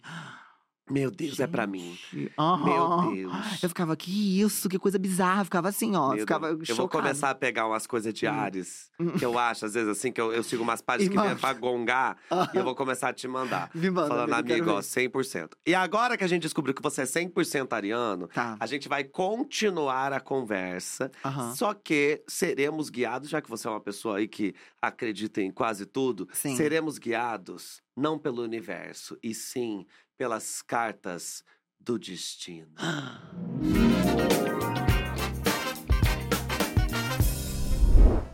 Meu 0.92 1.10
Deus, 1.10 1.40
é 1.40 1.48
pra 1.48 1.66
mim. 1.66 1.98
Aham. 2.38 3.02
Meu 3.06 3.14
Deus. 3.16 3.64
Eu 3.64 3.70
ficava, 3.70 3.96
que 3.96 4.42
isso, 4.42 4.68
que 4.68 4.78
coisa 4.78 5.00
bizarra. 5.00 5.42
Eu 5.42 5.46
ficava 5.46 5.70
assim, 5.70 5.96
ó. 5.96 6.10
Meu 6.10 6.20
ficava 6.20 6.54
Deus. 6.54 6.68
Eu 6.70 6.76
vou 6.76 6.90
começar 6.90 7.30
a 7.30 7.36
pegar 7.36 7.68
umas 7.68 7.88
coisas 7.88 8.14
de 8.14 8.28
Hum. 8.28 8.32
Ares, 8.32 8.92
que 9.18 9.26
eu 9.26 9.38
acho, 9.40 9.66
às 9.66 9.74
vezes, 9.74 9.90
assim, 9.90 10.12
que 10.12 10.20
eu, 10.20 10.32
eu 10.34 10.44
sigo 10.44 10.62
umas 10.64 10.82
páginas 10.82 11.08
E 11.08 11.10
que 11.10 11.18
vem 11.18 11.30
manda. 11.30 11.40
pra 11.40 11.54
gongar, 11.54 12.18
Aham. 12.32 12.50
e 12.54 12.58
eu 12.58 12.64
vou 12.64 12.76
começar 12.76 13.10
a 13.10 13.14
te 13.14 13.28
mandar. 13.28 13.70
Me 13.74 13.90
manda, 13.90 14.10
Falando, 14.10 14.34
amigo, 14.34 14.70
ó, 14.70 14.76
ver. 14.76 14.82
100%. 14.82 15.50
E 15.66 15.74
agora 15.74 16.18
que 16.18 16.24
a 16.24 16.28
gente 16.28 16.42
descobriu 16.42 16.74
que 16.74 16.82
você 16.82 17.02
é 17.02 17.06
100% 17.06 17.74
ariano, 17.74 18.28
Tá. 18.28 18.58
a 18.60 18.66
gente 18.66 18.88
vai 18.90 19.04
continuar 19.04 20.14
a 20.14 20.20
conversa. 20.20 21.10
Aham. 21.24 21.56
Só 21.56 21.74
que 21.74 22.24
seremos 22.28 22.90
guiados, 22.90 23.30
já 23.30 23.42
que 23.42 23.50
você 23.50 23.68
é 23.68 23.72
uma 23.72 23.80
pessoa 23.80 24.18
aí 24.18 24.28
que 24.28 24.54
acredita 24.82 25.42
em 25.42 25.52
quase 25.52 25.86
tudo, 25.86 26.28
Sim. 26.34 26.56
seremos 26.56 26.98
guiados 26.98 27.82
não 27.96 28.18
pelo 28.18 28.42
universo, 28.42 29.18
e 29.22 29.34
sim 29.34 29.86
pelas 30.22 30.62
cartas 30.62 31.44
do 31.80 31.98
destino. 31.98 32.76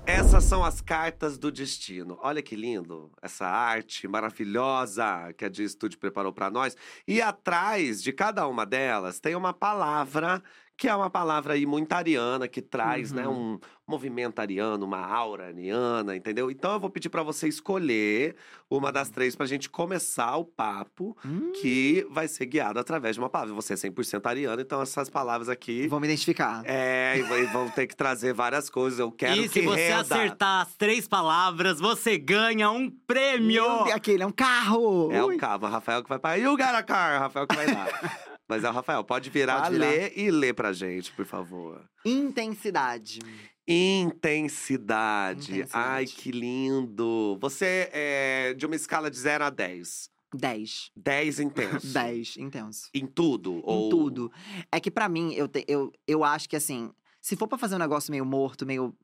Essas 0.05 0.43
são 0.43 0.65
as 0.65 0.81
cartas 0.81 1.37
do 1.37 1.49
destino. 1.49 2.19
Olha 2.21 2.41
que 2.41 2.57
lindo, 2.57 3.09
essa 3.21 3.45
arte 3.47 4.05
maravilhosa 4.05 5.31
que 5.37 5.45
a 5.45 5.49
Dia 5.49 5.65
Studio 5.65 5.97
preparou 5.97 6.33
para 6.33 6.51
nós. 6.51 6.75
E 7.07 7.21
atrás 7.21 8.03
de 8.03 8.11
cada 8.11 8.45
uma 8.49 8.65
delas 8.65 9.21
tem 9.21 9.33
uma 9.33 9.53
palavra 9.53 10.43
que 10.77 10.87
é 10.87 10.95
uma 10.95 11.09
palavra 11.09 11.55
aí 11.55 11.65
muito 11.65 11.91
ariana, 11.93 12.47
que 12.47 12.61
traz 12.61 13.11
né, 13.11 13.27
Uhum. 13.27 13.53
um 13.55 13.59
movimento 13.87 14.37
ariano, 14.39 14.85
uma 14.85 14.99
aura 14.99 15.47
ariana, 15.47 16.15
entendeu? 16.15 16.51
Então 16.51 16.73
eu 16.73 16.79
vou 16.79 16.89
pedir 16.89 17.09
para 17.09 17.23
você 17.23 17.47
escolher 17.47 18.35
uma 18.69 18.91
das 18.91 19.09
três 19.09 19.35
pra 19.35 19.45
gente 19.45 19.69
começar 19.69 20.35
o 20.35 20.45
papo, 20.45 21.17
Hum, 21.25 21.53
que 21.61 22.05
vai 22.11 22.27
ser 22.27 22.45
guiado 22.45 22.77
através 22.79 23.15
de 23.15 23.19
uma 23.21 23.29
palavra. 23.29 23.55
Você 23.55 23.73
é 23.73 23.75
100% 23.77 24.27
ariano, 24.27 24.61
então 24.61 24.81
essas 24.81 25.09
palavras 25.09 25.49
aqui 25.49 25.87
Vou 25.87 25.99
me 25.99 26.05
identificar. 26.07 26.61
é, 26.65 27.17
e 27.17 27.23
vão 27.45 27.69
ter 27.69 27.87
que 27.87 27.95
trazer 27.95 28.33
várias 28.33 28.69
coisas. 28.69 28.99
Eu 28.99 29.11
quero 29.11 29.39
e 29.41 29.43
que 29.43 29.49
se 29.49 29.61
você 29.61 29.87
renda. 29.87 30.01
acertar 30.01 30.61
as 30.67 30.75
três 30.75 31.07
palavras, 31.07 31.79
você 31.79 32.17
ganha 32.19 32.69
um 32.69 32.89
prêmio! 32.89 33.63
Meu 33.63 33.93
aquele 33.93 34.21
é 34.21 34.27
um 34.27 34.31
carro! 34.31 35.11
É 35.11 35.23
Ui. 35.23 35.35
o 35.35 35.39
cabo, 35.39 35.65
o 35.65 35.69
Rafael 35.69 36.03
que 36.03 36.09
vai 36.09 36.19
para. 36.19 36.37
E 36.37 36.45
o 36.45 36.55
Garacar, 36.57 37.19
Rafael 37.21 37.47
que 37.47 37.55
vai 37.55 37.65
lá. 37.73 37.87
Mas 38.47 38.63
é 38.63 38.69
o 38.69 38.73
Rafael, 38.73 39.03
pode 39.03 39.29
virar, 39.29 39.61
Pode 39.63 39.73
virar. 39.75 39.89
ler 39.89 40.13
e 40.17 40.31
ler 40.31 40.53
pra 40.53 40.71
gente, 40.71 41.11
por 41.11 41.25
favor. 41.25 41.83
Intensidade. 42.05 43.19
Intensidade. 43.67 45.51
Intensidade. 45.51 45.69
Ai, 45.73 46.05
que 46.05 46.31
lindo. 46.31 47.37
Você 47.41 47.89
é 47.91 48.53
de 48.55 48.65
uma 48.65 48.75
escala 48.75 49.09
de 49.11 49.17
0 49.17 49.43
a 49.45 49.49
10. 49.49 50.09
10. 50.33 50.91
10 50.95 51.39
intenso. 51.39 51.87
10, 51.93 52.37
intenso. 52.37 52.89
Em 52.93 53.05
tudo? 53.05 53.55
Em 53.57 53.61
ou... 53.65 53.89
tudo. 53.89 54.31
É 54.71 54.79
que 54.79 54.91
pra 54.91 55.07
mim, 55.09 55.33
eu, 55.33 55.47
te- 55.47 55.65
eu, 55.67 55.91
eu 56.07 56.23
acho 56.23 56.47
que 56.49 56.55
assim, 56.55 56.91
se 57.21 57.35
for 57.35 57.47
pra 57.47 57.57
fazer 57.57 57.75
um 57.75 57.79
negócio 57.79 58.11
meio 58.11 58.25
morto, 58.25 58.65
meio. 58.65 58.95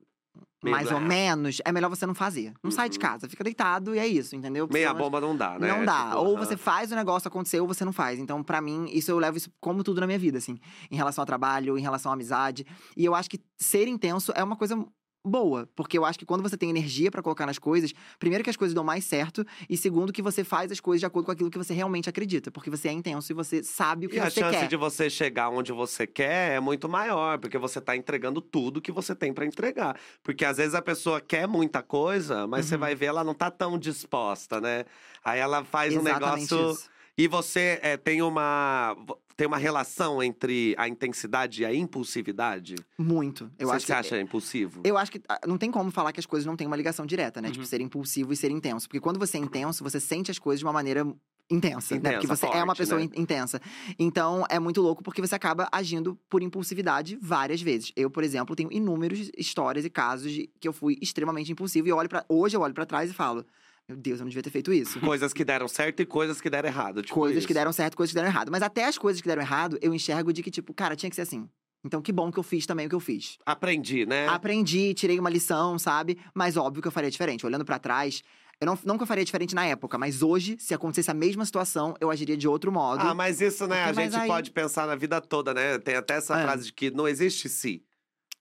Meio 0.63 0.75
mais 0.75 0.91
ou 0.91 0.97
blá. 0.99 1.07
menos, 1.07 1.57
é 1.65 1.71
melhor 1.71 1.89
você 1.89 2.05
não 2.05 2.15
fazer. 2.15 2.53
Não 2.63 2.71
sai 2.71 2.89
de 2.89 2.97
Uhum. 2.97 3.01
casa, 3.01 3.27
fica 3.29 3.43
deitado 3.43 3.93
e 3.95 3.99
é 3.99 4.07
isso, 4.07 4.35
entendeu? 4.35 4.65
Porque 4.67 4.77
Meia 4.79 4.89
senão- 4.89 5.01
bomba 5.03 5.19
não 5.21 5.35
dá, 5.35 5.59
né? 5.59 5.67
Não 5.67 5.83
dá. 5.85 6.05
Tipo, 6.11 6.17
ou 6.23 6.35
aham. 6.37 6.45
você 6.45 6.55
faz 6.57 6.91
o 6.91 6.95
negócio 6.95 7.27
acontecer 7.27 7.59
ou 7.59 7.67
você 7.67 7.83
não 7.83 7.93
faz. 7.93 8.17
Então, 8.19 8.41
pra 8.43 8.61
mim, 8.61 8.85
isso 8.91 9.11
eu 9.11 9.19
levo 9.19 9.37
isso 9.37 9.51
como 9.59 9.83
tudo 9.83 9.99
na 10.01 10.07
minha 10.07 10.19
vida, 10.19 10.37
assim. 10.37 10.57
Em 10.89 10.95
relação 10.95 11.21
ao 11.21 11.25
trabalho, 11.25 11.77
em 11.77 11.81
relação 11.81 12.11
à 12.11 12.13
amizade. 12.15 12.65
E 12.95 13.03
eu 13.05 13.13
acho 13.13 13.29
que 13.29 13.39
ser 13.57 13.87
intenso 13.87 14.31
é 14.35 14.43
uma 14.43 14.55
coisa 14.55 14.75
boa. 15.23 15.67
Porque 15.75 15.97
eu 15.97 16.05
acho 16.05 16.19
que 16.19 16.25
quando 16.25 16.41
você 16.41 16.57
tem 16.57 16.69
energia 16.69 17.09
pra 17.11 17.21
colocar 17.21 17.45
nas 17.45 17.57
coisas, 17.59 17.93
primeiro 18.19 18.43
que 18.43 18.49
as 18.49 18.57
coisas 18.57 18.73
dão 18.75 18.83
mais 18.83 19.05
certo. 19.05 19.45
E 19.69 19.77
segundo 19.77 20.11
que 20.13 20.21
você 20.21 20.43
faz 20.43 20.71
as 20.71 20.79
coisas 20.79 20.99
de 20.99 21.05
acordo 21.05 21.25
com 21.27 21.31
aquilo 21.31 21.49
que 21.49 21.57
você 21.57 21.73
realmente 21.73 22.09
acredita. 22.09 22.51
Porque 22.51 22.69
você 22.69 22.89
é 22.89 22.91
intenso 22.91 23.31
e 23.31 23.35
você 23.35 23.63
sabe 23.63 24.05
o 24.05 24.09
que 24.09 24.17
E 24.17 24.19
a 24.19 24.29
você 24.29 24.39
chance 24.39 24.51
quer. 24.59 24.67
de 24.67 24.75
você 24.75 25.09
chegar 25.09 25.49
onde 25.49 25.71
você 25.71 26.05
quer 26.05 26.55
é 26.55 26.59
muito 26.59 26.89
maior, 26.89 27.37
porque 27.39 27.57
você 27.57 27.79
tá 27.81 27.95
entregando 27.95 28.41
tudo 28.41 28.81
que 28.81 28.91
você 28.91 29.15
tem 29.15 29.33
pra 29.33 29.45
entregar. 29.45 29.97
Porque 30.21 30.43
às 30.45 30.57
vezes 30.57 30.75
a 30.75 30.81
pessoa 30.81 31.21
quer 31.21 31.47
muita 31.47 31.81
coisa, 31.81 32.45
mas 32.47 32.65
você 32.65 32.75
Uhum. 32.75 32.79
vai 32.81 32.95
ver 32.95 33.05
ela 33.07 33.23
não 33.23 33.33
tá 33.33 33.49
tão 33.49 33.77
disposta, 33.77 34.59
né? 34.61 34.85
Aí 35.23 35.39
ela 35.39 35.63
faz 35.63 35.95
um 35.95 36.01
Exatamente 36.01 36.53
negócio 36.53 36.71
isso. 36.71 36.89
e 37.17 37.27
você 37.27 37.79
é, 37.81 37.95
tem 37.97 38.21
uma 38.21 38.95
tem 39.35 39.47
uma 39.47 39.57
relação 39.57 40.21
entre 40.21 40.75
a 40.77 40.87
intensidade 40.87 41.61
e 41.61 41.65
a 41.65 41.73
impulsividade. 41.73 42.75
Muito. 42.97 43.49
Eu 43.57 43.67
você 43.67 43.75
acho 43.75 43.79
se 43.81 43.85
que 43.87 43.93
acha 43.93 44.19
impulsivo? 44.21 44.81
Eu 44.83 44.97
acho 44.97 45.11
que 45.11 45.21
ah, 45.27 45.39
não 45.47 45.57
tem 45.57 45.71
como 45.71 45.91
falar 45.91 46.11
que 46.11 46.19
as 46.19 46.25
coisas 46.25 46.45
não 46.45 46.55
têm 46.55 46.67
uma 46.67 46.75
ligação 46.75 47.05
direta, 47.05 47.41
né? 47.41 47.47
Uhum. 47.47 47.53
Tipo, 47.53 47.65
ser 47.65 47.81
impulsivo 47.81 48.33
e 48.33 48.35
ser 48.35 48.51
intenso. 48.51 48.87
Porque 48.87 48.99
quando 48.99 49.19
você 49.19 49.37
é 49.37 49.41
intenso, 49.41 49.83
você 49.83 49.99
sente 49.99 50.29
as 50.31 50.39
coisas 50.39 50.59
de 50.59 50.65
uma 50.65 50.73
maneira 50.73 51.05
intensa, 51.49 51.95
né? 51.95 51.99
Porque 52.01 52.25
Intensa, 52.25 52.35
você 52.35 52.45
é 52.45 52.49
uma 52.63 52.67
forte, 52.67 52.77
pessoa 52.79 52.99
né? 52.99 53.05
in- 53.15 53.21
intensa. 53.21 53.61
Então, 53.99 54.45
é 54.49 54.59
muito 54.59 54.81
louco 54.81 55.03
porque 55.03 55.21
você 55.21 55.35
acaba 55.35 55.67
agindo 55.71 56.17
por 56.29 56.41
impulsividade 56.41 57.17
várias 57.21 57.61
vezes. 57.61 57.91
Eu, 57.95 58.09
por 58.09 58.23
exemplo, 58.23 58.55
tenho 58.55 58.71
inúmeras 58.71 59.29
histórias 59.37 59.83
e 59.85 59.89
casos 59.89 60.31
de 60.31 60.49
que 60.59 60.67
eu 60.67 60.73
fui 60.73 60.97
extremamente 61.01 61.51
impulsivo 61.51 61.87
e 61.87 61.91
olho 61.91 62.07
para 62.09 62.25
hoje 62.29 62.55
eu 62.55 62.61
olho 62.61 62.73
pra 62.73 62.85
trás 62.85 63.09
e 63.09 63.13
falo: 63.13 63.45
"Meu 63.87 63.97
Deus, 63.97 64.19
eu 64.19 64.23
não 64.25 64.29
devia 64.29 64.43
ter 64.43 64.49
feito 64.49 64.71
isso". 64.71 64.99
Coisas 64.99 65.33
que 65.33 65.43
deram 65.43 65.67
certo 65.67 66.01
e 66.01 66.05
coisas 66.05 66.39
que 66.41 66.49
deram 66.49 66.69
errado. 66.69 67.01
Tipo 67.01 67.13
coisas 67.15 67.45
que 67.45 67.51
isso. 67.51 67.59
deram 67.59 67.73
certo, 67.73 67.97
coisas 67.97 68.11
que 68.11 68.15
deram 68.15 68.29
errado. 68.29 68.51
Mas 68.51 68.61
até 68.61 68.85
as 68.85 68.97
coisas 68.97 69.21
que 69.21 69.27
deram 69.27 69.41
errado, 69.41 69.77
eu 69.81 69.93
enxergo 69.93 70.31
de 70.31 70.41
que 70.41 70.51
tipo, 70.51 70.73
cara, 70.73 70.95
tinha 70.95 71.09
que 71.09 71.15
ser 71.15 71.23
assim. 71.23 71.47
Então, 71.85 72.01
que 72.01 72.13
bom 72.13 72.31
que 72.31 72.39
eu 72.39 72.43
fiz 72.43 72.65
também 72.65 72.85
o 72.85 72.89
que 72.89 72.95
eu 72.95 72.99
fiz. 72.99 73.37
Aprendi, 73.45 74.05
né? 74.05 74.25
Aprendi, 74.29 74.93
tirei 74.93 75.19
uma 75.19 75.29
lição, 75.29 75.77
sabe? 75.77 76.17
Mas 76.33 76.55
óbvio 76.55 76.81
que 76.81 76.87
eu 76.87 76.91
faria 76.93 77.11
diferente. 77.11 77.45
Olhando 77.45 77.65
pra 77.65 77.77
trás, 77.77 78.23
eu 78.61 78.65
não, 78.65 78.79
não 78.85 78.95
que 78.97 79.03
eu 79.03 79.07
faria 79.07 79.25
diferente 79.25 79.53
na 79.53 79.65
época, 79.65 79.97
mas 79.97 80.23
hoje, 80.23 80.55
se 80.57 80.73
acontecesse 80.73 81.11
a 81.11 81.13
mesma 81.13 81.43
situação, 81.43 81.93
eu 81.99 82.09
agiria 82.09 82.37
de 82.37 82.47
outro 82.47 82.71
modo. 82.71 83.01
Ah, 83.01 83.13
mas 83.13 83.41
isso, 83.41 83.67
né? 83.67 83.81
A 83.83 83.87
Porque, 83.87 83.99
mas 83.99 84.11
gente 84.13 84.21
aí- 84.21 84.27
pode 84.29 84.51
pensar 84.51 84.87
na 84.87 84.95
vida 84.95 85.19
toda, 85.19 85.53
né? 85.53 85.77
Tem 85.77 85.95
até 85.95 86.13
essa 86.13 86.39
É. 86.39 86.43
frase 86.43 86.67
de 86.67 86.71
que 86.73 86.89
não 86.89 87.05
existe 87.05 87.49
se. 87.49 87.83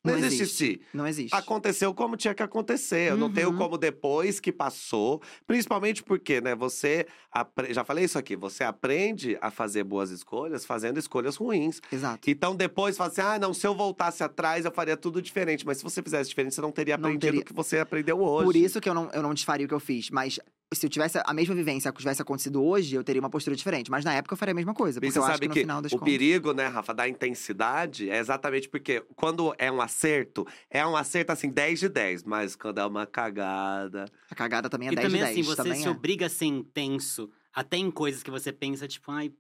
Não, 0.05 0.13
Não 0.15 0.19
existe, 0.19 0.43
existe. 0.43 0.81
Não 0.93 1.07
existe. 1.07 1.35
Aconteceu 1.35 1.95
como 1.95 2.17
tinha 2.17 2.35
que 2.35 2.43
acontecer. 2.43 3.11
Eu 3.11 3.17
não 3.17 3.33
tenho 3.33 3.51
Uhum. 3.51 3.57
como 3.57 3.79
depois 3.79 4.41
que 4.41 4.51
passou. 4.51 5.23
Principalmente 5.47 6.03
porque, 6.03 6.41
né? 6.41 6.55
Você. 6.57 7.07
apre- 7.31 7.73
Já 7.73 7.85
falei 7.85 8.05
isso 8.05 8.19
aqui. 8.19 8.35
Você 8.35 8.65
aprende 8.65 9.39
a 9.41 9.51
fazer 9.51 9.85
boas 9.85 10.11
escolhas 10.11 10.65
fazendo 10.67 10.99
escolhas 10.99 11.37
ruins. 11.37 11.81
Exato. 11.93 12.29
Então 12.29 12.57
depois 12.57 12.97
fala 12.97 13.11
assim: 13.11 13.21
ah, 13.21 13.39
não, 13.39 13.55
se 13.55 13.65
eu 13.67 13.75
voltasse 13.77 14.25
atrás, 14.25 14.65
eu 14.65 14.73
faria 14.73 14.97
tudo 14.97 15.23
diferente. 15.23 15.65
Mas 15.65 15.79
se 15.79 15.85
você 15.85 16.03
fizesse 16.03 16.29
diferente, 16.31 16.55
você 16.55 16.61
não 16.61 16.73
teria 16.73 16.97
Não 16.97 17.05
aprendido 17.05 17.21
teria. 17.31 17.41
o 17.41 17.45
que 17.45 17.53
você 17.53 17.79
aprendeu 17.79 18.21
hoje. 18.21 18.45
Por 18.45 18.57
isso 18.57 18.81
que 18.81 18.89
eu 18.89 18.95
não, 18.95 19.09
eu 19.13 19.23
não 19.23 19.33
desfaria 19.33 19.67
o 19.67 19.69
que 19.69 19.75
eu 19.75 19.81
fiz. 19.81 20.11
Mas 20.11 20.41
se 20.75 20.87
eu 20.87 20.91
tivesse 20.91 21.21
a 21.25 21.35
mesma 21.35 21.55
vivência 21.55 21.93
que 21.93 21.99
tivesse 21.99 22.23
acontecido 22.23 22.63
hoje, 22.63 22.95
eu 22.95 23.05
teria 23.05 23.21
uma 23.21 23.31
postura 23.31 23.55
diferente. 23.57 23.91
Mas 23.91 24.05
na 24.05 24.15
época 24.15 24.35
eu 24.35 24.37
faria 24.39 24.53
a 24.53 24.55
mesma 24.55 24.75
coisa. 24.75 24.99
E 24.99 25.01
Porque 25.01 25.13
você 25.13 25.19
eu 25.19 25.23
acho 25.25 25.33
sabe 25.33 25.41
que 25.43 25.49
no 25.49 25.55
que 25.55 25.61
final 25.61 25.83
das 25.83 25.93
o 25.93 25.99
contas. 25.99 26.13
perigo, 26.13 26.53
né, 26.53 26.67
Rafa, 26.67 26.95
da 26.95 27.09
intensidade 27.09 28.09
é 28.11 28.19
exatamente 28.19 28.69
porque 28.69 29.03
quando 29.15 29.55
é 29.59 29.71
um 29.71 29.81
acerto, 29.81 30.47
é 30.71 30.87
um 30.87 30.97
acerto 30.97 31.33
assim 31.33 31.51
10 31.51 31.81
de 31.81 31.89
10, 31.89 32.25
mas 32.25 32.57
quando 32.57 32.79
é 32.79 32.87
uma 32.87 33.07
cagada. 33.07 34.05
A 34.31 34.35
cagada 34.35 34.69
também 34.69 34.89
é 34.89 34.93
e 34.93 34.97
10 34.97 35.07
também 35.07 35.21
de 35.21 35.27
10. 35.27 35.39
assim, 35.39 35.43
você 35.43 35.57
também 35.63 35.81
se 35.81 35.87
é. 35.87 35.91
obriga 35.91 36.27
a 36.27 36.29
ser 36.29 36.47
intenso, 36.47 37.31
até 37.53 37.77
em 37.77 37.91
coisas 37.91 38.23
que 38.23 38.31
você 38.31 38.53
pensa, 38.53 38.89
tipo, 38.89 39.11
ai, 39.11 39.33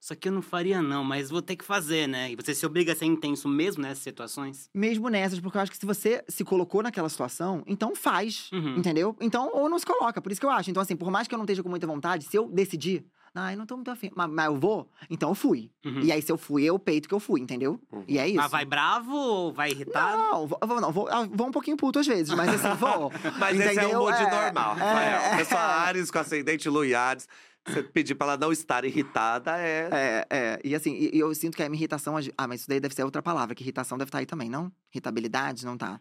isso 0.00 0.12
aqui 0.12 0.28
eu 0.28 0.32
não 0.32 0.40
faria 0.42 0.80
não, 0.80 1.04
mas 1.04 1.28
vou 1.30 1.42
ter 1.42 1.56
que 1.56 1.64
fazer, 1.64 2.06
né? 2.08 2.30
E 2.32 2.36
você 2.36 2.54
se 2.54 2.64
obriga 2.64 2.92
a 2.92 2.96
ser 2.96 3.04
intenso 3.04 3.46
mesmo 3.48 3.82
nessas 3.82 4.02
situações. 4.02 4.68
Mesmo 4.74 5.08
nessas, 5.08 5.38
porque 5.40 5.56
eu 5.58 5.60
acho 5.62 5.70
que 5.70 5.76
se 5.78 5.84
você 5.86 6.24
se 6.28 6.42
colocou 6.44 6.82
naquela 6.82 7.08
situação, 7.08 7.62
então 7.66 7.94
faz. 7.94 8.48
Uhum. 8.52 8.76
Entendeu? 8.78 9.14
Então, 9.20 9.50
ou 9.52 9.68
não 9.68 9.78
se 9.78 9.84
coloca, 9.86 10.20
por 10.22 10.32
isso 10.32 10.40
que 10.40 10.46
eu 10.46 10.50
acho. 10.50 10.70
Então, 10.70 10.82
assim, 10.82 10.96
por 10.96 11.10
mais 11.10 11.28
que 11.28 11.34
eu 11.34 11.38
não 11.38 11.44
esteja 11.44 11.62
com 11.62 11.68
muita 11.68 11.86
vontade, 11.86 12.24
se 12.24 12.36
eu 12.36 12.48
decidir, 12.48 13.04
Ai, 13.32 13.54
não 13.54 13.64
tô 13.64 13.76
muito 13.76 13.88
afim. 13.92 14.10
Mas, 14.16 14.28
mas 14.28 14.46
eu 14.46 14.56
vou? 14.56 14.90
Então 15.08 15.28
eu 15.28 15.36
fui. 15.36 15.70
Uhum. 15.86 16.00
E 16.00 16.10
aí, 16.10 16.20
se 16.20 16.32
eu 16.32 16.36
fui, 16.36 16.64
eu 16.64 16.76
peito 16.80 17.08
que 17.08 17.14
eu 17.14 17.20
fui, 17.20 17.40
entendeu? 17.40 17.78
Uhum. 17.92 18.02
E 18.08 18.18
é 18.18 18.26
isso. 18.26 18.38
Mas 18.38 18.50
vai 18.50 18.64
bravo 18.64 19.14
ou 19.14 19.52
vai 19.52 19.70
irritado? 19.70 20.16
Não, 20.20 20.46
vou, 20.48 20.58
vou- 20.66 20.80
não, 20.80 20.90
vou, 20.90 21.08
ah, 21.08 21.28
vou 21.32 21.46
um 21.46 21.52
pouquinho 21.52 21.76
puto 21.76 22.00
às 22.00 22.06
vezes, 22.08 22.34
mas 22.34 22.48
assim, 22.52 22.76
vou. 22.76 23.12
Mas 23.38 23.56
esse 23.56 23.68
é 23.68 23.72
entendeu? 23.74 24.00
um 24.00 24.02
mood 24.02 24.18
É, 24.20 24.30
normal, 24.44 24.76
é, 24.76 24.80
Rafael. 24.80 25.20
é. 25.32 25.36
Pessoa 25.36 25.60
Ares 25.60 26.10
com 26.10 26.18
ascendente 26.18 26.68
Lu 26.68 26.84
e 26.84 26.92
Ares. 26.92 27.28
Você 27.66 27.82
pedir 27.82 28.14
pra 28.14 28.28
ela 28.28 28.36
não 28.36 28.52
estar 28.52 28.84
irritada 28.84 29.58
é. 29.58 29.88
É, 29.92 30.26
é. 30.30 30.60
E 30.64 30.74
assim, 30.74 31.10
eu 31.12 31.34
sinto 31.34 31.56
que 31.56 31.62
a 31.62 31.68
minha 31.68 31.78
irritação. 31.78 32.16
Ah, 32.36 32.48
mas 32.48 32.60
isso 32.60 32.68
daí 32.68 32.80
deve 32.80 32.94
ser 32.94 33.04
outra 33.04 33.22
palavra, 33.22 33.54
que 33.54 33.62
irritação 33.62 33.98
deve 33.98 34.08
estar 34.08 34.18
aí 34.18 34.26
também, 34.26 34.48
não? 34.48 34.72
Irritabilidade 34.92 35.64
não 35.64 35.76
tá. 35.76 36.00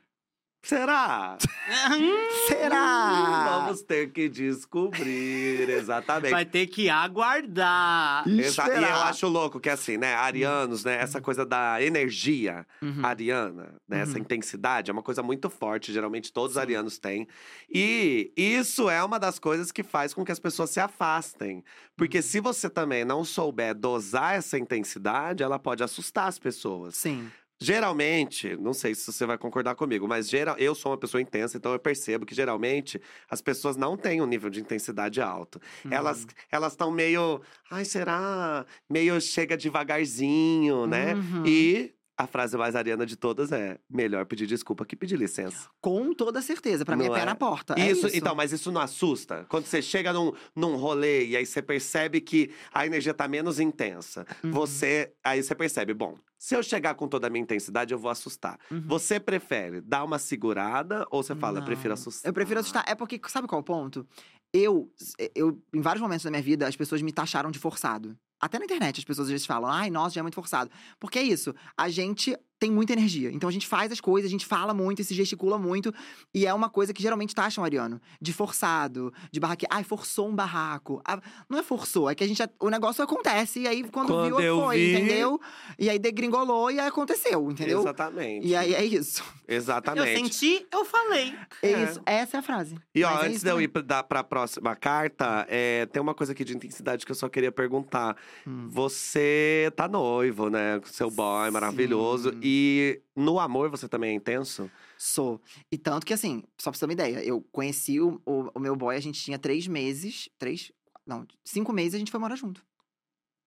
Será? 0.61 1.37
Será? 2.47 3.59
Vamos 3.61 3.81
ter 3.81 4.11
que 4.11 4.27
descobrir, 4.27 5.69
exatamente. 5.69 6.31
Vai 6.31 6.45
ter 6.45 6.67
que 6.67 6.89
aguardar. 6.89 8.27
Exa- 8.27 8.65
E 8.67 8.67
eu 8.69 8.73
Será? 8.81 9.03
acho 9.05 9.27
louco 9.27 9.59
que 9.59 9.69
assim, 9.69 9.97
né, 9.97 10.13
arianos, 10.15 10.83
né, 10.83 10.95
essa 11.01 11.21
coisa 11.21 11.45
da 11.45 11.81
energia 11.81 12.65
Uhum. 12.81 13.05
ariana, 13.05 13.73
né, 13.87 14.01
essa 14.01 14.13
Uhum. 14.13 14.19
intensidade 14.19 14.91
é 14.91 14.93
uma 14.93 15.01
coisa 15.03 15.23
muito 15.23 15.49
forte, 15.49 15.93
geralmente 15.93 16.31
todos 16.33 16.51
os 16.51 16.57
arianos 16.57 16.99
têm. 16.99 17.27
E 17.73 18.31
isso 18.35 18.89
é 18.89 19.03
uma 19.03 19.19
das 19.19 19.39
coisas 19.39 19.71
que 19.71 19.81
faz 19.83 20.13
com 20.13 20.25
que 20.25 20.31
as 20.31 20.39
pessoas 20.39 20.69
se 20.69 20.79
afastem. 20.79 21.57
Uhum. 21.57 21.63
Porque 21.95 22.21
se 22.21 22.39
você 22.39 22.69
também 22.69 23.03
não 23.05 23.23
souber 23.23 23.73
dosar 23.73 24.35
essa 24.35 24.57
intensidade, 24.57 25.41
ela 25.43 25.57
pode 25.57 25.83
assustar 25.83 26.27
as 26.27 26.37
pessoas. 26.37 26.95
Sim. 26.95 27.31
Geralmente, 27.61 28.55
não 28.57 28.73
sei 28.73 28.95
se 28.95 29.11
você 29.11 29.25
vai 29.25 29.37
concordar 29.37 29.75
comigo, 29.75 30.07
mas 30.07 30.29
geral, 30.29 30.55
eu 30.57 30.73
sou 30.73 30.91
uma 30.93 30.97
pessoa 30.97 31.21
intensa, 31.21 31.57
então 31.57 31.73
eu 31.73 31.79
percebo 31.79 32.25
que 32.25 32.33
geralmente 32.33 33.01
as 33.29 33.41
pessoas 33.41 33.75
não 33.75 33.97
têm 33.97 34.21
um 34.21 34.25
nível 34.25 34.49
de 34.49 34.61
intensidade 34.61 35.21
alto. 35.21 35.59
Elas 35.91 36.21
Uhum. 36.23 36.27
elas 36.51 36.73
estão 36.73 36.89
meio, 36.89 37.41
ai, 37.69 37.83
será? 37.85 38.65
Meio 38.89 39.19
chega 39.19 39.57
devagarzinho, 39.57 40.87
né? 40.87 41.15
Uhum. 41.15 41.45
E 41.45 41.93
a 42.17 42.25
frase 42.27 42.57
mais 42.57 42.75
ariana 42.75 43.05
de 43.05 43.15
todas 43.15 43.51
é: 43.51 43.77
melhor 43.89 44.25
pedir 44.25 44.47
desculpa 44.47 44.85
que 44.85 44.95
pedir 44.95 45.17
licença. 45.17 45.67
Com 45.81 46.13
toda 46.13 46.41
certeza. 46.41 46.85
Pra 46.85 46.95
mim 46.95 47.05
é 47.05 47.09
pé 47.09 47.21
é? 47.21 47.25
na 47.25 47.35
porta. 47.35 47.75
é 47.77 47.89
Isso, 47.91 48.07
isso, 48.07 48.15
então, 48.17 48.33
mas 48.35 48.51
isso 48.53 48.71
não 48.71 48.81
assusta? 48.81 49.45
Quando 49.49 49.65
você 49.65 49.81
chega 49.81 50.11
num, 50.13 50.31
num 50.55 50.75
rolê 50.75 51.27
e 51.27 51.37
aí 51.37 51.45
você 51.45 51.61
percebe 51.61 52.21
que 52.21 52.51
a 52.73 52.85
energia 52.85 53.13
tá 53.13 53.27
menos 53.27 53.59
intensa, 53.59 54.25
Uhum. 54.43 54.51
você. 54.51 55.11
Aí 55.23 55.43
você 55.43 55.53
percebe, 55.55 55.93
bom, 55.93 56.17
se 56.39 56.55
eu 56.55 56.63
chegar 56.63 56.95
com 56.95 57.05
toda 57.05 57.27
a 57.27 57.29
minha 57.29 57.43
intensidade, 57.43 57.93
eu 57.93 57.99
vou 57.99 58.09
assustar. 58.09 58.57
Uhum. 58.71 58.81
Você 58.87 59.19
prefere 59.19 59.81
dar 59.81 60.05
uma 60.05 60.17
segurada 60.17 61.05
ou 61.11 61.21
você 61.21 61.35
fala, 61.35 61.59
eu 61.59 61.65
prefiro 61.65 61.93
assustar? 61.93 62.29
Eu 62.29 62.33
prefiro 62.33 62.61
assustar. 62.61 62.85
É 62.87 62.95
porque, 62.95 63.19
sabe 63.27 63.45
qual 63.45 63.59
é 63.59 63.61
o 63.61 63.63
ponto? 63.63 64.07
Eu, 64.53 64.89
eu, 65.35 65.61
em 65.73 65.81
vários 65.81 66.01
momentos 66.01 66.23
da 66.23 66.31
minha 66.31 66.41
vida, 66.41 66.65
as 66.65 66.77
pessoas 66.77 67.01
me 67.01 67.11
taxaram 67.11 67.51
de 67.51 67.59
forçado. 67.59 68.17
Até 68.39 68.57
na 68.57 68.63
internet 68.63 68.99
as 68.99 69.03
pessoas 69.03 69.27
às 69.27 69.31
vezes 69.33 69.45
falam, 69.45 69.69
ai, 69.69 69.89
nossa, 69.89 70.15
já 70.15 70.21
é 70.21 70.21
muito 70.21 70.35
forçado. 70.35 70.71
Porque 70.97 71.19
é 71.19 71.23
isso, 71.23 71.53
a 71.77 71.89
gente 71.89 72.37
tem 72.59 72.69
muita 72.69 72.91
energia. 72.93 73.31
Então 73.31 73.47
a 73.47 73.51
gente 73.51 73.65
faz 73.65 73.91
as 73.91 74.01
coisas, 74.01 74.27
a 74.29 74.31
gente 74.31 74.45
fala 74.45 74.73
muito 74.73 75.01
e 75.01 75.05
se 75.05 75.13
gesticula 75.13 75.57
muito. 75.57 75.93
E 76.33 76.45
é 76.45 76.53
uma 76.53 76.69
coisa 76.69 76.93
que 76.93 77.01
geralmente 77.01 77.33
taxam, 77.33 77.63
Ariano, 77.63 78.01
de 78.21 78.33
forçado, 78.33 79.13
de 79.31 79.39
barraque. 79.39 79.65
Ai, 79.69 79.83
forçou 79.83 80.27
um 80.27 80.35
barraco. 80.35 81.01
Ah, 81.05 81.19
não 81.49 81.57
é 81.57 81.63
forçou, 81.63 82.09
é 82.09 82.15
que 82.15 82.23
a 82.23 82.27
gente. 82.27 82.41
O 82.59 82.69
negócio 82.69 83.03
acontece, 83.03 83.61
e 83.61 83.67
aí 83.67 83.83
quando, 83.89 84.07
Quando 84.09 84.35
viu, 84.37 84.39
eu 84.41 84.59
foi, 84.61 84.77
vi- 84.77 84.93
entendeu? 84.93 85.39
E 85.77 85.89
aí 85.89 85.97
degringolou 85.97 86.69
e 86.69 86.79
aí 86.79 86.87
aconteceu, 86.87 87.49
entendeu? 87.49 87.79
Exatamente. 87.79 88.45
E 88.47 88.55
aí 88.55 88.73
é 88.75 88.83
isso. 88.83 89.23
Eu 89.47 89.55
Exatamente. 89.57 90.35
senti, 90.35 90.65
eu 90.71 90.83
falei. 90.85 91.33
É 91.63 91.71
É. 91.71 91.83
isso. 91.83 92.01
Essa 92.05 92.37
é 92.37 92.39
a 92.39 92.43
frase. 92.43 92.75
E 92.93 93.03
ó, 93.03 93.09
Mas 93.09 93.17
é 93.17 93.25
antes 93.25 93.35
isso 93.37 93.45
de 93.45 93.51
eu 93.51 93.61
ir 93.61 93.67
pra, 93.69 94.03
pra 94.03 94.23
próxima 94.23 94.75
carta, 94.75 95.45
é, 95.49 95.85
tem 95.87 96.01
uma 96.01 96.13
coisa 96.13 96.33
aqui 96.33 96.43
de 96.43 96.55
intensidade 96.55 97.05
que 97.05 97.11
eu 97.11 97.15
só 97.15 97.29
queria 97.29 97.51
perguntar. 97.51 98.15
Hum. 98.45 98.67
Você 98.69 99.71
tá 99.75 99.87
noivo, 99.87 100.49
né? 100.49 100.79
Com 100.79 100.87
seu 100.87 101.09
boy 101.09 101.49
maravilhoso. 101.51 102.31
Sim. 102.31 102.39
E 102.51 103.01
no 103.15 103.39
amor 103.39 103.69
você 103.69 103.87
também 103.87 104.09
é 104.09 104.13
intenso? 104.13 104.71
Sou. 104.97 105.39
E 105.71 105.77
tanto 105.77 106.03
que, 106.05 106.13
assim, 106.13 106.43
só 106.57 106.71
pra 106.71 106.77
você 106.77 106.79
ter 106.79 106.85
uma 106.87 106.93
ideia, 106.93 107.23
eu 107.23 107.41
conheci 107.51 107.99
o, 108.01 108.19
o, 108.25 108.49
o 108.55 108.59
meu 108.59 108.75
boy, 108.75 108.95
a 108.95 108.99
gente 108.99 109.21
tinha 109.21 109.37
três 109.37 109.67
meses. 109.67 110.29
Três? 110.39 110.71
Não, 111.05 111.27
cinco 111.45 111.71
meses 111.71 111.93
a 111.93 111.99
gente 111.99 112.09
foi 112.11 112.19
morar 112.19 112.35
junto. 112.35 112.63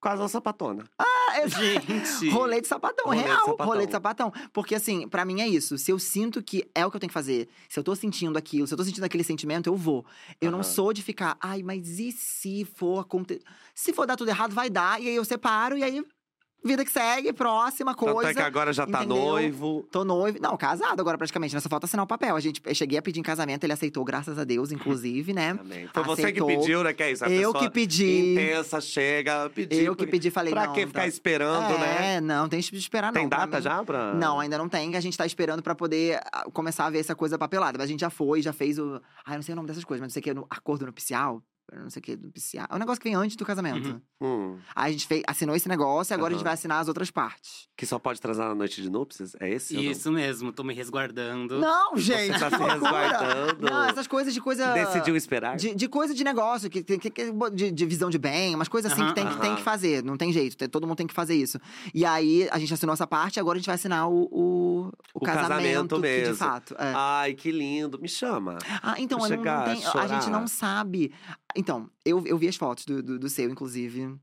Quase 0.01 0.21
uma 0.23 0.29
sapatona. 0.29 0.85
Ah, 0.99 1.41
eu- 1.41 1.49
Gente. 1.51 2.29
Rolê 2.31 2.61
de 2.61 2.67
sapatão, 2.69 3.07
Rolê 3.07 3.19
de 3.23 3.25
real. 3.29 3.45
sapatão. 3.47 3.67
Rolê 3.67 3.87
de 3.87 3.93
sapatão. 3.93 4.33
Porque, 4.53 4.75
assim, 4.75 5.09
pra 5.09 5.25
mim 5.25 5.41
é 5.41 5.49
isso. 5.49 5.77
Se 5.79 5.91
eu 5.91 5.99
sinto 5.99 6.43
que 6.43 6.69
é 6.75 6.85
o 6.87 6.91
que 6.91 6.97
eu 6.97 7.01
tenho 7.01 7.09
que 7.11 7.15
fazer, 7.15 7.49
se 7.69 7.79
eu 7.79 7.85
tô 7.85 7.95
sentindo 7.97 8.37
aquilo, 8.37 8.67
se 8.67 8.75
eu 8.75 8.79
tô 8.79 8.85
sentindo 8.85 9.05
aquele 9.05 9.25
sentimento, 9.25 9.67
eu 9.69 9.77
vou. 9.77 10.05
Eu 10.41 10.51
não 10.51 10.59
Aham. 10.61 10.69
sou 10.69 10.93
de 10.93 11.03
ficar, 11.03 11.37
ai, 11.41 11.63
mas 11.63 11.99
e 11.99 12.11
se 12.13 12.65
for 12.65 13.01
acontecer? 13.01 13.43
Se 13.75 13.93
for 13.93 14.07
dar 14.07 14.17
tudo 14.17 14.29
errado, 14.29 14.53
vai 14.55 14.69
dar. 14.71 15.01
E 15.03 15.09
aí 15.09 15.15
eu 15.15 15.25
separo, 15.25 15.77
e 15.79 15.83
aí 15.85 16.05
vida 16.65 16.85
que 16.85 16.91
segue, 16.93 17.33
próxima 17.33 17.95
coisa. 17.95 18.29
Tanto 18.29 18.31
é 18.31 18.35
que 18.35 18.41
agora 18.43 18.73
já 18.73 18.87
tá 18.87 19.05
entendeu? 19.05 19.23
noivo. 19.25 19.87
Tô 19.91 20.05
noivo. 20.05 20.39
Não, 20.41 20.57
casado 20.57 21.01
agora 21.01 21.19
praticamente. 21.19 21.55
Nessa 21.55 21.69
falta 21.69 21.87
assinar 21.87 22.05
o 22.05 22.07
papel. 22.07 22.37
A 22.37 22.41
gente, 22.41 22.61
eu 22.65 22.75
cheguei 22.75 22.99
a 22.99 23.03
pedir 23.03 23.21
em 23.21 23.23
casamento, 23.23 23.65
ele 23.65 23.73
aceitou, 23.73 24.05
graças 24.05 24.39
a 24.39 24.45
Deus, 24.45 24.73
inclusive, 24.73 25.33
né? 25.33 25.51
Amém. 25.59 25.89
Foi 25.93 26.03
você 26.05 26.33
que 26.33 26.45
pediu, 26.45 26.83
né? 26.83 26.93
Que 26.93 27.03
é 27.03 27.13
isso? 27.13 27.25
A 27.25 27.31
eu 27.31 27.53
que 27.53 27.69
pedi. 27.71 28.33
Intensa, 28.33 28.81
chega, 28.81 29.51
pediu. 29.51 29.81
Eu 29.83 29.97
que 29.97 30.07
pedi, 30.07 30.31
falei, 30.31 30.53
Pra 30.53 30.67
não. 30.67 30.73
que 30.73 30.83
tá- 30.83 30.87
ficar 30.89 31.07
esperando, 31.07 31.75
é, 31.75 32.21
né? 32.21 32.21
não, 32.21 32.49
tem 32.49 32.61
de 32.61 32.77
esperar 32.77 33.13
não. 33.13 33.21
Tem 33.21 33.29
pra 33.29 33.39
data 33.39 33.57
mim. 33.57 33.63
já 33.63 33.85
pra. 33.85 34.15
Não, 34.15 34.39
ainda 34.41 34.57
não 34.59 34.69
tem. 34.69 34.95
A 34.97 35.01
gente 35.01 35.17
tá 35.17 35.27
esperando 35.27 35.63
pra 35.63 35.75
poder 35.75 36.21
ah, 36.33 36.45
começar 36.53 36.87
a 36.87 36.91
ver 36.91 36.99
essa 37.01 37.15
coisa 37.15 37.39
papelada. 37.39 37.79
Mas 37.79 37.87
a 37.87 37.89
gente 37.89 38.01
já 38.01 38.11
foi, 38.11 38.41
já 38.43 38.53
fez 38.53 38.79
o. 38.79 39.01
Ai, 39.25 39.37
não 39.37 39.43
sei 39.43 39.53
o 39.53 39.57
nome 39.57 39.69
dessas 39.69 39.85
coisas, 39.85 40.01
mas 40.01 40.11
não 40.11 40.13
sei 40.13 40.21
o 40.21 40.23
que, 40.23 40.35
no 40.35 40.47
acordo 40.51 40.87
nupcial. 40.87 41.43
Não 41.73 41.89
sei 41.91 42.01
o 42.01 42.03
que, 42.03 42.17
nupcial. 42.17 42.67
É 42.71 42.75
um 42.75 42.79
negócio 42.79 43.01
que 43.01 43.09
vem 43.09 43.15
antes 43.17 43.35
do 43.37 43.45
casamento. 43.47 43.89
Uhum. 43.89 44.01
Hum, 44.55 44.59
Aí 44.75 44.91
a 44.91 44.93
gente 44.93 45.07
fez, 45.07 45.23
assinou 45.27 45.57
esse 45.57 45.69
negócio 45.69 46.13
e 46.13 46.15
agora 46.15 46.33
a 46.33 46.37
gente 46.37 46.45
vai 46.45 46.53
assinar 46.53 46.81
as 46.81 46.89
outras 46.89 47.11
partes. 47.11 47.67
que 47.77 47.87
só 47.87 47.99
pode 47.99 48.21
transar 48.21 48.49
na 48.49 48.55
noite 48.55 48.83
de 48.83 48.91
núpcias? 48.91 49.35
É 49.41 49.49
esse? 49.49 49.77
Isso 49.91 50.13
mesmo, 50.13 50.53
tô 50.53 50.63
me 50.63 50.75
resguardando. 50.75 51.59
Não, 51.59 51.97
gente! 51.97 52.39
tá 52.39 52.51
se 52.51 52.57
que 52.57 52.63
resguardando. 52.63 53.71
Não, 53.71 53.85
essas 53.85 54.07
coisas 54.07 54.35
de 54.35 54.41
coisa. 54.41 54.73
Decidiu 54.75 55.17
esperar? 55.17 55.57
De, 55.57 55.75
de 55.75 55.89
coisa 55.89 56.15
de 56.15 56.23
negócio, 56.23 56.69
que, 56.71 56.83
que, 56.85 56.99
que- 57.11 57.33
de, 57.55 57.71
de 57.71 57.87
visão 57.87 58.11
de 58.11 58.19
bem, 58.19 58.55
umas 58.55 58.69
coisas 58.69 58.93
assim 58.93 59.01
Aham, 59.03 59.15
que, 59.15 59.21
tem, 59.21 59.29
que 59.29 59.41
tem 59.41 59.55
que 59.57 59.63
fazer. 59.63 60.03
Não 60.05 60.17
tem 60.17 60.33
jeito, 60.33 60.57
tem- 60.57 60.69
todo 60.69 60.87
mundo 60.87 60.97
tem 60.97 61.07
que 61.07 61.15
fazer 61.15 61.35
isso. 61.35 61.59
E 61.95 62.05
aí, 62.05 62.49
a 62.53 62.59
gente 62.59 62.73
assinou 62.75 62.93
essa 62.93 63.07
parte, 63.07 63.41
agora 63.41 63.57
a 63.57 63.61
gente 63.61 63.67
vai 63.67 63.75
assinar 63.77 64.09
o, 64.09 64.29
o, 64.31 64.87
o 64.89 64.91
O 65.15 65.21
casamento 65.21 65.97
que 65.97 66.01
mesmo. 66.03 66.33
de 66.35 66.39
fato. 66.39 66.75
é. 66.79 66.93
Ai, 66.95 67.35
que 67.35 67.51
lindo. 67.51 67.99
Me 68.01 68.09
chama. 68.09 68.59
Ah, 68.83 68.95
então, 68.99 69.19
não, 69.19 69.27
chegar 69.27 69.61
a 69.69 69.75
tem- 69.75 69.85
a 69.87 70.07
gente 70.07 70.29
não 70.31 70.47
sabe. 70.47 71.13
Então, 71.57 71.91
eu, 72.05 72.25
eu 72.27 72.37
vi 72.39 72.49
as 72.49 72.57
fotos 72.57 72.85
do, 72.85 73.03
do, 73.03 73.19
do 73.19 73.29
seu, 73.29 73.51
inclusive. 73.51 74.17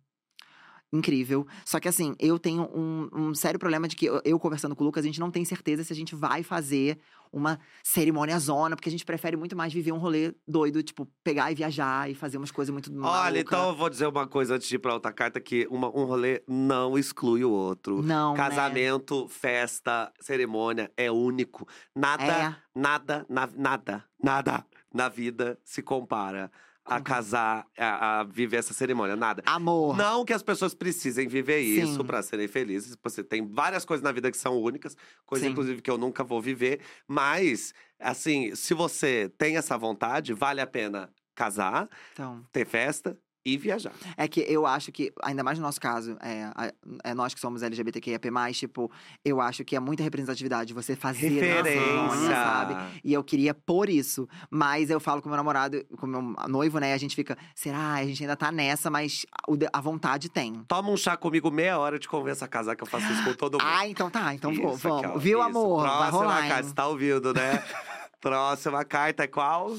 Incrível. 0.92 1.46
Só 1.66 1.80
que 1.80 1.88
assim, 1.88 2.16
eu 2.18 2.40
tenho 2.40 2.64
um, 2.76 3.10
um 3.14 3.36
sério 3.36 3.60
problema 3.60 3.88
de 3.88 3.96
que 3.96 4.08
eu, 4.08 4.20
eu 4.26 4.40
conversando 4.40 4.76
com 4.76 4.84
o 4.84 4.88
Lucas, 4.88 5.04
a 5.04 5.08
gente 5.08 5.20
não 5.20 5.30
tem 5.30 5.46
certeza 5.46 5.84
se 5.84 5.94
a 5.94 5.96
gente 5.96 6.16
vai 6.16 6.42
fazer 6.42 6.98
uma 7.32 7.60
cerimônia 7.84 8.40
zona, 8.40 8.76
porque 8.76 8.90
a 8.90 8.92
gente 8.92 9.06
prefere 9.06 9.38
muito 9.38 9.56
mais 9.56 9.72
viver 9.72 9.92
um 9.92 10.00
rolê 10.00 10.34
doido, 10.48 10.82
tipo, 10.82 11.08
pegar 11.24 11.52
e 11.52 11.56
viajar 11.56 12.10
e 12.10 12.16
fazer 12.16 12.38
umas 12.38 12.50
coisas 12.50 12.74
muito 12.74 12.90
Olha, 12.92 13.04
maluca. 13.04 13.40
então 13.40 13.70
eu 13.70 13.76
vou 13.76 13.88
dizer 13.88 14.08
uma 14.08 14.26
coisa 14.26 14.56
antes 14.56 14.68
de 14.68 14.78
ir 14.78 14.80
pra 14.80 14.96
outra 14.96 15.14
carta: 15.14 15.40
que 15.40 15.68
uma- 15.70 15.90
um 15.96 16.06
rolê 16.06 16.42
não 16.48 16.98
exclui 16.98 17.44
o 17.44 17.52
outro. 17.52 18.02
Não, 18.02 18.32
né? 18.32 18.38
Casamento, 18.38 19.28
festa, 19.28 20.12
cerimônia 20.20 20.92
é 20.98 21.12
único. 21.12 21.68
Nada, 21.96 22.24
É. 22.24 22.56
nada, 22.74 23.28
na- 23.30 23.50
nada, 23.56 24.04
nada 24.20 24.66
na 24.92 25.08
vida 25.08 25.60
se 25.64 25.84
compara 25.84 26.52
a 26.90 26.98
Concordo. 26.98 27.04
casar, 27.04 27.66
a, 27.78 28.20
a 28.20 28.24
viver 28.24 28.58
essa 28.58 28.74
cerimônia. 28.74 29.16
Nada. 29.16 29.44
Amor. 29.46 29.96
Não 29.96 30.26
que 30.26 30.34
as 30.34 30.44
pessoas 30.44 30.74
precisem 30.74 31.28
viver 31.28 31.60
isso 31.60 32.04
pra 32.04 32.22
serem 32.22 32.48
felizes. 32.48 32.98
Você 33.04 33.24
tem 33.24 33.48
várias 33.48 33.86
coisas 33.86 34.04
na 34.04 34.12
vida 34.12 34.32
que 34.32 34.38
são 34.38 34.58
únicas, 34.62 34.96
coisas 35.26 35.46
Sim. 35.46 35.52
inclusive 35.52 35.82
que 35.82 35.90
eu 35.92 35.98
nunca 35.98 36.24
vou 36.24 36.42
viver. 36.42 36.80
Mas, 37.08 37.74
assim, 38.00 38.56
se 38.56 38.74
você 38.74 39.32
tem 39.38 39.58
essa 39.58 39.78
vontade, 39.78 40.34
vale 40.34 40.62
a 40.62 40.68
pena 40.68 41.10
casar, 41.36 41.88
Então, 42.14 42.44
ter 42.52 42.66
festa 42.66 43.18
e 43.46 43.58
viajar. 43.58 43.94
é 44.18 44.28
que 44.28 44.42
eu 44.42 44.66
acho 44.66 44.92
que, 44.92 45.12
ainda 45.24 45.44
mais 45.44 45.58
no 45.58 45.64
nosso 45.66 45.80
caso, 45.80 46.18
é, 46.22 46.72
é 47.04 47.14
nós 47.14 47.34
que 47.34 47.40
somos 47.40 47.64
LGBTQIAP+, 47.64 48.28
tipo, 48.54 48.92
eu 49.24 49.40
acho 49.42 49.64
que 49.64 49.76
é 49.76 49.80
muita 49.80 50.04
representatividade 50.04 50.74
você 50.74 50.96
fazer 50.96 51.30
Referência. 51.30 52.30
sabe? 52.30 52.76
E 53.04 53.14
eu 53.14 53.24
queria 53.24 53.54
por 53.54 53.90
isso. 53.90 54.28
Mas 54.50 54.90
eu 54.90 55.00
falo 55.00 55.22
com 55.22 55.30
meu 55.30 55.38
namorado, 55.38 55.84
com 55.98 56.06
meu 56.06 56.22
noivo, 56.48 56.80
né? 56.80 56.94
A 56.94 56.98
gente 56.98 57.16
fica, 57.16 57.38
será? 57.56 57.94
A 57.94 58.06
gente 58.06 58.22
ainda 58.24 58.36
tá 58.36 58.52
nessa, 58.52 58.90
mas 58.90 59.26
a 59.72 59.82
vontade 59.82 60.30
tem. 60.30 60.64
Toma 60.68 60.90
um 60.90 60.98
chá 60.98 61.16
comigo 61.18 61.50
meia 61.50 61.78
hora 61.80 61.98
de 61.98 62.08
convença 62.08 62.46
a 62.46 62.48
casar, 62.48 62.76
que 62.76 62.84
eu 62.84 62.88
faço 62.88 63.12
isso 63.12 63.24
com 63.24 63.34
todo 63.34 63.54
mundo. 63.54 63.64
Ah, 63.66 63.88
então 63.88 64.10
tá, 64.10 64.34
então 64.34 64.54
vou, 64.54 64.76
Isso 64.76 64.88
aqui, 64.88 65.02
vamos. 65.02 65.16
ó, 65.16 65.20
Viu, 65.20 65.40
isso. 65.40 65.48
amor? 65.48 65.82
Vai 65.82 65.98
Próxima 65.98 66.18
rolar, 66.20 66.48
carta, 66.48 66.64
você 66.68 66.74
tá 66.74 66.88
ouvindo, 66.88 67.34
né? 67.34 67.64
Próxima 68.22 68.84
carta 68.84 69.24
é 69.24 69.28
qual? 69.28 69.74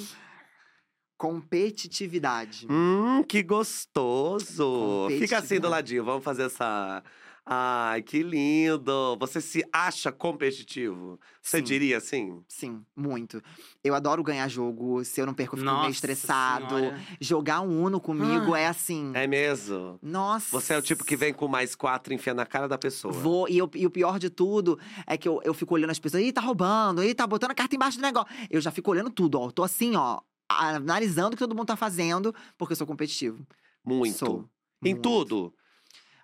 Competitividade. 1.20 2.66
Hum, 2.70 3.22
que 3.28 3.42
gostoso! 3.42 5.06
Fica 5.18 5.38
assim 5.38 5.60
do 5.60 5.68
ladinho, 5.68 6.02
vamos 6.02 6.24
fazer 6.24 6.44
essa 6.44 7.02
Ai, 7.44 8.00
que 8.02 8.22
lindo! 8.22 9.16
Você 9.18 9.40
se 9.40 9.64
acha 9.72 10.12
competitivo? 10.12 11.18
Você 11.42 11.58
Sim. 11.58 11.64
diria 11.64 11.96
assim? 11.98 12.42
Sim, 12.46 12.84
muito. 12.94 13.42
Eu 13.82 13.94
adoro 13.94 14.22
ganhar 14.22 14.46
jogo. 14.46 15.04
Se 15.04 15.20
eu 15.20 15.26
não 15.26 15.34
perco, 15.34 15.54
eu 15.56 15.58
fico 15.58 15.70
meio 15.70 15.78
Nossa 15.82 15.90
estressado. 15.90 16.76
Senhora. 16.76 17.00
Jogar 17.20 17.60
um 17.62 17.82
Uno 17.82 17.98
comigo 18.00 18.54
Ah. 18.54 18.60
é 18.60 18.66
assim. 18.68 19.10
É 19.14 19.26
mesmo? 19.26 19.98
Nossa. 20.02 20.48
Você 20.52 20.74
é 20.74 20.78
o 20.78 20.82
tipo 20.82 21.04
que 21.04 21.16
vem 21.16 21.32
com 21.34 21.48
mais 21.48 21.74
quatro 21.74 22.12
e 22.12 22.16
enfia 22.16 22.34
na 22.34 22.46
cara 22.46 22.68
da 22.68 22.78
pessoa. 22.78 23.12
Vou, 23.12 23.48
e, 23.48 23.58
eu- 23.58 23.70
e 23.74 23.84
o 23.86 23.90
pior 23.90 24.18
de 24.18 24.30
tudo 24.30 24.78
é 25.06 25.16
que 25.16 25.26
eu, 25.28 25.40
eu 25.42 25.52
fico 25.54 25.74
olhando 25.74 25.90
as 25.90 25.98
pessoas, 25.98 26.22
ih, 26.22 26.32
tá 26.32 26.40
roubando, 26.42 27.02
ih, 27.02 27.14
tá 27.14 27.26
botando 27.26 27.50
a 27.50 27.54
carta 27.54 27.74
embaixo 27.74 27.98
do 27.98 28.02
negócio. 28.02 28.28
Eu 28.48 28.60
já 28.60 28.70
fico 28.70 28.90
olhando 28.90 29.10
tudo, 29.10 29.40
ó. 29.40 29.46
Eu 29.46 29.52
Tô 29.52 29.64
assim, 29.64 29.96
ó, 29.96 30.20
analisando 30.50 31.28
o 31.28 31.30
que 31.32 31.36
todo 31.38 31.54
mundo 31.54 31.66
tá 31.68 31.76
fazendo, 31.76 32.34
porque 32.58 32.72
eu 32.72 32.76
sou 32.76 32.86
competitivo. 32.86 33.46
Muito. 33.84 34.18
Sou. 34.18 34.48
Em 34.84 34.92
Muito. 34.94 35.02
tudo. 35.02 35.54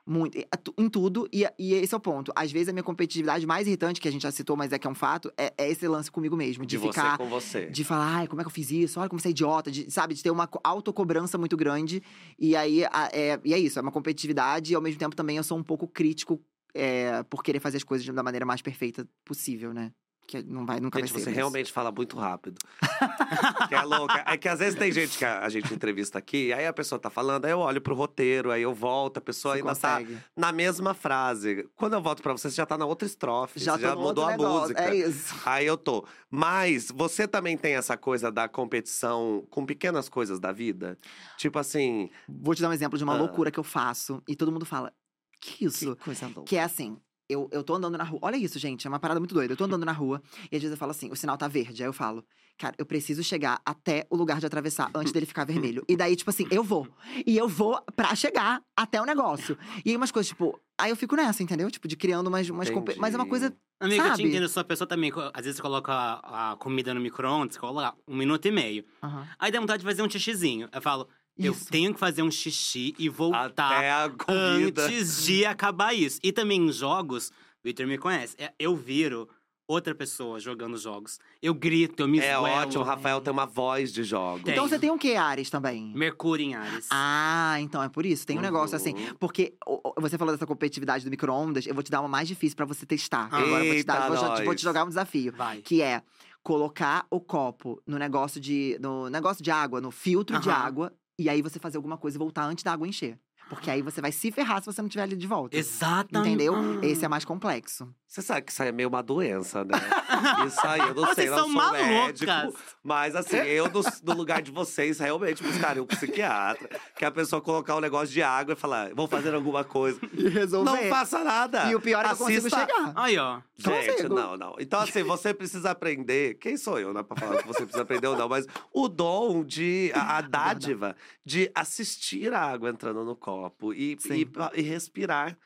Muito. 0.08 0.38
Em 0.78 0.88
tudo, 0.88 1.28
e, 1.32 1.44
e 1.58 1.74
esse 1.74 1.92
é 1.92 1.96
o 1.96 2.00
ponto. 2.00 2.32
Às 2.36 2.52
vezes 2.52 2.68
a 2.68 2.72
minha 2.72 2.82
competitividade 2.82 3.44
mais 3.44 3.66
irritante, 3.66 4.00
que 4.00 4.06
a 4.06 4.10
gente 4.10 4.22
já 4.22 4.30
citou, 4.30 4.56
mas 4.56 4.72
é 4.72 4.78
que 4.78 4.86
é 4.86 4.90
um 4.90 4.94
fato, 4.94 5.32
é, 5.36 5.52
é 5.58 5.68
esse 5.68 5.86
lance 5.88 6.10
comigo 6.10 6.36
mesmo. 6.36 6.64
De, 6.64 6.76
De, 6.76 6.78
você 6.78 6.88
ficar. 7.00 7.18
com 7.18 7.26
você. 7.26 7.66
De 7.66 7.82
falar, 7.82 8.18
ai, 8.18 8.26
como 8.28 8.40
é 8.40 8.44
que 8.44 8.48
eu 8.48 8.52
fiz 8.52 8.70
isso? 8.70 9.00
Olha 9.00 9.08
como 9.08 9.18
você 9.20 9.28
é 9.28 9.30
idiota. 9.32 9.68
De, 9.68 9.90
sabe, 9.90 10.14
de 10.14 10.22
ter 10.22 10.30
uma 10.30 10.46
co- 10.46 10.60
autocobrança 10.62 11.36
muito 11.36 11.56
grande. 11.56 12.02
E 12.38 12.54
aí, 12.54 12.84
a- 12.84 13.10
é, 13.12 13.40
e 13.44 13.52
é 13.52 13.58
isso, 13.58 13.80
é 13.80 13.82
uma 13.82 13.90
competitividade. 13.90 14.72
E 14.72 14.76
ao 14.76 14.82
mesmo 14.82 14.98
tempo 15.00 15.16
também 15.16 15.38
eu 15.38 15.42
sou 15.44 15.58
um 15.58 15.62
pouco 15.64 15.88
crítico 15.88 16.40
é, 16.72 17.24
por 17.24 17.42
querer 17.42 17.58
fazer 17.58 17.78
as 17.78 17.84
coisas 17.84 18.06
da 18.06 18.22
maneira 18.22 18.46
mais 18.46 18.62
perfeita 18.62 19.08
possível, 19.24 19.74
né? 19.74 19.90
Que 20.26 20.42
não 20.42 20.66
vai, 20.66 20.80
nunca 20.80 20.98
Gente, 20.98 21.12
vai 21.12 21.20
ser. 21.20 21.30
você 21.30 21.34
realmente 21.36 21.72
fala 21.72 21.92
muito 21.92 22.16
rápido. 22.16 22.58
que 23.68 23.74
é 23.74 23.82
louca. 23.82 24.24
É 24.26 24.36
que 24.36 24.48
às 24.48 24.58
vezes 24.58 24.76
tem 24.78 24.90
gente 24.90 25.16
que 25.18 25.24
a, 25.24 25.40
a 25.44 25.48
gente 25.48 25.72
entrevista 25.72 26.18
aqui, 26.18 26.52
aí 26.52 26.66
a 26.66 26.72
pessoa 26.72 26.98
tá 26.98 27.08
falando, 27.08 27.44
aí 27.44 27.52
eu 27.52 27.60
olho 27.60 27.80
pro 27.80 27.94
roteiro, 27.94 28.50
aí 28.50 28.62
eu 28.62 28.74
volto, 28.74 29.18
a 29.18 29.20
pessoa 29.20 29.54
Você 29.54 29.60
ainda 29.60 29.74
tá 29.76 29.98
consegue. 30.00 30.18
na 30.36 30.50
mesma 30.50 30.94
frase. 30.94 31.68
Quando 31.76 31.92
eu 31.94 32.02
volto 32.02 32.22
pra 32.22 32.32
você, 32.32 32.50
você 32.50 32.56
já 32.56 32.66
tá 32.66 32.76
na 32.76 32.86
outra 32.86 33.06
estrofe. 33.06 33.60
Já, 33.60 33.76
você 33.76 33.82
já 33.82 33.94
mudou 33.94 34.24
a 34.24 34.30
negócio, 34.32 34.60
música. 34.62 34.82
É 34.82 34.96
isso. 34.96 35.34
Aí 35.44 35.66
eu 35.66 35.76
tô. 35.76 36.04
Mas 36.30 36.90
você 36.90 37.28
também 37.28 37.56
tem 37.56 37.74
essa 37.74 37.96
coisa 37.96 38.30
da 38.32 38.48
competição 38.48 39.46
com 39.48 39.64
pequenas 39.64 40.08
coisas 40.08 40.40
da 40.40 40.50
vida? 40.50 40.98
Tipo 41.38 41.58
assim. 41.58 42.10
Vou 42.28 42.54
te 42.54 42.62
dar 42.62 42.68
um 42.68 42.72
exemplo 42.72 42.98
de 42.98 43.04
uma 43.04 43.14
Ah. 43.14 43.18
loucura 43.18 43.50
que 43.50 43.60
eu 43.60 43.64
faço. 43.64 44.22
E 44.26 44.34
todo 44.34 44.50
mundo 44.50 44.66
fala, 44.66 44.92
que 45.40 45.64
isso? 45.64 45.94
Que 45.96 46.02
coisa 46.04 46.26
louca. 46.26 46.42
Que 46.44 46.56
é 46.56 46.62
assim, 46.64 46.96
eu, 47.28 47.48
eu 47.52 47.62
tô 47.64 47.74
andando 47.74 47.96
na 47.98 48.04
rua. 48.04 48.18
Olha 48.22 48.36
isso, 48.36 48.58
gente, 48.58 48.86
é 48.86 48.90
uma 48.90 48.98
parada 48.98 49.20
muito 49.20 49.34
doida. 49.34 49.52
Eu 49.52 49.56
tô 49.56 49.64
andando 49.64 49.84
na 49.84 49.92
rua 49.92 50.22
e 50.50 50.56
às 50.56 50.62
vezes 50.62 50.70
eu 50.70 50.76
falo 50.76 50.90
assim: 50.90 51.10
o 51.10 51.16
sinal 51.16 51.36
tá 51.36 51.48
verde. 51.48 51.82
Aí 51.82 51.88
eu 51.88 51.92
falo, 51.92 52.24
cara, 52.58 52.74
eu 52.78 52.86
preciso 52.86 53.22
chegar 53.22 53.60
até 53.64 54.06
o 54.10 54.16
lugar 54.16 54.38
de 54.40 54.46
atravessar 54.46 54.90
antes 54.94 55.12
dele 55.12 55.26
ficar 55.26 55.44
vermelho. 55.44 55.84
E 55.88 55.96
daí, 55.96 56.14
tipo 56.16 56.30
assim, 56.30 56.46
eu 56.50 56.62
vou. 56.62 56.88
E 57.26 57.36
eu 57.36 57.48
vou 57.48 57.80
pra 57.94 58.14
chegar 58.14 58.62
até 58.76 59.00
o 59.00 59.04
negócio. 59.04 59.58
E 59.84 59.90
aí 59.90 59.96
umas 59.96 60.10
coisas, 60.12 60.28
tipo, 60.28 60.58
aí 60.78 60.90
eu 60.90 60.96
fico 60.96 61.16
nessa, 61.16 61.42
entendeu? 61.42 61.70
Tipo, 61.70 61.88
de 61.88 61.96
criando 61.96 62.26
umas. 62.28 62.48
umas 62.50 62.70
compe- 62.70 62.96
Mas 62.98 63.14
é 63.14 63.16
uma 63.16 63.26
coisa. 63.26 63.56
Amiga, 63.78 64.02
eu 64.04 64.06
te 64.06 64.16
Sabe? 64.16 64.28
entendo, 64.28 64.42
eu 64.44 64.48
sou 64.48 64.62
a 64.62 64.64
pessoa 64.64 64.88
também. 64.88 65.12
Às 65.34 65.44
vezes 65.44 65.56
você 65.56 65.62
coloca 65.62 65.92
a, 65.92 66.52
a 66.52 66.56
comida 66.56 66.94
no 66.94 67.00
micro-ondas, 67.00 67.58
coloca 67.58 67.94
um 68.08 68.16
minuto 68.16 68.46
e 68.46 68.50
meio. 68.50 68.84
Aham. 69.02 69.26
Aí 69.38 69.52
dá 69.52 69.60
vontade 69.60 69.80
de 69.80 69.86
fazer 69.86 70.02
um 70.02 70.08
xixizinho. 70.08 70.66
Eu 70.72 70.80
falo, 70.80 71.06
eu 71.38 71.52
Isso. 71.52 71.66
tenho 71.70 71.92
que 71.94 72.00
fazer 72.00 72.22
um 72.22 72.30
xixi 72.30 72.94
e 72.98 73.08
voltar 73.08 73.46
Até 73.76 73.90
a 73.92 74.08
comida. 74.10 74.86
antes 74.86 75.24
de 75.24 75.44
acabar 75.44 75.92
isso. 75.94 76.18
E 76.22 76.32
também 76.32 76.60
em 76.68 76.72
jogos, 76.72 77.28
o 77.28 77.32
Victor 77.64 77.86
me 77.86 77.98
conhece, 77.98 78.34
é- 78.38 78.52
eu 78.58 78.74
viro 78.76 79.28
outra 79.68 79.94
pessoa 79.96 80.38
jogando 80.38 80.78
jogos. 80.78 81.18
Eu 81.42 81.52
grito, 81.52 82.00
eu 82.00 82.06
me 82.06 82.20
É 82.20 82.22
esguelo. 82.22 82.44
ótimo, 82.44 82.82
o 82.84 82.86
Rafael 82.86 83.20
tem 83.20 83.32
uma 83.32 83.46
voz 83.46 83.92
de 83.92 84.04
jogo. 84.04 84.44
Tem. 84.44 84.54
Então 84.54 84.68
você 84.68 84.78
tem 84.78 84.90
o 84.92 84.96
que, 84.96 85.16
Ares, 85.16 85.50
também? 85.50 85.92
Mercúrio 85.92 86.46
em 86.46 86.54
Ares. 86.54 86.86
Ah, 86.90 87.56
então 87.60 87.82
é 87.82 87.88
por 87.88 88.06
isso. 88.06 88.24
Tem 88.24 88.38
um 88.38 88.40
negócio 88.42 88.76
assim. 88.76 88.94
Uhum. 88.94 89.14
Porque 89.18 89.54
você 89.98 90.16
falou 90.16 90.32
dessa 90.32 90.46
competitividade 90.46 91.04
do 91.04 91.10
micro-ondas, 91.10 91.66
eu 91.66 91.74
vou 91.74 91.82
te 91.82 91.90
dar 91.90 91.98
uma 92.00 92.08
mais 92.08 92.28
difícil 92.28 92.56
pra 92.56 92.64
você 92.64 92.86
testar. 92.86 93.24
Agora 93.26 93.42
eu 93.64 93.66
vou 93.66 93.74
te, 93.74 93.82
dar, 93.82 94.08
vou, 94.08 94.34
te- 94.36 94.44
vou 94.44 94.54
te 94.54 94.62
jogar 94.62 94.84
um 94.84 94.88
desafio. 94.88 95.32
Vai. 95.36 95.58
Que 95.62 95.82
é 95.82 96.00
colocar 96.44 97.04
o 97.10 97.20
copo 97.20 97.82
no 97.84 97.98
negócio 97.98 98.40
de. 98.40 98.78
no 98.80 99.10
negócio 99.10 99.42
de 99.42 99.50
água, 99.50 99.80
no 99.80 99.90
filtro 99.90 100.38
de 100.38 100.48
Aham. 100.48 100.58
água, 100.64 100.92
e 101.18 101.28
aí 101.28 101.42
você 101.42 101.58
fazer 101.58 101.76
alguma 101.76 101.96
coisa 101.96 102.16
e 102.16 102.18
voltar 102.18 102.44
antes 102.44 102.62
da 102.62 102.72
água 102.72 102.86
encher. 102.86 103.18
Porque 103.48 103.70
aí 103.70 103.80
você 103.80 104.00
vai 104.00 104.10
se 104.10 104.30
ferrar 104.32 104.60
se 104.60 104.66
você 104.66 104.82
não 104.82 104.88
tiver 104.88 105.04
ali 105.04 105.16
de 105.16 105.26
volta. 105.26 105.56
Exatamente. 105.56 106.28
Entendeu? 106.28 106.82
Esse 106.82 107.04
é 107.04 107.08
mais 107.08 107.24
complexo. 107.24 107.88
Você 108.16 108.22
sabe 108.22 108.42
que 108.46 108.50
isso 108.52 108.62
aí 108.62 108.70
é 108.70 108.72
meio 108.72 108.88
uma 108.88 109.02
doença, 109.02 109.62
né? 109.62 109.72
Isso 110.46 110.66
aí, 110.66 110.80
eu 110.80 110.94
não 110.94 111.04
sei, 111.04 111.14
Vocês 111.14 111.30
não 111.30 111.36
são 111.38 111.52
sou 111.52 111.72
médico. 111.72 112.26
malucas. 112.32 112.60
Mas 112.82 113.14
assim, 113.14 113.36
eu 113.36 113.68
no, 113.68 113.82
no 114.04 114.14
lugar 114.14 114.40
de 114.40 114.50
vocês, 114.50 114.98
realmente 114.98 115.42
buscaria 115.42 115.82
um 115.82 115.86
psiquiatra. 115.86 116.80
Que 116.96 117.04
a 117.04 117.10
pessoa 117.10 117.42
colocar 117.42 117.76
um 117.76 117.80
negócio 117.80 118.08
de 118.08 118.22
água 118.22 118.54
e 118.54 118.56
falar, 118.56 118.94
vou 118.94 119.06
fazer 119.06 119.34
alguma 119.34 119.64
coisa. 119.64 120.00
E 120.14 120.28
resolver. 120.30 120.70
Não 120.70 120.88
faça 120.88 121.22
nada. 121.22 121.70
E 121.70 121.74
o 121.74 121.80
pior 121.80 122.02
é 122.06 122.08
que 122.08 122.14
eu 122.14 122.16
consigo 122.16 122.46
Assista- 122.46 122.60
chegar. 122.60 122.92
Aí, 122.96 123.18
ó. 123.18 123.40
Gente, 123.58 123.90
Consigo. 123.92 124.14
não, 124.14 124.34
não. 124.38 124.56
Então, 124.58 124.80
assim, 124.80 125.02
você 125.02 125.34
precisa 125.34 125.72
aprender. 125.72 126.38
Quem 126.38 126.56
sou 126.56 126.78
eu, 126.80 126.94
né, 126.94 127.02
pra 127.02 127.18
falar 127.18 127.42
que 127.42 127.46
você 127.48 127.64
precisa 127.64 127.82
aprender 127.82 128.06
ou 128.06 128.16
não? 128.16 128.30
Mas 128.30 128.46
o 128.72 128.88
dom 128.88 129.44
de. 129.44 129.92
A, 129.94 130.16
a 130.16 130.20
dádiva 130.22 130.96
de 131.22 131.50
assistir 131.54 132.32
a 132.32 132.40
água 132.40 132.70
entrando 132.70 133.04
no 133.04 133.14
copo 133.14 133.74
e, 133.74 133.98
e, 134.10 134.28
e 134.54 134.62
respirar. 134.62 135.36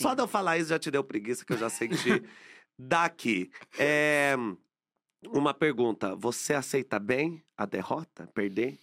Só 0.00 0.14
de 0.14 0.22
eu 0.22 0.28
falar 0.28 0.58
isso 0.58 0.70
já 0.70 0.78
te 0.78 0.90
deu 0.90 1.04
preguiça, 1.04 1.44
que 1.44 1.52
eu 1.52 1.58
já 1.58 1.68
senti. 1.68 2.22
Daqui. 2.78 3.50
É, 3.78 4.34
uma 5.28 5.52
pergunta. 5.52 6.14
Você 6.16 6.54
aceita 6.54 6.98
bem 6.98 7.42
a 7.56 7.66
derrota? 7.66 8.26
Perder? 8.34 8.78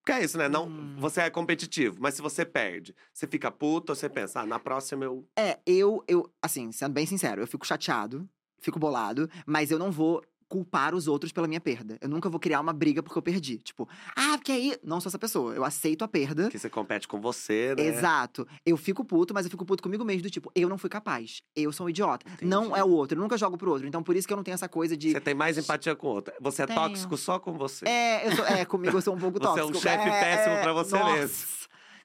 Porque 0.00 0.12
é 0.12 0.24
isso, 0.24 0.38
né? 0.38 0.48
Não, 0.48 0.68
Hum. 0.68 0.96
Você 0.98 1.22
é 1.22 1.30
competitivo, 1.30 1.96
mas 1.98 2.14
se 2.14 2.22
você 2.22 2.44
perde, 2.44 2.94
você 3.12 3.26
fica 3.26 3.50
puto 3.50 3.90
ou 3.90 3.96
você 3.96 4.08
pensa, 4.08 4.40
ah, 4.40 4.46
na 4.46 4.58
próxima 4.58 5.04
eu. 5.04 5.28
É, 5.36 5.58
eu, 5.66 6.04
eu, 6.06 6.32
assim, 6.40 6.70
sendo 6.70 6.92
bem 6.92 7.04
sincero, 7.06 7.42
eu 7.42 7.46
fico 7.46 7.66
chateado, 7.66 8.28
fico 8.60 8.78
bolado, 8.78 9.28
mas 9.44 9.72
eu 9.72 9.78
não 9.80 9.90
vou 9.90 10.24
culpar 10.48 10.94
os 10.94 11.08
outros 11.08 11.32
pela 11.32 11.46
minha 11.46 11.60
perda. 11.60 11.98
Eu 12.00 12.08
nunca 12.08 12.28
vou 12.28 12.38
criar 12.38 12.60
uma 12.60 12.72
briga 12.72 13.02
porque 13.02 13.18
eu 13.18 13.22
perdi. 13.22 13.58
Tipo, 13.58 13.88
ah, 14.14 14.36
porque 14.36 14.52
aí. 14.52 14.76
Não 14.82 15.00
sou 15.00 15.08
essa 15.10 15.18
pessoa. 15.18 15.54
Eu 15.54 15.64
aceito 15.64 16.02
a 16.04 16.08
perda. 16.08 16.48
Que 16.48 16.58
você 16.58 16.70
compete 16.70 17.08
com 17.08 17.20
você, 17.20 17.74
né? 17.76 17.86
Exato. 17.86 18.46
Eu 18.64 18.76
fico 18.76 19.04
puto, 19.04 19.34
mas 19.34 19.46
eu 19.46 19.50
fico 19.50 19.64
puto 19.64 19.82
comigo 19.82 20.04
mesmo, 20.04 20.22
do 20.22 20.30
tipo, 20.30 20.50
eu 20.54 20.68
não 20.68 20.78
fui 20.78 20.88
capaz. 20.90 21.42
Eu 21.54 21.72
sou 21.72 21.86
um 21.86 21.90
idiota. 21.90 22.24
Não 22.40 22.66
Entendi. 22.66 22.80
é 22.80 22.84
o 22.84 22.88
outro. 22.88 23.18
Eu 23.18 23.22
nunca 23.22 23.36
jogo 23.36 23.56
pro 23.56 23.70
outro. 23.70 23.86
Então, 23.86 24.02
por 24.02 24.14
isso 24.16 24.26
que 24.26 24.32
eu 24.32 24.36
não 24.36 24.44
tenho 24.44 24.54
essa 24.54 24.68
coisa 24.68 24.96
de. 24.96 25.12
Você 25.12 25.20
tem 25.20 25.34
mais 25.34 25.58
empatia 25.58 25.94
com 25.94 26.06
o 26.06 26.10
outro. 26.10 26.32
Você 26.40 26.62
é 26.62 26.66
Tenho. 26.66 26.78
tóxico 26.78 27.16
só 27.16 27.38
com 27.38 27.52
você. 27.56 27.86
É, 27.88 28.26
eu 28.26 28.36
sou, 28.36 28.46
é, 28.46 28.64
comigo 28.64 28.96
eu 28.96 29.02
sou 29.02 29.14
um 29.14 29.18
pouco 29.18 29.38
Você 29.38 29.44
é 29.44 29.62
tóxico. 29.62 29.78
um 29.78 29.80
chefe 29.80 30.04
péssimo 30.10 30.56
pra 30.62 30.72
você 30.72 30.98
nossa. 30.98 31.12
mesmo. 31.12 31.55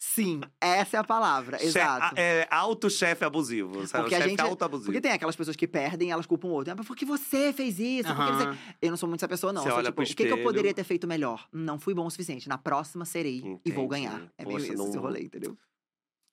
Sim, 0.03 0.41
essa 0.59 0.97
é 0.97 0.99
a 0.99 1.03
palavra. 1.03 1.59
Che- 1.59 1.65
Exato. 1.65 2.15
É 2.17 2.47
auto-chefe 2.49 3.23
abusivo. 3.23 3.85
Sabe? 3.85 4.03
Porque 4.05 4.15
o 4.15 4.17
a 4.17 4.21
chefe 4.21 4.29
gente- 4.31 4.41
auto-abusivo. 4.41 4.85
Porque 4.87 4.99
tem 4.99 5.11
aquelas 5.11 5.35
pessoas 5.35 5.55
que 5.55 5.67
perdem 5.67 6.07
e 6.09 6.11
elas 6.11 6.25
culpam 6.25 6.47
o 6.47 6.51
outro. 6.51 6.73
Ah, 6.73 6.75
mas 6.75 6.87
por 6.87 6.95
que 6.95 7.05
você 7.05 7.53
fez 7.53 7.77
isso? 7.79 8.09
Que 8.09 8.15
você... 8.31 8.57
Eu 8.81 8.89
não 8.89 8.97
sou 8.97 9.07
muito 9.07 9.19
essa 9.21 9.27
pessoa, 9.27 9.53
não. 9.53 9.61
Você 9.61 9.67
Eu 9.67 9.71
sou 9.73 9.77
olha 9.79 9.89
tipo, 9.91 10.01
o 10.01 10.05
que, 10.05 10.15
que 10.15 10.23
eu 10.31 10.41
poderia 10.41 10.73
ter 10.73 10.83
feito 10.83 11.07
melhor? 11.07 11.47
Não 11.53 11.77
fui 11.79 11.93
bom 11.93 12.07
o 12.07 12.09
suficiente. 12.09 12.49
Na 12.49 12.57
próxima 12.57 13.05
serei 13.05 13.37
e 13.37 13.71
vou 13.71 13.85
Entendi. 13.85 13.87
ganhar. 13.87 14.23
É 14.39 14.43
meio 14.43 14.57
Poxa, 14.57 14.73
isso 14.73 14.83
esse 14.83 14.95
não- 14.95 15.01
rolê, 15.03 15.21
entendeu? 15.21 15.55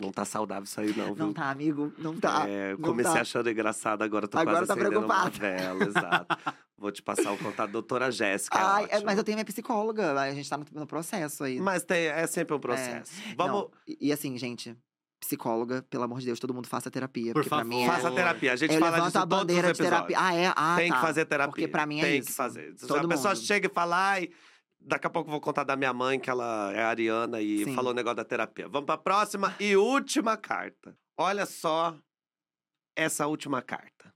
Não 0.01 0.12
tá 0.12 0.24
saudável 0.24 0.62
isso 0.62 0.80
aí, 0.80 0.96
não, 0.96 1.12
viu? 1.12 1.26
Não 1.26 1.32
tá, 1.32 1.51
amigo. 1.51 1.92
Não 1.99 2.18
tá. 2.18 2.49
É, 2.49 2.72
eu 2.72 2.78
não 2.78 2.88
comecei 2.90 3.14
tá. 3.14 3.20
achando 3.20 3.51
engraçado, 3.51 4.03
agora 4.03 4.28
tô 4.28 4.38
Agora 4.38 4.59
quase 4.59 4.68
tá 4.68 4.74
acendendo 4.74 5.01
uma 5.05 5.28
vela, 5.28 5.84
exato. 5.84 6.36
Vou 6.76 6.92
te 6.92 7.03
passar 7.03 7.32
o 7.32 7.36
contato 7.36 7.66
da 7.66 7.72
doutora 7.72 8.09
Jéssica, 8.12 8.57
é 8.57 8.62
Ai, 8.62 8.82
é, 8.82 8.86
ótimo. 8.86 9.03
mas 9.07 9.18
eu 9.18 9.24
tenho 9.24 9.34
minha 9.36 9.44
psicóloga. 9.44 10.12
A 10.20 10.32
gente 10.32 10.49
tá 10.49 10.57
no, 10.57 10.64
no 10.72 10.86
processo 10.86 11.42
aí. 11.42 11.59
Mas 11.61 11.82
tem- 11.82 12.07
é 12.07 12.24
sempre 12.28 12.55
um 12.55 12.61
processo. 12.61 13.11
Vamos, 13.36 13.62
Não, 13.62 13.70
e, 13.88 13.99
e 14.09 14.12
assim, 14.12 14.38
gente, 14.38 14.76
psicóloga, 15.18 15.84
pelo 15.90 16.05
amor 16.05 16.20
de 16.20 16.26
Deus, 16.26 16.38
todo 16.38 16.55
mundo 16.55 16.68
faça 16.68 16.88
terapia. 16.90 17.32
Por 17.32 17.42
porque 17.42 17.49
pra 17.49 17.64
mim 17.64 17.82
é. 17.82 17.86
faça 17.88 18.11
terapia. 18.12 18.53
A 18.53 18.57
gente 18.57 18.74
eu 18.74 18.80
fala 18.80 19.01
disso 19.01 19.18
a 19.18 19.22
em 19.22 19.26
todos 19.26 19.38
os 19.38 19.40
bandeira 19.46 19.72
de 19.72 19.78
terapia. 19.78 20.16
Ah, 20.20 20.34
é? 20.34 20.53
Ah, 20.55 20.76
Tem 20.76 20.88
tá. 20.90 20.94
que 20.94 21.01
fazer 21.01 21.24
terapia. 21.24 21.51
Porque 21.51 21.66
pra 21.66 21.84
mim 21.86 21.99
é 21.99 22.05
Tem 22.05 22.18
isso. 22.20 22.28
que 22.28 22.34
fazer. 22.34 22.72
Se 22.76 22.86
Todo 22.86 23.05
a 23.05 23.09
pessoa 23.09 23.34
mundo. 23.34 23.44
chega 23.44 23.66
e 23.66 23.70
fala, 23.74 24.11
ai, 24.11 24.30
daqui 24.81 25.07
a 25.07 25.11
pouco 25.11 25.29
eu 25.29 25.33
vou 25.33 25.41
contar 25.41 25.64
da 25.64 25.76
minha 25.76 25.93
mãe, 25.93 26.18
que 26.18 26.31
ela 26.31 26.72
é 26.72 26.83
ariana 26.83 27.41
e 27.41 27.64
Sim. 27.64 27.74
falou 27.74 27.93
o 27.93 27.95
negócio 27.95 28.16
da 28.16 28.24
terapia. 28.24 28.68
Vamos 28.68 28.87
pra 28.87 28.97
próxima 28.99 29.55
e 29.61 29.76
última 29.76 30.37
carta. 30.37 30.97
Olha 31.16 31.47
só 31.47 31.99
essa 32.97 33.26
última 33.26 33.62
carta. 33.62 34.14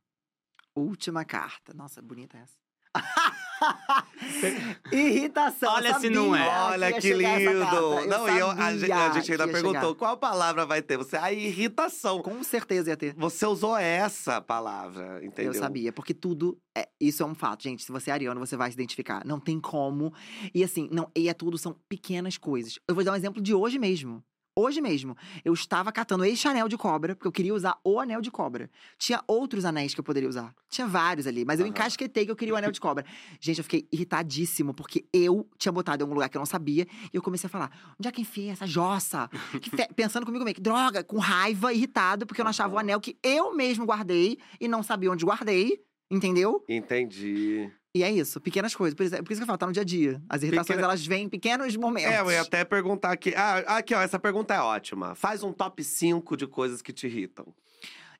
Última 0.75 1.25
carta. 1.25 1.75
Nossa, 1.75 2.01
bonita 2.01 2.39
essa. 2.39 2.57
Irritação. 4.93 5.73
Olha 5.73 5.99
se 5.99 6.11
não 6.11 6.35
é. 6.35 6.49
Olha 6.49 6.93
que 6.93 7.13
essa 7.13 7.17
lindo! 7.17 7.51
Eu 7.51 8.07
Não, 8.07 8.29
e 8.29 8.39
eu, 8.39 8.51
a, 8.51 8.77
gente, 8.77 8.93
a 8.93 9.11
gente 9.13 9.27
que 9.27 9.33
ainda 9.33 9.49
perguntou 9.49 9.81
chegar. 9.81 9.95
qual 9.95 10.17
palavra 10.17 10.67
vai 10.67 10.83
ter. 10.83 10.97
Você, 10.97 11.17
a 11.17 11.33
irritação. 11.33 12.23
Com 12.23 12.43
certeza 12.43 12.91
ia 12.91 12.97
ter. 12.97 13.15
Você 13.15 13.47
usou 13.47 13.77
essa 13.77 14.41
palavra, 14.41 15.25
entendeu? 15.25 15.53
Eu 15.53 15.59
sabia, 15.59 15.93
porque 15.93 16.15
tudo. 16.15 16.59
É, 16.77 16.89
isso 17.01 17.23
é 17.23 17.27
um 17.27 17.35
fato, 17.35 17.63
gente. 17.63 17.83
Se 17.85 17.93
você 17.93 18.11
é 18.11 18.15
ariano, 18.15 18.41
você 18.41 18.57
vai 18.57 18.71
se 18.71 18.75
identificar. 18.75 19.25
Não 19.25 19.39
tem 19.39 19.61
como. 19.61 20.13
E 20.55 20.65
assim, 20.65 20.89
não, 20.91 21.11
e 21.17 21.29
é 21.29 21.35
tudo, 21.35 21.59
são 21.59 21.77
pequenas 21.89 22.37
coisas. 22.37 22.79
Eu 22.89 22.95
vou 22.95 23.05
dar 23.05 23.13
um 23.13 23.17
exemplo 23.17 23.43
de 23.43 23.55
hoje 23.55 23.79
mesmo. 23.79 24.23
Hoje 24.55 24.83
mesmo, 24.83 25.17
eu 25.47 25.55
estava 25.55 25.91
catando 25.91 26.27
esse 26.27 26.47
anel 26.47 26.69
de 26.69 26.77
cobra, 26.77 27.17
porque 27.17 27.27
eu 27.27 27.33
queria 27.33 27.55
usar 27.55 27.79
o 27.83 27.99
anel 27.99 28.21
de 28.21 28.31
cobra. 28.31 28.71
Tinha 28.99 29.23
outros 29.27 29.65
anéis 29.65 29.95
que 29.95 30.01
eu 30.01 30.05
poderia 30.05 30.29
usar. 30.29 30.55
Tinha 30.69 30.87
vários 30.87 31.27
ali, 31.27 31.43
mas 31.43 31.59
eu 31.59 31.65
Aham. 31.65 31.71
encasquetei 31.71 32.27
que 32.27 32.31
eu 32.31 32.37
queria 32.37 32.53
o 32.53 32.57
anel 32.59 32.71
de 32.71 32.79
cobra. 32.79 33.03
Gente, 33.41 33.57
eu 33.59 33.65
fiquei 33.65 33.89
irritadíssimo, 33.91 34.75
porque 34.75 35.07
eu 35.11 35.49
tinha 35.57 35.73
botado 35.73 36.03
em 36.03 36.05
algum 36.05 36.13
lugar 36.13 36.29
que 36.29 36.37
eu 36.37 36.41
não 36.41 36.45
sabia. 36.45 36.87
E 37.11 37.17
eu 37.17 37.23
comecei 37.23 37.47
a 37.47 37.51
falar: 37.51 37.95
onde 37.99 38.07
é 38.07 38.13
que 38.13 38.21
enfiei 38.21 38.51
essa 38.51 38.67
jossa? 38.67 39.27
Que 39.63 39.71
fe- 39.71 39.89
Pensando 39.97 40.27
comigo 40.27 40.45
mesmo, 40.45 40.57
que 40.57 40.61
droga, 40.61 41.03
com 41.03 41.17
raiva, 41.17 41.73
irritado, 41.73 42.27
porque 42.27 42.43
eu 42.43 42.45
não 42.45 42.51
achava 42.51 42.75
o 42.75 42.79
anel 42.79 43.01
que 43.01 43.17
eu 43.23 43.55
mesmo 43.57 43.87
guardei 43.87 44.37
e 44.61 44.69
não 44.69 44.83
sabia 44.83 45.11
onde 45.11 45.25
guardei. 45.25 45.83
Entendeu? 46.11 46.63
Entendi. 46.69 47.73
E 47.95 48.03
é 48.03 48.11
isso, 48.11 48.40
pequenas 48.40 48.74
coisas. 48.74 48.95
Por 48.95 49.05
isso, 49.05 49.14
por 49.22 49.32
isso 49.32 49.40
que 49.40 49.43
eu 49.43 49.47
falo, 49.47 49.59
tá 49.59 49.66
no 49.66 49.72
dia 49.72 49.82
a 49.82 49.84
dia. 49.84 50.22
As 50.26 50.43
irritações, 50.43 50.68
Pequena- 50.68 50.82
elas 50.84 51.07
vêm 51.07 51.24
em 51.24 51.28
pequenos 51.28 51.76
momentos. 51.76 52.11
É, 52.11 52.20
eu 52.20 52.30
ia 52.30 52.40
até 52.40 52.64
perguntar 52.64 53.12
aqui. 53.12 53.34
Ah, 53.36 53.59
aqui, 53.76 53.95
ó, 53.95 54.01
essa 54.01 54.18
pergunta 54.18 54.55
é 54.55 54.61
ótima. 54.61 55.14
Faz 55.14 55.43
um 55.43 55.53
top 55.53 55.84
5 55.84 56.34
de 56.34 56.47
coisas 56.47 56.80
que 56.80 56.90
te 56.90 57.07
irritam. 57.07 57.47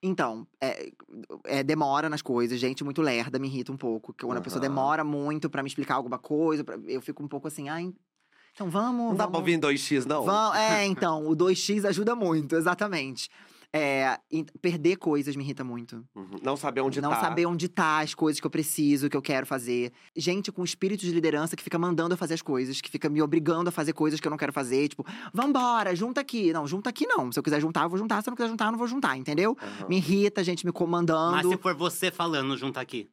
Então, 0.03 0.47
é, 0.61 0.93
é, 1.45 1.63
demora 1.63 2.11
nas 2.11 2.21
coisas, 2.21 2.59
gente 2.61 2.85
muito 2.85 3.01
lerda 3.01 3.39
me 3.39 3.49
irrita 3.49 3.73
um 3.73 3.77
pouco. 3.77 4.13
Que 4.13 4.27
quando 4.27 4.39
a 4.39 4.43
pessoa 4.43 4.61
demora 4.61 5.05
muito 5.05 5.49
pra 5.49 5.63
me 5.63 5.69
explicar 5.69 5.95
alguma 5.95 6.19
coisa, 6.19 6.63
pra- 6.63 6.77
eu 6.87 7.01
fico 7.01 7.23
um 7.23 7.29
pouco 7.29 7.49
assim, 7.49 7.71
ai. 7.71 7.95
Então 8.53 8.69
vamos. 8.69 8.99
Não 9.07 9.11
dá 9.13 9.25
pra 9.25 9.27
vamos, 9.27 9.39
ouvir 9.39 9.53
em 9.55 9.59
2x, 9.59 10.05
não? 10.05 10.25
vamos- 10.25 10.59
É, 10.59 10.85
então, 10.85 11.27
o 11.27 11.35
2x 11.35 11.87
ajuda 11.87 12.15
muito, 12.15 12.57
exatamente. 12.57 13.31
É, 13.75 14.19
perder 14.61 14.97
coisas 14.97 15.35
me 15.35 15.43
irrita 15.43 15.65
muito. 15.65 16.05
Uhum. 16.15 16.37
Não 16.43 16.57
saber 16.59 16.83
onde 16.83 17.01
não 17.01 17.09
tá. 17.09 17.21
saber 17.21 17.47
onde 17.47 17.69
tá 17.69 18.01
as 18.01 18.15
coisas 18.15 18.39
que 18.39 18.47
eu 18.47 18.51
preciso, 18.51 19.09
que 19.09 19.17
eu 19.17 19.23
quero 19.23 19.47
fazer. 19.47 19.93
Gente 20.15 20.53
com 20.53 20.63
espírito 20.63 21.01
de 21.01 21.11
liderança 21.11 21.57
que 21.57 21.63
fica 21.63 21.79
mandando 21.79 22.13
eu 22.13 22.19
fazer 22.19 22.35
as 22.35 22.43
coisas, 22.43 22.83
que 22.83 22.91
fica 22.91 23.09
me 23.09 23.23
obrigando 23.23 23.69
a 23.69 23.73
fazer 23.73 23.95
coisas 23.95 24.21
que 24.21 24.27
eu 24.27 24.31
não 24.31 24.37
quero 24.37 24.53
fazer. 24.53 24.89
Tipo, 24.89 25.07
vambora, 25.33 25.97
junta 25.97 26.21
aqui. 26.21 26.53
Não, 26.53 26.67
junta 26.67 26.91
aqui 26.91 27.07
não. 27.07 27.33
Se 27.33 27.39
eu 27.39 27.43
quiser 27.43 27.61
juntar, 27.61 27.85
eu 27.85 27.89
vou 27.89 27.99
juntar. 27.99 28.23
Se 28.23 28.29
eu 28.29 28.33
não 28.33 28.37
quiser 28.37 28.51
juntar, 28.51 28.67
eu 28.67 28.73
não 28.73 28.79
vou 28.79 28.89
juntar, 28.89 29.17
entendeu? 29.17 29.57
Aham. 29.61 29.89
Me 29.89 29.97
irrita, 29.97 30.43
a 30.43 30.45
gente 30.45 30.67
me 30.67 30.73
Mas 30.73 30.79
comandando. 30.79 31.49
se 31.49 31.57
for 31.57 31.75
você 31.75 32.11
falando 32.11 32.57
junto 32.59 32.79
aqui. 32.79 33.09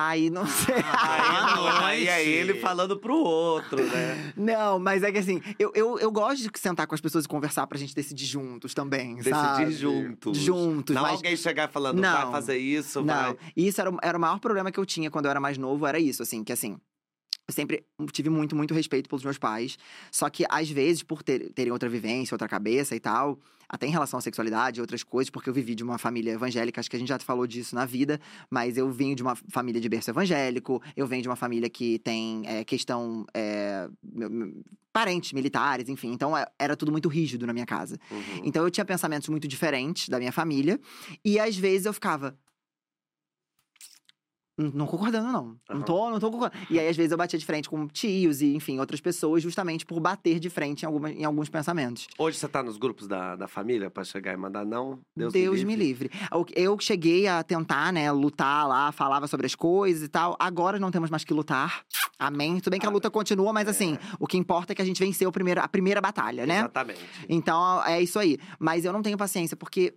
Aí 0.00 0.30
não 0.30 0.46
sei. 0.46 0.76
Aí, 0.76 1.56
Boa 1.56 1.72
não, 1.72 1.84
aí 1.86 2.06
é 2.06 2.24
ele 2.24 2.54
falando 2.60 2.96
pro 2.98 3.16
outro, 3.16 3.82
né? 3.84 4.32
não, 4.36 4.78
mas 4.78 5.02
é 5.02 5.10
que 5.10 5.18
assim, 5.18 5.42
eu, 5.58 5.72
eu, 5.74 5.98
eu 5.98 6.10
gosto 6.12 6.40
de 6.40 6.50
sentar 6.58 6.86
com 6.86 6.94
as 6.94 7.00
pessoas 7.00 7.24
e 7.24 7.28
conversar 7.28 7.66
pra 7.66 7.76
gente 7.76 7.94
decidir 7.94 8.26
juntos 8.26 8.72
também. 8.74 9.16
Decidir 9.16 9.34
sabe? 9.34 9.72
juntos. 9.72 10.38
Juntos, 10.38 10.94
não 10.94 11.02
mas. 11.02 11.12
alguém 11.14 11.36
chegar 11.36 11.68
falando, 11.68 11.98
Não. 12.00 12.12
vai 12.12 12.30
fazer 12.30 12.58
isso, 12.58 13.00
Não, 13.02 13.14
vai. 13.14 13.36
e 13.56 13.66
isso 13.66 13.80
era, 13.80 13.90
era 14.00 14.16
o 14.16 14.20
maior 14.20 14.38
problema 14.38 14.70
que 14.70 14.78
eu 14.78 14.86
tinha 14.86 15.10
quando 15.10 15.24
eu 15.24 15.30
era 15.32 15.40
mais 15.40 15.58
novo, 15.58 15.84
era 15.84 15.98
isso, 15.98 16.22
assim, 16.22 16.44
que 16.44 16.52
assim. 16.52 16.78
Eu 17.48 17.54
sempre 17.54 17.82
tive 18.12 18.28
muito, 18.28 18.54
muito 18.54 18.74
respeito 18.74 19.08
pelos 19.08 19.24
meus 19.24 19.38
pais. 19.38 19.78
Só 20.12 20.28
que, 20.28 20.44
às 20.50 20.68
vezes, 20.68 21.02
por 21.02 21.22
ter, 21.22 21.50
terem 21.54 21.72
outra 21.72 21.88
vivência, 21.88 22.34
outra 22.34 22.46
cabeça 22.46 22.94
e 22.94 23.00
tal, 23.00 23.40
até 23.66 23.86
em 23.86 23.90
relação 23.90 24.18
à 24.18 24.20
sexualidade 24.20 24.78
e 24.78 24.82
outras 24.82 25.02
coisas, 25.02 25.30
porque 25.30 25.48
eu 25.48 25.54
vivi 25.54 25.74
de 25.74 25.82
uma 25.82 25.96
família 25.96 26.32
evangélica, 26.32 26.78
acho 26.78 26.90
que 26.90 26.96
a 26.96 26.98
gente 26.98 27.08
já 27.08 27.18
falou 27.18 27.46
disso 27.46 27.74
na 27.74 27.86
vida, 27.86 28.20
mas 28.50 28.76
eu 28.76 28.90
vim 28.92 29.14
de 29.14 29.22
uma 29.22 29.34
família 29.34 29.80
de 29.80 29.88
berço 29.88 30.10
evangélico, 30.10 30.82
eu 30.94 31.06
venho 31.06 31.22
de 31.22 31.28
uma 31.28 31.36
família 31.36 31.70
que 31.70 31.98
tem 32.00 32.42
é, 32.44 32.64
questão. 32.64 33.24
É, 33.32 33.88
meu- 34.02 34.28
meu- 34.30 34.62
parentes 34.92 35.32
militares, 35.32 35.88
enfim. 35.88 36.10
Então, 36.12 36.36
é- 36.36 36.44
era 36.58 36.76
tudo 36.76 36.90
muito 36.90 37.08
rígido 37.08 37.46
na 37.46 37.52
minha 37.52 37.66
casa. 37.66 37.96
Uhum. 38.10 38.40
Então 38.42 38.64
eu 38.64 38.70
tinha 38.70 38.84
pensamentos 38.84 39.28
muito 39.28 39.46
diferentes 39.46 40.08
da 40.08 40.18
minha 40.18 40.32
família. 40.32 40.78
E 41.24 41.38
às 41.38 41.56
vezes 41.56 41.86
eu 41.86 41.92
ficava. 41.92 42.36
"N- 44.58 44.72
Não 44.74 44.86
concordando, 44.86 45.28
não. 45.32 45.44
Não 45.68 45.76
Aham. 45.76 45.82
tô, 45.82 46.10
não 46.10 46.18
tô 46.20 46.30
concordando. 46.30 46.62
E 46.68 46.78
aí, 46.80 46.88
às 46.88 46.96
vezes, 46.96 47.12
eu 47.12 47.16
batia 47.18 47.38
de 47.38 47.46
frente 47.46 47.68
com 47.68 47.86
tios 47.86 48.42
e, 48.42 48.54
enfim, 48.54 48.78
outras 48.80 49.00
pessoas, 49.00 49.42
justamente 49.42 49.86
por 49.86 50.00
bater 50.00 50.38
de 50.40 50.50
frente 50.50 50.82
em, 50.82 50.86
alguma, 50.86 51.10
em 51.10 51.24
alguns 51.24 51.48
pensamentos. 51.48 52.06
Hoje 52.18 52.36
você 52.38 52.48
tá 52.48 52.62
nos 52.62 52.76
grupos 52.76 53.06
da, 53.06 53.36
da 53.36 53.46
família 53.48 53.90
pra 53.90 54.02
chegar 54.04 54.32
e 54.34 54.36
mandar 54.36 54.64
não? 54.66 54.98
Deus, 55.16 55.32
Deus, 55.32 55.62
me 55.64 55.76
livre. 55.76 56.10
Eu- 56.32 56.46
Eu 56.54 56.78
cheguei 56.80 57.26
a 57.28 57.42
tentar, 57.42 57.92
né, 57.92 58.10
lutar 58.12 58.66
lá, 58.68 58.90
falava 58.92 59.26
sobre 59.28 59.46
as 59.46 59.54
coisas 59.54 60.02
e 60.02 60.08
tal. 60.08 60.36
Agora 60.38 60.78
não 60.78 60.90
temos 60.90 61.08
mais 61.10 61.24
que 61.24 61.32
lutar. 61.32 61.82
Amém. 62.18 62.58
Tudo 62.58 62.72
bem 62.72 62.80
que 62.80 62.86
a 62.86 62.90
luta 62.90 63.08
continua, 63.10 63.52
mas 63.52 63.68
assim, 63.68 63.94
é. 63.94 63.98
o 64.18 64.26
que 64.26 64.36
importa 64.36 64.72
é 64.72 64.74
que 64.74 64.82
a 64.82 64.84
gente 64.84 64.98
venceu 64.98 65.28
a 65.28 65.32
primeira, 65.32 65.62
a 65.62 65.68
primeira 65.68 66.00
batalha, 66.00 66.44
né? 66.46 66.58
Exatamente. 66.58 67.00
Então, 67.28 67.84
é 67.84 68.02
isso 68.02 68.18
aí. 68.18 68.38
Mas 68.58 68.84
eu 68.84 68.92
não 68.92 69.02
tenho 69.02 69.16
paciência, 69.16 69.56
porque 69.56 69.94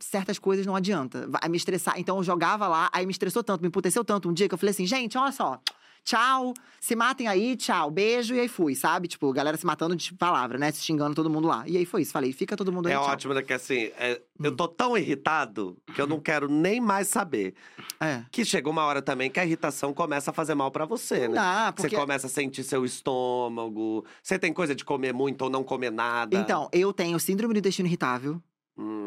certas 0.00 0.38
coisas 0.38 0.66
não 0.66 0.74
adianta. 0.76 1.26
Vai 1.28 1.48
me 1.48 1.56
estressar. 1.56 1.94
Então, 1.98 2.16
eu 2.18 2.22
jogava 2.22 2.66
lá, 2.68 2.88
aí 2.92 3.04
me 3.06 3.12
estressou 3.12 3.42
tanto, 3.42 3.60
me 3.62 3.68
emputeceu 3.68 4.04
tanto 4.04 4.28
um 4.28 4.32
dia 4.32 4.48
que 4.48 4.54
eu 4.54 4.58
falei 4.58 4.70
assim, 4.70 4.86
gente, 4.86 5.16
olha 5.18 5.32
só. 5.32 5.60
Tchau, 6.04 6.54
se 6.80 6.96
matem 6.96 7.26
aí, 7.28 7.54
tchau, 7.54 7.90
beijo, 7.90 8.34
e 8.34 8.40
aí 8.40 8.48
fui, 8.48 8.74
sabe? 8.74 9.08
Tipo, 9.08 9.30
galera 9.30 9.58
se 9.58 9.66
matando 9.66 9.94
de 9.94 10.14
palavra, 10.14 10.56
né? 10.56 10.72
Se 10.72 10.82
xingando 10.82 11.14
todo 11.14 11.28
mundo 11.28 11.46
lá. 11.46 11.64
E 11.66 11.76
aí 11.76 11.84
foi 11.84 12.00
isso, 12.00 12.12
falei, 12.12 12.32
fica 12.32 12.56
todo 12.56 12.72
mundo 12.72 12.86
aí, 12.86 12.94
É 12.94 12.96
tchau. 12.96 13.08
ótimo, 13.08 13.34
né? 13.34 13.42
Que 13.42 13.52
assim, 13.52 13.90
é, 13.98 14.18
eu 14.42 14.50
Hum. 14.52 14.56
tô 14.56 14.66
tão 14.68 14.96
irritado 14.96 15.76
que 15.94 16.00
eu 16.00 16.06
não 16.06 16.18
quero 16.18 16.48
nem 16.48 16.80
mais 16.80 17.08
saber. 17.08 17.52
É. 18.00 18.22
Que 18.30 18.42
chega 18.42 18.70
uma 18.70 18.84
hora 18.84 19.02
também 19.02 19.28
que 19.30 19.38
a 19.38 19.44
irritação 19.44 19.92
começa 19.92 20.30
a 20.30 20.32
fazer 20.32 20.54
mal 20.54 20.70
pra 20.70 20.86
você, 20.86 21.28
né? 21.28 21.34
dá, 21.34 21.66
Você 21.76 21.82
porque... 21.82 21.96
começa 21.96 22.26
a 22.26 22.30
sentir 22.30 22.62
seu 22.62 22.86
estômago. 22.86 24.04
Você 24.22 24.38
tem 24.38 24.52
coisa 24.52 24.74
de 24.74 24.86
comer 24.86 25.12
muito 25.12 25.42
ou 25.42 25.50
não 25.50 25.62
comer 25.62 25.90
nada. 25.92 26.38
Então, 26.38 26.70
eu 26.72 26.90
tenho 26.92 27.18
síndrome 27.20 27.52
do 27.52 27.58
intestino 27.58 27.86
irritável 27.86 28.40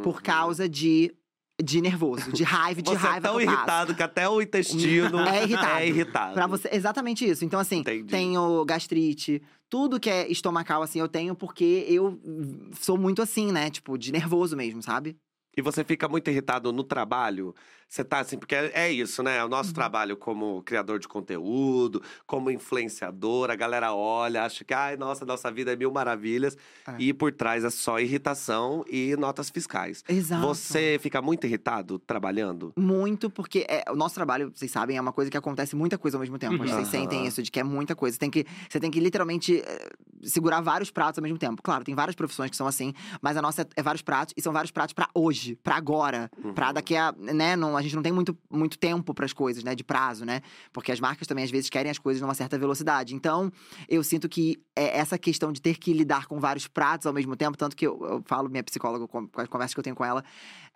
Por 0.02 0.22
causa 0.22 0.68
de, 0.68 1.14
de 1.62 1.82
nervoso, 1.82 2.32
de 2.32 2.44
raiva, 2.44 2.82
de 2.82 2.90
Você 2.90 2.98
raiva 2.98 3.28
é 3.28 3.30
tão 3.30 3.38
que 3.38 3.44
irritado 3.44 3.96
que 3.96 4.04
até 4.04 4.28
o 4.28 4.42
intestino 4.42 5.20
É 5.20 5.44
irritado. 5.44 5.80
É 5.80 5.88
irritado. 5.88 6.34
Pra 6.34 6.48
você, 6.48 6.70
exatamente 6.72 7.28
isso. 7.28 7.46
Então, 7.46 7.60
assim, 7.60 7.80
Entendi. 7.80 8.10
tenho 8.10 8.66
gastrite, 8.66 9.42
tudo 9.70 10.00
que 10.00 10.10
é 10.10 10.30
estomacal, 10.32 10.82
assim, 10.82 11.00
eu 11.00 11.08
tenho 11.08 11.36
porque 11.36 11.86
eu 11.88 12.20
sou 12.80 12.98
muito 12.98 13.22
assim, 13.22 13.52
né? 13.52 13.70
Tipo, 13.70 13.98
de 13.98 14.12
nervoso 14.12 14.56
mesmo, 14.58 14.82
sabe? 14.82 15.16
E 15.56 15.62
você 15.62 15.84
fica 15.84 16.08
muito 16.08 16.30
irritado 16.30 16.72
no 16.72 16.84
trabalho? 16.84 17.54
Você 17.92 18.06
tá 18.06 18.20
assim, 18.20 18.38
porque 18.38 18.56
é 18.56 18.72
é 18.74 18.90
isso, 18.90 19.22
né? 19.22 19.44
O 19.44 19.50
nosso 19.50 19.72
Uhum. 19.72 19.74
trabalho 19.74 20.16
como 20.16 20.64
criador 20.64 20.98
de 20.98 21.10
conteúdo, 21.10 22.02
como 22.26 22.50
influenciador, 22.50 23.52
a 23.52 23.56
galera 23.56 23.94
olha, 23.94 24.46
acha 24.46 24.64
que, 24.64 24.74
ai, 24.74 24.96
nossa, 24.96 25.26
nossa 25.26 25.52
vida 25.52 25.74
é 25.74 25.76
mil 25.76 25.92
maravilhas. 25.92 26.56
É. 26.88 26.96
E 26.98 27.14
por 27.14 27.34
trás 27.34 27.66
é 27.66 27.70
só 27.70 28.00
irritação 28.00 28.86
e 28.90 29.14
notas 29.18 29.50
fiscais. 29.50 30.06
Exato. 30.08 30.42
Você 30.48 30.98
fica 31.02 31.22
muito 31.22 31.46
irritado 31.46 32.00
trabalhando? 32.00 32.72
Muito, 32.78 33.30
porque 33.30 33.66
é, 33.68 33.84
o 33.92 33.96
nosso 33.98 34.16
trabalho, 34.16 34.54
vocês 34.56 34.72
sabem, 34.72 34.96
é 34.96 35.02
uma 35.02 35.12
coisa 35.12 35.30
que 35.30 35.36
acontece 35.36 35.76
muita 35.76 35.98
coisa 35.98 36.16
ao 36.16 36.22
mesmo 36.22 36.40
tempo. 36.40 36.54
Uhum. 36.64 36.66
Vocês 36.70 36.88
sentem 36.88 37.28
isso, 37.28 37.44
de 37.44 37.52
que 37.52 37.60
é 37.60 37.64
muita 37.64 37.94
coisa. 37.94 38.14
Você 38.16 38.20
tem 38.20 38.32
que, 38.32 38.46
você 38.70 38.80
tem 38.80 38.90
que 38.90 39.02
literalmente 39.02 39.60
eh, 39.60 39.90
segurar 40.24 40.62
vários 40.62 40.90
pratos 40.90 41.18
ao 41.20 41.24
mesmo 41.24 41.38
tempo. 41.38 41.62
Claro, 41.62 41.84
tem 41.84 41.94
várias 41.94 42.16
profissões 42.16 42.50
que 42.52 42.56
são 42.56 42.68
assim, 42.68 42.94
mas 43.22 43.36
a 43.36 43.42
nossa 43.42 43.64
é, 43.64 43.66
é 43.76 43.84
vários 43.84 44.02
pratos, 44.02 44.34
e 44.38 44.42
são 44.42 44.54
vários 44.54 44.72
pratos 44.72 44.94
pra 44.94 45.10
hoje, 45.14 45.58
pra 45.62 45.76
agora. 45.76 46.32
Pra 46.56 46.68
Uhum. 46.70 46.74
daqui 46.74 46.96
a, 46.96 47.14
né, 47.18 47.58
não, 47.58 47.81
a 47.82 47.84
gente 47.84 47.96
não 47.96 48.04
tem 48.04 48.12
muito, 48.12 48.38
muito 48.50 48.78
tempo 48.78 49.14
pras 49.14 49.34
coisas, 49.34 49.64
né, 49.64 49.76
de 49.76 49.84
prazo, 49.84 50.26
né? 50.26 50.42
Porque 50.72 50.92
as 50.92 51.00
marcas 51.00 51.28
também, 51.28 51.44
às 51.44 51.52
vezes, 51.52 51.70
querem 51.70 51.92
as 51.92 51.98
coisas 51.98 52.22
numa 52.22 52.34
certa 52.34 52.58
velocidade. 52.58 53.14
Então, 53.14 53.52
eu 53.90 54.04
sinto 54.04 54.30
que 54.30 54.62
é 54.76 54.98
essa 54.98 55.18
questão 55.18 55.52
de 55.52 55.62
ter 55.62 55.78
que 55.78 55.94
lidar 55.94 56.28
com 56.28 56.40
vários 56.40 56.68
pratos 56.68 57.06
ao 57.06 57.14
mesmo 57.14 57.36
tempo, 57.36 57.58
tanto 57.58 57.76
que 57.76 57.86
eu, 57.86 58.00
eu 58.04 58.24
falo, 58.26 58.50
minha 58.50 58.64
psicóloga, 58.64 59.08
com 59.08 59.28
as 59.36 59.48
conversas 59.48 59.74
que 59.74 59.80
eu 59.80 59.84
tenho 59.84 59.96
com 59.96 60.06
ela, 60.06 60.24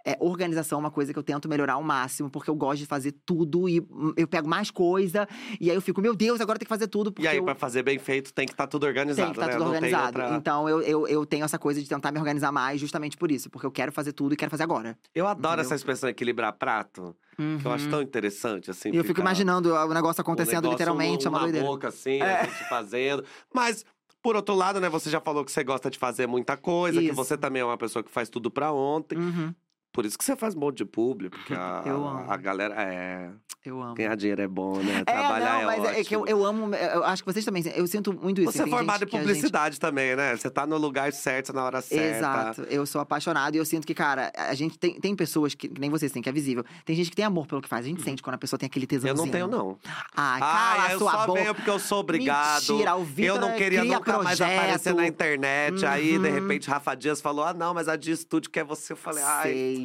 é, 0.06 0.16
organização 0.20 0.78
é 0.78 0.82
uma 0.82 0.92
coisa 0.92 1.12
que 1.12 1.18
eu 1.18 1.24
tento 1.24 1.50
melhorar 1.50 1.74
ao 1.74 1.84
máximo, 1.84 2.30
porque 2.30 2.50
eu 2.50 2.56
gosto 2.56 2.80
de 2.82 2.86
fazer 2.86 3.14
tudo 3.26 3.68
e 3.68 3.80
hum, 3.82 4.14
eu 4.16 4.28
pego 4.28 4.48
mais 4.48 4.70
coisa, 4.70 5.28
e 5.60 5.70
aí 5.70 5.76
eu 5.76 5.82
fico, 5.82 6.00
meu 6.02 6.16
Deus, 6.16 6.40
agora 6.40 6.60
tem 6.60 6.66
que 6.66 6.70
fazer 6.70 6.88
tudo. 6.88 7.12
Porque 7.12 7.26
E 7.26 7.28
aí, 7.28 7.38
eu... 7.38 7.44
pra 7.44 7.56
fazer 7.56 7.82
bem 7.84 7.98
feito, 7.98 8.34
tem 8.34 8.46
que 8.46 8.54
estar 8.54 8.68
tudo 8.68 8.86
organizado, 8.86 9.26
Tem 9.28 9.34
que 9.34 9.40
estar 9.40 9.48
né? 9.48 9.54
tudo 9.54 9.64
Não 9.66 9.74
organizado. 9.74 10.20
outra- 10.22 10.36
Então 10.38 10.70
eu, 10.70 10.82
eu, 10.82 11.08
eu 11.08 11.26
tenho 11.26 11.44
essa 11.44 11.58
coisa 11.58 11.82
de 11.82 11.90
tentar 11.90 12.12
me 12.12 12.20
organizar 12.20 12.52
mais 12.52 12.80
justamente 12.80 13.18
por 13.18 13.32
isso, 13.32 13.50
porque 13.50 13.66
eu 13.66 13.72
quero 13.72 13.92
fazer 13.92 14.14
tudo 14.14 14.34
e 14.34 14.38
quero 14.38 14.52
fazer 14.52 14.64
agora. 14.64 14.98
Eu 15.14 15.26
adoro 15.28 15.54
Entendeu? 15.56 15.66
essa 15.66 15.76
expressão 15.76 16.08
equilibrar 16.10 16.54
prato, 16.54 17.16
que 17.36 17.66
eu 17.68 17.72
acho 17.72 17.86
Uhum. 17.86 17.92
tão 17.92 18.02
interessante, 18.02 18.70
assim. 18.72 18.92
E 18.94 18.98
eu 18.98 19.04
fico 19.04 19.20
imaginando 19.20 19.74
o 19.74 19.94
negócio 19.94 20.22
um 20.22 20.24
acontecendo 20.24 20.56
negócio, 20.64 20.72
literalmente, 20.74 21.26
é 21.26 21.30
uma 21.30 21.38
uma 21.40 21.44
doideira. 21.46 21.66
boca 21.68 21.88
assim, 21.88 22.22
É. 22.22 22.42
a 22.42 22.44
gente 22.46 22.70
fazendo. 22.70 23.24
Mas, 23.54 23.84
por 24.22 24.36
outro 24.36 24.56
lado, 24.56 24.80
né, 24.80 24.88
você 24.90 25.10
já 25.10 25.20
falou 25.20 25.44
que 25.44 25.52
você 25.52 25.64
gosta 25.64 25.90
de 25.90 25.98
fazer 25.98 26.28
muita 26.28 26.56
coisa, 26.56 27.00
que 27.00 27.08
Isso. 27.08 27.16
você 27.16 27.38
também 27.38 27.62
é 27.62 27.66
uma 27.66 27.78
pessoa 27.78 28.02
que 28.04 28.10
faz 28.12 28.30
tudo 28.30 28.50
pra 28.50 28.72
ontem. 28.72 29.18
Uhum, 29.18 29.54
Por 29.96 30.06
isso 30.06 30.18
que 30.18 30.26
você 30.26 30.36
faz 30.36 30.54
um 30.56 30.60
monte 30.60 30.78
de 30.80 30.86
público, 30.86 31.38
porque 31.38 31.54
a, 31.54 31.82
Eu 31.88 32.06
amo. 32.06 32.30
a 32.30 32.36
galera 32.36 32.76
é. 32.78 33.30
eu 33.64 33.82
amo. 33.82 33.96
Ganhar 33.96 34.14
dinheiro 34.16 34.42
é 34.42 34.48
bom, 34.48 34.76
né? 34.80 35.00
É, 35.00 35.04
Trabalhar 35.06 35.54
não, 35.64 35.72
é, 35.72 35.78
mas 35.80 35.86
é 35.98 36.04
que 36.04 36.14
eu, 36.14 36.22
ótimo. 36.24 36.38
eu 36.40 36.46
amo. 36.46 36.76
Eu 36.76 37.04
acho 37.06 37.24
que 37.24 37.32
vocês 37.34 37.46
também. 37.46 37.64
Eu 37.74 37.88
sinto 37.88 38.12
muito 38.12 38.42
isso. 38.42 38.52
Você 38.52 38.64
é 38.64 38.68
formado 38.68 39.04
em 39.04 39.08
a 39.08 39.10
gente- 39.10 39.18
publicidade 39.20 39.80
também, 39.80 40.14
né? 40.18 40.36
Você 40.36 40.50
tá 40.50 40.68
no 40.68 40.78
lugar 40.78 41.14
certo, 41.14 41.54
na 41.54 41.64
hora 41.64 41.82
certa. 41.82 42.18
Exato, 42.18 42.62
eu 42.64 42.86
sou 42.86 43.00
apaixonado 43.00 43.56
e 43.56 43.58
eu 43.58 43.64
sinto 43.66 43.88
que, 43.88 43.94
cara, 43.94 44.34
a 44.36 44.54
gente 44.54 44.78
tem, 44.78 45.00
tem 45.00 45.16
pessoas 45.16 45.56
que, 45.56 45.70
que 45.70 45.80
nem 45.80 45.90
vocês 45.90 46.12
têm, 46.12 46.22
que 46.22 46.28
é 46.28 46.32
visível. 46.34 46.66
Tem 46.84 46.94
gente 46.94 47.10
que 47.10 47.16
tem 47.16 47.24
amor 47.24 47.48
pelo 47.48 47.62
que 47.62 47.70
faz. 47.70 47.86
A 47.86 47.88
gente 47.88 48.02
sente 48.04 48.22
quando 48.22 48.36
a 48.36 48.38
pessoa 48.38 48.60
tem 48.60 48.68
aquele 48.68 48.84
Eu 48.84 48.90
tesãozinho. 48.90 49.26
não 49.26 49.32
tenho, 49.32 49.48
não. 49.48 49.78
Ah, 50.14 50.36
Ah, 50.36 50.40
cala 50.76 50.92
eu 50.92 50.96
a 50.96 51.00
sua 51.00 51.12
só 51.14 51.26
boca. 51.28 51.40
venho 51.42 51.56
porque 51.56 51.70
eu 51.70 51.80
sou 51.80 52.00
obrigado. 52.02 52.60
Mentira, 52.74 52.96
o 52.98 53.08
eu 53.18 53.40
não 53.40 53.54
queria 53.56 53.84
nunca 53.86 54.18
mais 54.22 54.38
projeto. 54.38 54.60
aparecer 54.60 54.94
na 54.94 55.08
internet. 55.08 55.86
Aí, 55.86 56.12
de 56.12 56.18
Uhum. 56.18 56.34
repente, 56.34 56.70
Rafa 56.70 56.94
Dias 56.96 57.22
falou: 57.22 57.46
ah, 57.46 57.54
não, 57.54 57.74
mas 57.74 57.88
a 57.88 57.96
Dia 57.96 58.14
Estúdio 58.14 58.52
quer 58.52 58.66
você. 58.66 58.92
Eu 58.94 58.98
falei, 58.98 59.24
ai. 59.24 59.85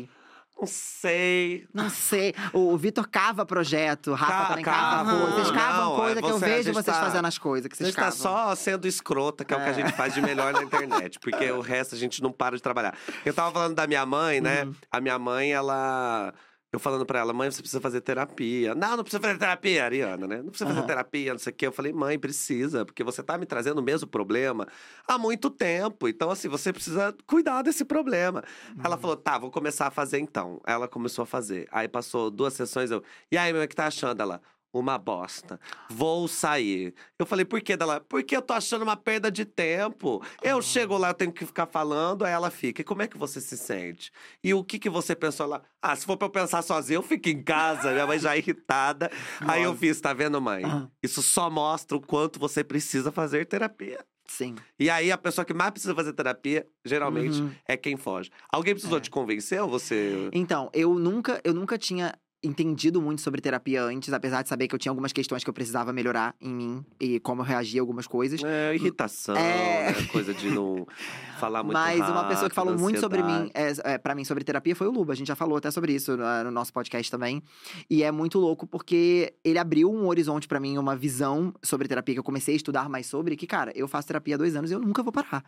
Não 0.61 0.67
sei. 0.67 1.67
Não 1.73 1.89
sei. 1.89 2.35
O, 2.53 2.77
Vitor 2.77 3.09
cava 3.09 3.47
projeto, 3.47 4.13
Rafa 4.13 4.33
Ca- 4.33 4.47
também 4.49 4.65
cava 4.65 5.11
coisa. 5.11 5.31
Vocês 5.37 5.51
cavam 5.51 5.85
Não, 5.91 5.97
coisa 5.97 6.19
é 6.19 6.23
que 6.23 6.29
eu 6.31 6.37
a 6.37 6.39
vejo 6.39 6.73
vocês 6.73 6.85
tá- 6.97 7.03
fazendo 7.05 7.25
as 7.27 7.39
coisas 7.39 7.67
que 7.69 7.75
A 7.75 7.77
vocês 7.77 7.89
gente 7.89 7.97
tá 7.97 8.03
cavam. 8.03 8.19
só 8.19 8.55
sendo 8.55 8.87
escrota, 8.87 9.45
que 9.45 9.55
é, 9.55 9.57
o 9.57 9.61
que 9.61 9.67
a 9.67 9.71
É. 9.71 9.75
gente 9.75 9.93
faz 9.93 10.13
de 10.13 10.21
melhor 10.21 10.53
na 10.53 10.63
internet, 10.63 11.19
porque 11.19 11.51
o 11.51 11.61
resto 11.61 11.95
a 11.95 11.99
gente 11.99 12.23
não 12.23 12.31
para 12.31 12.57
de 12.57 12.63
trabalhar. 12.63 12.95
Eu 13.25 13.33
tava 13.33 13.51
falando 13.53 13.75
da 13.75 13.87
minha 13.87 14.05
mãe, 14.05 14.41
né? 14.41 14.65
Uhum. 14.65 14.75
A 14.93 15.01
minha 15.01 15.19
mãe, 15.19 15.53
ela. 15.53 16.33
Eu 16.73 16.79
falando 16.79 17.05
pra 17.05 17.19
ela, 17.19 17.33
mãe, 17.33 17.51
você 17.51 17.61
precisa 17.61 17.81
fazer 17.81 18.01
terapia. 18.01 18.77
Não, 18.77 18.97
não 18.97 19.03
precisa 19.03 19.21
fazer 19.21 19.37
terapia, 19.39 19.85
Ariana, 19.85 20.27
né? 20.29 20.37
Não 20.37 20.51
precisa 20.51 20.67
fazer 20.69 20.79
Aham. 20.79 20.87
terapia, 20.87 21.33
não 21.33 21.39
sei 21.41 21.53
o 21.53 21.57
quê. 21.57 21.67
Eu 21.67 21.73
falei, 21.73 21.93
mãe, 21.93 22.17
precisa, 22.17 22.85
porque 22.85 23.03
você 23.03 23.25
tá 23.25 23.37
me 23.37 23.45
trazendo 23.45 23.79
o 23.79 23.83
mesmo 23.83 24.07
problema 24.07 24.69
há 25.07 25.19
muito 25.19 25.51
tempo. 25.51 26.07
Então, 26.07 26.31
assim, 26.31 26.49
você 26.49 26.73
precisa 26.73 27.13
cuidar 27.27 27.63
desse 27.63 27.85
problema. 27.85 28.45
Ela 28.85 28.95
Uhum. 28.95 29.01
falou, 29.03 29.17
tá, 29.17 29.37
vou 29.37 29.51
começar 29.51 29.89
a 29.89 29.91
fazer 29.91 30.21
então. 30.21 30.61
Ela 30.65 30.87
começou 30.87 31.25
a 31.25 31.27
fazer. 31.27 31.67
Aí 31.73 31.89
passou 31.89 32.31
duas 32.31 32.53
sessões, 32.55 32.93
eu. 32.93 33.03
E 33.33 33.37
aí, 33.37 33.53
meu, 33.53 33.65
o 33.65 33.69
que 33.69 33.75
tá 33.75 33.87
achando? 33.89 34.21
Ela. 34.23 34.41
Uma 34.73 34.97
bosta. 34.97 35.59
Vou 35.91 36.29
sair. 36.29 36.95
Eu 37.19 37.27
falei, 37.27 37.45
por 37.45 37.61
quê 37.61 37.77
dela? 37.77 38.01
Porque 38.09 38.37
eu 38.37 38.43
tô 38.43 38.53
achando 38.53 38.83
uma 38.83 38.97
perda 38.97 39.29
de 39.31 39.45
tempo. 39.45 40.25
Eu 40.41 40.59
Ah. 40.59 40.63
chego 40.63 40.97
lá, 40.97 41.09
eu 41.11 41.15
tenho 41.15 41.33
que 41.33 41.45
ficar 41.45 41.67
falando, 41.67 42.25
aí 42.25 42.33
ela 42.33 42.51
fica. 42.51 42.81
E 42.81 42.85
como 42.85 43.03
é 43.03 43.09
que 43.09 43.19
você 43.19 43.41
se 43.41 43.57
sente? 43.57 44.13
E 44.45 44.55
o 44.55 44.63
que 44.63 44.79
que 44.79 44.89
você 44.89 45.17
pensou 45.17 45.47
lá? 45.49 45.61
Ah, 45.83 45.97
se 45.97 46.07
for 46.07 46.17
pra 46.17 46.27
eu 46.27 46.31
pensar 46.31 46.63
sozinho, 46.63 46.99
eu 46.99 47.03
fico 47.03 47.29
em 47.29 47.43
casa. 47.43 47.91
Minha 47.93 48.07
mãe 48.07 48.19
já 48.21 48.37
irritada. 48.37 49.11
Aí 49.41 49.63
eu 49.63 49.71
Nossa. 49.71 49.81
fiz, 49.81 50.01
tá 50.01 50.13
vendo, 50.13 50.41
mãe? 50.41 50.63
Isso 51.03 51.21
só 51.21 51.51
mostra 51.51 51.97
o 51.97 52.01
quanto 52.01 52.39
você 52.39 52.63
precisa 52.63 53.11
fazer 53.11 53.47
terapia. 53.47 53.99
Sim. 54.29 54.55
E 54.79 54.89
aí, 54.89 55.11
a 55.11 55.19
pessoa 55.19 55.45
que 55.45 55.53
mais 55.53 55.73
precisa 55.73 55.93
fazer 55.93 56.13
terapia, 56.13 56.65
geralmente, 56.85 57.41
Uhum. 57.43 57.51
é 57.67 57.77
quem 57.77 57.97
foge. 57.97 58.31
Alguém 58.53 58.75
precisou 58.75 58.99
É. 58.99 59.01
te 59.01 59.11
convencer 59.11 59.61
ou 59.61 59.69
você. 59.69 60.31
Então, 60.33 60.71
eu 60.73 60.95
nunca, 60.95 61.41
eu 61.43 61.53
nunca 61.53 61.77
tinha 61.77 62.15
entendido 62.43 63.03
muito 63.03 63.21
sobre 63.21 63.41
terapia 63.41 63.83
antes, 63.85 64.13
apesar 64.13 64.43
de 64.43 64.49
saber 64.49 64.67
que 64.67 64.75
eu 64.75 64.79
tinha 64.79 64.91
algumas 64.91 65.13
questões 65.13 65.45
que 65.45 65.51
eu 65.51 65.55
precisava 65.55 65.93
melhorar 65.93 66.35
em 66.41 66.53
mim 66.53 66.85
e 66.99 67.21
como 67.21 67.43
eu 67.43 67.45
reagia 67.45 67.81
a 67.81 67.83
algumas 67.83 68.07
coisas. 68.07 68.43
É, 68.43 68.75
irritação, 68.75 69.37
É. 69.37 69.93
né? 69.93 70.03
coisa 70.11 70.33
de 70.33 70.51
não 70.51 70.87
falar 71.39 71.63
muito 71.63 71.75
Mas 71.75 71.99
uma 72.01 72.25
pessoa 72.25 72.49
que 72.49 72.55
rápido, 72.55 72.55
falou 72.55 72.79
muito 72.79 72.99
sobre 73.01 73.23
mim, 73.23 73.51
é, 73.55 73.93
é, 73.93 73.99
para 73.99 74.15
mim, 74.15 74.25
sobre 74.25 74.43
terapia 74.43 74.75
foi 74.75 74.87
o 74.87 74.91
Luba. 74.91 75.13
A 75.13 75.17
gente 75.17 75.29
já 75.29 75.37
falou 75.37 75.59
até 75.59 75.71
sobre 75.71 75.93
isso 75.93 76.17
no, 76.17 76.45
no 76.45 76.51
nosso 76.51 76.73
podcast 76.73 77.11
também. 77.11 77.43
E 77.91 78.03
é 78.03 78.11
muito 78.11 78.39
louco 78.39 78.67
porque 78.67 79.35
ele 79.45 79.59
abriu 79.59 79.93
um 79.93 80.07
horizonte 80.07 80.49
pra 80.49 80.59
mim, 80.59 80.79
uma 80.79 80.97
visão 80.97 81.53
sobre 81.63 81.89
terapia 81.89 82.15
que 82.15 82.19
eu 82.21 82.25
comecei 82.25 82.55
a 82.55 82.57
estudar 82.57 82.89
mais 82.89 83.07
sobre. 83.07 83.37
Que, 83.37 83.47
cara, 83.47 83.71
eu 83.75 83.87
faço 83.87 84.09
terapia 84.09 84.35
há 84.35 84.39
dois 84.39 84.57
anos 84.57 84.71
e 84.71 84.75
eu 84.75 84.81
nunca 84.81 85.03
vou 85.03 85.13
parar. 85.13 85.45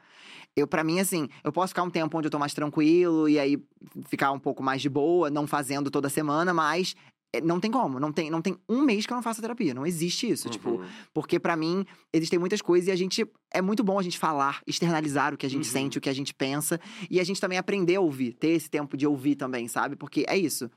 Eu, 0.57 0.67
para 0.67 0.85
mim, 0.85 1.01
assim, 1.01 1.29
eu 1.43 1.51
posso 1.51 1.69
ficar 1.69 1.83
um 1.83 1.91
tempo 1.91 2.17
onde 2.19 2.27
eu 2.27 2.31
tô 2.31 2.39
mais 2.39 2.53
tranquilo 2.53 3.29
e 3.29 3.39
aí 3.39 3.59
ficar 4.07 4.33
um 4.33 4.39
pouco 4.39 4.63
mais 4.63 4.83
de 4.83 4.89
boa, 4.89 5.31
não 5.31 5.47
fazendo 5.47 5.91
toda 5.91 6.09
semana, 6.09 6.53
mas. 6.53 6.95
é, 7.35 7.41
Não 7.41 7.59
tem 7.59 7.71
como, 7.71 7.99
não 7.99 8.13
tem, 8.13 8.29
não 8.31 8.43
tem 8.43 8.59
um 8.69 8.83
mês 8.83 9.07
que 9.07 9.13
eu 9.13 9.15
não 9.15 9.23
faça 9.23 9.41
terapia, 9.41 9.73
não 9.73 9.87
existe 9.87 10.29
isso. 10.31 10.51
Tipo, 10.51 10.73
Uhum. 10.73 10.85
porque 11.15 11.41
pra 11.41 11.57
mim 11.57 11.87
existem 12.13 12.39
muitas 12.39 12.61
coisas 12.61 12.89
e 12.89 12.91
a 12.91 12.97
gente 12.97 13.27
é 13.51 13.63
muito 13.63 13.83
bom 13.83 13.99
a 13.99 14.03
gente 14.03 14.19
falar, 14.19 14.61
externalizar 14.67 15.33
o 15.33 15.39
que 15.39 15.47
a 15.47 15.49
gente 15.49 15.65
Uhum. 15.67 15.73
sente, 15.73 15.97
o 15.97 16.01
que 16.03 16.11
a 16.11 16.13
gente 16.15 16.35
pensa 16.35 16.79
e 17.11 17.19
a 17.19 17.25
gente 17.25 17.41
também 17.41 17.57
aprender 17.57 17.95
a 17.97 18.01
ouvir, 18.03 18.35
ter 18.35 18.49
esse 18.49 18.69
tempo 18.69 18.99
de 18.99 19.07
ouvir 19.07 19.37
também, 19.37 19.67
sabe? 19.67 19.97
Porque 19.97 20.27
é 20.29 20.37
isso. 20.37 20.71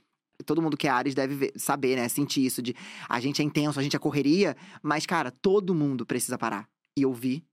Todo 0.46 0.62
mundo 0.62 0.78
que 0.78 0.88
é 0.88 0.92
Ares 0.92 1.14
deve 1.14 1.36
ver- 1.36 1.54
saber, 1.58 1.98
né? 1.98 2.08
Sentir 2.08 2.46
isso 2.46 2.62
de 2.62 2.74
a 3.10 3.20
gente 3.20 3.42
é 3.42 3.46
intenso, 3.46 3.78
a 3.78 3.84
gente 3.84 3.96
é 3.98 4.00
correria, 4.00 4.56
mas 4.82 5.06
cara, 5.06 5.32
todo 5.32 5.76
mundo 5.76 6.06
precisa 6.06 6.38
parar 6.38 6.70
e 6.98 7.06
ouvir 7.06 7.44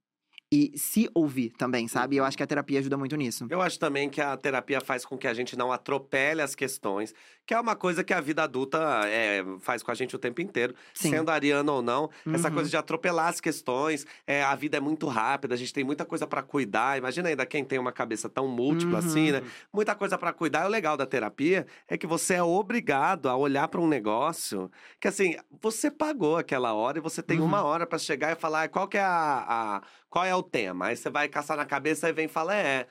e 0.53 0.77
se 0.77 1.09
ouvir 1.15 1.49
também, 1.57 1.87
sabe? 1.87 2.15
Eu 2.17 2.23
acho 2.23 2.37
que 2.37 2.43
a 2.43 2.47
terapia 2.47 2.77
ajuda 2.79 2.95
muito 2.95 3.15
nisso. 3.15 3.47
Eu 3.49 3.59
acho 3.61 3.79
também 3.79 4.07
que 4.07 4.21
a 4.21 4.37
terapia 4.37 4.79
faz 4.79 5.03
com 5.03 5.17
que 5.17 5.27
a 5.27 5.33
gente 5.33 5.55
não 5.57 5.71
atropele 5.71 6.41
as 6.43 6.53
questões, 6.53 7.11
que 7.45 7.53
é 7.55 7.59
uma 7.59 7.75
coisa 7.75 8.03
que 8.03 8.13
a 8.13 8.21
vida 8.21 8.43
adulta 8.43 8.77
é, 9.05 9.43
faz 9.61 9.81
com 9.81 9.89
a 9.89 9.95
gente 9.95 10.15
o 10.15 10.19
tempo 10.19 10.41
inteiro, 10.41 10.75
Sim. 10.93 11.09
sendo 11.09 11.29
ariana 11.31 11.71
ou 11.71 11.81
não. 11.81 12.09
Essa 12.31 12.49
Uhum. 12.49 12.53
coisa 12.53 12.69
de 12.69 12.77
atropelar 12.77 13.29
as 13.29 13.41
questões, 13.41 14.05
é, 14.27 14.43
a 14.43 14.53
vida 14.55 14.77
é 14.77 14.79
muito 14.79 15.07
rápida, 15.07 15.55
a 15.55 15.57
gente 15.57 15.73
tem 15.73 15.83
muita 15.83 16.05
coisa 16.05 16.27
pra 16.27 16.43
cuidar. 16.43 16.97
Imagina 16.99 17.29
ainda 17.29 17.45
quem 17.47 17.65
tem 17.65 17.79
uma 17.79 17.91
cabeça 17.91 18.29
tão 18.29 18.47
múltipla 18.47 18.99
assim, 18.99 19.31
né? 19.31 19.39
Uhum. 19.39 19.45
Muita 19.73 19.95
coisa 19.95 20.17
pra 20.19 20.31
cuidar. 20.31 20.65
O 20.67 20.69
legal 20.69 20.95
da 20.95 21.05
terapia 21.07 21.65
é 21.87 21.97
que 21.97 22.05
você 22.05 22.35
é 22.35 22.43
obrigado 22.43 23.27
a 23.27 23.35
olhar 23.35 23.67
pra 23.69 23.81
um 23.81 23.87
negócio 23.87 24.69
que, 24.99 25.07
assim, 25.07 25.35
você 25.61 25.89
pagou 25.89 26.37
aquela 26.37 26.73
hora 26.73 26.99
e 26.99 27.01
você 27.01 27.23
tem 27.23 27.39
Uhum. 27.39 27.45
uma 27.45 27.63
hora 27.63 27.87
pra 27.87 27.97
chegar 27.97 28.31
e 28.31 28.35
falar 28.35 28.63
"Ah, 28.63 28.67
qual 28.69 28.87
que 28.87 28.97
é 28.97 29.01
a, 29.01 29.45
a- 29.47 29.81
qual 30.13 30.23
é 30.25 30.35
o 30.35 30.43
tema. 30.43 30.87
Aí 30.87 30.95
você 30.95 31.09
vai 31.09 31.27
caçar 31.27 31.57
na 31.57 31.65
cabeça 31.65 32.07
e 32.07 32.13
vem 32.13 32.25
e 32.25 32.27
fala, 32.27 32.55
é. 32.55 32.87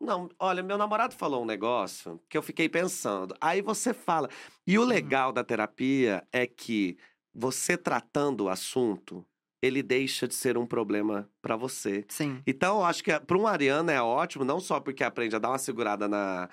Não, 0.00 0.28
olha, 0.38 0.62
meu 0.62 0.78
namorado 0.78 1.14
falou 1.14 1.42
um 1.42 1.46
negócio 1.46 2.18
que 2.30 2.36
eu 2.38 2.42
fiquei 2.42 2.68
pensando. 2.68 3.34
Aí 3.40 3.60
você 3.62 3.92
fala. 3.94 4.28
E 4.66 4.78
Uhum. 4.78 4.84
o 4.84 4.84
legal 4.84 5.32
da 5.32 5.44
terapia 5.44 6.26
é 6.32 6.46
que 6.46 6.96
você 7.34 7.76
tratando 7.76 8.44
o 8.44 8.48
assunto, 8.48 9.26
ele 9.62 9.82
deixa 9.82 10.26
de 10.26 10.34
ser 10.34 10.56
um 10.58 10.66
problema 10.66 11.30
pra 11.42 11.56
você. 11.56 12.06
Sim. 12.08 12.46
Então, 12.46 12.78
eu 12.78 12.84
acho 12.84 13.04
que 13.04 13.18
para 13.20 13.38
um 13.38 13.46
ariano 13.46 13.90
é 13.90 14.02
ótimo, 14.02 14.44
não 14.44 14.58
só 14.60 14.80
porque 14.80 15.04
aprende 15.04 15.36
a 15.36 15.38
dar 15.38 15.50
uma 15.50 15.58
segurada 15.58 16.08
na, 16.08 16.48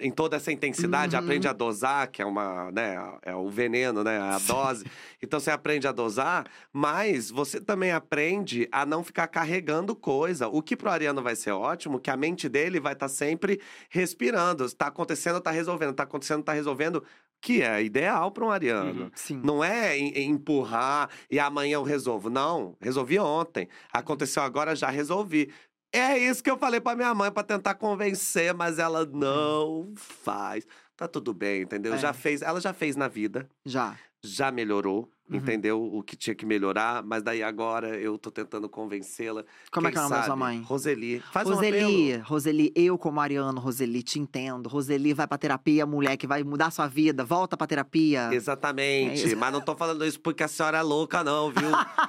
em 0.00 0.10
toda 0.10 0.36
essa 0.36 0.52
intensidade, 0.52 1.16
Uhum. 1.16 1.22
aprende 1.22 1.48
a 1.48 1.52
dosar, 1.52 2.08
que 2.10 2.22
é 2.22 2.24
uma, 2.24 2.70
né, 2.72 2.96
é 3.22 3.34
o 3.34 3.48
veneno, 3.50 4.04
né, 4.04 4.18
a 4.18 4.38
dose. 4.38 4.84
Então 5.22 5.40
você 5.40 5.50
aprende 5.50 5.86
a 5.88 5.92
dosar, 5.92 6.46
mas 6.72 7.30
você 7.30 7.60
também 7.60 7.90
aprende 7.92 8.68
a 8.70 8.86
não 8.86 9.02
ficar 9.02 9.26
carregando 9.28 9.94
coisa. 9.94 10.48
O 10.48 10.62
que 10.62 10.76
pro 10.76 10.90
ariano 10.90 11.22
vai 11.22 11.34
ser 11.36 11.50
ótimo, 11.52 11.98
que 11.98 12.10
a 12.10 12.16
mente 12.16 12.48
dele 12.48 12.78
vai 12.80 12.92
estar 12.92 13.08
sempre 13.08 13.60
respirando. 13.90 14.64
Está 14.64 14.86
acontecendo, 14.86 15.40
tá 15.40 15.50
resolvendo, 15.50 15.94
tá 15.94 16.02
acontecendo, 16.04 16.42
tá 16.42 16.52
resolvendo, 16.52 17.02
que 17.40 17.62
é 17.62 17.82
ideal 17.82 18.30
para 18.30 18.44
um 18.44 18.50
ariano. 18.50 19.02
Uhum. 19.04 19.10
Sim. 19.14 19.40
Não 19.44 19.62
é 19.62 19.96
em- 19.98 20.12
em 20.12 20.30
empurrar 20.30 21.10
e 21.30 21.38
amanhã 21.38 21.74
eu 21.74 21.82
resolvo. 21.82 22.30
Não, 22.30 22.76
resolvi 22.80 23.18
ontem. 23.18 23.68
Aconteceu 23.92 24.42
agora, 24.42 24.74
já 24.74 24.88
resolvi. 24.88 25.50
É 25.92 26.18
isso 26.18 26.42
que 26.42 26.50
eu 26.50 26.58
falei 26.58 26.80
pra 26.80 26.94
minha 26.94 27.14
mãe 27.14 27.30
pra 27.30 27.42
tentar 27.42 27.74
convencer, 27.74 28.52
mas 28.54 28.78
ela 28.78 29.06
não 29.06 29.92
faz. 29.96 30.66
Tá 30.96 31.06
tudo 31.08 31.32
bem, 31.32 31.62
entendeu? 31.62 31.94
É. 31.94 31.98
Já 31.98 32.12
fez, 32.12 32.42
ela 32.42 32.60
já 32.60 32.72
fez 32.72 32.96
na 32.96 33.06
vida, 33.08 33.48
Já. 33.64 33.96
já 34.22 34.50
melhorou, 34.50 35.10
Uhum. 35.28 35.36
entendeu? 35.38 35.82
O 35.82 36.02
que 36.02 36.14
tinha 36.16 36.34
que 36.34 36.46
melhorar, 36.46 37.02
mas 37.02 37.22
daí 37.22 37.42
agora 37.42 37.98
eu 37.98 38.16
tô 38.16 38.30
tentando 38.30 38.68
convencê-la. 38.68 39.44
Como 39.72 39.88
é 39.88 39.90
Quem 39.90 39.94
que 39.94 39.98
é 39.98 40.06
o 40.06 40.08
nome 40.08 40.20
da 40.20 40.24
sua 40.26 40.36
mãe? 40.36 40.62
Roseli. 40.62 41.20
Faz 41.32 41.48
um 41.48 41.54
Roseli, 41.54 42.12
apelo. 42.12 42.24
Roseli, 42.24 42.72
eu 42.76 42.96
como 42.96 43.20
Ariano, 43.20 43.60
Roseli, 43.60 44.02
te 44.04 44.18
entendo. 44.20 44.68
Roseli, 44.68 45.12
vai 45.12 45.26
pra 45.26 45.36
terapia, 45.36 45.84
mulher 45.84 46.16
que 46.16 46.26
vai 46.28 46.44
mudar 46.44 46.70
sua 46.70 46.86
vida. 46.86 47.24
Volta 47.24 47.56
pra 47.56 47.66
terapia. 47.66 48.28
Exatamente. 48.32 49.32
É 49.32 49.34
mas 49.34 49.52
não 49.52 49.60
tô 49.60 49.74
falando 49.76 50.04
isso 50.06 50.20
porque 50.20 50.42
a 50.44 50.48
senhora 50.48 50.78
é 50.78 50.82
louca, 50.82 51.24
não, 51.24 51.50
viu? 51.50 51.70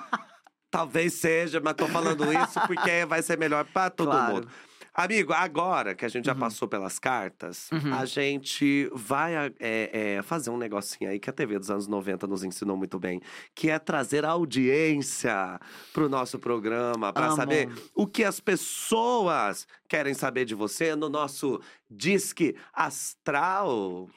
Talvez 0.78 1.14
seja, 1.14 1.60
mas 1.60 1.74
tô 1.76 1.88
falando 1.88 2.24
isso 2.32 2.60
porque 2.68 3.06
vai 3.08 3.22
ser 3.22 3.38
melhor 3.38 3.66
pra 3.66 3.90
todo 3.90 4.10
Claro. 4.12 4.34
mundo. 4.36 4.48
Amigo, 4.94 5.32
agora 5.32 5.94
que 5.94 6.04
a 6.06 6.08
gente 6.10 6.26
já 6.26 6.34
Uhum. 6.34 6.40
passou 6.40 6.68
pelas 6.68 6.98
cartas, 6.98 7.70
Uhum. 7.72 7.94
a 7.94 8.04
gente 8.06 8.90
vai 8.94 9.36
é, 9.36 9.52
é, 9.60 10.22
fazer 10.24 10.50
um 10.50 10.58
negocinho 10.58 11.08
aí 11.12 11.20
que 11.20 11.30
a 11.30 11.34
TV 11.34 11.60
dos 11.60 11.70
anos 11.70 11.88
90 11.88 12.26
nos 12.26 12.44
ensinou 12.44 12.76
muito 12.76 12.98
bem, 12.98 13.22
que 13.54 13.70
é 13.70 13.78
trazer 13.78 14.26
audiência 14.26 15.60
pro 15.94 16.10
nosso 16.10 16.40
programa, 16.40 17.14
pra 17.14 17.28
Amo. 17.28 17.36
saber 17.36 17.70
o 17.94 18.08
que 18.08 18.24
as 18.24 18.40
pessoas 18.40 19.68
querem 19.88 20.16
saber 20.16 20.46
de 20.46 20.56
você 20.56 20.96
no 20.96 21.10
nosso 21.10 21.62
Disque 21.88 22.56
Astral. 22.74 24.10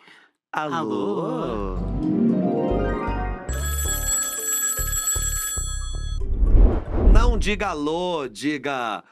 Alô? 0.51 0.75
Alô? 0.75 2.20
Diga 7.41 7.68
alô, 7.68 8.28
diga. 8.28 9.03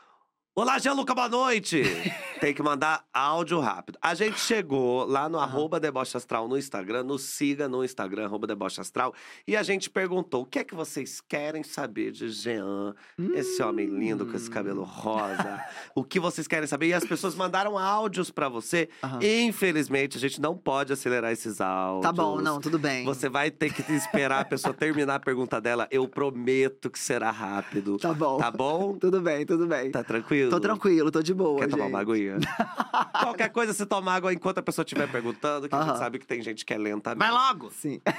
Olá, 0.55 0.79
Gianluca, 0.79 1.15
boa 1.15 1.31
noite! 1.31 1.83
Tem 2.41 2.55
que 2.55 2.63
mandar 2.63 3.05
áudio 3.13 3.59
rápido. 3.61 3.99
A 4.01 4.15
gente 4.15 4.39
chegou 4.39 5.05
lá 5.05 5.29
no 5.29 5.39
arroba 5.39 5.81
Deboche 5.81 6.17
Astral 6.17 6.49
no 6.49 6.57
Instagram, 6.57 7.03
nos 7.03 7.23
siga 7.23 7.69
no 7.69 7.85
Instagram, 7.85 8.27
arroba 8.27 8.47
Deboche 8.47 8.81
Astral. 8.81 9.13
E 9.47 9.57
a 9.57 9.63
gente 9.63 9.91
perguntou: 9.91 10.43
o 10.43 10.47
que 10.47 10.59
é 10.59 10.65
que 10.65 10.75
vocês 10.75 11.21
querem 11.21 11.63
saber 11.63 12.13
de 12.13 12.29
Jean, 12.29 12.95
esse 13.35 13.63
homem 13.63 13.87
lindo 13.87 14.25
com 14.27 14.37
esse 14.37 14.51
cabelo 14.51 14.83
rosa? 14.85 15.61
o 15.95 16.05
que 16.05 16.21
vocês 16.21 16.47
querem 16.47 16.67
saber? 16.67 16.89
E 16.89 16.95
as 16.95 17.05
pessoas 17.05 17.35
mandaram 17.35 17.77
áudios 17.79 18.31
pra 18.31 18.49
você. 18.49 18.89
Aham. 19.03 19.19
Infelizmente, 19.23 20.17
a 20.17 20.21
gente 20.21 20.41
não 20.41 20.57
pode 20.57 20.93
acelerar 20.93 21.33
esses 21.33 21.61
áudios. 21.61 22.03
Tá 22.03 22.13
bom, 22.13 22.41
não, 22.41 22.61
tudo 22.61 22.79
bem. 22.79 23.05
Você 23.05 23.29
vai 23.29 23.51
ter 23.51 23.73
que 23.73 23.83
esperar 23.93 24.41
a 24.41 24.45
pessoa 24.45 24.73
terminar 24.73 25.17
a 25.17 25.21
pergunta 25.21 25.61
dela. 25.61 25.89
Eu 25.91 26.07
prometo 26.09 26.91
que 26.91 26.99
será 26.99 27.31
rápido. 27.31 27.97
Tá 27.99 28.13
bom. 28.15 28.39
Tá 28.39 28.51
bom? 28.51 28.97
Tudo 29.09 29.21
bem, 29.21 29.47
tudo 29.47 29.67
bem. 29.67 29.91
Tá 29.91 30.03
tranquilo? 30.03 30.51
Tô 30.51 30.61
tranquilo, 30.61 31.11
tô 31.11 31.23
de 31.23 31.33
boa, 31.33 31.59
Quer 31.59 31.65
gente. 31.65 31.73
tomar 31.73 31.87
uma 31.87 32.01
aguinha? 32.01 32.28
Qualquer 33.23 33.49
coisa, 33.51 33.73
você 33.73 33.87
toma 33.87 34.13
água 34.13 34.33
enquanto 34.33 34.59
a 34.59 34.63
pessoa 34.63 34.85
estiver 34.85 35.11
perguntando, 35.11 35.69
que 35.69 35.75
a 35.75 35.79
gente 35.81 35.89
Aham. 35.91 35.99
sabe 35.99 36.19
que 36.19 36.27
tem 36.27 36.43
gente 36.43 36.65
que 36.65 36.75
é 36.75 36.79
lenta. 36.79 37.15
Vai 37.15 37.31
logo! 37.31 37.71
Sim. 37.71 38.01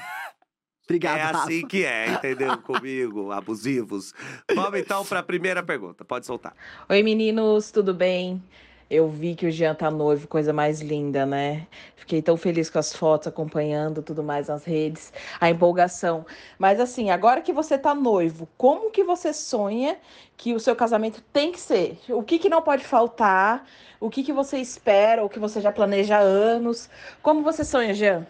Obrigada, 0.85 1.19
É 1.19 1.23
Rafa. 1.25 1.43
assim 1.43 1.67
que 1.67 1.85
é, 1.85 2.09
entendeu? 2.13 2.57
Comigo, 2.57 3.31
abusivos. 3.31 4.11
Vamos 4.55 4.79
então 4.79 5.05
pra 5.05 5.21
primeira 5.21 5.61
pergunta. 5.61 6.03
Pode 6.03 6.25
soltar. 6.25 6.55
Oi, 6.89 7.03
meninos, 7.03 7.69
tudo 7.69 7.93
bem? 7.93 8.41
Eu 8.89 9.07
vi 9.07 9.35
que 9.35 9.45
o 9.45 9.51
Jean 9.51 9.75
tá 9.75 9.91
noivo, 9.91 10.27
coisa 10.27 10.51
mais 10.51 10.81
linda, 10.81 11.23
né? 11.23 11.67
Fiquei 11.95 12.23
tão 12.23 12.35
feliz 12.35 12.71
com 12.71 12.79
as 12.79 12.91
fotos, 12.91 13.27
acompanhando 13.27 14.01
tudo 14.01 14.23
mais 14.23 14.47
nas 14.47 14.65
redes, 14.65 15.13
a 15.39 15.47
empolgação. 15.47 16.25
Mas 16.57 16.79
assim, 16.79 17.11
agora 17.11 17.39
que 17.41 17.53
você 17.53 17.77
tá 17.77 17.93
noivo, 17.93 18.49
como 18.57 18.89
que 18.89 19.03
você 19.03 19.31
sonha 19.31 19.95
que 20.35 20.55
o 20.55 20.59
seu 20.59 20.75
casamento 20.75 21.21
tem 21.31 21.51
que 21.51 21.59
ser? 21.59 21.99
O 22.09 22.23
que 22.23 22.39
que 22.39 22.49
não 22.49 22.63
pode 22.63 22.83
faltar? 22.83 23.63
O 23.99 24.09
que 24.09 24.23
que 24.23 24.33
você 24.33 24.57
espera? 24.57 25.23
O 25.23 25.29
que 25.29 25.37
você 25.37 25.61
já 25.61 25.71
planeja 25.71 26.17
há 26.17 26.21
anos? 26.21 26.89
Como 27.21 27.43
você 27.43 27.63
sonha, 27.63 27.93
Jean? 27.93 28.25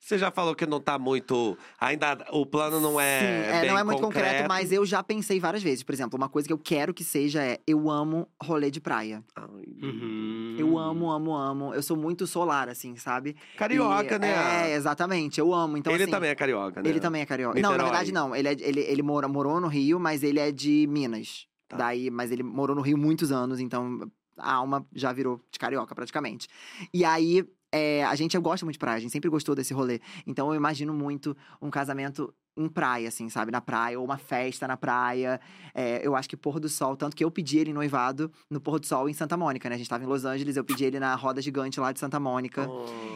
Você 0.00 0.16
já 0.16 0.30
falou 0.30 0.54
que 0.54 0.64
não 0.66 0.80
tá 0.80 0.98
muito. 0.98 1.56
Ainda 1.78 2.26
o 2.32 2.46
plano 2.46 2.80
não 2.80 2.98
é. 2.98 3.20
Sim, 3.20 3.26
é, 3.56 3.60
bem 3.60 3.70
não 3.70 3.78
é 3.78 3.84
muito 3.84 4.00
concreto. 4.00 4.26
concreto, 4.28 4.48
mas 4.48 4.72
eu 4.72 4.84
já 4.86 5.02
pensei 5.02 5.38
várias 5.38 5.62
vezes. 5.62 5.82
Por 5.84 5.92
exemplo, 5.94 6.16
uma 6.16 6.28
coisa 6.28 6.48
que 6.48 6.52
eu 6.54 6.58
quero 6.58 6.94
que 6.94 7.04
seja 7.04 7.42
é: 7.44 7.58
eu 7.66 7.90
amo 7.90 8.26
rolê 8.42 8.70
de 8.70 8.80
praia. 8.80 9.22
Ai, 9.36 9.46
Uhum. 9.82 10.56
Eu 10.58 10.76
amo, 10.78 11.10
amo, 11.10 11.34
amo. 11.34 11.74
Eu 11.74 11.82
sou 11.82 11.96
muito 11.96 12.26
solar, 12.26 12.68
assim, 12.68 12.96
sabe? 12.96 13.36
Carioca, 13.56 14.16
E- 14.16 14.18
né? 14.18 14.70
É, 14.70 14.74
exatamente. 14.74 15.38
Eu 15.38 15.54
amo. 15.54 15.76
Então, 15.76 15.92
ele 15.92 16.02
assim, 16.04 16.10
também 16.12 16.30
é 16.30 16.34
carioca, 16.34 16.82
né? 16.82 16.88
Ele 16.88 16.98
também 17.00 17.22
é 17.22 17.26
carioca. 17.26 17.54
Não, 17.60 17.70
na 17.70 17.76
Niterói. 17.76 17.90
verdade, 17.90 18.12
não. 18.12 18.34
Ele, 18.34 18.48
é, 18.48 18.52
ele, 18.60 18.80
ele 18.80 19.02
mora, 19.02 19.28
morou 19.28 19.60
no 19.60 19.68
Rio, 19.68 20.00
mas 20.00 20.22
ele 20.22 20.38
é 20.40 20.50
de 20.50 20.86
Minas. 20.88 21.46
Tá. 21.68 21.76
Daí, 21.76 22.10
mas 22.10 22.30
ele 22.30 22.42
morou 22.42 22.74
no 22.74 22.82
Rio 22.82 22.98
muitos 22.98 23.30
anos, 23.30 23.60
então 23.60 24.10
a 24.36 24.54
alma 24.54 24.84
já 24.94 25.12
virou 25.12 25.40
de 25.52 25.58
carioca, 25.58 25.94
praticamente. 25.94 26.48
E 26.92 27.04
aí, 27.04 27.44
é, 27.72 28.04
a 28.04 28.14
gente 28.14 28.36
gosta 28.38 28.64
muito 28.66 28.74
de 28.74 28.78
praia, 28.78 28.96
a 28.96 29.00
gente 29.00 29.12
sempre 29.12 29.30
gostou 29.30 29.54
desse 29.54 29.72
rolê. 29.74 30.00
Então 30.26 30.48
eu 30.48 30.54
imagino 30.54 30.92
muito 30.92 31.36
um 31.60 31.70
casamento 31.70 32.32
em 32.56 32.68
praia, 32.68 33.08
assim, 33.08 33.28
sabe? 33.28 33.50
Na 33.52 33.60
praia, 33.60 33.98
ou 33.98 34.04
uma 34.04 34.18
festa 34.18 34.66
na 34.66 34.76
praia. 34.76 35.40
É, 35.74 36.04
eu 36.06 36.14
acho 36.16 36.28
que 36.28 36.36
pôr 36.36 36.58
do 36.60 36.68
sol, 36.68 36.96
tanto 36.96 37.14
que 37.16 37.24
eu 37.24 37.30
pedi 37.30 37.58
ele 37.58 37.72
noivado 37.72 38.30
no 38.50 38.60
pôr 38.60 38.78
do 38.80 38.86
sol 38.86 39.08
em 39.08 39.14
Santa 39.14 39.36
Mônica, 39.36 39.68
né? 39.68 39.76
A 39.76 39.78
gente 39.78 39.88
tava 39.88 40.02
em 40.04 40.06
Los 40.06 40.24
Angeles, 40.24 40.56
eu 40.56 40.64
pedi 40.64 40.84
ele 40.84 40.98
na 40.98 41.14
roda 41.14 41.40
gigante 41.40 41.78
lá 41.80 41.92
de 41.92 42.00
Santa 42.00 42.18
Mônica. 42.20 42.68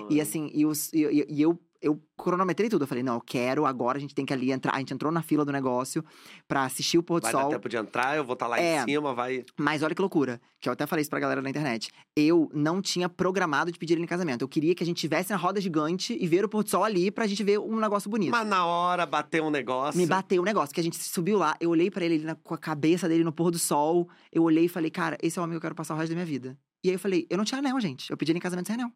E 0.08 0.20
assim, 0.20 0.50
e, 0.54 0.64
os, 0.64 0.92
e- 0.92 1.26
e 1.28 1.42
eu, 1.42 1.58
eu 1.84 2.00
cronometrei 2.16 2.68
tudo. 2.68 2.82
Eu 2.82 2.86
falei, 2.88 3.02
não, 3.02 3.14
eu 3.14 3.20
quero, 3.20 3.66
agora 3.66 3.98
a 3.98 4.00
gente 4.00 4.14
tem 4.14 4.24
que 4.24 4.32
ali 4.32 4.50
entrar. 4.50 4.74
A 4.74 4.78
gente 4.78 4.94
entrou 4.94 5.12
na 5.12 5.22
fila 5.22 5.44
do 5.44 5.52
negócio 5.52 6.04
pra 6.48 6.64
assistir 6.64 6.96
o 6.98 7.02
pôr 7.02 7.20
do 7.20 7.24
Vai 7.24 7.32
sol. 7.32 7.42
dar 7.42 7.48
tempo 7.50 7.68
de 7.68 7.76
entrar, 7.76 8.16
eu 8.16 8.24
vou 8.24 8.32
estar 8.34 8.46
lá 8.46 8.58
É. 8.58 8.78
em 8.82 8.84
cima, 8.84 9.14
vai. 9.14 9.44
Mas 9.58 9.82
olha 9.82 9.94
que 9.94 10.00
loucura, 10.00 10.40
que 10.60 10.68
eu 10.68 10.72
até 10.72 10.86
falei 10.86 11.02
isso 11.02 11.10
pra 11.10 11.20
galera 11.20 11.42
na 11.42 11.50
internet. 11.50 11.90
Eu 12.16 12.50
não 12.54 12.80
tinha 12.80 13.08
programado 13.08 13.70
de 13.70 13.78
pedir 13.78 13.94
ele 13.94 14.02
em 14.02 14.06
casamento. 14.06 14.42
Eu 14.42 14.48
queria 14.48 14.74
que 14.74 14.82
a 14.82 14.86
gente 14.86 14.96
estivesse 14.96 15.30
na 15.30 15.36
roda 15.36 15.60
gigante 15.60 16.16
e 16.18 16.26
ver 16.26 16.44
o 16.44 16.48
pôr 16.48 16.62
do 16.64 16.70
sol 16.70 16.82
ali 16.84 17.10
pra 17.10 17.26
gente 17.26 17.44
ver 17.44 17.58
um 17.60 17.76
negócio 17.78 18.08
bonito. 18.10 18.30
Mas 18.30 18.46
na 18.46 18.64
hora 18.64 19.04
bateu 19.04 19.44
um 19.44 19.50
negócio. 19.50 20.00
Me 20.00 20.06
bateu 20.06 20.40
o 20.42 20.44
negócio, 20.44 20.74
que 20.74 20.80
a 20.80 20.84
gente 20.84 20.96
subiu 20.96 21.36
lá, 21.38 21.56
eu 21.60 21.70
olhei 21.70 21.90
pra 21.90 22.04
ele, 22.04 22.14
ele 22.16 22.24
na- 22.24 22.34
com 22.36 22.54
a 22.54 22.58
cabeça 22.58 23.08
dele 23.08 23.24
no 23.24 23.32
pôr 23.32 23.50
do 23.50 23.58
sol. 23.58 24.08
Eu 24.32 24.42
olhei 24.44 24.64
e 24.64 24.68
falei, 24.68 24.90
cara, 24.90 25.18
esse 25.22 25.38
é 25.38 25.40
o 25.40 25.44
homem 25.44 25.54
que 25.54 25.56
eu 25.58 25.60
quero 25.62 25.74
passar 25.74 25.94
o 25.94 25.96
resto 25.98 26.10
da 26.10 26.14
minha 26.14 26.26
vida. 26.26 26.56
E 26.82 26.88
aí 26.88 26.94
eu 26.94 26.98
falei, 26.98 27.26
eu 27.30 27.36
não 27.38 27.44
tinha 27.44 27.58
anel, 27.58 27.78
gente. 27.80 28.10
Eu 28.10 28.16
pedi 28.16 28.30
ele 28.32 28.38
em 28.38 28.42
casamento 28.42 28.66
sem 28.66 28.74
anel. 28.74 28.90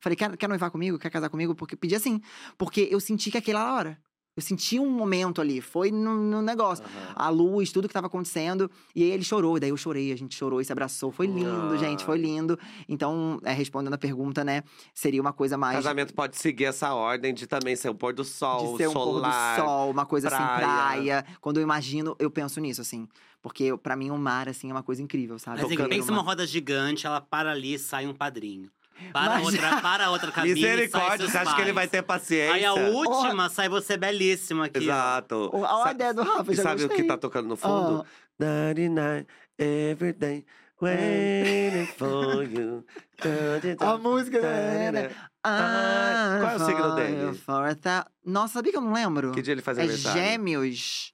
Falei, 0.00 0.16
quer, 0.16 0.36
quer 0.36 0.48
noivar 0.48 0.70
comigo? 0.70 0.98
Quer 0.98 1.10
casar 1.10 1.28
comigo? 1.28 1.54
Porque 1.54 1.76
pedi 1.76 1.94
assim. 1.94 2.20
Porque 2.56 2.88
eu 2.90 3.00
senti 3.00 3.30
que 3.30 3.38
aquela 3.38 3.74
hora. 3.74 3.98
Eu 4.36 4.42
senti 4.42 4.78
um 4.78 4.88
momento 4.88 5.40
ali, 5.40 5.60
foi 5.60 5.90
no, 5.90 6.14
no 6.14 6.40
negócio. 6.40 6.84
Aham. 6.84 7.12
A 7.16 7.28
luz, 7.28 7.72
tudo 7.72 7.88
que 7.88 7.92
tava 7.92 8.06
acontecendo. 8.06 8.70
E 8.94 9.02
aí 9.02 9.10
ele 9.10 9.24
chorou, 9.24 9.56
e 9.56 9.60
daí 9.60 9.70
eu 9.70 9.76
chorei, 9.76 10.12
a 10.12 10.16
gente 10.16 10.34
chorou 10.36 10.60
e 10.60 10.64
se 10.64 10.70
abraçou. 10.72 11.10
Foi 11.10 11.26
lindo, 11.26 11.74
Ah. 11.74 11.76
gente, 11.76 12.04
foi 12.04 12.16
lindo. 12.16 12.58
Então, 12.88 13.40
é, 13.42 13.52
respondendo 13.52 13.92
a 13.92 13.98
pergunta, 13.98 14.42
né, 14.44 14.62
seria 14.94 15.20
uma 15.20 15.32
coisa 15.32 15.58
mais. 15.58 15.76
Casamento 15.76 16.14
pode 16.14 16.36
seguir 16.38 16.66
essa 16.66 16.94
ordem 16.94 17.34
de 17.34 17.46
também 17.46 17.74
ser 17.76 17.90
o 17.90 17.94
pôr 17.94 18.14
do 18.14 18.24
sol, 18.24 18.70
de 18.72 18.76
ser 18.78 18.88
um 18.88 18.92
solar. 18.92 19.56
pôr 19.56 19.62
do 19.62 19.68
sol, 19.68 19.90
uma 19.90 20.06
coisa 20.06 20.28
praia. 20.28 20.44
assim, 20.46 20.56
praia. 20.60 21.26
Quando 21.40 21.56
eu 21.58 21.62
imagino, 21.64 22.16
eu 22.18 22.30
penso 22.30 22.60
nisso, 22.60 22.80
assim. 22.80 23.08
Porque 23.42 23.76
pra 23.78 23.96
mim 23.96 24.10
o 24.10 24.16
mar, 24.16 24.48
assim, 24.48 24.70
é 24.70 24.72
uma 24.72 24.82
coisa 24.82 25.02
incrível, 25.02 25.38
sabe? 25.40 25.60
Mas 25.60 25.72
assim, 25.72 25.88
pensa 25.88 26.12
uma 26.12 26.22
roda 26.22 26.46
gigante, 26.46 27.04
ela 27.04 27.20
para 27.20 27.50
ali 27.50 27.74
e 27.74 27.78
sai 27.78 28.06
um 28.06 28.14
padrinho. 28.14 28.70
Para 29.12 29.34
Mas- 29.34 29.44
outra, 29.44 29.80
para 29.82 30.10
outra 30.10 30.32
cabine 30.32 30.54
Misericórdia, 30.54 31.28
você 31.28 31.38
acha 31.38 31.54
que 31.54 31.60
ele 31.62 31.72
vai 31.72 31.84
pais. 31.86 31.90
ter 31.90 32.02
paciência? 32.02 32.54
Aí 32.54 32.64
a 32.64 32.74
última 32.74 33.48
sai 33.48 33.68
você 33.68 33.96
belíssima 33.96 34.66
aqui. 34.66 34.78
Exato. 34.84 35.50
Olha 35.52 35.84
a 35.86 35.90
ideia 35.92 36.14
do 36.14 36.22
Rafa, 36.22 36.52
já 36.54 36.62
sabe 36.62 36.84
o 36.84 36.88
que 36.88 37.04
tá 37.04 37.16
tocando 37.16 37.48
no 37.48 37.56
fundo? 37.56 38.04
Ah. 38.06 38.20
99, 38.38 39.26
every 39.58 40.12
day, 40.14 40.44
waiting 40.80 41.86
for 41.96 42.42
you. 42.42 42.84
A 43.80 43.98
música, 43.98 44.40
né, 44.40 44.90
né? 44.92 45.10
Ah, 45.44 46.38
qual 46.40 46.52
é 46.52 46.56
o 46.56 46.58
signo 46.60 46.94
dele? 46.94 47.38
Thou- 47.82 48.04
Nossa, 48.24 48.54
sabia 48.54 48.72
que 48.72 48.78
eu 48.78 48.82
não 48.82 48.92
lembro? 48.94 49.32
Que 49.32 49.42
dia 49.42 49.52
ele 49.52 49.60
faz 49.60 49.76
é 49.76 49.82
aniversário? 49.82 50.22
gêmeos 50.22 51.12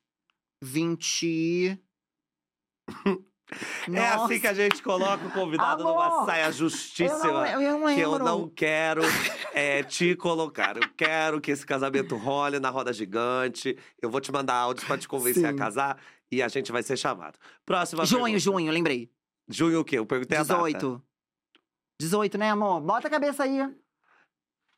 20... 0.62 1.80
É 3.92 4.08
assim 4.08 4.40
que 4.40 4.46
a 4.46 4.54
gente 4.54 4.82
coloca 4.82 5.24
o 5.26 5.30
convidado 5.30 5.84
numa 5.84 6.06
Amor, 6.06 6.26
saia 6.26 6.46
eu 6.46 6.52
justíssima. 6.52 7.18
não, 7.32 7.60
eu 7.62 7.78
não 7.78 7.94
que 7.94 8.00
eu 8.00 8.18
não 8.18 8.48
quero 8.48 9.02
é, 9.54 9.82
te 9.84 10.16
colocar. 10.16 10.76
Eu 10.76 10.88
quero 10.96 11.40
que 11.40 11.50
esse 11.52 11.64
casamento 11.64 12.16
role 12.16 12.58
na 12.58 12.70
roda 12.70 12.92
gigante. 12.92 13.78
Eu 14.02 14.10
vou 14.10 14.20
te 14.20 14.32
mandar 14.32 14.54
áudios 14.54 14.84
pra 14.84 14.98
te 14.98 15.06
convencer 15.06 15.44
a 15.46 15.50
Sim. 15.50 15.56
casar 15.56 15.98
e 16.30 16.42
a 16.42 16.48
gente 16.48 16.72
vai 16.72 16.82
ser 16.82 16.96
chamado. 16.96 17.38
Próxima 17.64 18.04
Junho, 18.04 18.24
pergunta. 18.24 18.40
junho, 18.40 18.72
lembrei. 18.72 19.10
Junho 19.48 19.80
o 19.80 19.84
quê? 19.84 19.98
Eu 19.98 20.06
perguntei 20.06 20.36
a 20.36 20.42
data. 20.42 20.54
18. 20.64 21.02
18, 22.00 22.38
né, 22.38 22.50
amor? 22.50 22.80
Bota 22.80 23.06
a 23.06 23.10
cabeça 23.10 23.44
aí. 23.44 23.58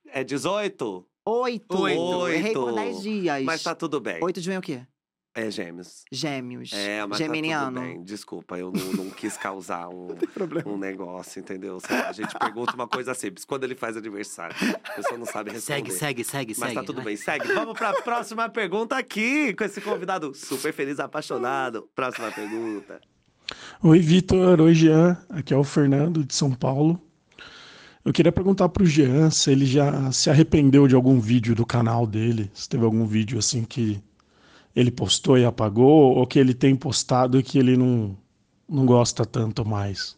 É 0.08 0.22
18? 0.22 1.06
Oito. 1.26 1.78
Oito. 1.78 2.28
Errei 2.28 2.52
por 2.52 2.64
Oito. 2.64 2.74
10 2.76 3.02
dias. 3.02 3.44
Mas 3.44 3.62
tá 3.62 3.74
tudo 3.74 4.00
bem. 4.00 4.22
8 4.22 4.40
de 4.40 4.46
junho 4.46 4.58
o 4.58 4.62
quê? 4.62 4.86
É 5.40 5.52
gêmeos. 5.52 6.04
Gêmeos. 6.10 6.72
É, 6.72 7.06
mas 7.06 7.16
Geminiano. 7.16 7.76
tá 7.76 7.80
tudo 7.80 7.94
bem. 7.94 8.02
Desculpa, 8.02 8.58
eu 8.58 8.72
não, 8.72 9.04
não 9.04 9.10
quis 9.10 9.36
causar 9.36 9.86
um, 9.94 10.08
problema. 10.34 10.68
um 10.68 10.76
negócio, 10.76 11.38
entendeu? 11.38 11.78
A 11.88 12.10
gente 12.12 12.36
pergunta 12.36 12.74
uma 12.74 12.88
coisa 12.88 13.14
simples. 13.14 13.44
Quando 13.44 13.62
ele 13.62 13.76
faz 13.76 13.96
aniversário, 13.96 14.56
a 14.82 14.90
pessoa 14.96 15.16
não 15.16 15.26
sabe 15.26 15.52
responder. 15.52 15.92
Segue, 15.92 15.92
segue, 15.92 16.24
segue, 16.24 16.54
Mas 16.58 16.70
segue. 16.70 16.74
tá 16.74 16.82
tudo 16.82 16.96
vai. 16.96 17.04
bem, 17.04 17.16
segue. 17.16 17.46
Vamos 17.52 17.78
pra 17.78 17.92
próxima 18.02 18.48
pergunta 18.48 18.96
aqui, 18.96 19.54
com 19.54 19.62
esse 19.62 19.80
convidado 19.80 20.34
super 20.34 20.72
feliz, 20.72 20.98
apaixonado. 20.98 21.88
Próxima 21.94 22.32
pergunta. 22.32 23.00
Oi, 23.80 24.00
Vitor. 24.00 24.60
Oi, 24.60 24.74
Jean. 24.74 25.16
Aqui 25.30 25.54
é 25.54 25.56
o 25.56 25.62
Fernando, 25.62 26.24
de 26.24 26.34
São 26.34 26.50
Paulo. 26.52 27.00
Eu 28.04 28.12
queria 28.12 28.32
perguntar 28.32 28.68
pro 28.70 28.84
Jean 28.84 29.30
se 29.30 29.52
ele 29.52 29.66
já 29.66 30.10
se 30.10 30.30
arrependeu 30.30 30.88
de 30.88 30.96
algum 30.96 31.20
vídeo 31.20 31.54
do 31.54 31.64
canal 31.64 32.08
dele, 32.08 32.50
se 32.54 32.68
teve 32.68 32.84
algum 32.84 33.06
vídeo 33.06 33.38
assim 33.38 33.62
que 33.64 34.02
ele 34.78 34.92
postou 34.92 35.36
e 35.36 35.44
apagou, 35.44 36.14
ou 36.14 36.24
que 36.24 36.38
ele 36.38 36.54
tem 36.54 36.76
postado 36.76 37.36
e 37.36 37.42
que 37.42 37.58
ele 37.58 37.76
não, 37.76 38.16
não 38.68 38.86
gosta 38.86 39.26
tanto 39.26 39.66
mais. 39.66 40.16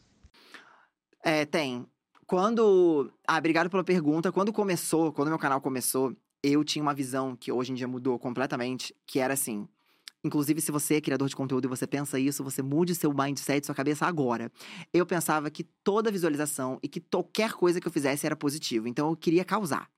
É, 1.24 1.46
tem. 1.46 1.86
Quando. 2.26 3.10
Ah, 3.26 3.38
obrigado 3.38 3.70
pela 3.70 3.82
pergunta. 3.82 4.30
Quando 4.30 4.52
começou, 4.52 5.12
quando 5.14 5.28
meu 5.28 5.38
canal 5.38 5.62
começou, 5.62 6.14
eu 6.42 6.62
tinha 6.62 6.82
uma 6.82 6.92
visão 6.92 7.34
que 7.34 7.50
hoje 7.50 7.72
em 7.72 7.74
dia 7.74 7.88
mudou 7.88 8.18
completamente, 8.18 8.94
que 9.06 9.18
era 9.18 9.32
assim. 9.32 9.66
Inclusive, 10.22 10.60
se 10.60 10.70
você 10.70 10.96
é 10.96 11.00
criador 11.00 11.26
de 11.26 11.34
conteúdo 11.36 11.64
e 11.64 11.68
você 11.68 11.86
pensa 11.86 12.18
isso, 12.18 12.44
você 12.44 12.60
mude 12.60 12.94
seu 12.94 13.14
mindset, 13.14 13.64
sua 13.64 13.74
cabeça 13.74 14.04
agora. 14.04 14.52
Eu 14.92 15.06
pensava 15.06 15.50
que 15.50 15.64
toda 15.82 16.12
visualização 16.12 16.78
e 16.82 16.88
que 16.88 17.00
qualquer 17.00 17.54
coisa 17.54 17.80
que 17.80 17.88
eu 17.88 17.92
fizesse 17.92 18.26
era 18.26 18.36
positivo. 18.36 18.86
Então 18.86 19.08
eu 19.08 19.16
queria 19.16 19.42
causar. 19.42 19.88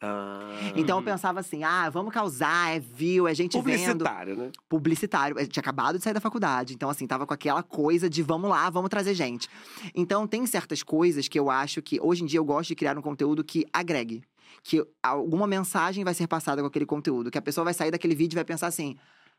Ah, 0.00 0.48
Então 0.76 0.98
eu 0.98 1.04
pensava 1.04 1.40
assim: 1.40 1.64
ah, 1.64 1.90
vamos 1.90 2.12
causar, 2.12 2.74
é 2.74 2.78
view, 2.78 3.26
é 3.26 3.34
gente 3.34 3.52
vendo 3.60 3.64
publicitário, 3.64 4.36
né? 4.36 4.50
publicitário. 4.68 5.38
Eu 5.38 5.46
tinha 5.48 5.60
acabado 5.60 5.98
de 5.98 6.04
sair 6.04 6.14
da 6.14 6.20
faculdade. 6.20 6.74
Então, 6.74 6.88
assim, 6.88 7.06
tava 7.06 7.26
com 7.26 7.34
aquela 7.34 7.62
coisa 7.62 8.08
de 8.08 8.22
vamos 8.22 8.48
lá, 8.48 8.70
vamos 8.70 8.90
trazer 8.90 9.14
gente. 9.14 9.48
Então, 9.94 10.26
tem 10.26 10.46
certas 10.46 10.82
coisas 10.82 11.26
que 11.26 11.38
eu 11.38 11.50
acho 11.50 11.82
que 11.82 12.00
hoje 12.00 12.22
em 12.22 12.26
dia 12.26 12.38
eu 12.38 12.44
gosto 12.44 12.68
de 12.68 12.74
criar 12.76 12.96
um 12.96 13.02
conteúdo 13.02 13.42
que 13.42 13.66
agregue. 13.72 14.22
Que 14.62 14.84
alguma 15.02 15.46
mensagem 15.46 16.04
vai 16.04 16.14
ser 16.14 16.26
passada 16.26 16.62
com 16.62 16.68
aquele 16.68 16.86
conteúdo. 16.86 17.30
Que 17.30 17.38
a 17.38 17.42
pessoa 17.42 17.64
vai 17.64 17.74
sair 17.74 17.90
daquele 17.90 18.14
vídeo 18.14 18.34
e 18.34 18.38
vai 18.38 18.44
pensar 18.44 18.66
assim. 18.68 18.96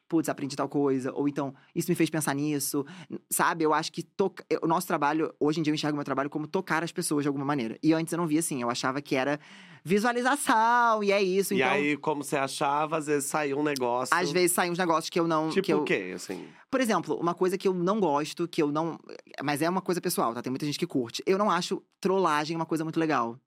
Putz, 0.10 0.28
aprendi 0.28 0.56
tal 0.56 0.68
coisa. 0.68 1.14
Ou 1.14 1.30
então, 1.30 1.54
isso 1.74 1.90
me 1.90 1.96
fez 1.96 2.10
pensar 2.10 2.34
nisso. 2.34 2.84
Sabe? 3.30 3.64
Eu 3.64 3.74
acho 3.74 3.92
que 3.92 4.02
toca... 4.02 4.44
o 4.62 4.68
nosso 4.68 4.88
trabalho, 4.88 5.32
hoje 5.40 5.60
em 5.60 5.64
dia 5.64 5.72
eu 5.72 5.76
enxergo 5.76 5.96
o 5.96 5.98
meu 5.98 6.04
trabalho 6.04 6.32
como 6.32 6.48
tocar 6.48 6.84
as 6.84 6.92
pessoas 6.92 7.24
de 7.24 7.28
alguma 7.28 7.46
maneira. 7.46 7.78
E 7.82 7.94
antes 7.94 8.12
eu 8.12 8.18
não 8.18 8.26
via 8.26 8.40
assim. 8.40 8.62
Eu 8.62 8.72
achava 8.72 9.02
que 9.02 9.16
era 9.16 9.40
visualização, 9.84 11.04
e 11.04 11.12
é 11.12 11.22
isso. 11.22 11.54
E 11.54 11.58
então, 11.58 11.72
aí, 11.72 11.96
como 11.98 12.24
você 12.24 12.36
achava, 12.36 12.98
às 12.98 13.06
vezes 13.06 13.30
saiu 13.30 13.60
um 13.60 13.64
negócio. 13.64 14.16
às 14.16 14.32
vezes 14.32 14.52
saem 14.52 14.72
uns 14.72 14.78
negócios 14.78 15.10
que 15.10 15.20
eu 15.20 15.28
não. 15.28 15.50
Tipo 15.50 15.66
que 15.66 15.74
eu... 15.74 15.82
o 15.82 15.84
quê, 15.84 16.12
assim? 16.16 16.46
Por 16.70 16.82
exemplo, 16.82 17.16
uma 17.16 17.34
coisa 17.34 17.58
que 17.58 17.68
eu 17.68 17.74
não 17.74 18.00
gosto, 18.00 18.48
que 18.48 18.62
eu 18.62 18.72
não. 18.72 19.00
Mas 19.44 19.62
é 19.62 19.70
uma 19.70 19.82
coisa 19.82 20.02
pessoal, 20.02 20.34
tá? 20.34 20.42
Tem 20.42 20.52
muita 20.52 20.66
gente 20.66 20.78
que 20.78 20.88
curte. 20.88 21.24
Eu 21.26 21.38
não 21.38 21.50
acho 21.50 21.82
trollagem 22.02 22.56
uma 22.56 22.66
coisa 22.66 22.84
muito 22.84 23.00
legal. 23.00 23.38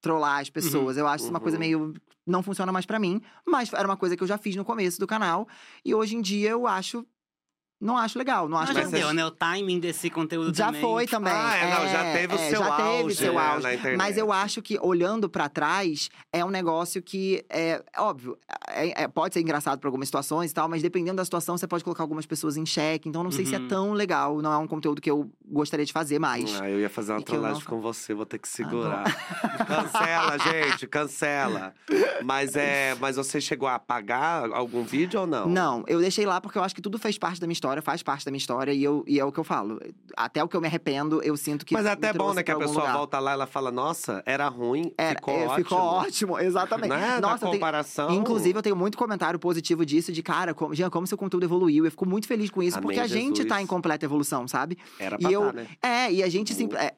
Trollar 0.00 0.40
as 0.40 0.50
pessoas. 0.50 0.96
Eu 0.96 1.06
acho 1.06 1.24
isso 1.24 1.30
uma 1.30 1.40
coisa 1.40 1.56
uhum. 1.56 1.60
meio. 1.60 1.94
Não 2.26 2.42
funciona 2.42 2.72
mais 2.72 2.86
pra 2.86 2.98
mim. 2.98 3.20
Mas 3.46 3.72
era 3.72 3.86
uma 3.86 3.96
coisa 3.96 4.16
que 4.16 4.22
eu 4.22 4.26
já 4.26 4.38
fiz 4.38 4.56
no 4.56 4.64
começo 4.64 4.98
do 4.98 5.06
canal. 5.06 5.46
E 5.84 5.94
hoje 5.94 6.16
em 6.16 6.20
dia 6.20 6.50
eu 6.50 6.66
acho. 6.66 7.06
Não 7.80 7.96
acho 7.98 8.18
legal. 8.18 8.48
Não 8.48 8.56
acho 8.56 8.72
Mas 8.72 8.90
já 8.90 8.96
deu, 8.98 9.12
né? 9.12 9.24
O 9.26 9.30
timing 9.30 9.78
desse 9.78 10.08
conteúdo 10.08 10.56
já 10.56 10.66
também. 10.66 10.80
foi 10.80 11.06
também. 11.06 11.32
Ah, 11.32 11.56
é, 11.56 11.74
não, 11.74 11.88
já 11.92 12.12
teve 12.12 12.34
o 12.34 12.38
é, 12.38 12.48
seu 12.50 12.58
já 12.60 12.74
auge, 12.74 13.02
teve 13.02 13.14
seu 13.16 13.34
né, 13.34 13.38
auge. 13.48 13.62
na 13.62 13.74
internet. 13.74 13.98
Mas 13.98 14.16
eu 14.16 14.32
acho 14.32 14.62
que, 14.62 14.78
olhando 14.80 15.28
pra 15.28 15.48
trás, 15.48 16.08
é 16.32 16.42
um 16.42 16.48
negócio 16.48 17.02
que, 17.02 17.44
é 17.50 17.82
óbvio, 17.98 18.38
é- 18.68 19.02
é- 19.02 19.08
pode 19.08 19.34
ser 19.34 19.40
engraçado 19.40 19.78
pra 19.78 19.88
algumas 19.88 20.08
situações 20.08 20.50
e 20.50 20.54
tal, 20.54 20.68
mas 20.70 20.80
dependendo 20.82 21.16
da 21.18 21.24
situação, 21.24 21.58
você 21.58 21.66
pode 21.66 21.84
colocar 21.84 22.02
algumas 22.02 22.24
pessoas 22.24 22.56
em 22.56 22.64
xeque. 22.64 23.08
Então, 23.10 23.22
não 23.22 23.30
sei 23.30 23.44
se 23.44 23.54
é 23.54 23.58
Uhum. 23.58 23.68
tão 23.68 23.92
legal. 23.92 24.40
Não 24.40 24.52
é 24.52 24.56
um 24.56 24.66
conteúdo 24.66 25.00
que 25.02 25.10
eu 25.10 25.30
gostaria 25.46 25.84
de 25.84 25.92
fazer 25.92 26.18
mais. 26.18 26.58
Ah, 26.60 26.70
eu 26.70 26.80
ia 26.80 26.88
fazer 26.88 27.12
uma 27.12 27.18
E 27.18 27.20
não 27.20 27.24
trollagem 27.26 27.60
fa- 27.62 27.68
com 27.70 27.80
você, 27.82 28.14
vou 28.14 28.24
ter 28.24 28.38
que 28.38 28.48
Ah, 28.48 28.56
segurar. 28.56 29.04
cancela, 29.66 30.38
gente, 30.38 30.86
cancela. 30.86 31.74
Mas 32.24 32.56
é, 32.56 32.94
mas 33.00 33.16
você 33.16 33.40
chegou 33.40 33.68
a 33.68 33.74
apagar 33.74 34.50
algum 34.52 34.82
vídeo 34.82 35.20
ou 35.20 35.26
não? 35.26 35.46
Não, 35.46 35.84
eu 35.86 36.00
deixei 36.00 36.24
lá 36.24 36.40
porque 36.40 36.56
eu 36.58 36.62
acho 36.64 36.74
que 36.74 36.80
tudo 36.82 36.98
fez 36.98 37.18
parte 37.18 37.38
da 37.40 37.46
minha 37.46 37.52
história, 37.52 37.65
faz 37.82 38.02
parte 38.02 38.24
da 38.24 38.30
minha 38.30 38.38
história 38.38 38.72
e, 38.72 38.82
eu, 38.82 39.04
e 39.06 39.18
é 39.20 39.24
o 39.24 39.30
que 39.32 39.38
eu 39.38 39.44
falo. 39.44 39.80
Até 40.16 40.42
o 40.42 40.48
que 40.48 40.56
eu 40.56 40.60
me 40.60 40.66
arrependo, 40.66 41.22
eu 41.22 41.36
sinto 41.36 41.64
que. 41.66 41.74
Mas 41.74 41.86
é 41.86 41.90
até 41.90 42.12
bom, 42.12 42.18
trouxe 42.18 42.36
né? 42.36 42.42
Que 42.42 42.50
a 42.50 42.56
pessoa 42.58 42.80
lugar. 42.80 42.92
volta 42.96 43.18
lá 43.18 43.30
e 43.32 43.34
ela 43.34 43.46
fala, 43.46 43.70
nossa, 43.70 44.22
era 44.26 44.48
ruim, 44.48 44.92
Era, 44.96 45.16
ficou 45.16 45.34
é, 45.34 45.44
ótimo. 45.46 45.56
Ficou 45.56 45.78
ótimo, 45.78 46.38
exatamente. 46.40 46.88
Né? 46.90 47.18
Nossa, 47.20 47.20
Na 47.20 47.32
eu 47.34 47.38
tenho- 47.38 47.52
comparação. 47.54 48.10
Inclusive, 48.10 48.58
eu 48.58 48.62
tenho 48.62 48.76
muito 48.76 48.96
comentário 48.96 49.38
positivo 49.38 49.84
disso, 49.84 50.12
de 50.12 50.22
cara, 50.22 50.54
como, 50.54 50.74
Jean, 50.74 50.88
como 50.90 51.06
seu 51.06 51.18
conteúdo 51.18 51.44
evoluiu. 51.44 51.84
Eu 51.84 51.90
fico 51.90 52.06
muito 52.06 52.26
feliz 52.26 52.50
com 52.50 52.62
isso, 52.62 52.78
Amém, 52.78 52.86
porque 52.88 53.00
a 53.00 53.06
gente 53.06 53.44
tá 53.44 53.60
em 53.60 53.66
completa 53.66 54.04
evolução, 54.04 54.46
sabe? 54.48 54.78
Era 54.98 55.16
e 55.16 55.22
pra 55.22 55.32
eu- 55.32 55.40
tá, 55.46 55.52
né? 55.52 55.66
É, 55.82 56.12
e 56.12 56.22
a 56.22 56.28
gente 56.28 56.52
O- 56.52 56.56
sempre. 56.56 56.78
é, 56.78 56.94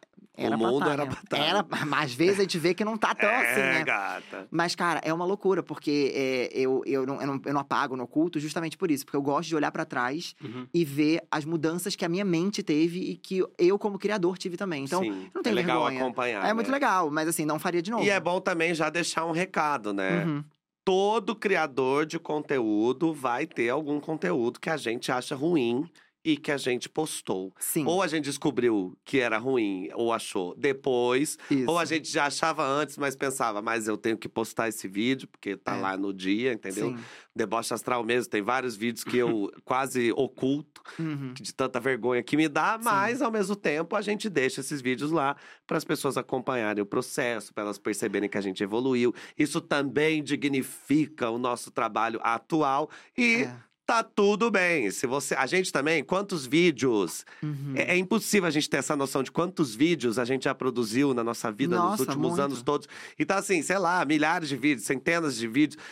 era 0.47 0.56
o 0.56 0.59
mundo 0.59 0.85
tá, 0.85 0.93
era 0.93 1.06
tá, 1.28 1.36
Era, 1.39 1.66
mas 1.86 2.05
às 2.10 2.15
vezes 2.15 2.39
a 2.39 2.43
gente 2.43 2.59
vê 2.59 2.73
que 2.73 2.85
não 2.85 2.97
tá 2.97 3.15
tão 3.15 3.28
assim, 3.35 3.60
é, 3.60 3.73
né? 3.74 3.85
gata. 3.85 4.47
Mas, 4.51 4.74
cara, 4.74 5.01
é 5.02 5.12
uma 5.12 5.24
loucura, 5.24 5.62
porque 5.62 6.12
é, 6.15 6.48
eu, 6.52 6.82
eu, 6.86 7.05
não, 7.05 7.20
eu, 7.20 7.27
não, 7.27 7.40
eu 7.44 7.52
não 7.52 7.60
apago, 7.60 7.97
não 7.97 8.05
oculto, 8.05 8.39
justamente 8.39 8.77
por 8.78 8.90
isso. 8.90 9.05
Porque 9.05 9.16
eu 9.16 9.23
gosto 9.23 9.48
de 9.48 9.56
olhar 9.56 9.73
pra 9.73 9.85
trás 9.85 10.35
Uhum. 10.43 10.66
e 10.73 10.85
ver 10.85 11.23
as 11.31 11.44
mudanças 11.44 11.97
que 11.97 12.05
a 12.05 12.09
minha 12.09 12.24
mente 12.24 12.62
teve 12.62 13.01
e 13.01 13.16
que 13.16 13.44
eu, 13.59 13.78
como 13.78 13.98
criador, 13.98 14.39
tive 14.39 14.56
também. 14.56 14.85
Então, 14.85 15.02
Sim, 15.02 15.28
não 15.35 15.43
tenho 15.43 15.55
é 15.55 15.56
legal 15.56 15.81
vergonha. 15.82 16.01
acompanhar. 16.05 16.44
é 16.48 16.52
muito 16.55 16.69
né? 16.69 16.74
legal, 16.74 17.10
mas 17.10 17.28
assim, 17.28 17.44
não 17.44 17.59
faria 17.59 17.82
de 17.82 17.90
novo. 17.90 18.05
E 18.05 18.10
é 18.10 18.20
bom 18.20 18.40
também 18.40 18.73
já 18.74 18.89
deixar 18.89 19.24
um 19.27 19.32
recado, 19.32 19.93
né? 19.93 20.24
Uhum. 20.24 20.44
Todo 20.85 21.35
criador 21.36 22.06
de 22.06 22.19
conteúdo 22.19 23.12
vai 23.12 23.47
ter 23.47 23.69
algum 23.69 24.01
conteúdo 24.01 24.59
que 24.59 24.70
a 24.70 24.77
gente 24.77 25.12
acha 25.12 25.35
ruim 25.35 25.85
e 26.24 26.36
que 26.36 26.50
a 26.52 26.56
gente 26.56 26.88
postou. 26.88 27.52
Sim. 27.58 27.84
Ou 27.86 28.02
a 28.02 28.06
gente 28.06 28.24
descobriu 28.24 28.96
que 29.04 29.18
era 29.20 29.38
ruim 29.38 29.88
ou 29.94 30.12
achou 30.12 30.54
depois, 30.56 31.38
isso. 31.50 31.70
ou 31.70 31.78
a 31.78 31.84
gente 31.84 32.10
já 32.10 32.26
achava 32.26 32.66
antes, 32.66 32.98
mas 32.98 33.14
pensava, 33.16 33.62
mas 33.62 33.86
eu 33.88 33.96
tenho 33.96 34.16
que 34.18 34.28
postar 34.28 34.68
esse 34.68 34.86
vídeo 34.88 35.28
porque 35.28 35.56
tá 35.56 35.76
É. 35.76 35.80
lá 35.80 35.96
no 35.96 36.12
dia, 36.12 36.52
entendeu? 36.52 36.90
Sim. 36.96 37.04
Deboche 37.34 37.72
astral 37.72 38.02
mesmo, 38.04 38.30
tem 38.30 38.42
vários 38.42 38.76
vídeos 38.76 39.04
que 39.04 39.16
eu 39.16 39.50
quase 39.64 40.12
oculto 40.12 40.82
Uhum. 40.98 41.32
de 41.34 41.54
tanta 41.54 41.78
vergonha 41.78 42.22
que 42.22 42.36
me 42.36 42.48
dá, 42.48 42.78
Sim. 42.78 42.84
mas 42.84 43.22
ao 43.22 43.30
mesmo 43.30 43.54
tempo 43.54 43.94
a 43.94 44.00
gente 44.02 44.28
deixa 44.28 44.60
esses 44.60 44.80
vídeos 44.80 45.10
lá 45.10 45.36
para 45.66 45.76
as 45.76 45.84
pessoas 45.84 46.16
acompanharem 46.16 46.82
o 46.82 46.86
processo, 46.86 47.52
para 47.54 47.64
elas 47.64 47.78
perceberem 47.78 48.28
que 48.28 48.36
a 48.38 48.40
gente 48.40 48.62
evoluiu. 48.62 49.14
Isso 49.38 49.60
também 49.60 50.22
dignifica 50.22 51.30
o 51.30 51.38
nosso 51.38 51.70
trabalho 51.70 52.18
atual 52.22 52.90
e 53.16 53.42
É. 53.42 53.67
tá 53.89 54.02
tudo 54.02 54.51
bem. 54.51 54.90
Se 54.90 55.06
você, 55.06 55.35
a 55.35 55.47
gente 55.47 55.73
também, 55.73 56.05
quantos 56.05 56.44
vídeos? 56.44 57.24
Uhum. 57.43 57.73
É, 57.74 57.94
é 57.94 57.97
impossível 57.97 58.47
a 58.47 58.51
gente 58.51 58.69
ter 58.69 58.77
essa 58.77 58.94
noção 58.94 59.23
de 59.23 59.32
quantos 59.32 59.74
vídeos 59.74 60.19
a 60.19 60.27
gente 60.27 60.44
já 60.44 60.55
produziu 60.55 61.15
na 61.15 61.24
nossa 61.24 61.51
vida 61.51 61.74
nos 61.77 61.85
Nossa, 61.85 62.02
últimos 62.02 62.28
muito. 62.28 62.43
anos 62.43 62.62
todos. 62.62 62.86
Então 63.19 63.39
assim, 63.39 63.62
sei 63.62 63.78
lá, 63.78 64.05
milhares 64.05 64.51
de 64.51 64.59
vídeos, 64.59 64.85
centenas 64.85 65.39
de 65.39 65.48
vídeos. 65.48 65.82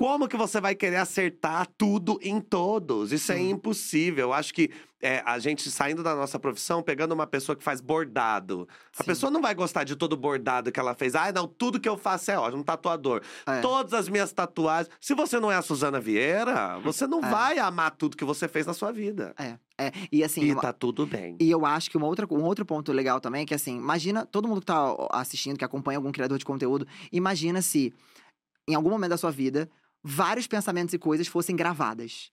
Como 0.00 0.26
que 0.26 0.34
você 0.34 0.62
vai 0.62 0.74
querer 0.74 0.96
acertar 0.96 1.66
tudo 1.76 2.18
em 2.22 2.40
todos? 2.40 3.12
Isso 3.12 3.30
é 3.32 3.36
Sim. 3.36 3.50
impossível. 3.50 4.28
Eu 4.28 4.32
acho 4.32 4.54
que 4.54 4.70
é, 4.98 5.22
a 5.26 5.38
gente 5.38 5.70
saindo 5.70 6.02
da 6.02 6.14
nossa 6.14 6.38
profissão, 6.38 6.82
pegando 6.82 7.12
uma 7.12 7.26
pessoa 7.26 7.54
que 7.54 7.62
faz 7.62 7.82
bordado. 7.82 8.66
A 8.96 9.02
Sim. 9.02 9.04
pessoa 9.04 9.30
não 9.30 9.42
vai 9.42 9.54
gostar 9.54 9.84
de 9.84 9.94
todo 9.94 10.14
o 10.14 10.16
bordado 10.16 10.72
que 10.72 10.80
ela 10.80 10.94
fez. 10.94 11.14
Ah, 11.14 11.30
não, 11.30 11.46
tudo 11.46 11.78
que 11.78 11.86
eu 11.86 11.98
faço 11.98 12.30
é 12.30 12.38
ótimo, 12.38 12.62
um 12.62 12.64
tatuador. 12.64 13.20
É. 13.46 13.60
Todas 13.60 13.92
as 13.92 14.08
minhas 14.08 14.32
tatuagens. 14.32 14.88
Se 14.98 15.14
você 15.14 15.38
não 15.38 15.52
é 15.52 15.56
a 15.56 15.60
Suzana 15.60 16.00
Vieira, 16.00 16.78
você 16.78 17.06
não 17.06 17.22
É. 17.22 17.28
vai 17.30 17.58
amar 17.58 17.90
tudo 17.90 18.16
que 18.16 18.24
você 18.24 18.48
fez 18.48 18.64
na 18.64 18.72
sua 18.72 18.90
vida. 18.90 19.34
É, 19.38 19.58
é. 19.76 19.92
E 20.10 20.24
assim, 20.24 20.40
E 20.50 20.54
tá 20.54 20.72
tudo 20.72 21.06
bem. 21.06 21.36
E 21.38 21.50
eu 21.50 21.66
acho 21.66 21.90
que 21.90 21.98
uma 21.98 22.06
outra, 22.06 22.26
um 22.30 22.42
outro 22.44 22.64
ponto 22.64 22.90
legal 22.90 23.20
também 23.20 23.42
é 23.42 23.44
que, 23.44 23.52
assim, 23.54 23.76
imagina 23.76 24.24
todo 24.24 24.48
mundo 24.48 24.60
que 24.60 24.66
tá 24.66 24.96
assistindo, 25.12 25.58
que 25.58 25.64
acompanha 25.64 25.98
algum 25.98 26.10
criador 26.10 26.38
de 26.38 26.44
conteúdo, 26.46 26.86
imagina 27.12 27.60
se, 27.60 27.92
em 28.66 28.74
algum 28.74 28.88
momento 28.88 29.10
da 29.10 29.18
sua 29.18 29.30
vida, 29.30 29.68
vários 30.02 30.46
pensamentos 30.46 30.94
e 30.94 30.98
coisas 30.98 31.28
fossem 31.28 31.56
gravadas. 31.56 32.32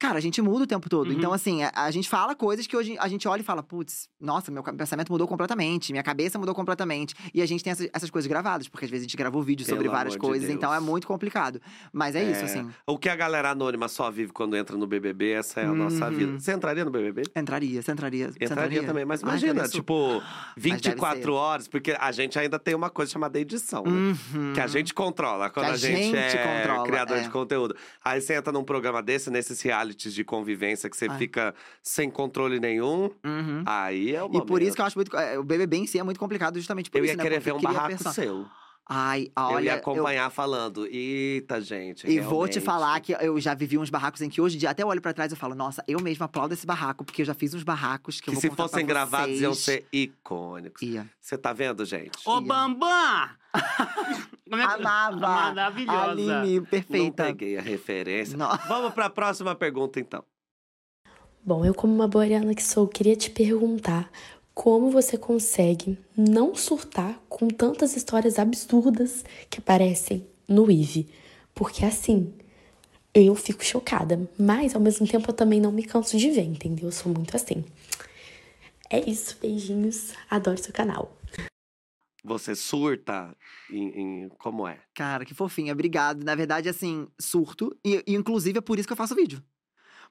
Cara, 0.00 0.16
a 0.16 0.20
gente 0.20 0.40
muda 0.40 0.64
o 0.64 0.66
tempo 0.66 0.88
todo. 0.88 1.08
Uhum. 1.10 1.12
Então, 1.18 1.30
assim, 1.30 1.62
a, 1.62 1.70
a 1.74 1.90
gente 1.90 2.08
fala 2.08 2.34
coisas 2.34 2.66
que 2.66 2.74
hoje 2.74 2.96
a 2.98 3.06
gente 3.06 3.28
olha 3.28 3.42
e 3.42 3.44
fala, 3.44 3.62
putz, 3.62 4.08
nossa, 4.18 4.50
meu 4.50 4.62
pensamento 4.62 5.12
mudou 5.12 5.28
completamente, 5.28 5.92
minha 5.92 6.02
cabeça 6.02 6.38
mudou 6.38 6.54
completamente. 6.54 7.14
E 7.34 7.42
a 7.42 7.46
gente 7.46 7.62
tem 7.62 7.70
essas, 7.70 7.86
essas 7.92 8.08
coisas 8.08 8.26
gravadas, 8.26 8.66
porque 8.66 8.86
às 8.86 8.90
vezes 8.90 9.04
a 9.04 9.06
gente 9.08 9.16
gravou 9.18 9.42
vídeo 9.42 9.66
sobre 9.66 9.82
Pelo 9.84 9.92
várias 9.94 10.14
amor 10.14 10.22
de 10.22 10.28
coisas, 10.30 10.48
então 10.48 10.72
é 10.72 10.80
muito 10.80 11.06
complicado. 11.06 11.60
Mas 11.92 12.16
é, 12.16 12.24
isso, 12.24 12.40
É. 12.40 12.44
assim. 12.44 12.70
O 12.86 12.98
que 12.98 13.10
a 13.10 13.14
galera 13.14 13.50
anônima 13.50 13.88
só 13.88 14.10
vive 14.10 14.32
quando 14.32 14.56
entra 14.56 14.74
no 14.74 14.86
BBB, 14.86 15.32
essa 15.32 15.60
é 15.60 15.66
a 15.66 15.72
nossa 15.72 16.06
Uhum. 16.06 16.16
vida. 16.16 16.38
Você 16.40 16.52
entraria 16.54 16.84
no 16.84 16.90
BBB? 16.90 17.22
Entraria, 17.36 17.82
você 17.82 17.92
entraria. 17.92 18.30
você 18.32 18.44
Entraria 18.44 18.82
também, 18.82 19.04
mas 19.04 19.22
Ai, 19.22 19.28
imagina, 19.28 19.62
isso? 19.64 19.72
tipo, 19.72 20.22
deve 20.56 20.70
24 20.70 21.22
ser. 21.22 21.28
horas, 21.30 21.68
porque 21.68 21.94
a 22.00 22.10
gente 22.10 22.38
ainda 22.38 22.58
tem 22.58 22.74
uma 22.74 22.88
coisa 22.88 23.12
chamada 23.12 23.38
edição, 23.38 23.84
né? 23.84 23.90
Uhum. 24.34 24.52
Que 24.54 24.60
a 24.60 24.66
gente 24.66 24.94
controla 24.94 25.50
quando 25.50 25.66
a, 25.66 25.72
a 25.72 25.76
gente, 25.76 26.04
gente 26.04 26.16
é 26.16 26.58
controla, 26.62 26.86
criador 26.86 27.18
é. 27.18 27.20
de 27.20 27.28
conteúdo. 27.28 27.76
Aí 28.02 28.18
você 28.20 28.34
entra 28.34 28.50
num 28.50 28.64
programa 28.64 29.02
desse, 29.02 29.30
nesses 29.30 29.60
realities 29.90 30.14
de 30.14 30.24
convivência, 30.24 30.88
que 30.88 30.96
você 30.96 31.06
Ai. 31.10 31.18
fica 31.18 31.54
sem 31.82 32.10
controle 32.10 32.58
nenhum, 32.60 33.10
Uhum. 33.24 33.62
aí 33.66 34.14
é 34.14 34.22
o 34.22 34.30
E 34.32 34.44
por 34.46 34.62
isso 34.62 34.74
que 34.74 34.80
eu 34.80 34.86
acho 34.86 34.96
muito. 34.96 35.14
é, 35.16 35.38
O 35.38 35.44
BBB 35.44 35.78
em 35.78 35.86
si 35.86 35.98
é 35.98 36.02
muito 36.02 36.18
complicado, 36.18 36.56
justamente 36.56 36.90
por 36.90 36.98
Eu 36.98 37.04
isso, 37.04 37.12
ia 37.14 37.16
né? 37.16 37.22
querer 37.22 37.36
Porque 37.40 37.50
ver 37.50 37.56
um 37.56 37.60
barraco 37.60 37.88
perso- 37.88 38.12
seu. 38.12 38.46
Ai, 38.92 39.26
eu 39.36 39.42
olha. 39.44 39.64
ia 39.66 39.74
acompanhar 39.76 40.28
falando, 40.30 40.84
eita, 40.84 41.60
gente, 41.60 42.08
E 42.08 42.18
vou 42.18 42.48
te 42.48 42.54
realmente." 42.58 42.60
falar 42.60 43.00
que 43.00 43.12
eu 43.20 43.38
já 43.40 43.54
vivi 43.54 43.78
uns 43.78 43.88
barracos 43.88 44.20
em 44.20 44.28
que 44.28 44.40
hoje 44.40 44.56
em 44.56 44.58
dia 44.58 44.70
até 44.70 44.82
eu 44.82 44.88
olho 44.88 45.00
pra 45.00 45.12
trás 45.12 45.30
e 45.32 45.36
falo, 45.36 45.54
nossa, 45.54 45.84
eu 45.86 46.00
mesma 46.02 46.26
aplaudo 46.26 46.54
esse 46.54 46.66
barraco, 46.66 47.04
porque 47.04 47.22
eu 47.22 47.26
já 47.26 47.32
fiz 47.32 47.54
uns 47.54 47.62
barracos 47.62 48.16
que, 48.20 48.24
Que 48.24 48.30
eu 48.30 48.34
vou 48.34 48.40
se 48.40 48.50
fossem 48.50 48.84
gravados 48.84 49.40
iam 49.40 49.54
ser 49.54 49.86
icônicos. 49.92 50.82
Ia. 50.82 51.06
Você 51.20 51.38
tá 51.38 51.52
vendo, 51.52 51.84
gente? 51.84 52.18
Ô, 52.26 52.40
Ia. 52.40 52.40
Bambam! 52.40 53.28
Como 54.50 54.60
é 54.60 54.66
que- 54.66 54.72
Amava! 54.74 55.18
Maravilhosa. 55.54 56.10
Aline, 56.10 56.58
Não 56.58 56.64
perfeita. 56.66 57.24
peguei 57.26 57.56
a 57.58 57.62
referência. 57.62 58.36
Não. 58.36 58.48
Vamos 58.66 58.92
pra 58.92 59.08
próxima 59.08 59.54
pergunta, 59.54 60.00
então. 60.00 60.24
Bom, 61.44 61.64
eu 61.64 61.72
como 61.72 61.94
uma 61.94 62.08
boreana 62.08 62.54
que 62.54 62.62
sou, 62.62 62.86
queria 62.88 63.16
te 63.16 63.30
perguntar 63.30 64.10
como 64.60 64.90
você 64.90 65.16
consegue 65.16 65.98
não 66.14 66.54
surtar 66.54 67.18
com 67.30 67.48
tantas 67.48 67.96
histórias 67.96 68.38
absurdas 68.38 69.24
que 69.48 69.58
aparecem 69.58 70.26
no 70.46 70.70
IVE. 70.70 71.08
Porque 71.54 71.82
assim, 71.82 72.34
eu 73.14 73.34
fico 73.34 73.64
chocada, 73.64 74.28
mas 74.38 74.74
ao 74.74 74.80
mesmo 74.82 75.08
tempo 75.08 75.30
eu 75.30 75.34
também 75.34 75.62
não 75.62 75.72
me 75.72 75.82
canso 75.82 76.18
de 76.18 76.30
ver, 76.30 76.42
entendeu? 76.42 76.88
Eu 76.88 76.92
sou 76.92 77.10
muito 77.10 77.34
assim. 77.34 77.64
É 78.90 79.00
isso, 79.08 79.38
beijinhos, 79.40 80.12
adoro 80.28 80.58
seu 80.62 80.74
canal. 80.74 81.16
Você 82.22 82.54
surta 82.54 83.34
em, 83.72 84.24
em- 84.24 84.28
como 84.40 84.68
é? 84.68 84.78
Cara, 84.92 85.24
que 85.24 85.32
fofinha, 85.32 85.72
obrigado. 85.72 86.22
Na 86.22 86.34
verdade, 86.34 86.68
assim, 86.68 87.08
surto. 87.18 87.74
E, 87.82 88.04
e, 88.06 88.14
inclusive 88.14 88.58
é 88.58 88.60
por 88.60 88.78
isso 88.78 88.86
que 88.86 88.92
eu 88.92 88.96
faço 88.98 89.14
vídeo. 89.14 89.42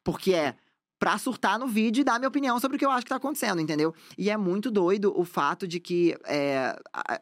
Porque 0.03 0.33
é 0.33 0.55
pra 0.99 1.17
surtar 1.17 1.57
no 1.57 1.67
vídeo 1.67 2.01
e 2.01 2.03
dar 2.03 2.19
minha 2.19 2.27
opinião 2.27 2.59
sobre 2.59 2.75
o 2.75 2.79
que 2.79 2.85
eu 2.85 2.91
acho 2.91 3.05
que 3.05 3.09
tá 3.09 3.15
acontecendo, 3.15 3.61
entendeu? 3.61 3.93
E 4.17 4.29
é 4.29 4.35
muito 4.37 4.69
doido 4.69 5.13
o 5.17 5.23
fato 5.23 5.65
de 5.67 5.79
que 5.79 6.15
é, 6.25 6.75
a- 6.93 7.21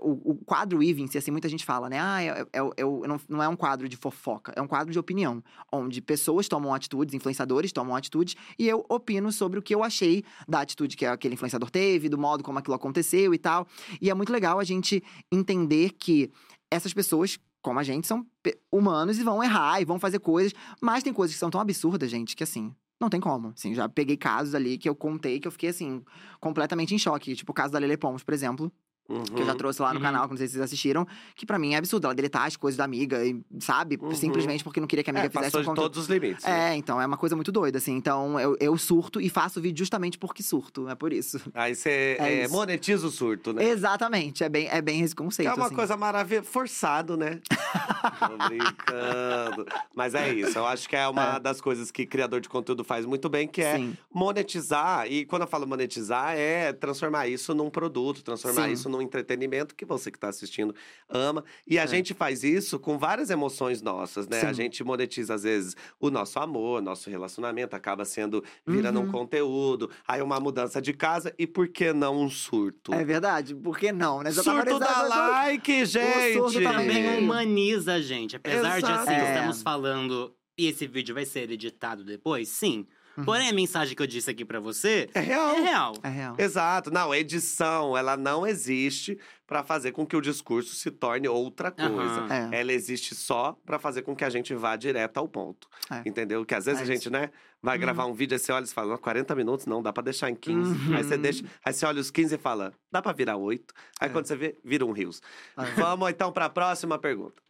o, 0.00 0.32
o 0.32 0.34
quadro 0.44 0.82
Even, 0.82 1.06
se 1.06 1.16
assim 1.16 1.30
muita 1.30 1.48
gente 1.48 1.64
fala, 1.64 1.88
né? 1.88 2.00
Ah, 2.00 2.20
é, 2.20 2.26
é, 2.26 2.32
é, 2.52 2.60
é- 2.78 2.84
não, 3.06 3.20
não 3.28 3.40
é 3.40 3.48
um 3.48 3.54
quadro 3.54 3.88
de 3.88 3.96
fofoca, 3.96 4.52
é 4.56 4.60
um 4.60 4.66
quadro 4.66 4.92
de 4.92 4.98
opinião. 4.98 5.40
Onde 5.72 6.00
pessoas 6.02 6.48
tomam 6.48 6.74
atitudes, 6.74 7.14
influenciadores 7.14 7.70
tomam 7.70 7.94
atitudes, 7.94 8.34
e 8.58 8.68
eu 8.68 8.84
opino 8.88 9.30
sobre 9.30 9.56
o 9.56 9.62
que 9.62 9.72
eu 9.72 9.84
achei 9.84 10.24
da 10.48 10.60
atitude 10.62 10.96
que 10.96 11.06
aquele 11.06 11.34
influenciador 11.34 11.70
teve, 11.70 12.08
do 12.08 12.18
modo 12.18 12.42
como 12.42 12.58
aquilo 12.58 12.74
aconteceu 12.74 13.32
e 13.32 13.38
tal. 13.38 13.68
E 14.02 14.10
é 14.10 14.14
muito 14.14 14.32
legal 14.32 14.58
a 14.58 14.64
gente 14.64 15.00
entender 15.32 15.92
que 15.92 16.28
essas 16.68 16.92
pessoas, 16.92 17.38
como 17.62 17.78
a 17.78 17.84
gente, 17.84 18.04
são 18.08 18.26
humanos 18.72 19.16
e 19.16 19.22
vão 19.22 19.44
errar 19.44 19.80
e 19.80 19.84
vão 19.84 20.00
fazer 20.00 20.18
coisas, 20.18 20.52
mas 20.82 21.04
tem 21.04 21.12
coisas 21.12 21.34
que 21.36 21.38
são 21.40 21.50
tão 21.50 21.60
absurdas, 21.60 22.10
gente, 22.10 22.34
que 22.34 22.42
assim. 22.42 22.74
Não 23.00 23.08
tem 23.08 23.20
como. 23.20 23.48
Assim, 23.48 23.74
já 23.74 23.88
peguei 23.88 24.16
casos 24.16 24.54
ali 24.54 24.76
que 24.76 24.88
eu 24.88 24.94
contei 24.94 25.38
que 25.38 25.46
eu 25.46 25.52
fiquei, 25.52 25.68
assim, 25.70 26.02
completamente 26.40 26.94
em 26.94 26.98
choque. 26.98 27.34
Tipo 27.36 27.52
o 27.52 27.54
caso 27.54 27.72
da 27.72 27.78
Lele 27.78 27.96
Pons, 27.96 28.24
por 28.24 28.34
exemplo 28.34 28.72
que 29.08 29.40
eu 29.40 29.46
já 29.46 29.52
Uhum. 29.52 29.58
trouxe 29.58 29.80
lá 29.80 29.88
no 29.94 29.96
Uhum. 29.98 30.04
canal, 30.04 30.24
que 30.24 30.30
não 30.30 30.36
sei 30.36 30.46
se 30.46 30.52
vocês 30.52 30.64
assistiram, 30.64 31.06
que 31.34 31.46
pra 31.46 31.58
mim 31.58 31.72
é 31.74 31.78
absurdo. 31.78 32.04
Ela 32.06 32.14
deletar 32.14 32.44
as 32.44 32.56
coisas 32.56 32.76
da 32.76 32.84
amiga, 32.84 33.24
e, 33.24 33.40
sabe? 33.58 33.98
Uhum. 34.00 34.14
Simplesmente 34.14 34.62
porque 34.62 34.80
não 34.80 34.86
queria 34.86 35.02
que 35.02 35.10
a 35.10 35.12
amiga 35.12 35.26
É, 35.26 35.30
fizesse 35.30 35.46
passou 35.52 35.60
um 35.62 35.64
conteúdo. 35.64 35.84
todos 35.92 35.98
os 36.04 36.08
limites. 36.08 36.44
né? 36.44 36.72
É, 36.72 36.76
então, 36.76 37.00
é 37.00 37.06
uma 37.06 37.16
coisa 37.16 37.34
muito 37.34 37.50
doida, 37.50 37.78
assim. 37.78 37.92
Então, 37.96 38.38
eu, 38.38 38.56
eu 38.60 38.76
surto 38.76 39.20
e 39.20 39.30
faço 39.30 39.60
vídeo 39.60 39.78
justamente 39.78 40.18
porque 40.18 40.42
surto. 40.42 40.88
É 40.88 40.94
por 40.94 41.12
isso. 41.12 41.40
Aí 41.54 41.74
você 41.74 42.16
É 42.20 42.42
é, 42.42 42.48
monetiza 42.48 43.06
o 43.06 43.10
surto, 43.10 43.52
né? 43.54 43.64
Exatamente. 43.64 44.44
É 44.44 44.48
bem, 44.48 44.68
é 44.68 44.82
bem 44.82 45.00
esse 45.00 45.14
Que 45.14 45.22
conceito. 45.22 45.48
é 45.50 45.54
uma 45.54 45.66
assim. 45.66 45.74
coisa 45.74 45.96
maravilhosa, 45.96 46.46
forçado, 46.46 47.16
né? 47.16 47.40
Tô 48.18 48.48
brincando. 48.48 49.66
Mas 49.94 50.14
é 50.14 50.32
isso, 50.32 50.58
eu 50.58 50.66
acho 50.66 50.88
que 50.88 50.96
é 50.96 51.06
uma 51.08 51.36
É. 51.36 51.40
das 51.40 51.60
coisas 51.60 51.90
que 51.90 52.04
criador 52.06 52.40
de 52.40 52.48
conteúdo 52.48 52.84
faz 52.84 53.04
muito 53.06 53.28
bem, 53.28 53.46
que 53.48 53.62
é 53.62 53.76
Sim. 53.76 53.96
monetizar. 54.12 55.10
E 55.10 55.24
quando 55.24 55.42
eu 55.42 55.48
falo 55.48 55.66
monetizar, 55.66 56.34
é 56.36 56.72
transformar 56.72 57.26
isso 57.28 57.54
num 57.54 57.70
produto, 57.70 58.22
transformar 58.22 58.66
Sim. 58.66 58.72
isso 58.72 58.88
num 58.88 58.97
no 58.98 59.02
entretenimento 59.02 59.74
que 59.74 59.84
você 59.84 60.10
que 60.10 60.18
tá 60.18 60.28
assistindo 60.28 60.74
ama. 61.08 61.44
E 61.66 61.78
a 61.78 61.84
É. 61.84 61.86
gente 61.86 62.12
faz 62.12 62.42
isso 62.44 62.78
com 62.78 62.98
várias 62.98 63.30
emoções 63.30 63.80
nossas, 63.80 64.26
né? 64.28 64.40
A 64.42 64.48
Sim. 64.48 64.54
gente 64.54 64.82
monetiza, 64.84 65.34
às 65.34 65.42
vezes, 65.44 65.76
o 66.00 66.10
nosso 66.10 66.38
amor, 66.38 66.82
nosso 66.82 67.08
relacionamento, 67.08 67.74
acaba 67.76 68.04
sendo, 68.04 68.42
virando 68.66 69.00
um 69.00 69.04
Uhum. 69.04 69.12
conteúdo. 69.12 69.90
Aí 70.06 70.20
uma 70.20 70.40
mudança 70.40 70.82
de 70.82 70.92
casa 70.92 71.32
e 71.38 71.46
por 71.46 71.68
que 71.68 71.92
não 71.92 72.20
um 72.20 72.28
surto? 72.28 72.92
É 72.92 73.04
verdade, 73.04 73.54
por 73.54 73.78
que 73.78 73.92
não, 73.92 74.22
né? 74.22 74.30
Já 74.32 74.42
tava 74.42 74.62
Surto 74.62 74.78
dá 74.78 74.86
analisando- 74.86 75.30
like, 75.30 75.86
gente! 75.86 76.32
surto 76.34 76.62
também 76.62 76.88
veio. 77.02 77.20
humaniza 77.20 77.94
a 77.94 78.00
gente. 78.00 78.36
Apesar 78.36 78.80
de, 78.80 78.86
Exato. 78.86 79.00
assim, 79.10 79.12
É. 79.12 79.34
estamos 79.34 79.62
falando… 79.62 80.34
E 80.60 80.66
esse 80.66 80.88
vídeo 80.88 81.14
vai 81.14 81.24
ser 81.24 81.48
editado 81.52 82.02
depois? 82.02 82.48
Sim. 82.48 82.84
Uhum. 83.18 83.24
Porém, 83.24 83.48
a 83.48 83.52
mensagem 83.52 83.96
que 83.96 84.02
eu 84.02 84.06
disse 84.06 84.30
aqui 84.30 84.44
pra 84.44 84.60
você 84.60 85.10
É 85.12 85.20
real. 85.20 85.56
é 85.56 85.60
real. 85.60 85.92
É 86.04 86.08
real. 86.08 86.34
Exato. 86.38 86.90
Não, 86.90 87.14
edição, 87.14 87.96
ela 87.96 88.16
não 88.16 88.46
existe 88.46 89.18
pra 89.46 89.64
fazer 89.64 89.92
com 89.92 90.06
que 90.06 90.16
o 90.16 90.20
discurso 90.20 90.74
se 90.74 90.90
torne 90.90 91.26
outra 91.28 91.70
coisa. 91.70 92.20
Aham. 92.20 92.50
É. 92.52 92.60
Ela 92.60 92.72
existe 92.72 93.14
só 93.14 93.56
pra 93.66 93.78
fazer 93.78 94.02
com 94.02 94.14
que 94.14 94.24
a 94.24 94.30
gente 94.30 94.54
vá 94.54 94.76
direto 94.76 95.18
ao 95.18 95.26
ponto. 95.28 95.66
É. 95.90 96.08
Entendeu? 96.08 96.44
Que 96.44 96.54
às 96.54 96.66
vezes 96.66 96.80
É 96.80 96.84
a 96.84 96.86
gente, 96.86 97.10
né, 97.10 97.30
vai 97.62 97.76
Uhum. 97.76 97.80
gravar 97.80 98.06
um 98.06 98.14
vídeo 98.14 98.36
e 98.36 98.38
você 98.38 98.52
olha 98.52 98.64
e 98.64 98.68
fala, 98.68 98.90
"Não, 98.90 98.98
40 98.98 99.34
minutos 99.34 99.66
não, 99.66 99.82
dá 99.82 99.92
pra 99.92 100.02
deixar 100.02 100.30
em 100.30 100.34
15. 100.36 100.70
Uhum. 100.88 100.96
Aí 100.96 101.02
você 101.02 101.16
deixa, 101.16 101.44
aí 101.64 101.72
você 101.72 101.86
olha 101.86 102.00
os 102.00 102.10
15 102.10 102.34
e 102.34 102.38
fala, 102.38 102.72
dá 102.92 103.02
pra 103.02 103.12
virar 103.12 103.36
8. 103.36 103.74
Aí 104.00 104.08
É. 104.08 104.12
quando 104.12 104.26
você 104.26 104.36
vê, 104.36 104.56
vira 104.64 104.84
um 104.86 104.92
rios. 104.92 105.20
É. 105.56 105.62
Vamos 105.80 106.08
então 106.10 106.30
pra 106.30 106.48
próxima 106.48 106.98
pergunta. 106.98 107.42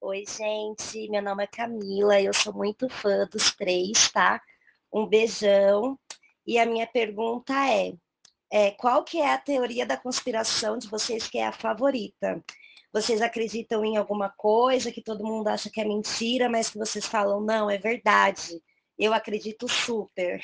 Oi, 0.00 0.24
gente. 0.28 1.08
Meu 1.10 1.22
nome 1.22 1.42
é 1.42 1.46
Camila. 1.48 2.20
Eu 2.20 2.32
sou 2.32 2.52
muito 2.52 2.88
fã 2.88 3.26
dos 3.32 3.50
três, 3.52 4.10
tá? 4.12 4.40
Um 4.96 5.06
beijão. 5.06 5.98
E 6.46 6.58
a 6.58 6.64
minha 6.64 6.86
pergunta 6.86 7.52
é, 7.68 7.92
é, 8.50 8.70
qual 8.70 9.04
que 9.04 9.18
é 9.18 9.32
a 9.32 9.38
teoria 9.38 9.84
da 9.84 9.96
conspiração 9.96 10.78
de 10.78 10.88
vocês 10.88 11.28
que 11.28 11.38
é 11.38 11.46
a 11.46 11.52
favorita? 11.52 12.42
Vocês 12.92 13.20
acreditam 13.20 13.84
em 13.84 13.96
alguma 13.96 14.30
coisa 14.30 14.90
que 14.90 15.02
todo 15.02 15.26
mundo 15.26 15.48
acha 15.48 15.68
que 15.68 15.80
é 15.80 15.84
mentira, 15.84 16.48
mas 16.48 16.70
que 16.70 16.78
vocês 16.78 17.04
falam, 17.04 17.40
não, 17.42 17.68
é 17.68 17.76
verdade. 17.76 18.62
Eu 18.98 19.12
acredito 19.12 19.68
super. 19.68 20.42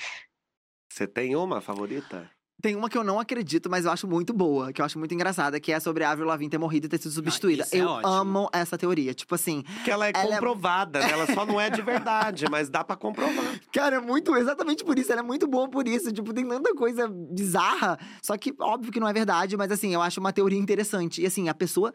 Você 0.93 1.07
tem 1.07 1.35
uma 1.35 1.63
favorita? 1.63 2.31
Tem 2.63 2.77
uma 2.77 2.89
que 2.89 2.97
eu 2.97 3.03
não 3.03 3.19
acredito, 3.19 3.69
mas 3.69 3.85
eu 3.85 3.91
acho 3.91 4.07
muito 4.07 4.33
boa, 4.33 4.73
que 4.73 4.81
eu 4.81 4.85
acho 4.85 4.97
muito 4.97 5.13
engraçada, 5.13 5.59
que 5.59 5.73
é 5.73 5.81
sobre 5.81 6.05
a 6.05 6.13
Avril 6.13 6.29
Lavigne 6.29 6.49
ter 6.49 6.59
morrido 6.59 6.87
e 6.87 6.89
ter 6.89 6.97
sido 6.99 7.11
substituída. 7.11 7.65
isso 7.65 7.75
é 7.75 7.81
eu 7.81 7.89
ótimo. 7.89 8.09
amo 8.13 8.49
essa 8.53 8.79
teoria. 8.79 9.13
Tipo 9.13 9.35
assim, 9.35 9.65
Que 9.85 9.91
ela 9.91 10.07
é 10.07 10.13
Ela 10.15 10.23
é- 10.23 10.29
comprovada, 10.35 11.01
né? 11.01 11.11
Ela 11.11 11.27
só 11.35 11.45
não 11.45 11.61
é 11.61 11.69
de 11.69 11.83
verdade, 11.83 12.45
mas 12.49 12.71
dá 12.71 12.85
pra 12.85 12.95
comprovar. 12.95 13.61
cara, 13.73 13.97
é 13.97 14.01
muito, 14.01 14.37
exatamente 14.37 14.85
por 14.85 14.97
isso, 14.97 15.11
ela 15.11 15.23
é 15.23 15.25
muito 15.25 15.49
boa 15.49 15.69
por 15.69 15.89
isso. 15.89 16.13
Tipo, 16.13 16.33
tem 16.33 16.47
tanta 16.49 16.73
coisa 16.75 17.09
bizarra, 17.09 17.99
só 18.23 18.37
que 18.39 18.55
óbvio 18.61 18.93
que 18.93 19.01
não 19.01 19.09
é 19.09 19.13
verdade, 19.13 19.57
mas 19.57 19.73
assim, 19.73 19.93
eu 19.93 20.01
acho 20.01 20.21
uma 20.21 20.33
teoria 20.33 20.59
interessante. 20.59 21.21
E 21.21 21.27
assim, 21.27 21.49
a 21.49 21.55
pessoa 21.55 21.93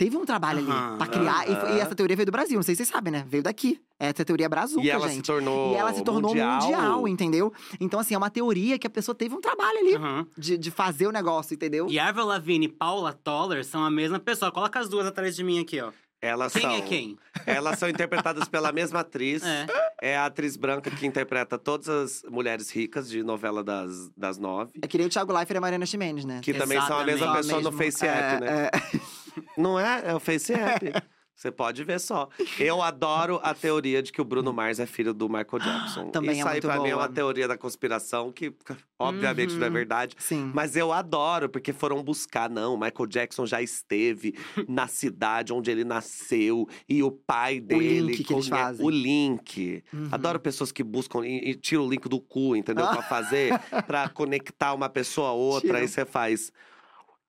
teve 0.00 0.16
um 0.16 0.24
trabalho 0.24 0.60
ali 0.60 0.70
Aham. 0.70 0.96
pra 0.96 1.06
criar, 1.06 1.46
e, 1.46 1.54
foi- 1.54 1.72
e 1.76 1.78
essa 1.80 1.94
teoria 1.94 2.16
veio 2.16 2.24
do 2.24 2.32
Brasil, 2.32 2.56
não 2.56 2.62
sei 2.62 2.74
se 2.74 2.78
vocês 2.78 2.88
sabem, 2.88 3.12
né? 3.12 3.22
Veio 3.28 3.42
daqui. 3.42 3.78
Essa 3.98 4.24
teoria 4.24 4.46
é 4.46 4.48
brazuca, 4.48 4.80
E 4.82 4.88
ela 4.88 5.06
gente. 5.08 5.16
se 5.16 5.22
tornou 5.24 5.74
E 5.74 5.76
ela 5.76 5.92
se 5.92 6.02
tornou 6.02 6.34
mundial. 6.34 7.06
entendeu? 7.06 7.52
Então, 7.78 8.00
assim, 8.00 8.14
é 8.14 8.16
uma 8.16 8.30
teoria 8.30 8.78
que 8.78 8.86
a 8.86 8.90
pessoa 8.90 9.14
teve 9.14 9.34
um 9.34 9.42
trabalho 9.42 9.78
ali 9.78 9.94
Aham. 9.96 10.26
de, 10.38 10.56
de 10.56 10.70
fazer 10.70 11.06
o 11.06 11.12
negócio, 11.12 11.52
entendeu? 11.52 11.86
E 11.90 11.98
Avril 11.98 12.24
Lavigne 12.24 12.64
e 12.64 12.68
Paula 12.70 13.12
Toller 13.12 13.62
são 13.62 13.84
a 13.84 13.90
mesma 13.90 14.18
pessoa. 14.18 14.50
Coloca 14.50 14.78
as 14.80 14.88
duas 14.88 15.06
atrás 15.06 15.36
de 15.36 15.44
mim 15.44 15.60
aqui, 15.60 15.78
ó. 15.82 15.92
Elas 16.22 16.52
Quem 16.52 16.60
são, 16.62 16.70
é 16.74 16.80
quem? 16.82 17.18
Elas 17.46 17.78
são 17.78 17.88
interpretadas 17.88 18.46
pela 18.48 18.70
mesma 18.72 19.00
atriz. 19.00 19.42
É. 19.42 19.66
É 20.02 20.16
a 20.18 20.26
atriz 20.26 20.54
branca 20.56 20.90
que 20.90 21.06
interpreta 21.06 21.58
todas 21.58 21.88
as 21.88 22.22
mulheres 22.30 22.70
ricas 22.70 23.08
de 23.08 23.22
novela 23.22 23.62
das, 23.64 24.10
das 24.16 24.36
nove. 24.38 24.72
É 24.82 24.86
que 24.86 24.96
nem 24.98 25.06
o 25.06 25.10
Thiago 25.10 25.32
Leifert 25.32 25.54
e 25.54 25.58
a 25.58 25.60
Mariana 25.62 25.84
Ximenes, 25.86 26.24
né? 26.26 26.40
Que 26.42 26.52
também 26.54 26.78
são 26.82 26.98
a 26.98 27.04
mesma 27.04 27.24
Exatamente. 27.26 27.42
pessoa 27.46 27.60
no 27.62 27.70
Mesmo, 27.72 27.78
Face 27.92 28.06
App, 28.06 28.36
é, 28.36 28.40
né? 28.40 28.70
é. 28.72 29.00
Não 29.56 29.78
é? 29.78 30.02
É 30.10 30.14
o 30.14 30.20
Face 30.20 30.52
App. 30.52 30.92
Você 31.34 31.50
pode 31.50 31.82
ver 31.84 31.98
só. 31.98 32.28
Eu 32.58 32.82
adoro 32.82 33.40
a 33.42 33.54
teoria 33.54 34.02
de 34.02 34.12
que 34.12 34.20
o 34.20 34.24
Bruno 34.26 34.52
Mars 34.52 34.78
é 34.78 34.84
filho 34.84 35.14
do 35.14 35.26
Michael 35.26 35.58
Jackson. 35.58 36.10
Também 36.12 36.38
Isso 36.38 36.46
é 36.46 36.52
aí, 36.52 36.60
pra 36.60 36.78
mim, 36.78 36.88
é 36.88 36.92
boa. 36.92 37.04
uma 37.04 37.08
teoria 37.08 37.48
da 37.48 37.56
conspiração 37.56 38.30
que, 38.30 38.52
obviamente, 38.98 39.54
não 39.54 39.64
é 39.64 39.68
Uhum. 39.68 39.72
verdade. 39.72 40.14
Sim. 40.18 40.50
Mas 40.54 40.76
eu 40.76 40.92
adoro, 40.92 41.48
porque 41.48 41.72
foram 41.72 42.02
buscar. 42.02 42.50
Não, 42.50 42.76
Michael 42.76 43.06
Jackson 43.08 43.46
já 43.46 43.62
esteve 43.62 44.34
na 44.68 44.86
cidade 44.86 45.50
onde 45.50 45.70
ele 45.70 45.82
nasceu. 45.82 46.68
E 46.86 47.02
o 47.02 47.10
pai 47.10 47.58
dele. 47.58 48.00
link 48.00 48.22
que 48.24 48.34
eles 48.34 48.46
fazem. 48.48 48.84
O 48.84 48.90
link. 48.90 49.82
Uhum. 49.94 50.08
Adoro 50.12 50.38
pessoas 50.40 50.70
que 50.70 50.82
buscam 50.84 51.26
e, 51.26 51.52
e 51.52 51.54
tiram 51.54 51.86
o 51.86 51.88
link 51.90 52.06
do 52.06 52.20
cu, 52.20 52.54
entendeu? 52.54 52.84
Pra 52.92 53.00
fazer, 53.00 53.58
pra 53.86 54.10
conectar 54.10 54.74
uma 54.74 54.90
pessoa 54.90 55.30
a 55.30 55.32
outra. 55.32 55.68
Tira. 55.68 55.78
Aí 55.78 55.88
você 55.88 56.04
faz. 56.04 56.52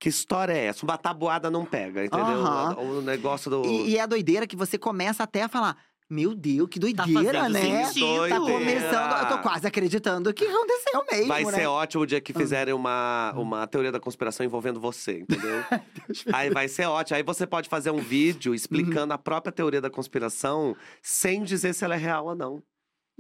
Que 0.02 0.10
história 0.10 0.52
é 0.54 0.66
essa? 0.66 0.84
Uma 0.84 0.98
tabuada 0.98 1.52
não 1.52 1.64
pega, 1.64 2.04
entendeu? 2.04 2.26
Aham. 2.44 2.76
O 2.80 3.02
negócio 3.04 3.52
do. 3.52 3.64
E, 3.68 3.92
e 3.92 3.98
é 3.98 4.02
a 4.02 4.08
doideira 4.08 4.48
que 4.48 4.56
você 4.56 4.76
começa 4.76 5.22
até 5.22 5.44
a 5.44 5.48
falar. 5.48 5.78
Meu 6.10 6.34
Deus, 6.36 6.68
que 6.70 6.80
Tá 6.94 7.06
doideira, 7.06 7.40
fazendo 7.42 7.54
né? 7.54 7.86
sentido. 7.86 8.28
Tá 8.28 8.38
Doideira. 8.40 8.40
começando. 8.60 9.22
Eu 9.22 9.28
tô 9.30 9.38
quase 9.44 9.68
acreditando 9.68 10.34
que 10.34 10.44
aconteceu 10.44 11.06
mesmo, 11.10 11.28
Vai 11.28 11.46
né? 11.46 11.52
ser 11.52 11.68
ótimo 11.68 12.04
o 12.04 12.08
dia 12.08 12.20
que 12.20 12.34
Ah. 12.36 12.36
fizerem 12.36 12.74
uma, 12.74 13.32
uma 13.38 13.68
teoria 13.68 13.92
da 13.92 14.00
conspiração 14.00 14.44
envolvendo 14.46 14.80
você, 14.80 15.20
entendeu? 15.20 15.64
Aí 16.34 16.50
vai 16.50 16.68
ser 16.68 16.86
ótimo. 16.88 17.16
Aí 17.18 17.24
você 17.24 17.46
pode 17.48 17.70
fazer 17.70 17.92
um 17.92 18.00
vídeo 18.00 18.54
explicando 18.56 19.14
a 19.14 19.18
própria 19.20 19.54
teoria 19.54 19.80
da 19.80 19.90
conspiração 19.90 20.76
sem 21.02 21.44
dizer 21.44 21.74
se 21.74 21.86
ela 21.86 21.94
é 21.94 22.00
real 22.00 22.26
ou 22.26 22.36
não. 22.36 22.62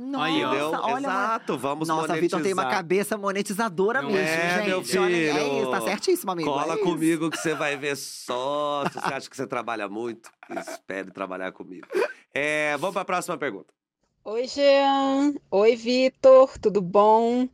Nossa. 0.02 0.30
Entendeu? 0.30 0.72
olha, 0.82 1.07
Exato, 1.07 1.57
vamos 1.60 1.88
Nossa, 1.88 2.07
monetizar. 2.07 2.22
Vitor 2.22 2.41
tem 2.41 2.53
uma 2.53 2.69
cabeça 2.69 3.18
monetizadora 3.18 4.02
Não 4.02 4.10
mesmo, 4.10 4.28
é, 4.28 4.56
gente. 4.57 4.68
meu 4.68 5.03
Olha, 5.03 5.15
é 5.15 5.34
filho. 5.34 5.61
isso, 5.61 5.72
tá 5.72 5.82
certíssimo, 5.82 6.32
amigo. 6.32 6.49
Cola 6.49 6.73
é 6.73 6.78
comigo 6.78 7.30
que 7.30 7.38
você 7.38 7.53
vai 7.53 7.78
ver 7.78 7.95
só. 7.95 8.84
Se 8.91 8.99
você 8.99 9.14
acha 9.14 9.30
que 9.30 9.38
você 9.38 9.45
trabalha 9.45 9.88
muito, 9.88 10.32
espere 10.49 11.11
trabalhar 11.11 11.52
comigo. 11.52 11.88
É, 12.34 12.76
vamos 12.78 12.94
para 12.94 13.03
a 13.03 13.06
próxima 13.06 13.38
pergunta. 13.38 13.72
Oi, 14.23 14.48
Jean. 14.48 15.36
Oi, 15.52 15.76
Vitor. 15.76 16.57
Tudo 16.57 16.82
bom? 16.82 17.48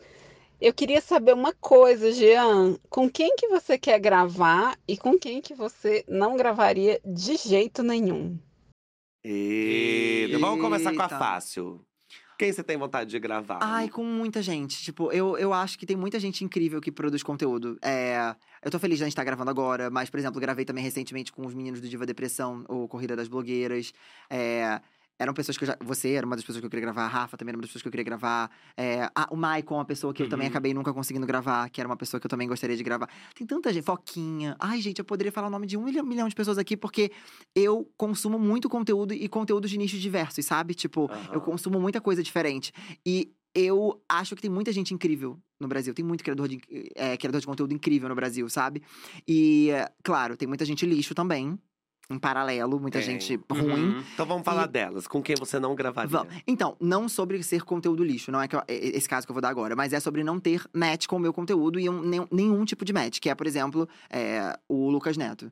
Eu 0.60 0.74
queria 0.74 1.02
saber 1.02 1.34
uma 1.34 1.53
coisa, 1.53 2.11
Jean. 2.14 2.78
Com 2.90 3.10
quem 3.10 3.36
que 3.36 3.48
você 3.49 3.78
quer 3.78 3.99
gravar 3.99 4.78
e 4.88 4.98
com 4.98 5.19
quem 5.19 5.41
que 5.41 5.53
você 5.53 6.06
não 6.07 6.38
gravaria 6.38 7.02
de 7.06 7.36
jeito 7.36 7.84
nenhum? 7.84 8.40
E... 9.24 10.36
Vamos 10.40 10.61
começar 10.61 10.94
com 10.95 11.02
a 11.02 11.10
fácil. 11.10 11.86
Quem 12.38 12.53
você 12.53 12.64
tem 12.64 12.77
vontade 12.77 13.09
de 13.09 13.19
gravar? 13.19 13.57
Ai, 13.61 13.89
com 13.89 14.03
muita 14.03 14.43
gente. 14.43 14.84
Tipo, 14.84 15.11
eu, 15.11 15.38
eu 15.38 15.51
acho 15.51 15.77
que 15.80 15.88
tem 15.88 15.97
muita 15.97 16.19
gente 16.19 16.43
incrível 16.43 16.80
que 16.80 16.91
produz 16.91 17.23
conteúdo. 17.23 17.80
É, 17.81 18.35
eu 18.64 18.69
tô 18.69 18.77
feliz 18.77 18.99
de 18.99 19.03
a 19.03 19.07
gente 19.07 19.14
estar 19.14 19.23
gravando 19.23 19.49
agora, 19.49 19.89
mas, 19.89 20.09
por 20.09 20.19
exemplo, 20.19 20.39
gravei 20.39 20.64
também 20.64 20.84
recentemente 20.84 21.31
com 21.31 21.45
os 21.45 21.55
meninos 21.55 21.81
do 21.81 21.89
Diva 21.89 22.05
Depressão, 22.05 22.64
o 22.69 22.88
Corrida 22.88 23.15
das 23.15 23.27
Blogueiras. 23.27 23.91
É, 24.30 24.80
eram 25.19 25.34
pessoas 25.34 25.57
que 25.57 25.64
eu 25.64 25.68
já. 25.68 25.77
Você 25.84 26.11
era 26.11 26.26
uma 26.26 26.35
das 26.35 26.44
pessoas 26.45 26.60
que 26.60 26.65
eu 26.65 26.69
queria 26.69 26.81
gravar, 26.85 27.03
a 27.06 27.07
Rafa 27.07 27.38
também 27.38 27.52
era 27.52 27.57
uma 27.57 27.61
das 27.61 27.69
pessoas 27.69 27.81
que 27.81 27.88
eu 27.88 27.91
queria 27.91 28.03
gravar. 28.03 28.52
É, 28.76 29.10
ah, 29.15 29.27
o 29.31 29.35
Maicon, 29.35 29.76
uma 29.76 29.85
pessoa 29.85 30.14
que 30.14 30.23
eu 30.23 30.30
também 30.30 30.45
Uhum. 30.48 30.52
acabei 30.52 30.73
nunca 30.73 30.94
conseguindo 30.94 31.26
gravar, 31.26 31.69
que 31.69 31.81
era 31.81 31.88
uma 31.88 31.98
pessoa 31.98 32.19
que 32.19 32.26
eu 32.27 32.30
também 32.30 32.48
gostaria 32.48 32.76
de 32.77 32.84
gravar. 32.84 33.10
Tem 33.35 33.45
tanta 33.48 33.73
gente. 33.73 33.84
Foquinha. 33.84 34.56
Ai, 34.60 34.80
gente, 34.81 34.99
eu 34.99 35.06
poderia 35.06 35.31
falar 35.31 35.48
o 35.48 35.52
nome 35.52 35.65
de 35.68 35.77
um 35.77 35.84
milhão, 35.84 36.06
milhão 36.06 36.27
de 36.27 36.35
pessoas 36.35 36.57
aqui, 36.57 36.76
porque 36.77 37.11
eu 37.56 37.89
consumo 37.98 38.38
muito 38.38 38.69
conteúdo 38.69 39.14
e 39.14 39.27
conteúdos 39.27 39.69
de 39.72 39.77
nichos 39.77 39.99
diversos, 39.99 40.45
sabe? 40.45 40.73
Tipo, 40.73 41.10
eu 41.31 41.38
Aham. 41.38 41.39
consumo 41.41 41.80
muita 41.80 41.99
coisa 42.02 42.22
diferente. 42.22 42.72
E 43.06 43.31
eu 43.56 43.99
acho 44.07 44.35
que 44.35 44.41
tem 44.41 44.52
muita 44.52 44.72
gente 44.72 44.94
incrível 44.94 45.39
no 45.60 45.68
Brasil. 45.68 45.91
Tem 45.94 46.06
muito 46.06 46.23
criador 46.23 46.48
de, 46.48 46.60
é, 46.95 47.18
criador 47.18 47.41
de 47.41 47.48
conteúdo 47.48 47.73
incrível 47.73 48.07
no 48.07 48.14
Brasil, 48.14 48.48
sabe? 48.49 48.84
E, 49.27 49.69
claro, 50.03 50.38
tem 50.38 50.48
muita 50.48 50.64
gente 50.64 50.85
lixo 50.85 51.15
também. 51.15 51.57
Em 52.09 52.17
paralelo, 52.17 52.79
muita 52.79 52.99
Tem. 52.99 53.05
gente 53.19 53.38
ruim. 53.51 53.95
Uhum. 53.95 54.03
Então 54.13 54.25
vamos 54.25 54.45
falar 54.45 54.63
E- 54.63 54.67
delas. 54.69 55.07
Com 55.07 55.21
quem 55.21 55.35
você 55.38 55.59
não 55.59 55.75
gravaria? 55.75 56.09
Vamos. 56.09 56.34
Então, 56.47 56.77
não 56.79 57.09
sobre 57.09 57.43
ser 57.43 57.63
conteúdo 57.63 58.01
lixo, 58.01 58.31
não 58.31 58.41
é 58.41 58.47
que 58.47 58.55
eu- 58.55 58.63
é- 58.65 58.75
esse 58.97 59.09
caso 59.09 59.27
que 59.27 59.31
eu 59.31 59.34
vou 59.34 59.41
dar 59.41 59.49
agora, 59.49 59.75
mas 59.75 59.91
é 59.91 59.99
sobre 59.99 60.23
não 60.23 60.39
ter 60.39 60.63
match 60.73 61.05
com 61.05 61.17
o 61.17 61.19
meu 61.19 61.34
conteúdo 61.34 61.77
e 61.77 61.89
um- 61.89 62.01
nenhum, 62.01 62.27
nenhum 62.31 62.63
tipo 62.63 62.85
de 62.85 62.93
match, 62.93 63.19
que 63.19 63.29
é, 63.29 63.35
por 63.35 63.45
exemplo, 63.45 63.89
é, 64.09 64.57
o 64.69 64.89
Lucas 64.89 65.17
Neto. 65.17 65.51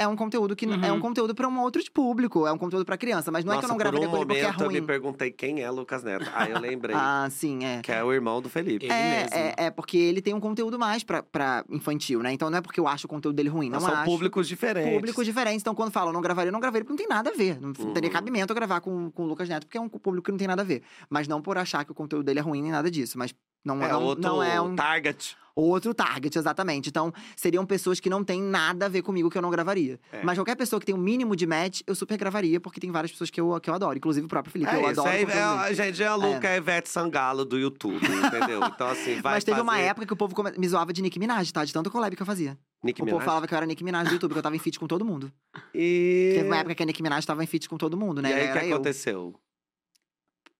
É 0.00 0.06
um 0.06 0.14
conteúdo 0.14 0.54
que 0.54 0.64
n- 0.64 0.78
é 0.86 0.92
um 0.92 0.94
Uhum. 0.94 1.00
conteúdo 1.00 1.34
para 1.34 1.48
um 1.48 1.60
outro 1.60 1.82
público, 1.92 2.46
é 2.46 2.52
um 2.52 2.56
conteúdo 2.56 2.84
para 2.84 2.96
criança, 2.96 3.32
mas 3.32 3.44
não 3.44 3.52
Nossa, 3.52 3.58
é 3.58 3.60
que 3.60 3.64
eu 3.66 3.68
não 3.70 3.76
gravaria 3.76 4.08
um 4.08 4.12
ele 4.16 4.24
porque 4.26 4.38
é 4.38 4.42
momento 4.46 4.62
eu 4.62 4.68
me 4.70 4.78
ruim. 4.78 4.86
perguntei 4.86 5.30
quem 5.32 5.60
é 5.60 5.68
Lucas 5.70 6.04
Neto. 6.04 6.30
Aí 6.32 6.52
eu 6.52 6.60
lembrei. 6.60 6.94
Ah, 6.96 7.26
sim, 7.30 7.64
é. 7.64 7.80
Que 7.82 7.90
é 7.90 8.02
o 8.04 8.12
irmão 8.12 8.40
do 8.40 8.48
Felipe. 8.48 8.84
Ele 8.86 8.92
é, 8.94 9.22
mesmo. 9.22 9.28
é, 9.36 9.54
é, 9.56 9.70
porque 9.70 9.98
ele 9.98 10.22
tem 10.22 10.34
um 10.34 10.38
conteúdo 10.40 10.78
mais 10.78 11.02
pra 11.02 11.64
infantil, 11.68 12.22
né? 12.22 12.32
Então 12.32 12.48
não 12.48 12.58
é 12.58 12.60
porque 12.60 12.78
eu 12.78 12.86
acho 12.86 13.06
o 13.06 13.10
conteúdo 13.10 13.34
dele 13.34 13.48
ruim, 13.48 13.68
não 13.68 13.80
São 13.80 13.92
acho. 13.92 14.04
públicos 14.04 14.46
diferentes. 14.46 14.92
Públicos 14.94 15.24
diferentes. 15.24 15.62
Então, 15.62 15.74
quando 15.74 15.90
falam 15.90 16.12
não 16.12 16.20
gravaria, 16.20 16.52
não 16.52 16.60
gravaria, 16.60 16.84
porque 16.84 16.92
não 16.92 17.08
tem 17.08 17.08
nada 17.16 17.30
a 17.30 17.34
ver. 17.36 17.60
Não 17.60 17.72
Uhum. 17.76 17.92
teria 17.92 18.08
cabimento 18.10 18.52
eu 18.52 18.54
gravar 18.54 18.80
com, 18.80 19.10
com 19.10 19.24
o 19.24 19.26
Lucas 19.26 19.48
Neto, 19.48 19.66
porque 19.66 19.78
é 19.78 19.80
um 19.80 19.88
público 19.88 20.26
que 20.26 20.30
não 20.30 20.38
tem 20.38 20.46
nada 20.46 20.62
a 20.62 20.64
ver. 20.64 20.82
Mas 21.10 21.26
não 21.26 21.42
por 21.42 21.58
achar 21.58 21.84
que 21.84 21.90
o 21.90 21.94
conteúdo 21.94 22.24
dele 22.24 22.38
é 22.38 22.42
ruim 22.42 22.62
nem 22.62 22.70
nada 22.70 22.88
disso. 22.88 23.18
Mas 23.18 23.34
não 23.64 23.82
É 23.82 23.88
não, 23.88 24.02
outro 24.04 24.22
não 24.22 24.40
é 24.42 24.60
um 24.60 24.76
target. 24.76 25.36
Outro 25.62 25.92
target, 25.94 26.36
exatamente. 26.38 26.88
Então, 26.88 27.12
seriam 27.36 27.64
pessoas 27.66 27.98
que 28.00 28.08
não 28.10 28.22
têm 28.22 28.40
nada 28.42 28.86
a 28.86 28.88
ver 28.88 29.02
comigo 29.02 29.28
que 29.30 29.36
eu 29.38 29.42
não 29.42 29.50
gravaria. 29.50 29.98
É. 30.12 30.22
Mas 30.22 30.36
qualquer 30.38 30.56
pessoa 30.56 30.78
que 30.78 30.86
tem 30.86 30.94
um 30.94 30.98
mínimo 30.98 31.34
de 31.34 31.46
match, 31.46 31.80
eu 31.86 31.94
super 31.94 32.16
gravaria, 32.16 32.60
porque 32.60 32.78
tem 32.80 32.90
várias 32.90 33.10
pessoas 33.12 33.30
que 33.30 33.40
eu, 33.40 33.58
que 33.60 33.68
eu 33.70 33.74
adoro. 33.74 33.96
Inclusive 33.98 34.24
o 34.26 34.28
próprio 34.28 34.52
Felipe. 34.52 34.70
É 34.70 34.76
eu 34.76 34.80
isso 34.90 35.00
adoro. 35.00 35.08
o 35.26 35.30
é, 35.30 35.42
a 35.42 35.72
gente 35.72 36.02
é 36.02 36.06
a 36.06 36.14
Luca 36.14 36.48
é. 36.48 36.56
Ivete 36.58 36.88
Sangalo 36.88 37.44
do 37.44 37.58
YouTube, 37.58 37.96
entendeu? 38.04 38.60
Então, 38.64 38.88
assim, 38.88 39.20
vai 39.20 39.34
Mas 39.34 39.44
teve 39.44 39.60
uma 39.60 39.72
fazer- 39.72 39.84
época 39.84 40.06
que 40.06 40.12
o 40.12 40.16
povo 40.16 40.34
come- 40.34 40.52
me 40.56 40.68
zoava 40.68 40.92
de 40.92 41.02
Nicki 41.02 41.18
Minaj, 41.18 41.50
tá? 41.52 41.64
De 41.64 41.72
tanto 41.72 41.90
collab 41.90 42.14
que 42.14 42.22
eu 42.22 42.26
fazia. 42.26 42.58
Nicki 42.84 43.02
O 43.02 43.04
povo 43.04 43.16
Minaj? 43.16 43.24
falava 43.26 43.46
que 43.48 43.54
eu 43.54 43.56
era 43.56 43.66
Nicki 43.66 43.82
Minaj 43.82 44.08
do 44.08 44.12
YouTube, 44.14 44.32
que 44.32 44.38
eu 44.38 44.42
tava 44.42 44.54
em 44.54 44.58
feat 44.60 44.78
com 44.78 44.86
todo 44.86 45.04
mundo. 45.04 45.32
E... 45.74 46.32
Teve 46.36 46.46
uma 46.48 46.56
época 46.58 46.74
que 46.74 46.82
a 46.82 46.86
Nicki 46.86 47.02
Minaj 47.02 47.26
tava 47.26 47.42
em 47.42 47.46
feat 47.46 47.68
com 47.68 47.76
todo 47.76 47.96
mundo, 47.96 48.22
né? 48.22 48.30
E 48.30 48.32
aí, 48.34 48.50
o 48.50 48.52
que 48.52 48.66
eu. 48.66 48.74
aconteceu? 48.74 49.34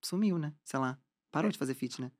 Sumiu, 0.03 0.39
né? 0.39 0.53
Sei 0.65 0.79
lá. 0.79 0.99
Parou 1.31 1.51
de 1.51 1.59
fazer 1.59 1.75
feat, 1.75 2.01
né? 2.01 2.11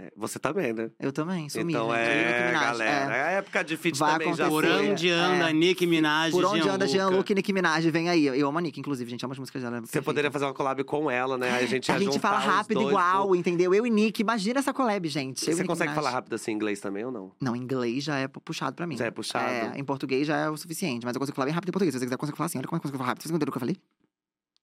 É, 0.00 0.12
Você 0.16 0.38
também, 0.38 0.72
né? 0.72 0.90
Eu 1.00 1.10
também, 1.12 1.48
sumi. 1.48 1.72
então 1.72 1.88
Nicki 1.88 1.98
é, 1.98 2.52
galera. 2.52 3.12
é. 3.12 3.18
É. 3.18 3.22
A 3.22 3.30
época 3.32 3.64
de 3.64 3.76
feat 3.76 3.98
Vai 3.98 4.12
também 4.12 4.34
já 4.34 4.46
acontecer. 4.46 4.72
Por 4.72 4.80
onde 4.90 5.10
anda 5.10 5.50
É. 5.50 5.52
Nicki 5.52 5.86
Minaj 5.88 6.30
Por 6.30 6.44
onde 6.44 6.60
anda 6.68 6.86
Gianluca? 6.86 6.86
Jean-Luc 7.10 7.30
e 7.30 7.34
Nicki 7.34 7.52
Minaj, 7.52 7.90
vem 7.90 8.08
aí. 8.08 8.26
Eu 8.26 8.48
amo 8.48 8.58
a 8.58 8.60
Nicki, 8.60 8.78
inclusive, 8.78 9.10
gente. 9.10 9.24
Amo 9.24 9.32
as 9.32 9.38
músicas 9.40 9.60
dela. 9.60 9.76
é 9.76 9.80
Você 9.80 9.86
perfeita. 9.86 10.04
poderia 10.04 10.30
fazer 10.30 10.44
uma 10.44 10.54
collab 10.54 10.84
com 10.84 11.10
ela, 11.10 11.36
né? 11.36 11.50
Aí 11.50 11.64
a 11.64 11.66
gente 11.66 11.90
A 11.90 11.98
gente 11.98 12.18
fala 12.20 12.38
rápido 12.38 12.78
dois, 12.80 12.88
igual, 12.90 13.26
pô. 13.26 13.34
entendeu? 13.34 13.74
Eu 13.74 13.84
e 13.86 13.90
Nick, 13.90 14.20
imagina 14.22 14.60
essa 14.60 14.72
collab, 14.72 15.08
gente. 15.08 15.44
Eu 15.46 15.52
e 15.52 15.54
Você 15.56 15.62
Nicki 15.62 15.66
consegue 15.68 15.90
Minaj. 15.90 16.04
falar 16.04 16.14
rápido 16.14 16.34
assim 16.34 16.52
em 16.52 16.54
inglês 16.54 16.78
também 16.80 17.04
ou 17.04 17.10
não? 17.10 17.32
Não, 17.40 17.56
em 17.56 17.60
inglês 17.60 18.04
já 18.04 18.18
é 18.18 18.28
puxado 18.28 18.76
pra 18.76 18.86
mim. 18.86 18.96
Já 18.96 19.06
é 19.06 19.10
puxado? 19.10 19.48
É, 19.48 19.72
em 19.76 19.84
português 19.84 20.26
já 20.28 20.36
é 20.36 20.48
o 20.48 20.56
suficiente, 20.56 21.04
mas 21.04 21.14
eu 21.16 21.18
consigo 21.20 21.34
falar 21.34 21.46
bem 21.46 21.54
rápido 21.54 21.70
em 21.70 21.72
português. 21.72 21.92
Se 21.92 21.98
você 21.98 22.04
quiser, 22.06 22.14
eu 22.14 22.18
consigo 22.18 22.36
falar 22.36 22.46
assim. 22.46 22.58
Olha 22.58 22.68
como 22.68 22.76
eu 22.78 22.82
consigo 22.82 22.98
falar 22.98 23.08
rápido. 23.08 23.22
Vocês 23.24 23.30
entenderam 23.32 23.50
o 23.50 23.52
que 23.52 23.56
eu 23.56 23.60
falei? 23.60 23.76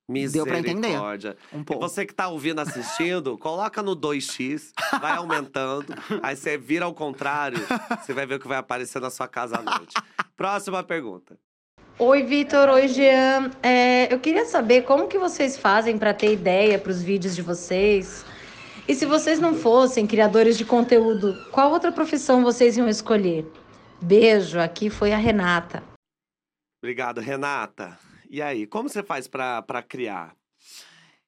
Deu 0.07 0.45
pra 0.45 0.59
entender. 0.59 0.99
Um 1.51 1.61
E 1.61 1.63
pouco. 1.63 1.81
você 1.81 2.05
que 2.05 2.13
tá 2.13 2.27
ouvindo, 2.27 2.59
assistindo, 2.59 3.37
coloca 3.39 3.81
no 3.81 3.95
2x, 3.95 4.71
vai 5.01 5.17
aumentando. 5.17 5.93
aí 6.21 6.35
você 6.35 6.57
vira 6.57 6.85
ao 6.85 6.93
contrário, 6.93 7.57
você 8.01 8.13
vai 8.13 8.25
ver 8.25 8.35
o 8.35 8.39
que 8.39 8.47
vai 8.47 8.57
aparecer 8.57 9.01
na 9.01 9.09
sua 9.09 9.27
casa 9.27 9.57
à 9.57 9.61
noite. 9.63 9.95
Próxima 10.37 10.83
pergunta. 10.83 11.37
Oi, 11.97 12.23
Vitor. 12.23 12.69
Oi, 12.69 12.87
Jean. 12.89 13.49
É, 13.63 14.13
eu 14.13 14.19
queria 14.19 14.45
saber 14.45 14.83
como 14.83 15.07
que 15.07 15.17
vocês 15.17 15.57
fazem 15.57 15.97
para 15.97 16.13
ter 16.13 16.33
ideia 16.33 16.77
para 16.77 16.91
os 16.91 17.01
vídeos 17.01 17.33
de 17.35 17.41
vocês. 17.41 18.25
E 18.87 18.93
se 18.93 19.05
vocês 19.05 19.39
não 19.39 19.55
fossem 19.55 20.05
criadores 20.05 20.57
de 20.57 20.65
conteúdo, 20.65 21.33
qual 21.51 21.71
outra 21.71 21.91
profissão 21.91 22.43
vocês 22.43 22.77
iam 22.77 22.87
escolher? 22.87 23.49
Beijo, 23.99 24.59
aqui 24.59 24.89
foi 24.91 25.13
a 25.13 25.17
Renata. 25.17 25.81
Obrigado, 26.83 27.19
Renata. 27.21 27.97
E 28.35 28.41
aí, 28.41 28.67
como 28.67 28.89
você 28.89 29.01
faz 29.01 29.29
pra, 29.29 29.61
pra 29.61 29.81
criar? 29.81 30.35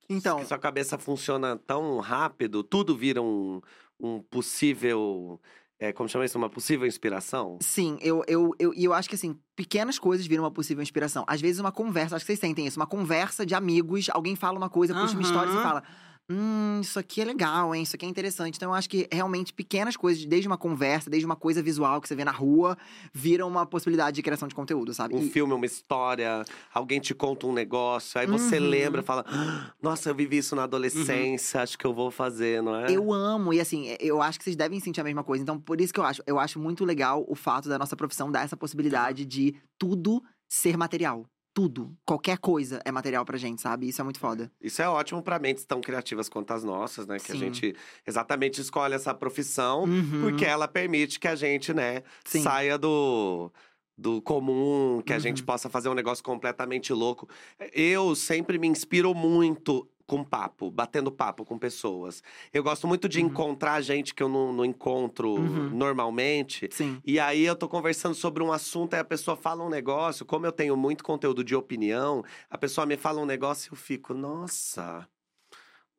Então, 0.09 0.45
sua 0.45 0.59
cabeça 0.59 0.97
funciona 0.97 1.55
tão 1.55 1.99
rápido, 1.99 2.65
tudo 2.65 2.97
vira 2.97 3.21
um, 3.21 3.61
um 3.97 4.21
possível. 4.23 5.39
É, 5.79 5.93
como 5.93 6.09
chama 6.09 6.25
isso? 6.25 6.37
Uma 6.37 6.49
possível 6.49 6.85
inspiração? 6.85 7.59
sim, 7.61 7.97
eu, 8.01 8.25
eu, 8.27 8.53
eu, 8.59 8.73
e 8.73 8.83
eu 8.83 8.91
acho 8.91 9.07
que 9.07 9.15
assim, 9.15 9.39
pequenas 9.55 9.97
coisas 9.97 10.27
viram 10.27 10.43
uma 10.43 10.51
possível 10.51 10.83
inspiração. 10.83 11.23
Às 11.29 11.39
vezes, 11.39 11.61
uma 11.61 11.71
conversa, 11.71 12.17
acho 12.17 12.25
que 12.25 12.27
vocês 12.33 12.39
sentem 12.39 12.67
isso, 12.67 12.77
uma 12.77 12.85
conversa 12.85 13.45
de 13.45 13.55
amigos, 13.55 14.09
alguém 14.09 14.35
fala 14.35 14.57
uma 14.57 14.69
coisa, 14.69 14.93
puxa 14.93 15.13
uma 15.13 15.21
história 15.21 15.49
e 15.49 15.63
fala. 15.63 15.83
Hum, 16.29 16.81
isso 16.81 16.99
aqui 16.99 17.21
é 17.21 17.25
legal, 17.25 17.73
hein? 17.73 17.83
Isso 17.83 17.95
aqui 17.95 18.05
é 18.05 18.09
interessante. 18.09 18.57
Então, 18.57 18.71
eu 18.71 18.73
acho 18.75 18.89
que 18.89 19.07
realmente 19.09 19.53
pequenas 19.53 19.95
coisas, 19.95 20.25
desde 20.25 20.45
uma 20.47 20.57
conversa, 20.57 21.09
desde 21.09 21.25
uma 21.25 21.37
coisa 21.37 21.63
visual 21.63 22.01
que 22.01 22.07
você 22.07 22.15
vê 22.15 22.25
na 22.25 22.31
rua, 22.31 22.77
viram 23.13 23.47
uma 23.47 23.65
possibilidade 23.65 24.15
de 24.15 24.21
criação 24.21 24.45
de 24.47 24.53
conteúdo, 24.53 24.93
sabe? 24.93 25.15
Um 25.15 25.21
E- 25.21 25.29
filme, 25.31 25.53
uma 25.53 25.65
história, 25.65 26.43
alguém 26.73 26.99
te 26.99 27.13
conta 27.15 27.47
um 27.47 27.53
negócio, 27.53 28.19
aí 28.19 28.27
você 28.27 28.59
Uhum. 28.59 28.69
lembra 28.69 29.01
e 29.01 29.03
fala: 29.05 29.23
"Ah, 29.25 29.73
Nossa, 29.81 30.09
eu 30.09 30.15
vivi 30.15 30.37
isso 30.37 30.53
na 30.53 30.63
adolescência, 30.63 31.61
acho 31.61 31.77
que 31.77 31.85
eu 31.85 31.93
vou 31.93 32.11
fazer, 32.11 32.61
não 32.61 32.75
é? 32.75 32.91
Eu 32.91 33.13
amo, 33.13 33.53
e 33.53 33.61
assim, 33.61 33.95
eu 33.99 34.21
acho 34.21 34.37
que 34.37 34.43
vocês 34.43 34.55
devem 34.55 34.79
sentir 34.81 34.99
a 34.99 35.03
mesma 35.05 35.23
coisa. 35.23 35.41
Então, 35.43 35.57
por 35.59 35.79
isso 35.79 35.93
que 35.93 35.99
eu 35.99 36.03
acho, 36.03 36.21
eu 36.27 36.37
acho 36.39 36.59
muito 36.59 36.83
legal 36.83 37.23
o 37.27 37.35
fato 37.35 37.69
da 37.69 37.77
nossa 37.77 37.95
profissão 37.95 38.29
dar 38.31 38.43
essa 38.43 38.57
possibilidade 38.57 39.25
de 39.25 39.55
tudo 39.77 40.21
ser 40.49 40.75
material. 40.77 41.25
Tudo. 41.57 41.97
Qualquer 42.05 42.37
coisa 42.37 42.79
é 42.85 42.91
material 42.91 43.25
pra 43.25 43.35
gente, 43.35 43.63
sabe? 43.63 43.87
Isso 43.89 43.99
é 43.99 44.03
muito 44.03 44.19
foda. 44.19 44.51
Isso 44.61 44.79
é 44.79 44.87
ótimo 44.87 45.23
pra 45.23 45.39
mentes 45.39 45.65
tão 45.65 45.81
criativas 45.81 46.29
quanto 46.29 46.51
as 46.53 46.63
nossas, 46.63 47.07
né? 47.07 47.17
Que 47.17 47.31
a 47.31 47.33
Sim. 47.33 47.39
gente 47.39 47.75
exatamente 48.05 48.61
escolhe 48.61 48.93
essa 48.93 49.11
profissão 49.11 49.85
Uhum. 49.85 50.21
porque 50.21 50.45
ela 50.45 50.67
permite 50.67 51.19
que 51.19 51.27
a 51.27 51.33
gente, 51.35 51.73
né, 51.73 52.03
Sim. 52.23 52.43
saia 52.43 52.77
do. 52.77 53.51
Do 53.97 54.21
comum, 54.21 55.01
que 55.03 55.11
a 55.11 55.17
gente 55.17 55.39
Uhum. 55.39 55.47
possa 55.47 55.67
fazer 55.67 55.89
um 55.89 55.95
negócio 55.95 56.23
completamente 56.23 56.93
louco. 56.93 57.27
Eu 57.73 58.13
sempre 58.13 58.59
me 58.59 58.67
inspiro 58.67 59.11
muito 59.15 59.89
com 60.07 60.23
papo, 60.23 60.71
batendo 60.71 61.11
papo 61.11 61.43
com 61.45 61.59
pessoas. 61.59 62.23
Eu 62.53 62.63
gosto 62.63 62.87
muito 62.87 63.07
de 63.09 63.19
Uhum. 63.19 63.27
encontrar 63.27 63.81
gente 63.81 64.15
que 64.15 64.23
eu 64.23 64.29
não, 64.29 64.53
não 64.53 64.63
encontro 64.65 65.29
Uhum. 65.35 65.69
normalmente. 65.69 66.69
Sim. 66.71 66.99
E 67.05 67.19
aí 67.19 67.43
eu 67.45 67.55
tô 67.55 67.67
conversando 67.67 68.15
sobre 68.15 68.41
um 68.41 68.51
assunto, 68.51 68.93
aí 68.93 69.01
a 69.01 69.03
pessoa 69.05 69.35
fala 69.35 69.63
um 69.65 69.69
negócio, 69.69 70.25
como 70.25 70.45
eu 70.45 70.51
tenho 70.51 70.75
muito 70.77 71.03
conteúdo 71.03 71.43
de 71.43 71.55
opinião, 71.55 72.23
a 72.49 72.57
pessoa 72.57 72.87
me 72.87 72.95
fala 72.97 73.21
um 73.21 73.25
negócio 73.25 73.69
e 73.69 73.73
eu 73.73 73.77
fico, 73.77 74.13
nossa. 74.13 75.05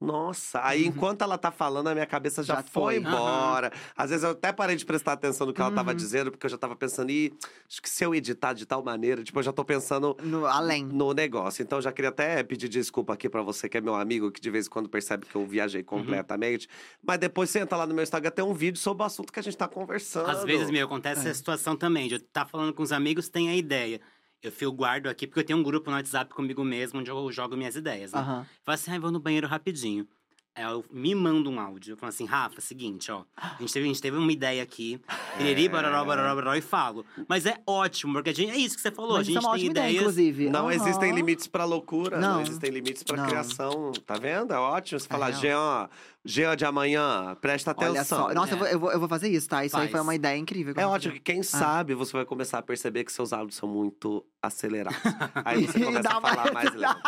Nossa, 0.00 0.60
aí 0.64 0.86
enquanto 0.86 1.22
ela 1.22 1.36
tá 1.36 1.50
falando, 1.50 1.88
a 1.88 1.92
minha 1.94 2.06
cabeça 2.06 2.42
já, 2.42 2.56
Já 2.56 2.62
foi 2.62 2.68
foi. 2.94 2.96
embora. 2.98 3.72
Às 3.96 4.10
vezes 4.10 4.22
eu 4.24 4.30
até 4.30 4.52
parei 4.52 4.76
de 4.76 4.86
prestar 4.86 5.12
atenção 5.14 5.46
no 5.46 5.52
que 5.52 5.60
ela 5.60 5.72
tava 5.72 5.90
Uhum. 5.90 5.96
dizendo, 5.96 6.30
porque 6.30 6.46
eu 6.46 6.50
já 6.50 6.56
tava 6.56 6.76
pensando, 6.76 7.10
e 7.10 7.32
acho 7.68 7.82
que 7.82 7.90
se 7.90 8.04
eu 8.04 8.14
editar 8.14 8.52
de 8.52 8.64
tal 8.64 8.82
maneira, 8.82 9.24
tipo, 9.24 9.36
eu 9.38 9.42
já 9.42 9.52
tô 9.52 9.64
pensando 9.64 10.16
No, 10.22 10.46
além. 10.46 10.84
no 10.84 11.12
negócio. 11.12 11.62
Então, 11.62 11.78
eu 11.78 11.82
já 11.82 11.90
queria 11.90 12.10
até 12.10 12.42
pedir 12.44 12.68
desculpa 12.68 13.12
aqui 13.14 13.28
pra 13.28 13.42
você, 13.42 13.68
que 13.68 13.76
é 13.76 13.80
meu 13.80 13.96
amigo, 13.96 14.30
que 14.30 14.40
de 14.40 14.50
vez 14.50 14.66
em 14.66 14.70
quando 14.70 14.88
percebe 14.88 15.26
que 15.26 15.34
eu 15.34 15.44
viajei 15.44 15.82
completamente. 15.82 16.68
Mas 17.02 17.18
depois 17.18 17.50
você 17.50 17.58
entra 17.58 17.76
lá 17.76 17.86
no 17.86 17.92
meu 17.94 18.02
Instagram, 18.04 18.30
tem 18.30 18.44
um 18.44 18.54
vídeo 18.54 18.78
sobre 18.78 19.02
o 19.02 19.06
assunto 19.06 19.32
que 19.32 19.40
a 19.40 19.42
gente 19.42 19.56
tá 19.56 19.66
conversando. 19.66 20.30
Às 20.30 20.44
vezes, 20.44 20.70
meu, 20.70 20.86
acontece 20.86 21.26
É. 21.26 21.30
essa 21.30 21.38
situação 21.38 21.76
também. 21.76 22.06
De 22.08 22.14
eu 22.14 22.18
estar 22.18 22.46
falando 22.46 22.72
com 22.72 22.82
os 22.84 22.92
amigos, 22.92 23.28
tem 23.28 23.48
a 23.50 23.56
ideia. 23.56 24.00
Eu 24.42 24.52
fio 24.52 24.70
guardo 24.72 25.08
aqui, 25.08 25.26
porque 25.26 25.40
eu 25.40 25.44
tenho 25.44 25.58
um 25.58 25.62
grupo 25.62 25.90
no 25.90 25.96
WhatsApp 25.96 26.32
comigo 26.32 26.62
mesmo, 26.64 27.00
onde 27.00 27.10
eu 27.10 27.32
jogo 27.32 27.56
minhas 27.56 27.74
ideias, 27.74 28.12
né? 28.12 28.20
Aham. 28.20 28.46
Fala 28.64 28.74
assim, 28.74 28.92
ah, 28.94 28.98
vou 29.00 29.10
no 29.10 29.18
banheiro 29.18 29.46
rapidinho. 29.48 30.06
Aí 30.54 30.64
eu 30.64 30.84
me 30.90 31.14
mando 31.14 31.48
um 31.50 31.60
áudio. 31.60 31.92
Eu 31.92 31.96
falo 31.96 32.08
assim, 32.10 32.24
Rafa, 32.24 32.60
seguinte, 32.60 33.10
ó. 33.12 33.22
A 33.36 33.56
gente 33.60 33.72
teve, 33.72 33.84
a 33.84 33.88
gente 33.88 34.00
teve 34.02 34.16
uma 34.16 34.32
ideia 34.32 34.60
aqui. 34.62 35.00
Piriri, 35.36 35.68
baroró, 35.68 36.04
baroró, 36.04 36.34
baroró, 36.34 36.54
e 36.56 36.60
falo. 36.60 37.04
Mas 37.28 37.46
é 37.46 37.60
ótimo, 37.64 38.12
porque 38.14 38.30
a 38.30 38.34
gente, 38.34 38.50
é 38.50 38.56
isso 38.56 38.74
que 38.74 38.80
você 38.82 38.90
falou. 38.90 39.12
Mas 39.18 39.18
a 39.18 39.22
isso 39.22 39.32
gente 39.32 39.44
é 39.44 39.46
uma 39.48 39.54
tem 39.56 39.60
ótima 39.66 39.70
ideia, 39.70 39.84
ideias. 39.86 40.00
inclusive. 40.02 40.50
Não 40.50 40.64
Aham. 40.66 40.72
existem 40.74 41.12
limites 41.12 41.46
pra 41.46 41.64
loucura, 41.64 42.18
não, 42.20 42.34
Não. 42.34 42.40
existem 42.40 42.70
limites 42.70 43.02
pra 43.04 43.16
Não. 43.18 43.26
criação. 43.26 43.92
Tá 44.04 44.14
vendo? 44.14 44.52
É 44.52 44.58
ótimo. 44.58 44.98
Você 44.98 45.06
falar, 45.06 45.28
real. 45.28 45.40
Jean, 45.40 45.90
Jean 46.24 46.56
de 46.56 46.64
amanhã, 46.64 47.36
presta 47.40 47.70
atenção. 47.70 47.92
Olha 47.94 48.04
só. 48.04 48.34
Nossa, 48.34 48.52
É. 48.52 48.54
eu, 48.54 48.58
vou, 48.58 48.66
eu, 48.68 48.80
vou, 48.80 48.92
eu 48.92 48.98
vou 49.00 49.08
fazer 49.08 49.28
isso, 49.28 49.48
tá? 49.48 49.64
Isso 49.64 49.76
aí 49.76 49.82
Faz. 49.82 49.92
foi 49.92 50.00
uma 50.00 50.14
ideia 50.14 50.36
incrível. 50.36 50.74
que 50.74 50.80
É 50.80 50.86
ótimo 50.86 51.14
que 51.14 51.20
quem 51.20 51.42
sabe 51.42 51.94
você 51.94 52.12
vai 52.12 52.24
começar 52.24 52.58
a 52.58 52.62
perceber 52.62 53.04
que 53.04 53.12
seus 53.12 53.32
hábitos 53.32 53.56
são 53.56 53.68
muito 53.68 54.26
acelerados. 54.42 54.98
Aí 55.44 55.66
você 55.66 55.78
começa 55.84 56.08
a 56.08 56.20
falar 56.20 56.52
mais 56.52 56.72
lento. 56.74 57.00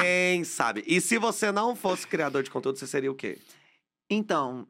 Quem 0.00 0.42
sabe? 0.44 0.82
E 0.86 1.00
se 1.00 1.18
você 1.18 1.52
não 1.52 1.76
fosse 1.76 2.06
criador 2.06 2.42
de 2.42 2.50
conteúdo, 2.50 2.78
você 2.78 2.86
seria 2.86 3.10
o 3.12 3.14
quê? 3.14 3.38
Então, 4.10 4.66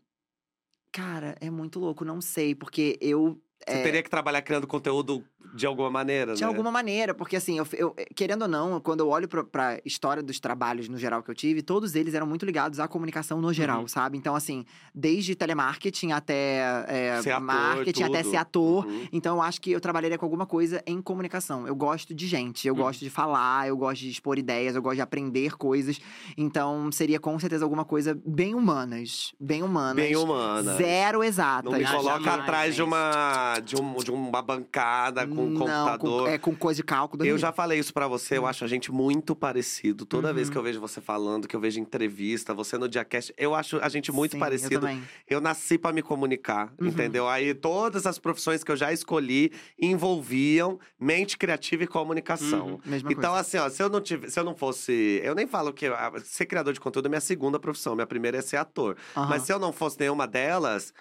cara, 0.93 1.37
é 1.41 1.51
muito 1.51 1.79
louco, 1.79 2.05
não 2.05 2.21
sei, 2.21 2.55
porque 2.55 2.99
eu. 3.01 3.41
Você 3.67 3.77
é, 3.79 3.83
teria 3.83 4.03
que 4.03 4.11
trabalhar 4.11 4.43
criando 4.43 4.67
conteúdo 4.67 5.25
de 5.55 5.67
alguma 5.67 5.91
maneira, 5.91 6.35
De 6.35 6.41
né? 6.43 6.47
alguma 6.47 6.71
maneira, 6.71 7.15
porque 7.15 7.37
assim, 7.37 7.59
eu, 7.59 7.67
eu- 7.75 7.95
querendo 8.15 8.43
ou 8.43 8.49
não, 8.49 8.81
quando 8.81 9.01
eu 9.01 9.09
olho 9.09 9.29
pra, 9.29 9.45
pra 9.45 9.81
história 9.85 10.23
dos 10.23 10.39
trabalhos 10.41 10.89
no 10.89 10.97
geral 10.99 11.23
que 11.23 11.31
eu 11.31 11.35
tive, 11.35 11.63
todos 11.63 11.95
eles 11.95 12.15
eram 12.15 12.27
muito 12.27 12.45
ligados 12.45 12.79
à 12.81 12.89
comunicação 12.89 13.41
no 13.41 13.53
geral, 13.53 13.81
Uhum. 13.83 13.89
sabe? 13.89 14.17
Então, 14.19 14.35
assim, 14.35 14.65
desde 14.95 15.35
telemarketing 15.35 16.13
até 16.13 16.85
é, 16.89 17.21
Ser 17.23 17.31
ator, 17.33 17.43
marketing, 17.45 18.03
até 18.03 18.23
ser 18.23 18.37
ator. 18.37 18.87
Uhum. 18.87 19.09
Então, 19.13 19.37
eu 19.37 19.43
acho 19.43 19.61
que 19.61 19.71
eu 19.73 19.81
trabalharia 19.81 20.19
com 20.19 20.25
alguma 20.27 20.47
coisa 20.47 20.83
em 20.87 21.01
comunicação. 21.01 21.67
Eu 21.67 21.75
gosto 21.75 22.15
de 22.15 22.27
gente, 22.27 22.67
eu 22.67 22.75
Uhum. 22.75 22.81
gosto 22.81 23.01
de 23.01 23.11
falar, 23.11 23.69
eu 23.69 23.77
gosto 23.77 24.01
de 24.03 24.11
expor 24.11 24.39
ideias, 24.39 24.75
eu 24.77 24.83
gosto 24.83 24.97
de 24.97 25.03
aprender 25.03 25.57
coisas. 25.57 26.01
Então, 26.37 26.91
seria 26.93 27.19
com 27.21 27.39
certeza 27.39 27.65
alguma 27.65 27.85
coisa 27.85 28.19
bem 28.27 28.55
humanas. 28.55 29.35
Bem 29.41 29.63
humanas. 29.63 29.97
Bem 30.05 30.17
humana. 30.17 30.75
Zero 30.77 31.23
exatas. 31.25 31.71
Não 31.71 31.79
me 31.79 31.85
coloca 31.87 32.21
jamais, 32.25 32.41
atrás 32.43 32.75
de 32.75 32.83
uma, 32.83 33.61
de, 33.61 33.77
um, 33.77 33.95
de 33.97 34.11
uma 34.11 34.43
bancada 34.43 35.27
com 35.37 35.45
um 35.45 35.51
Não, 35.51 35.59
computador. 35.59 36.23
Com, 36.25 36.29
é, 36.29 36.39
com 36.39 36.57
coisa 36.57 36.77
de 36.79 36.83
cálculo. 36.85 37.25
Eu 37.25 37.37
já 37.39 37.53
falei 37.53 37.79
isso 37.79 37.93
pra 37.93 38.09
você, 38.09 38.37
eu 38.39 38.47
acho 38.47 38.65
a 38.65 38.69
gente 38.69 38.91
muito 38.91 39.37
parecido. 39.37 40.05
Toda 40.07 40.33
vez 40.33 40.49
Uhum. 40.49 40.53
que 40.53 40.59
eu 40.59 40.63
vejo 40.63 40.81
você 40.81 41.01
falando, 41.01 41.47
que 41.47 41.55
eu 41.55 41.61
vejo 41.61 41.79
entrevista, 41.79 42.53
você 42.55 42.77
no 42.79 42.89
Diacast, 42.89 43.33
eu 43.37 43.55
acho 43.55 43.79
a 43.83 43.89
gente 43.89 44.11
muito 44.11 44.33
Sim, 44.33 44.37
Eu 44.39 44.41
parecido. 44.41 44.81
também. 44.81 45.03
Eu 45.29 45.41
nasci 45.41 45.77
pra 45.79 45.93
me 45.93 46.03
comunicar, 46.03 46.73
Uhum. 46.81 46.89
entendeu? 46.89 47.29
Aí 47.29 47.55
todas 47.55 48.07
as 48.07 48.19
profissões 48.19 48.65
que 48.65 48.73
eu 48.73 48.77
já 48.77 48.93
escolhi 48.93 49.53
envolviam 49.79 50.79
mente 50.99 51.37
criativa 51.37 51.85
e 51.85 51.87
comunicação. 51.87 52.67
Uhum. 52.67 52.81
Mesma 52.85 53.11
Então, 53.13 53.33
coisa. 53.33 53.41
assim, 53.41 53.59
ó, 53.59 53.69
se 53.69 53.83
eu 53.83 53.89
não 53.89 54.01
tive, 54.01 54.31
se 54.31 54.39
eu 54.39 54.45
não 54.45 54.55
fosse. 54.55 55.21
Eu 55.25 55.35
nem 55.35 55.47
falo 55.47 55.73
que 55.73 55.87
ah, 55.87 56.13
ser 56.25 56.47
criador 56.47 56.73
de 56.73 56.81
conteúdo 56.81 57.07
é 57.07 57.09
minha 57.09 57.21
segunda 57.21 57.59
profissão. 57.59 57.95
Minha 57.95 58.07
primeira 58.07 58.39
é 58.39 58.43
ser 58.43 58.57
ator. 58.57 58.97
Mas 59.15 59.43
se 59.43 59.53
eu 59.53 59.59
não 59.59 59.73
fosse 59.73 59.99
nenhuma 59.99 60.27
delas, 60.27 60.93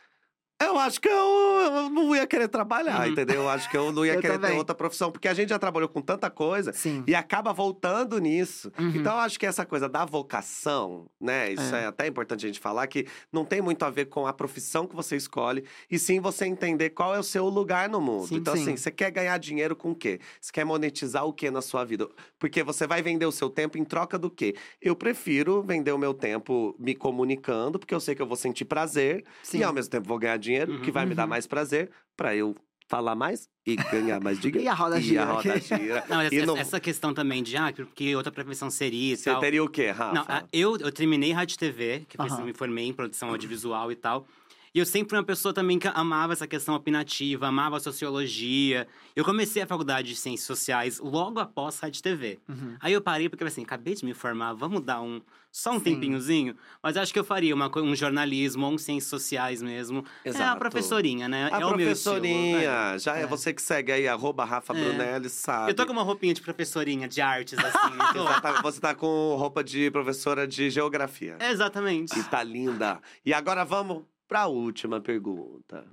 eu 0.62 0.78
acho 0.80 1.02
que 1.02 1.08
eu, 1.10 1.14
eu 1.14 1.90
não 1.90 2.16
ia 2.16 2.26
querer 2.26 2.48
trabalhar, 2.48 3.02
Uhum. 3.06 3.12
entendeu? 3.12 3.42
Eu 3.42 3.50
acho 3.50 3.70
que 3.70 3.76
eu 3.78 3.92
não 3.92 4.06
ia 4.06 4.14
Eu 4.14 4.22
querer 4.22 4.34
ter 4.36 4.40
também. 4.42 4.58
outra 4.58 4.74
profissão. 4.76 5.12
Porque 5.12 5.28
a 5.28 5.34
gente 5.34 5.50
já 5.50 5.60
trabalhou 5.60 5.90
com 5.90 6.02
tanta 6.02 6.30
coisa 6.30 6.72
Sim. 6.74 7.04
e 7.06 7.14
acaba 7.14 7.52
voltando 7.52 8.18
nisso. 8.20 8.72
Uhum. 8.80 8.90
Então, 8.96 9.14
eu 9.14 9.20
acho 9.20 9.38
que 9.40 9.46
essa 9.46 9.66
coisa 9.66 9.90
da 9.90 10.06
vocação, 10.06 11.08
né? 11.20 11.52
Isso 11.52 11.76
é. 11.76 11.84
É. 11.84 11.86
até 11.88 12.08
importante 12.08 12.46
a 12.46 12.48
gente 12.48 12.60
falar, 12.60 12.88
que 12.88 13.06
não 13.32 13.44
tem 13.46 13.62
muito 13.62 13.84
a 13.84 13.90
ver 13.90 14.06
com 14.06 14.26
a 14.26 14.34
profissão 14.34 14.88
que 14.88 14.96
você 14.96 15.16
escolhe, 15.16 15.64
e 15.92 16.00
sim 16.00 16.20
você 16.20 16.46
entender 16.46 16.92
qual 16.92 17.14
é 17.14 17.20
o 17.20 17.24
seu 17.24 17.48
lugar 17.50 17.90
no 17.90 18.00
mundo. 18.02 18.28
Sim, 18.28 18.36
então, 18.38 18.56
sim. 18.56 18.62
assim, 18.62 18.78
você 18.78 18.90
quer 18.92 19.12
ganhar 19.12 19.38
dinheiro 19.38 19.76
com 19.76 19.92
o 19.92 19.96
quê? 19.96 20.20
Você 20.40 20.52
quer 20.52 20.64
monetizar 20.66 21.26
o 21.26 21.34
quê 21.34 21.52
na 21.52 21.62
sua 21.62 21.84
vida? 21.84 22.08
Porque 22.40 22.64
você 22.64 22.88
vai 22.88 23.02
vender 23.02 23.26
o 23.26 23.32
seu 23.32 23.50
tempo 23.50 23.78
em 23.78 23.84
troca 23.84 24.18
do 24.18 24.30
quê? 24.30 24.56
Eu 24.82 24.96
prefiro 24.96 25.62
vender 25.62 25.92
o 25.92 25.98
meu 25.98 26.14
tempo 26.14 26.76
me 26.80 26.96
comunicando, 26.96 27.78
porque 27.78 27.94
eu 27.94 28.00
sei 28.00 28.16
que 28.16 28.22
eu 28.22 28.28
vou 28.28 28.38
sentir 28.38 28.66
prazer, 28.66 29.24
Sim. 29.44 29.60
e 29.60 29.64
ao 29.64 29.74
mesmo 29.74 29.92
tempo 29.92 30.08
vou 30.08 30.18
ganhar 30.18 30.38
dinheiro, 30.46 30.72
Uhum. 30.74 30.82
que 30.82 30.92
vai 30.92 31.06
me 31.06 31.14
dar 31.16 31.24
Uhum. 31.24 31.30
mais 31.30 31.48
prazer, 31.48 31.90
pra 32.16 32.36
eu 32.36 32.56
falar 32.88 33.16
mais 33.16 33.50
e 33.66 33.76
ganhar 33.76 34.22
mais 34.22 34.40
dinheiro. 34.40 34.62
E 34.64 34.68
a 34.68 34.74
roda 34.74 34.96
E 34.96 35.00
a 35.00 35.02
gira. 35.02 35.26
roda 35.26 35.60
gira. 35.60 36.04
Não, 36.10 36.22
E 36.22 36.28
essa, 36.28 36.46
não- 36.46 36.58
essa 36.58 36.80
questão 36.80 37.14
também 37.14 37.42
de, 37.42 37.58
ah, 37.58 37.74
porque 37.76 38.16
outra 38.16 38.32
profissão 38.32 38.70
seria 38.70 39.14
e 39.14 39.18
Você 39.18 39.32
tal. 39.32 39.40
teria 39.40 39.64
o 39.64 39.68
quê, 39.70 39.90
Rafa? 39.90 40.14
Não, 40.14 40.48
eu, 40.54 40.78
eu 40.78 40.92
terminei 40.92 41.32
rádio 41.32 41.58
TV, 41.58 42.06
que 42.08 42.16
foi, 42.16 42.28
Aham. 42.28 42.44
me 42.46 42.54
formei 42.54 42.86
em 42.86 42.94
produção 42.94 43.30
audiovisual 43.30 43.92
e 43.92 43.96
tal. 43.96 44.28
E 44.76 44.80
eu 44.80 44.86
sempre 44.86 45.12
fui 45.12 45.18
uma 45.18 45.24
pessoa 45.24 45.54
também 45.54 45.80
que 45.80 45.88
amava 45.88 46.34
essa 46.34 46.46
questão 46.46 46.76
opinativa, 46.76 47.48
amava 47.48 47.78
a 47.78 47.80
sociologia. 47.80 48.86
Eu 49.16 49.24
comecei 49.24 49.62
a 49.62 49.66
faculdade 49.66 50.10
de 50.10 50.18
ciências 50.18 50.46
sociais 50.46 51.00
logo 51.00 51.40
após 51.40 51.80
rádio 51.80 52.04
TV. 52.04 52.40
Uhum. 52.50 52.76
Aí 52.82 52.92
eu 52.92 53.00
parei 53.00 53.30
porque 53.30 53.42
eu 53.42 53.48
falei 53.48 53.54
assim, 53.54 53.64
acabei 53.64 53.96
de 53.96 54.04
me 54.04 54.14
formar, 54.14 54.52
vamos 54.52 54.82
dar 54.82 55.02
um 55.02 55.22
só 55.50 55.72
um 55.72 55.78
Sim. 55.80 55.86
tempinhozinho. 55.86 56.58
Mas 56.84 56.98
acho 56.98 57.14
que 57.14 57.18
eu 57.18 57.24
faria 57.24 57.56
uma, 57.56 57.72
um 57.80 57.96
jornalismo 57.96 58.66
ou 58.66 58.74
um 58.74 58.78
ciências 58.78 59.10
sociais 59.10 59.62
mesmo. 59.62 60.04
É 60.26 60.28
a 60.28 60.32
Exato. 60.32 60.60
professorinha, 60.60 61.30
né? 61.30 61.50
A 61.54 61.62
é 61.62 61.66
o 61.66 61.78
meu 61.78 61.90
estilo, 61.94 62.16
professorinha, 62.20 62.94
é. 62.96 63.00
já 63.00 63.18
é. 63.18 63.22
É. 63.22 63.26
você 63.26 63.54
que 63.54 63.62
segue 63.62 63.94
aí, 63.94 64.06
arroba 64.10 64.44
Rafa 64.44 64.78
É. 64.78 64.84
Brunelli, 64.84 65.30
sabe. 65.30 65.72
Eu 65.72 65.76
tô 65.76 65.86
com 65.86 65.94
uma 65.94 66.04
roupinha 66.04 66.34
de 66.34 66.42
professorinha 66.42 67.08
de 67.08 67.22
artes, 67.22 67.58
assim. 67.58 67.96
Você 68.26 68.42
tá, 68.42 68.62
você 68.62 68.82
tá 68.82 68.96
com 68.96 69.36
roupa 69.38 69.64
de 69.64 69.90
professora 69.92 70.46
de 70.46 70.70
geografia. 70.70 71.38
Exatamente. 71.40 72.20
E 72.20 72.24
tá 72.24 72.44
linda. 72.44 73.00
E 73.26 73.34
agora 73.34 73.64
vamos 73.64 74.04
pra 74.28 74.48
última 74.48 75.02
pergunta. 75.02 75.88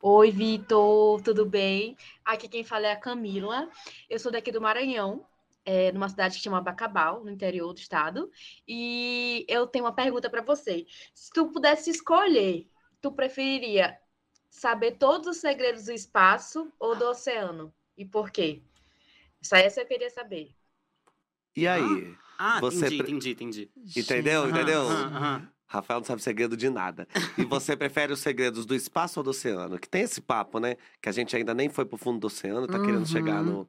Oi, 0.00 0.30
Vitor, 0.30 1.22
tudo 1.22 1.46
bem? 1.46 1.96
Aqui 2.24 2.48
quem 2.48 2.64
fala 2.64 2.86
é 2.88 2.92
a 2.92 2.96
Camila. 2.96 3.70
Eu 4.10 4.18
sou 4.18 4.32
daqui 4.32 4.50
do 4.50 4.60
Maranhão, 4.60 5.24
é, 5.64 5.92
numa 5.92 6.08
cidade 6.08 6.36
que 6.36 6.42
chama 6.42 6.60
Bacabal, 6.60 7.24
no 7.24 7.30
interior 7.30 7.72
do 7.72 7.78
estado. 7.78 8.30
E 8.66 9.46
eu 9.48 9.66
tenho 9.66 9.84
uma 9.84 9.94
pergunta 9.94 10.28
para 10.28 10.42
você. 10.42 10.86
Se 11.14 11.30
tu 11.32 11.48
pudesse 11.52 11.90
escolher, 11.90 12.68
tu 13.00 13.12
preferiria 13.12 13.96
saber 14.50 14.92
todos 14.98 15.28
os 15.28 15.36
segredos 15.38 15.84
do 15.84 15.92
espaço 15.92 16.70
ou 16.78 16.96
do 16.96 17.06
oceano? 17.06 17.72
E 17.96 18.04
por 18.04 18.30
quê? 18.30 18.60
Isso 19.40 19.54
aí 19.54 19.66
eu 19.76 19.86
queria 19.86 20.10
saber. 20.10 20.54
E 21.56 21.66
aí? 21.68 22.16
Ah, 22.38 22.60
Você 22.60 22.86
entendi, 22.86 22.98
pre- 22.98 23.10
entendi, 23.12 23.30
entendi. 23.30 23.70
Entendeu? 23.96 24.48
Entendeu? 24.48 24.80
aham. 24.88 25.48
Rafael 25.72 26.00
não 26.00 26.04
sabe 26.06 26.22
segredo 26.22 26.56
de 26.56 26.68
nada. 26.68 27.08
E 27.38 27.44
você 27.44 27.74
prefere 27.76 28.12
os 28.12 28.20
segredos 28.20 28.66
do 28.66 28.74
espaço 28.74 29.18
ou 29.20 29.24
do 29.24 29.30
oceano? 29.30 29.78
Que 29.78 29.88
tem 29.88 30.02
esse 30.02 30.20
papo, 30.20 30.58
né? 30.60 30.76
Que 31.00 31.08
a 31.08 31.12
gente 31.12 31.34
ainda 31.34 31.54
nem 31.54 31.68
foi 31.68 31.84
pro 31.86 31.96
fundo 31.96 32.20
do 32.20 32.26
oceano, 32.26 32.66
tá 32.66 32.78
querendo 32.78 32.98
Uhum. 33.00 33.06
chegar 33.06 33.42
no. 33.42 33.68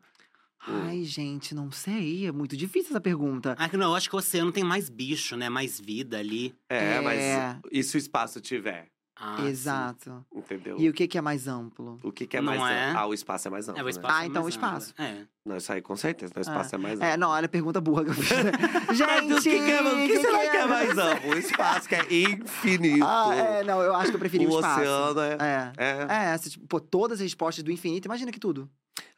Ai, 0.66 1.04
gente, 1.04 1.54
não 1.54 1.72
sei. 1.72 2.26
É 2.28 2.32
muito 2.32 2.56
difícil 2.56 2.92
essa 2.92 3.02
pergunta. 3.02 3.54
Ah, 3.58 3.68
que 3.68 3.76
não, 3.76 3.88
eu 3.92 3.96
acho 3.96 4.10
que 4.10 4.16
o 4.16 4.20
oceano 4.20 4.52
tem 4.52 4.64
mais 4.64 4.90
bicho, 4.90 5.36
né? 5.36 5.50
Mais 5.50 5.80
vida 5.80 6.18
ali. 6.20 6.54
É, 6.70 6.96
É. 6.96 7.02
mas 7.02 7.60
e 7.72 7.84
se 7.84 7.96
o 7.96 8.00
espaço 8.00 8.40
tiver? 8.40 8.88
Ah, 9.16 9.38
sim. 9.38 9.48
Exato. 9.48 10.26
Entendeu? 10.36 10.76
E 10.80 10.90
o 10.90 10.94
que, 10.94 11.08
que 11.08 11.18
é 11.18 11.22
mais 11.22 11.48
amplo? 11.48 12.00
O 12.04 12.12
que, 12.12 12.26
que 12.26 12.38
é 12.38 12.42
Não 12.42 12.58
mais 12.58 12.76
é? 12.76 12.86
amplo? 12.86 13.00
Ah, 13.00 13.06
o 13.08 13.14
espaço 13.14 13.48
é 13.48 13.52
mais 13.52 13.70
amplo. 13.70 13.80
É, 13.80 13.84
o 13.84 13.86
né? 13.86 13.92
espaço 13.92 14.16
Ah, 14.16 14.24
é 14.24 14.28
então 14.28 14.42
mais 14.42 14.56
o 14.56 14.58
espaço. 14.58 14.92
amplo. 14.92 15.06
É. 15.06 15.28
Não, 15.46 15.58
isso 15.58 15.72
aí 15.74 15.82
com 15.82 15.96
certeza. 15.96 16.34
O 16.36 16.40
espaço 16.40 16.76
é, 16.76 16.78
mais 16.80 16.96
amplo. 16.96 17.06
É, 17.08 17.18
não, 17.18 17.30
olha 17.30 17.46
a 17.46 17.50
pergunta 17.50 17.80
burra 17.80 18.04
que 18.06 18.10
eu 18.10 18.14
fiz. 18.16 18.28
gente, 18.98 19.30
Mas 19.30 19.40
o 19.40 19.42
que, 19.44 19.50
que, 19.52 19.72
é, 19.72 19.82
o 19.82 20.08
que 20.08 20.20
será 20.20 20.40
que 20.40 20.58
é 20.58 20.60
é? 20.62 20.66
mais 20.66 20.98
amplo? 20.98 21.30
O 21.30 21.38
espaço, 21.38 21.88
que 21.90 21.96
é 21.96 22.02
infinito. 22.32 23.06
Ah, 23.06 23.36
é, 23.36 23.64
não, 23.64 23.82
eu 23.82 23.96
acho 23.96 24.10
que 24.10 24.16
eu 24.16 24.20
preferi 24.20 24.48
o, 24.48 24.52
o 24.52 24.56
espaço. 24.56 24.82
oceano 24.82 25.20
é. 25.22 25.38
É. 25.40 25.74
É. 25.78 26.34
É, 26.34 26.38
se, 26.38 26.50
tipo, 26.50 26.66
pô, 26.68 26.80
todas 26.80 27.20
as 27.20 27.24
respostas 27.24 27.64
do 27.64 27.72
infinito, 27.72 28.06
imagina 28.06 28.32
que 28.32 28.40
tudo. 28.40 28.70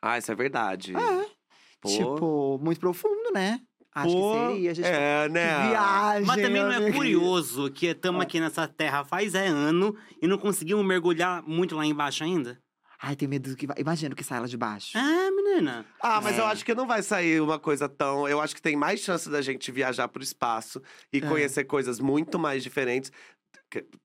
Ah, 0.01 0.17
isso 0.17 0.31
é 0.31 0.35
verdade. 0.35 0.93
É. 0.95 1.26
Pô. 1.80 1.89
Tipo, 1.89 2.59
muito 2.61 2.80
profundo, 2.80 3.31
né? 3.34 3.61
Acho 3.95 4.13
Pô, 4.13 4.34
que 4.34 4.47
seria. 4.53 4.72
A 4.72 4.73
gente... 4.73 4.85
É, 4.85 5.30
né? 5.30 5.61
Que 5.61 5.69
viagem. 5.69 6.26
Mas 6.26 6.41
também 6.41 6.61
não 6.63 6.72
é 6.73 6.91
curioso 6.91 7.72
que 7.72 7.88
estamos 7.88 8.22
aqui 8.22 8.41
nessa 8.41 8.67
terra 8.67 9.05
faz 9.05 9.34
é 9.34 9.47
ano 9.47 9.95
e 10.22 10.27
não 10.27 10.38
conseguimos 10.38 10.85
mergulhar 10.85 11.41
muito 11.47 11.76
lá 11.77 11.85
embaixo 11.85 12.23
ainda? 12.23 12.59
Ai, 13.01 13.15
tenho 13.15 13.30
medo 13.30 13.49
do 13.49 13.55
que 13.55 13.67
vai. 13.67 13.76
Imagina 13.80 14.13
o 14.13 14.15
que 14.15 14.23
sai 14.23 14.39
lá 14.39 14.47
de 14.47 14.57
baixo. 14.57 14.97
É, 14.97 15.30
menina. 15.31 15.85
Ah, 16.01 16.19
mas 16.22 16.38
É. 16.38 16.41
eu 16.41 16.45
acho 16.45 16.65
que 16.65 16.73
não 16.73 16.88
vai 16.88 17.03
sair 17.03 17.39
uma 17.41 17.59
coisa 17.59 17.88
tão. 17.88 18.27
Eu 18.27 18.41
acho 18.41 18.55
que 18.55 18.61
tem 18.61 18.76
mais 18.76 18.99
chance 19.01 19.30
da 19.30 19.41
gente 19.41 19.72
viajar 19.72 20.07
pro 20.07 20.23
espaço 20.23 20.81
e 21.13 21.17
É. 21.17 21.22
conhecer 21.22 21.65
coisas 21.65 21.99
muito 21.99 22.39
mais 22.39 22.63
diferentes. 22.63 23.11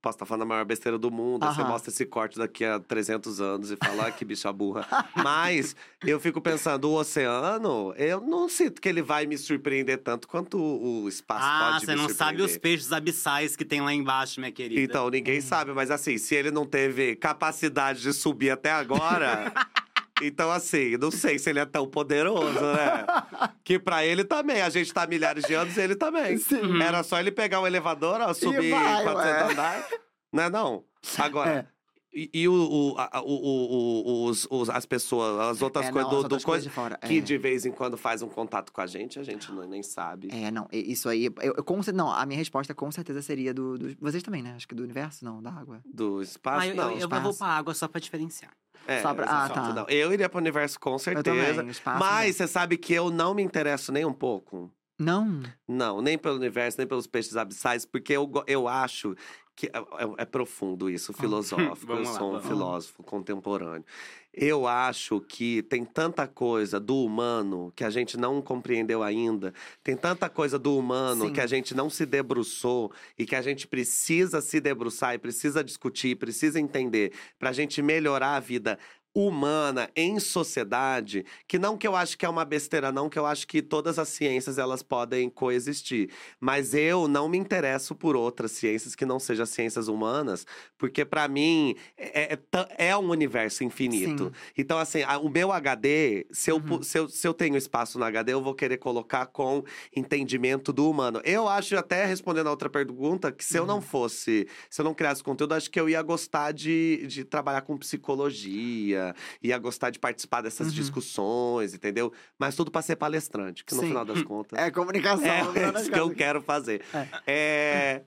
Posso 0.00 0.16
estar 0.16 0.26
falando 0.26 0.42
a 0.42 0.46
maior 0.46 0.64
besteira 0.64 0.98
do 0.98 1.10
mundo, 1.10 1.46
você 1.46 1.62
mostra 1.62 1.90
esse 1.90 2.06
corte 2.06 2.38
daqui 2.38 2.64
a 2.64 2.78
300 2.80 3.40
anos 3.40 3.70
e 3.70 3.76
fala, 3.76 4.06
ah, 4.06 4.10
que 4.10 4.24
bicha 4.24 4.52
burra. 4.52 4.86
Mas 5.16 5.76
eu 6.04 6.18
fico 6.20 6.40
pensando, 6.40 6.88
o 6.90 6.94
oceano, 6.98 7.92
eu 7.96 8.20
não 8.20 8.48
sinto 8.48 8.80
que 8.80 8.88
ele 8.88 9.02
vai 9.02 9.26
me 9.26 9.36
surpreender 9.38 9.98
tanto 9.98 10.26
quanto 10.28 10.58
o 10.58 11.08
espaço 11.08 11.44
Ah, 11.46 11.70
pode 11.72 11.86
você 11.86 11.92
me 11.94 12.02
não 12.02 12.08
sabe 12.08 12.42
os 12.42 12.52
surpreender. 12.52 12.60
peixes 12.60 12.92
abissais 12.92 13.56
que 13.56 13.64
tem 13.64 13.80
lá 13.80 13.92
embaixo, 13.92 14.40
minha 14.40 14.52
querida. 14.52 14.80
Então, 14.80 15.08
ninguém 15.10 15.40
sabe, 15.40 15.72
mas 15.72 15.90
assim, 15.90 16.16
se 16.18 16.34
ele 16.34 16.50
não 16.50 16.64
teve 16.66 17.16
capacidade 17.16 18.00
de 18.02 18.12
subir 18.12 18.50
até 18.50 18.70
agora. 18.72 19.52
então, 20.22 20.50
assim, 20.50 20.96
não 20.96 21.10
sei 21.10 21.38
se 21.38 21.50
ele 21.50 21.58
é 21.58 21.64
tão 21.64 21.86
poderoso, 21.86 22.60
né? 22.60 23.06
Que 23.64 23.78
pra 23.78 24.04
ele 24.04 24.24
também, 24.24 24.62
a 24.62 24.68
gente 24.68 24.92
tá 24.92 25.02
há 25.02 25.06
milhares 25.06 25.44
de 25.44 25.54
anos 25.54 25.76
e 25.76 25.80
ele 25.80 25.94
também. 25.94 26.36
Sim. 26.38 26.82
Era 26.82 27.02
só 27.02 27.20
ele 27.20 27.30
pegar 27.30 27.60
o 27.60 27.66
elevador, 27.66 28.20
ó, 28.20 28.34
subir 28.34 28.70
vai, 28.70 29.02
400 29.04 29.16
ué. 29.16 29.52
andar. 29.52 29.86
Não 30.32 30.42
é 30.42 30.50
não? 30.50 30.84
Agora. 31.18 31.50
É. 31.50 31.79
E, 32.12 32.28
e 32.34 32.48
o, 32.48 32.52
o, 32.52 32.94
a- 32.98 33.22
o, 33.24 33.32
o- 33.32 34.24
os, 34.26 34.46
os- 34.50 34.68
as 34.68 34.84
pessoas, 34.84 35.38
as 35.40 35.62
outras 35.62 35.86
É, 35.86 35.92
coisas 35.92 36.10
não, 36.12 36.22
do, 36.22 36.34
as 36.36 36.42
do 36.42 36.44
coisa 36.46 36.68
fora. 36.68 36.96
que 36.98 37.18
é. 37.18 37.20
de 37.20 37.38
vez 37.38 37.64
em 37.64 37.70
quando 37.70 37.96
faz 37.96 38.20
um 38.20 38.28
contato 38.28 38.72
com 38.72 38.80
a 38.80 38.86
gente, 38.86 39.18
a 39.18 39.22
gente 39.22 39.52
não, 39.52 39.66
nem 39.68 39.82
sabe. 39.82 40.28
É, 40.32 40.50
não, 40.50 40.66
isso 40.72 41.08
aí. 41.08 41.26
Eu, 41.40 41.54
eu 41.56 41.64
com 41.64 41.80
não, 41.94 42.10
a 42.10 42.26
minha 42.26 42.36
resposta 42.38 42.74
com 42.74 42.90
certeza 42.90 43.22
seria 43.22 43.54
do, 43.54 43.78
do- 43.78 43.96
Vocês 44.00 44.22
também, 44.24 44.42
né? 44.42 44.54
Acho 44.56 44.66
que 44.66 44.74
do 44.74 44.82
universo, 44.82 45.24
não, 45.24 45.40
da 45.40 45.50
água. 45.52 45.80
Do 45.84 46.20
espaço, 46.20 46.62
Ah, 46.62 46.66
eu, 46.68 46.74
não. 46.74 46.84
eu, 46.86 46.90
eu 46.92 46.98
espaço. 46.98 47.22
vou 47.22 47.34
pra 47.34 47.46
água 47.46 47.74
só 47.74 47.86
pra 47.86 48.00
diferenciar. 48.00 48.50
É, 48.86 49.02
Só 49.02 49.14
pra- 49.14 49.26
ah, 49.26 49.48
tá. 49.48 49.72
não. 49.74 49.86
Eu 49.88 50.12
iria 50.12 50.28
pro 50.28 50.38
universo 50.40 50.80
com 50.80 50.98
certeza. 50.98 51.54
também, 51.54 51.70
espaço. 51.70 52.00
Mas 52.00 52.34
você 52.36 52.48
sabe 52.48 52.76
que 52.76 52.92
eu 52.92 53.10
não 53.10 53.34
me 53.34 53.42
interesso 53.42 53.92
nem 53.92 54.04
um 54.04 54.12
pouco. 54.12 54.68
Não. 54.98 55.42
Não, 55.68 56.02
nem 56.02 56.18
pelo 56.18 56.36
universo, 56.36 56.76
nem 56.78 56.86
pelos 56.86 57.06
peixes 57.06 57.36
abissais, 57.36 57.86
porque 57.86 58.12
eu, 58.14 58.28
eu 58.46 58.66
acho 58.66 59.14
que 59.60 59.66
é, 59.66 59.78
é- 59.78 60.22
é 60.22 60.24
profundo 60.24 60.88
isso, 60.88 61.12
filosófico. 61.12 61.92
eu 61.92 61.98
lá, 62.02 62.04
sou 62.18 62.34
um 62.34 62.40
filósofo 62.40 63.02
contemporâneo. 63.02 63.84
Eu 64.32 64.66
acho 64.66 65.20
que 65.20 65.60
tem 65.64 65.84
tanta 65.84 66.26
coisa 66.26 66.80
do 66.80 67.04
humano 67.04 67.70
que 67.76 67.84
a 67.84 67.90
gente 67.90 68.16
não 68.16 68.40
compreendeu 68.40 69.02
ainda, 69.02 69.52
tem 69.84 69.94
tanta 69.96 70.30
coisa 70.30 70.58
do 70.58 70.78
humano 70.78 71.26
Sim. 71.26 71.32
que 71.34 71.40
a 71.42 71.46
gente 71.46 71.74
não 71.74 71.90
se 71.90 72.06
debruçou 72.06 72.90
e 73.18 73.26
que 73.26 73.36
a 73.36 73.42
gente 73.42 73.66
precisa 73.66 74.40
se 74.40 74.58
debruçar 74.60 75.14
e 75.14 75.18
precisa 75.18 75.62
discutir, 75.62 76.16
precisa 76.16 76.58
entender 76.58 77.12
pra 77.38 77.52
gente 77.52 77.82
melhorar 77.82 78.36
a 78.36 78.40
vida 78.40 78.78
humana 79.14 79.90
em 79.96 80.18
sociedade, 80.20 81.24
que 81.48 81.58
não 81.58 81.76
que 81.76 81.86
eu 81.86 81.96
acho 81.96 82.16
que 82.16 82.24
é 82.24 82.28
uma 82.28 82.44
besteira 82.44 82.92
não, 82.92 83.08
que 83.08 83.18
eu 83.18 83.26
acho 83.26 83.46
que 83.46 83.60
todas 83.62 83.98
as 83.98 84.08
ciências 84.08 84.58
elas 84.58 84.82
podem 84.82 85.28
coexistir, 85.28 86.10
mas 86.38 86.74
eu 86.74 87.08
não 87.08 87.28
me 87.28 87.36
interesso 87.38 87.94
por 87.94 88.14
outras 88.16 88.52
ciências 88.52 88.94
que 88.94 89.04
não 89.04 89.18
sejam 89.18 89.44
ciências 89.46 89.88
humanas, 89.88 90.46
porque 90.78 91.04
pra 91.04 91.26
mim 91.28 91.74
é, 91.96 92.32
é, 92.34 92.36
ta- 92.36 92.68
é 92.78 92.96
um 92.96 93.08
universo 93.10 93.64
infinito. 93.64 94.26
Sim. 94.26 94.32
Então 94.56 94.78
assim, 94.78 95.00
o 95.22 95.28
meu 95.28 95.50
HD, 95.52 96.26
se 96.30 96.50
eu, 96.50 96.56
Uhum. 96.56 96.82
se, 96.82 96.98
eu, 96.98 97.08
se 97.08 97.26
eu 97.26 97.34
tenho 97.34 97.56
espaço 97.56 97.98
no 97.98 98.04
HD, 98.04 98.32
eu 98.32 98.42
vou 98.42 98.54
querer 98.54 98.76
colocar 98.78 99.26
com 99.26 99.64
entendimento 99.96 100.72
do 100.72 100.88
humano. 100.88 101.20
Eu 101.24 101.48
acho, 101.48 101.76
até 101.76 102.04
respondendo 102.04 102.46
a 102.46 102.50
outra 102.50 102.68
pergunta, 102.70 103.32
que 103.32 103.44
se 103.44 103.56
eu 103.56 103.62
Uhum. 103.62 103.68
não 103.68 103.80
fosse, 103.80 104.46
se 104.68 104.80
eu 104.80 104.84
não 104.84 104.94
criasse 104.94 105.22
conteúdo, 105.22 105.54
acho 105.54 105.70
que 105.70 105.80
eu 105.80 105.88
ia 105.88 106.00
gostar 106.02 106.52
de, 106.52 107.06
de 107.06 107.24
trabalhar 107.24 107.62
com 107.62 107.76
psicologia, 107.76 108.99
ia 109.42 109.58
gostar 109.58 109.90
de 109.90 109.98
participar 109.98 110.40
dessas 110.42 110.68
Uhum. 110.68 110.72
discussões, 110.74 111.74
entendeu? 111.74 112.12
Mas 112.38 112.54
tudo 112.56 112.70
pra 112.70 112.82
ser 112.82 112.96
palestrante, 112.96 113.64
que 113.64 113.74
no 113.74 113.80
Sim. 113.80 113.88
final 113.88 114.04
das 114.04 114.22
contas. 114.24 114.58
É 114.58 114.70
comunicação. 114.70 115.26
É 115.54 115.72
das 115.72 115.82
isso 115.82 115.90
que 115.92 115.98
eu 115.98 116.10
quero 116.14 116.40
fazer. 116.42 116.82
É. 117.26 118.02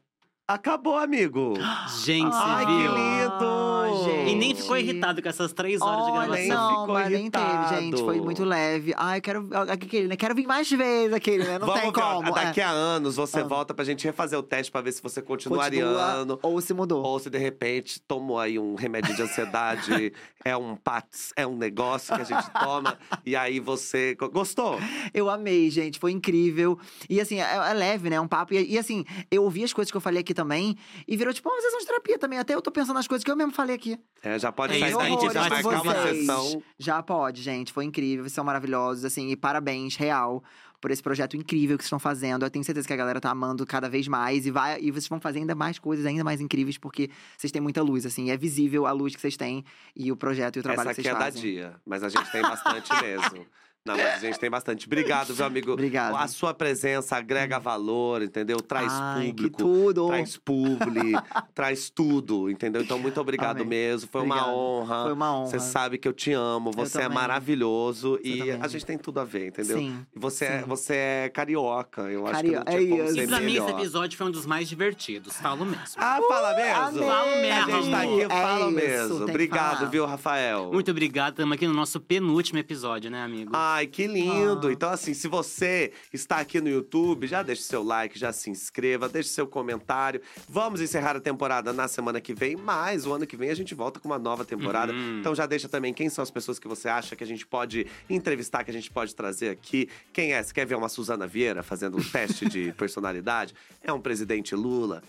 Acabou, 0.48 0.98
amigo. 0.98 1.54
Gente, 2.04 2.30
Ai, 2.34 2.66
você 2.66 2.66
que 2.66 2.78
viu? 2.78 2.94
lindo! 2.94 3.83
Gente. 4.04 4.32
E 4.32 4.36
nem 4.36 4.56
ficou 4.56 4.78
irritado 4.78 5.22
com 5.22 5.30
essas 5.30 5.54
três 5.54 5.82
horas 5.82 6.06
de 6.06 6.12
Olha, 6.12 6.28
gravação. 6.28 6.38
nem 6.38 6.48
não, 6.50 6.70
ficou 6.82 6.94
mas 6.94 7.12
nem 7.12 7.30
teve, 7.32 7.68
gente. 7.82 8.04
Foi 8.04 8.22
muito 8.22 8.44
leve. 8.44 8.94
Ai, 8.98 9.18
eu 9.18 9.22
quero. 9.22 9.50
Aquele, 9.70 10.08
né? 10.08 10.16
Quero 10.16 10.36
vir 10.36 10.48
mais 10.48 10.70
vezes 10.70 11.14
aquele, 11.14 11.44
né? 11.44 11.60
Não 11.60 11.68
Vamos 11.68 11.82
tem 11.82 11.92
ver, 11.92 12.02
como. 12.02 12.32
Daqui 12.34 12.62
é. 12.62 12.64
a 12.64 12.70
anos 12.70 13.16
você 13.16 13.40
Ah. 13.40 13.44
volta 13.44 13.74
pra 13.74 13.84
gente 13.86 14.04
refazer 14.06 14.38
o 14.38 14.44
teste 14.44 14.72
pra 14.72 14.82
ver 14.82 14.92
se 14.92 15.02
você 15.02 15.22
continua, 15.22 15.64
Continua, 15.64 16.02
ariano. 16.04 16.40
Ou 16.42 16.60
se 16.62 16.74
mudou. 16.74 17.04
Ou 17.04 17.20
se 17.20 17.30
de 17.30 17.38
repente 17.38 18.02
tomou 18.02 18.40
aí 18.40 18.58
um 18.60 18.76
remédio 18.76 19.16
de 19.16 19.22
ansiedade, 19.22 20.14
é 20.44 20.56
um 20.56 20.76
PATS, 20.76 21.32
é 21.36 21.46
um 21.46 21.56
negócio 21.56 22.16
que 22.16 22.22
a 22.22 22.26
gente 22.26 22.50
toma, 22.52 22.98
e 23.26 23.36
aí 23.36 23.60
você. 23.60 24.16
Gostou? 24.32 24.80
Eu 25.14 25.30
amei, 25.30 25.70
gente. 25.70 26.00
Foi 26.00 26.12
incrível. 26.12 26.78
E 27.10 27.20
assim, 27.20 27.40
é, 27.40 27.56
é 27.56 27.74
leve, 27.74 28.10
né? 28.10 28.20
Um 28.20 28.28
papo. 28.28 28.54
E, 28.54 28.74
e, 28.74 28.78
assim, 28.78 29.06
eu 29.30 29.44
ouvi 29.44 29.64
as 29.64 29.74
coisas 29.74 29.92
que 29.92 29.98
eu 29.98 30.02
falei 30.02 30.22
aqui 30.22 30.34
também 30.34 30.76
e 31.08 31.16
virou 31.18 31.34
tipo, 31.34 31.50
uma 31.50 31.62
sessão 31.62 31.80
de 31.80 31.86
terapia 31.86 32.18
também. 32.18 32.40
Até 32.40 32.56
eu 32.56 32.62
tô 32.62 32.72
pensando 32.72 32.96
nas 32.96 33.08
coisas 33.08 33.24
que 33.24 33.32
eu 33.32 33.36
mesmo 33.36 33.52
falei 33.54 33.76
aqui. 33.76 33.83
É, 34.22 34.40
já 34.40 34.52
pode 34.52 34.74
É 34.74 34.80
sair 34.80 34.94
gente 35.10 35.34
já 35.34 35.50
marcar 35.50 35.82
uma 35.82 36.08
sessão. 36.08 36.64
Já 36.80 37.04
pode, 37.04 37.42
gente. 37.42 37.74
Foi 37.74 37.84
incrível. 37.84 38.24
Vocês 38.24 38.34
são 38.34 38.44
maravilhosos, 38.44 39.04
assim. 39.04 39.30
E 39.30 39.36
parabéns, 39.36 39.98
real. 39.98 40.42
por 40.80 40.92
esse 40.92 41.02
projeto 41.02 41.38
incrível 41.38 41.78
que 41.78 41.84
vocês 41.84 41.88
estão 41.88 41.98
fazendo. 42.00 42.46
Eu 42.46 42.50
tenho 42.50 42.64
certeza 42.66 42.86
que 42.86 42.92
a 42.94 42.98
galera 42.98 43.22
tá 43.22 43.30
amando 43.30 43.66
cada 43.66 43.88
vez 43.90 44.06
mais 44.06 44.46
e 44.46 44.52
vai 44.52 44.82
e 44.82 44.92
vocês 44.92 45.08
vão 45.08 45.18
fazer 45.18 45.40
ainda 45.40 45.56
mais 45.56 45.80
coisas 45.80 46.06
ainda 46.06 46.26
mais 46.26 46.42
incríveis 46.42 46.78
porque 46.78 47.10
vocês 47.38 47.52
têm 47.54 47.62
muita 47.62 47.82
luz, 47.82 48.06
assim, 48.06 48.30
é 48.32 48.36
visível 48.36 48.86
a 48.86 48.92
luz 48.92 49.16
que 49.16 49.22
vocês 49.22 49.38
têm 49.38 49.64
e 49.96 50.12
o 50.12 50.18
projeto 50.18 50.58
e 50.58 50.60
o 50.60 50.64
trabalho 50.64 50.90
Essa 50.90 51.02
que 51.02 51.08
aqui 51.08 51.10
vocês 51.10 51.16
é 51.16 51.20
da 51.20 51.26
fazem. 51.32 51.42
dia, 51.42 51.76
mas 51.86 52.04
a 52.04 52.10
gente 52.10 52.30
tem 52.30 52.42
bastante 52.42 52.92
mesmo. 53.02 53.46
Não, 53.86 53.98
mas 53.98 54.16
a 54.16 54.20
gente 54.20 54.40
tem 54.40 54.50
bastante. 54.50 54.86
Obrigado, 54.88 55.36
meu 55.36 55.46
amigo. 55.46 55.74
Obrigado. 55.74 56.16
A 56.16 56.26
sua 56.28 56.54
presença 56.54 57.18
agrega 57.18 57.60
valor, 57.60 58.22
entendeu? 58.22 58.62
Traz 58.62 58.88
Ai, 58.94 59.28
público. 59.28 59.58
que 59.58 59.64
tudo. 59.64 60.08
Traz 60.08 60.38
publi, 60.38 61.12
traz 61.54 61.90
tudo, 61.90 62.50
entendeu? 62.50 62.82
Então, 62.82 62.98
muito 62.98 63.20
obrigado 63.20 63.58
Amém. 63.58 63.68
mesmo. 63.68 64.08
Foi 64.10 64.22
uma 64.22 64.36
Obrigado. 64.36 64.56
honra. 64.58 65.04
Foi 65.04 65.14
uma 65.14 65.36
honra. 65.38 65.48
Você 65.48 65.60
sabe 65.60 65.98
que 65.98 66.08
eu 66.08 66.14
te 66.14 66.32
amo, 66.32 66.72
você 66.72 67.00
é 67.00 67.02
também. 67.02 67.18
maravilhoso 67.18 68.18
e 68.24 68.38
também. 68.38 68.62
a 68.62 68.68
gente 68.70 68.86
tem 68.86 68.98
tudo 68.98 69.20
a 69.20 69.26
ver, 69.26 69.48
entendeu? 69.48 69.78
Sim, 69.78 70.06
E 70.16 70.20
você, 70.20 70.46
é, 70.46 70.60
sim. 70.62 70.66
você 70.66 70.94
é 70.96 71.30
carioca, 71.30 72.04
eu 72.04 72.26
acho 72.26 72.42
que 72.42 72.52
não 72.52 72.64
tinha 72.64 72.78
é 72.78 72.88
como 72.88 73.04
isso. 73.04 73.14
ser 73.16 73.24
E 73.24 73.28
pra 73.28 73.40
mim, 73.42 73.52
esse 73.52 73.62
melhor. 73.66 73.80
episódio 73.80 74.18
foi 74.18 74.28
um 74.28 74.32
dos 74.32 74.46
mais 74.46 74.70
divertidos, 74.70 75.36
falo 75.36 75.66
mesmo. 75.66 75.96
Ah, 75.98 76.20
fala 76.26 76.54
mesmo? 76.56 77.04
amei, 77.04 77.04
Falo 77.04 77.36
mesmo, 77.42 77.76
A 77.76 77.82
gente 77.82 77.92
tá 77.92 78.02
aqui, 78.02 78.24
amor. 78.24 78.30
fala 78.30 78.66
É 78.66 78.68
isso, 78.70 78.74
mesmo. 78.76 79.10
tem 79.18 79.26
que 79.26 79.32
Obrigado, 79.32 79.78
falar. 79.80 79.90
viu, 79.90 80.06
Rafael? 80.06 80.72
Muito 80.72 80.90
obrigado, 80.90 81.34
estamos 81.34 81.54
aqui 81.54 81.68
no 81.68 81.74
nosso 81.74 82.00
penúltimo 82.00 82.60
episódio, 82.60 83.12
né, 83.12 83.22
amigo? 83.22 83.52
Ai, 83.74 83.88
que 83.88 84.06
lindo! 84.06 84.68
Ah. 84.68 84.72
Então, 84.72 84.90
assim, 84.92 85.16
se 85.16 85.28
você 85.28 85.92
está 86.14 86.38
aqui 86.38 86.62
no 86.62 86.70
YouTube, 86.70 87.26
já 87.26 87.42
deixa 87.42 87.64
seu 87.64 87.82
like, 87.82 88.20
já 88.20 88.32
se 88.32 88.52
inscreva, 88.52 89.10
deixe 89.10 89.30
seu 89.30 89.48
comentário. 89.48 90.22
Vamos 90.48 90.80
encerrar 90.80 91.16
a 91.16 91.20
temporada 91.20 91.74
na 91.74 91.88
semana 91.88 92.22
que 92.22 92.36
vem, 92.36 92.56
mas 92.56 93.08
o 93.08 93.14
ano 93.14 93.26
que 93.26 93.36
vem 93.36 93.50
a 93.50 93.56
gente 93.56 93.74
volta 93.74 94.00
com 94.00 94.08
uma 94.08 94.20
nova 94.20 94.46
temporada. 94.46 94.94
Uhum. 94.94 95.20
Então 95.20 95.34
já 95.34 95.48
deixa 95.48 95.68
também 95.68 95.92
quem 95.92 96.08
são 96.08 96.22
as 96.22 96.30
pessoas 96.30 96.60
que 96.60 96.68
você 96.68 96.88
acha 96.88 97.16
que 97.16 97.24
a 97.24 97.28
gente 97.28 97.48
pode 97.48 97.88
entrevistar, 98.08 98.64
que 98.64 98.70
a 98.70 98.74
gente 98.74 98.92
pode 98.92 99.16
trazer 99.16 99.50
aqui. 99.50 99.90
Quem 100.14 100.34
é? 100.34 100.44
Você 100.44 100.54
quer 100.54 100.68
ver 100.68 100.76
uma 100.76 100.88
Suzana 100.88 101.26
Vieira 101.26 101.64
fazendo 101.64 101.98
um 101.98 102.04
teste 102.04 102.48
de 102.48 102.72
personalidade? 102.78 103.56
É 103.82 103.92
um 103.92 104.00
presidente 104.00 104.54
Lula? 104.54 105.02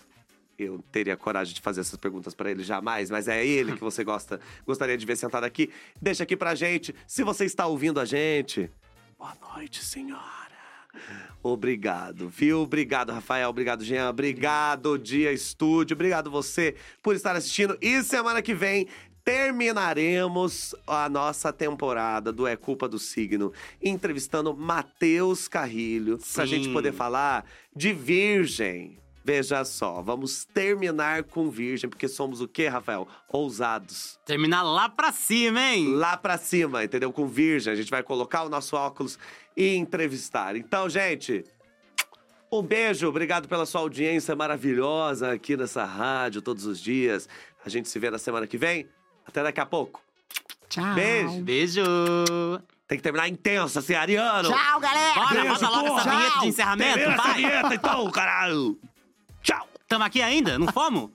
Eu 0.57 0.83
teria 0.91 1.17
coragem 1.17 1.53
de 1.53 1.61
fazer 1.61 1.81
essas 1.81 1.97
perguntas 1.97 2.33
pra 2.33 2.49
ele 2.49 2.63
jamais, 2.63 3.09
mas 3.09 3.27
é 3.27 3.45
ele 3.45 3.73
que 3.73 3.81
você 3.81 4.03
gosta, 4.03 4.39
gostaria 4.65 4.97
de 4.97 5.05
ver 5.05 5.17
sentado 5.17 5.43
aqui. 5.43 5.69
Deixa 6.01 6.23
aqui 6.23 6.37
pra 6.37 6.55
gente. 6.55 6.95
Se 7.05 7.23
você 7.23 7.45
está 7.45 7.67
ouvindo 7.67 7.99
a 7.99 8.05
gente, 8.05 8.69
boa 9.17 9.33
noite, 9.53 9.83
senhora. 9.83 10.45
Obrigado, 11.43 12.29
viu? 12.29 12.61
Obrigado, 12.61 13.11
Rafael. 13.11 13.49
Obrigado, 13.49 13.83
Jean. 13.83 14.09
Obrigado, 14.09 14.97
Dia 14.97 15.31
Estúdio. 15.31 15.93
Obrigado 15.93 16.31
você 16.31 16.75
por 17.03 17.15
estar 17.15 17.35
assistindo. 17.35 17.77
E 17.81 18.01
semana 18.01 18.41
que 18.41 18.53
vem 18.53 18.87
terminaremos 19.23 20.73
a 20.87 21.09
nossa 21.09 21.51
temporada 21.51 22.31
do 22.31 22.47
É 22.47 22.55
Culpa 22.55 22.87
do 22.87 22.99
Signo, 22.99 23.51
entrevistando 23.83 24.55
Matheus 24.55 25.47
Carrilho, 25.47 26.17
pra 26.17 26.45
Sim. 26.45 26.51
gente 26.51 26.69
poder 26.69 26.93
falar 26.93 27.43
de 27.75 27.91
Virgem. 27.91 28.97
Veja 29.25 29.65
só, 29.65 30.03
vamos 30.03 30.45
terminar 30.45 31.23
com 31.23 31.49
Virgem, 31.49 31.89
porque 31.89 32.07
somos 32.07 32.41
o 32.41 32.47
quê, 32.47 32.67
Rafael? 32.67 33.07
Ousados. 33.27 34.19
Terminar 34.23 34.61
lá 34.61 34.87
pra 34.87 35.11
cima, 35.11 35.59
hein? 35.59 35.95
Lá 35.95 36.15
pra 36.15 36.37
cima, 36.37 36.83
entendeu? 36.83 37.11
Com 37.11 37.27
Virgem. 37.27 37.73
A 37.73 37.75
gente 37.75 37.89
vai 37.89 38.03
colocar 38.03 38.43
o 38.43 38.49
nosso 38.49 38.75
óculos 38.75 39.17
e 39.57 39.73
entrevistar. 39.77 40.55
Então, 40.55 40.87
gente, 40.87 41.43
um 42.51 42.61
beijo. 42.61 43.07
Obrigado 43.07 43.47
pela 43.47 43.65
sua 43.65 43.81
audiência 43.81 44.35
maravilhosa 44.35 45.31
aqui 45.31 45.57
nessa 45.57 45.83
rádio 45.85 46.39
todos 46.39 46.67
os 46.67 46.79
dias. 46.79 47.27
A 47.65 47.69
gente 47.69 47.89
se 47.89 47.97
vê 47.97 48.11
na 48.11 48.19
semana 48.19 48.45
que 48.45 48.59
vem. 48.59 48.87
Até 49.25 49.41
daqui 49.41 49.59
a 49.59 49.65
pouco. 49.65 50.03
Tchau. 50.69 50.93
Beijo. 50.93 51.41
Beijo! 51.41 51.81
Tem 52.87 52.95
que 52.99 53.03
terminar 53.03 53.27
intenso, 53.27 53.79
assim, 53.79 53.95
Ariano. 53.95 54.49
Tchau, 54.51 54.79
galera. 54.79 55.15
Bora, 55.15 55.45
bota 55.45 55.69
logo 55.69 55.97
essa 55.97 56.09
vinheta 56.11 56.39
de 56.41 56.47
encerramento, 56.47 56.93
Termina 56.93 57.13
essa 57.15 57.23
vai! 57.23 57.35
vinheta, 57.37 57.73
então, 57.73 58.11
caralho. 58.11 58.79
Tamo 59.95 60.03
aqui 60.03 60.21
ainda? 60.21 60.59
Não 60.59 60.67
fomos? 60.73 61.09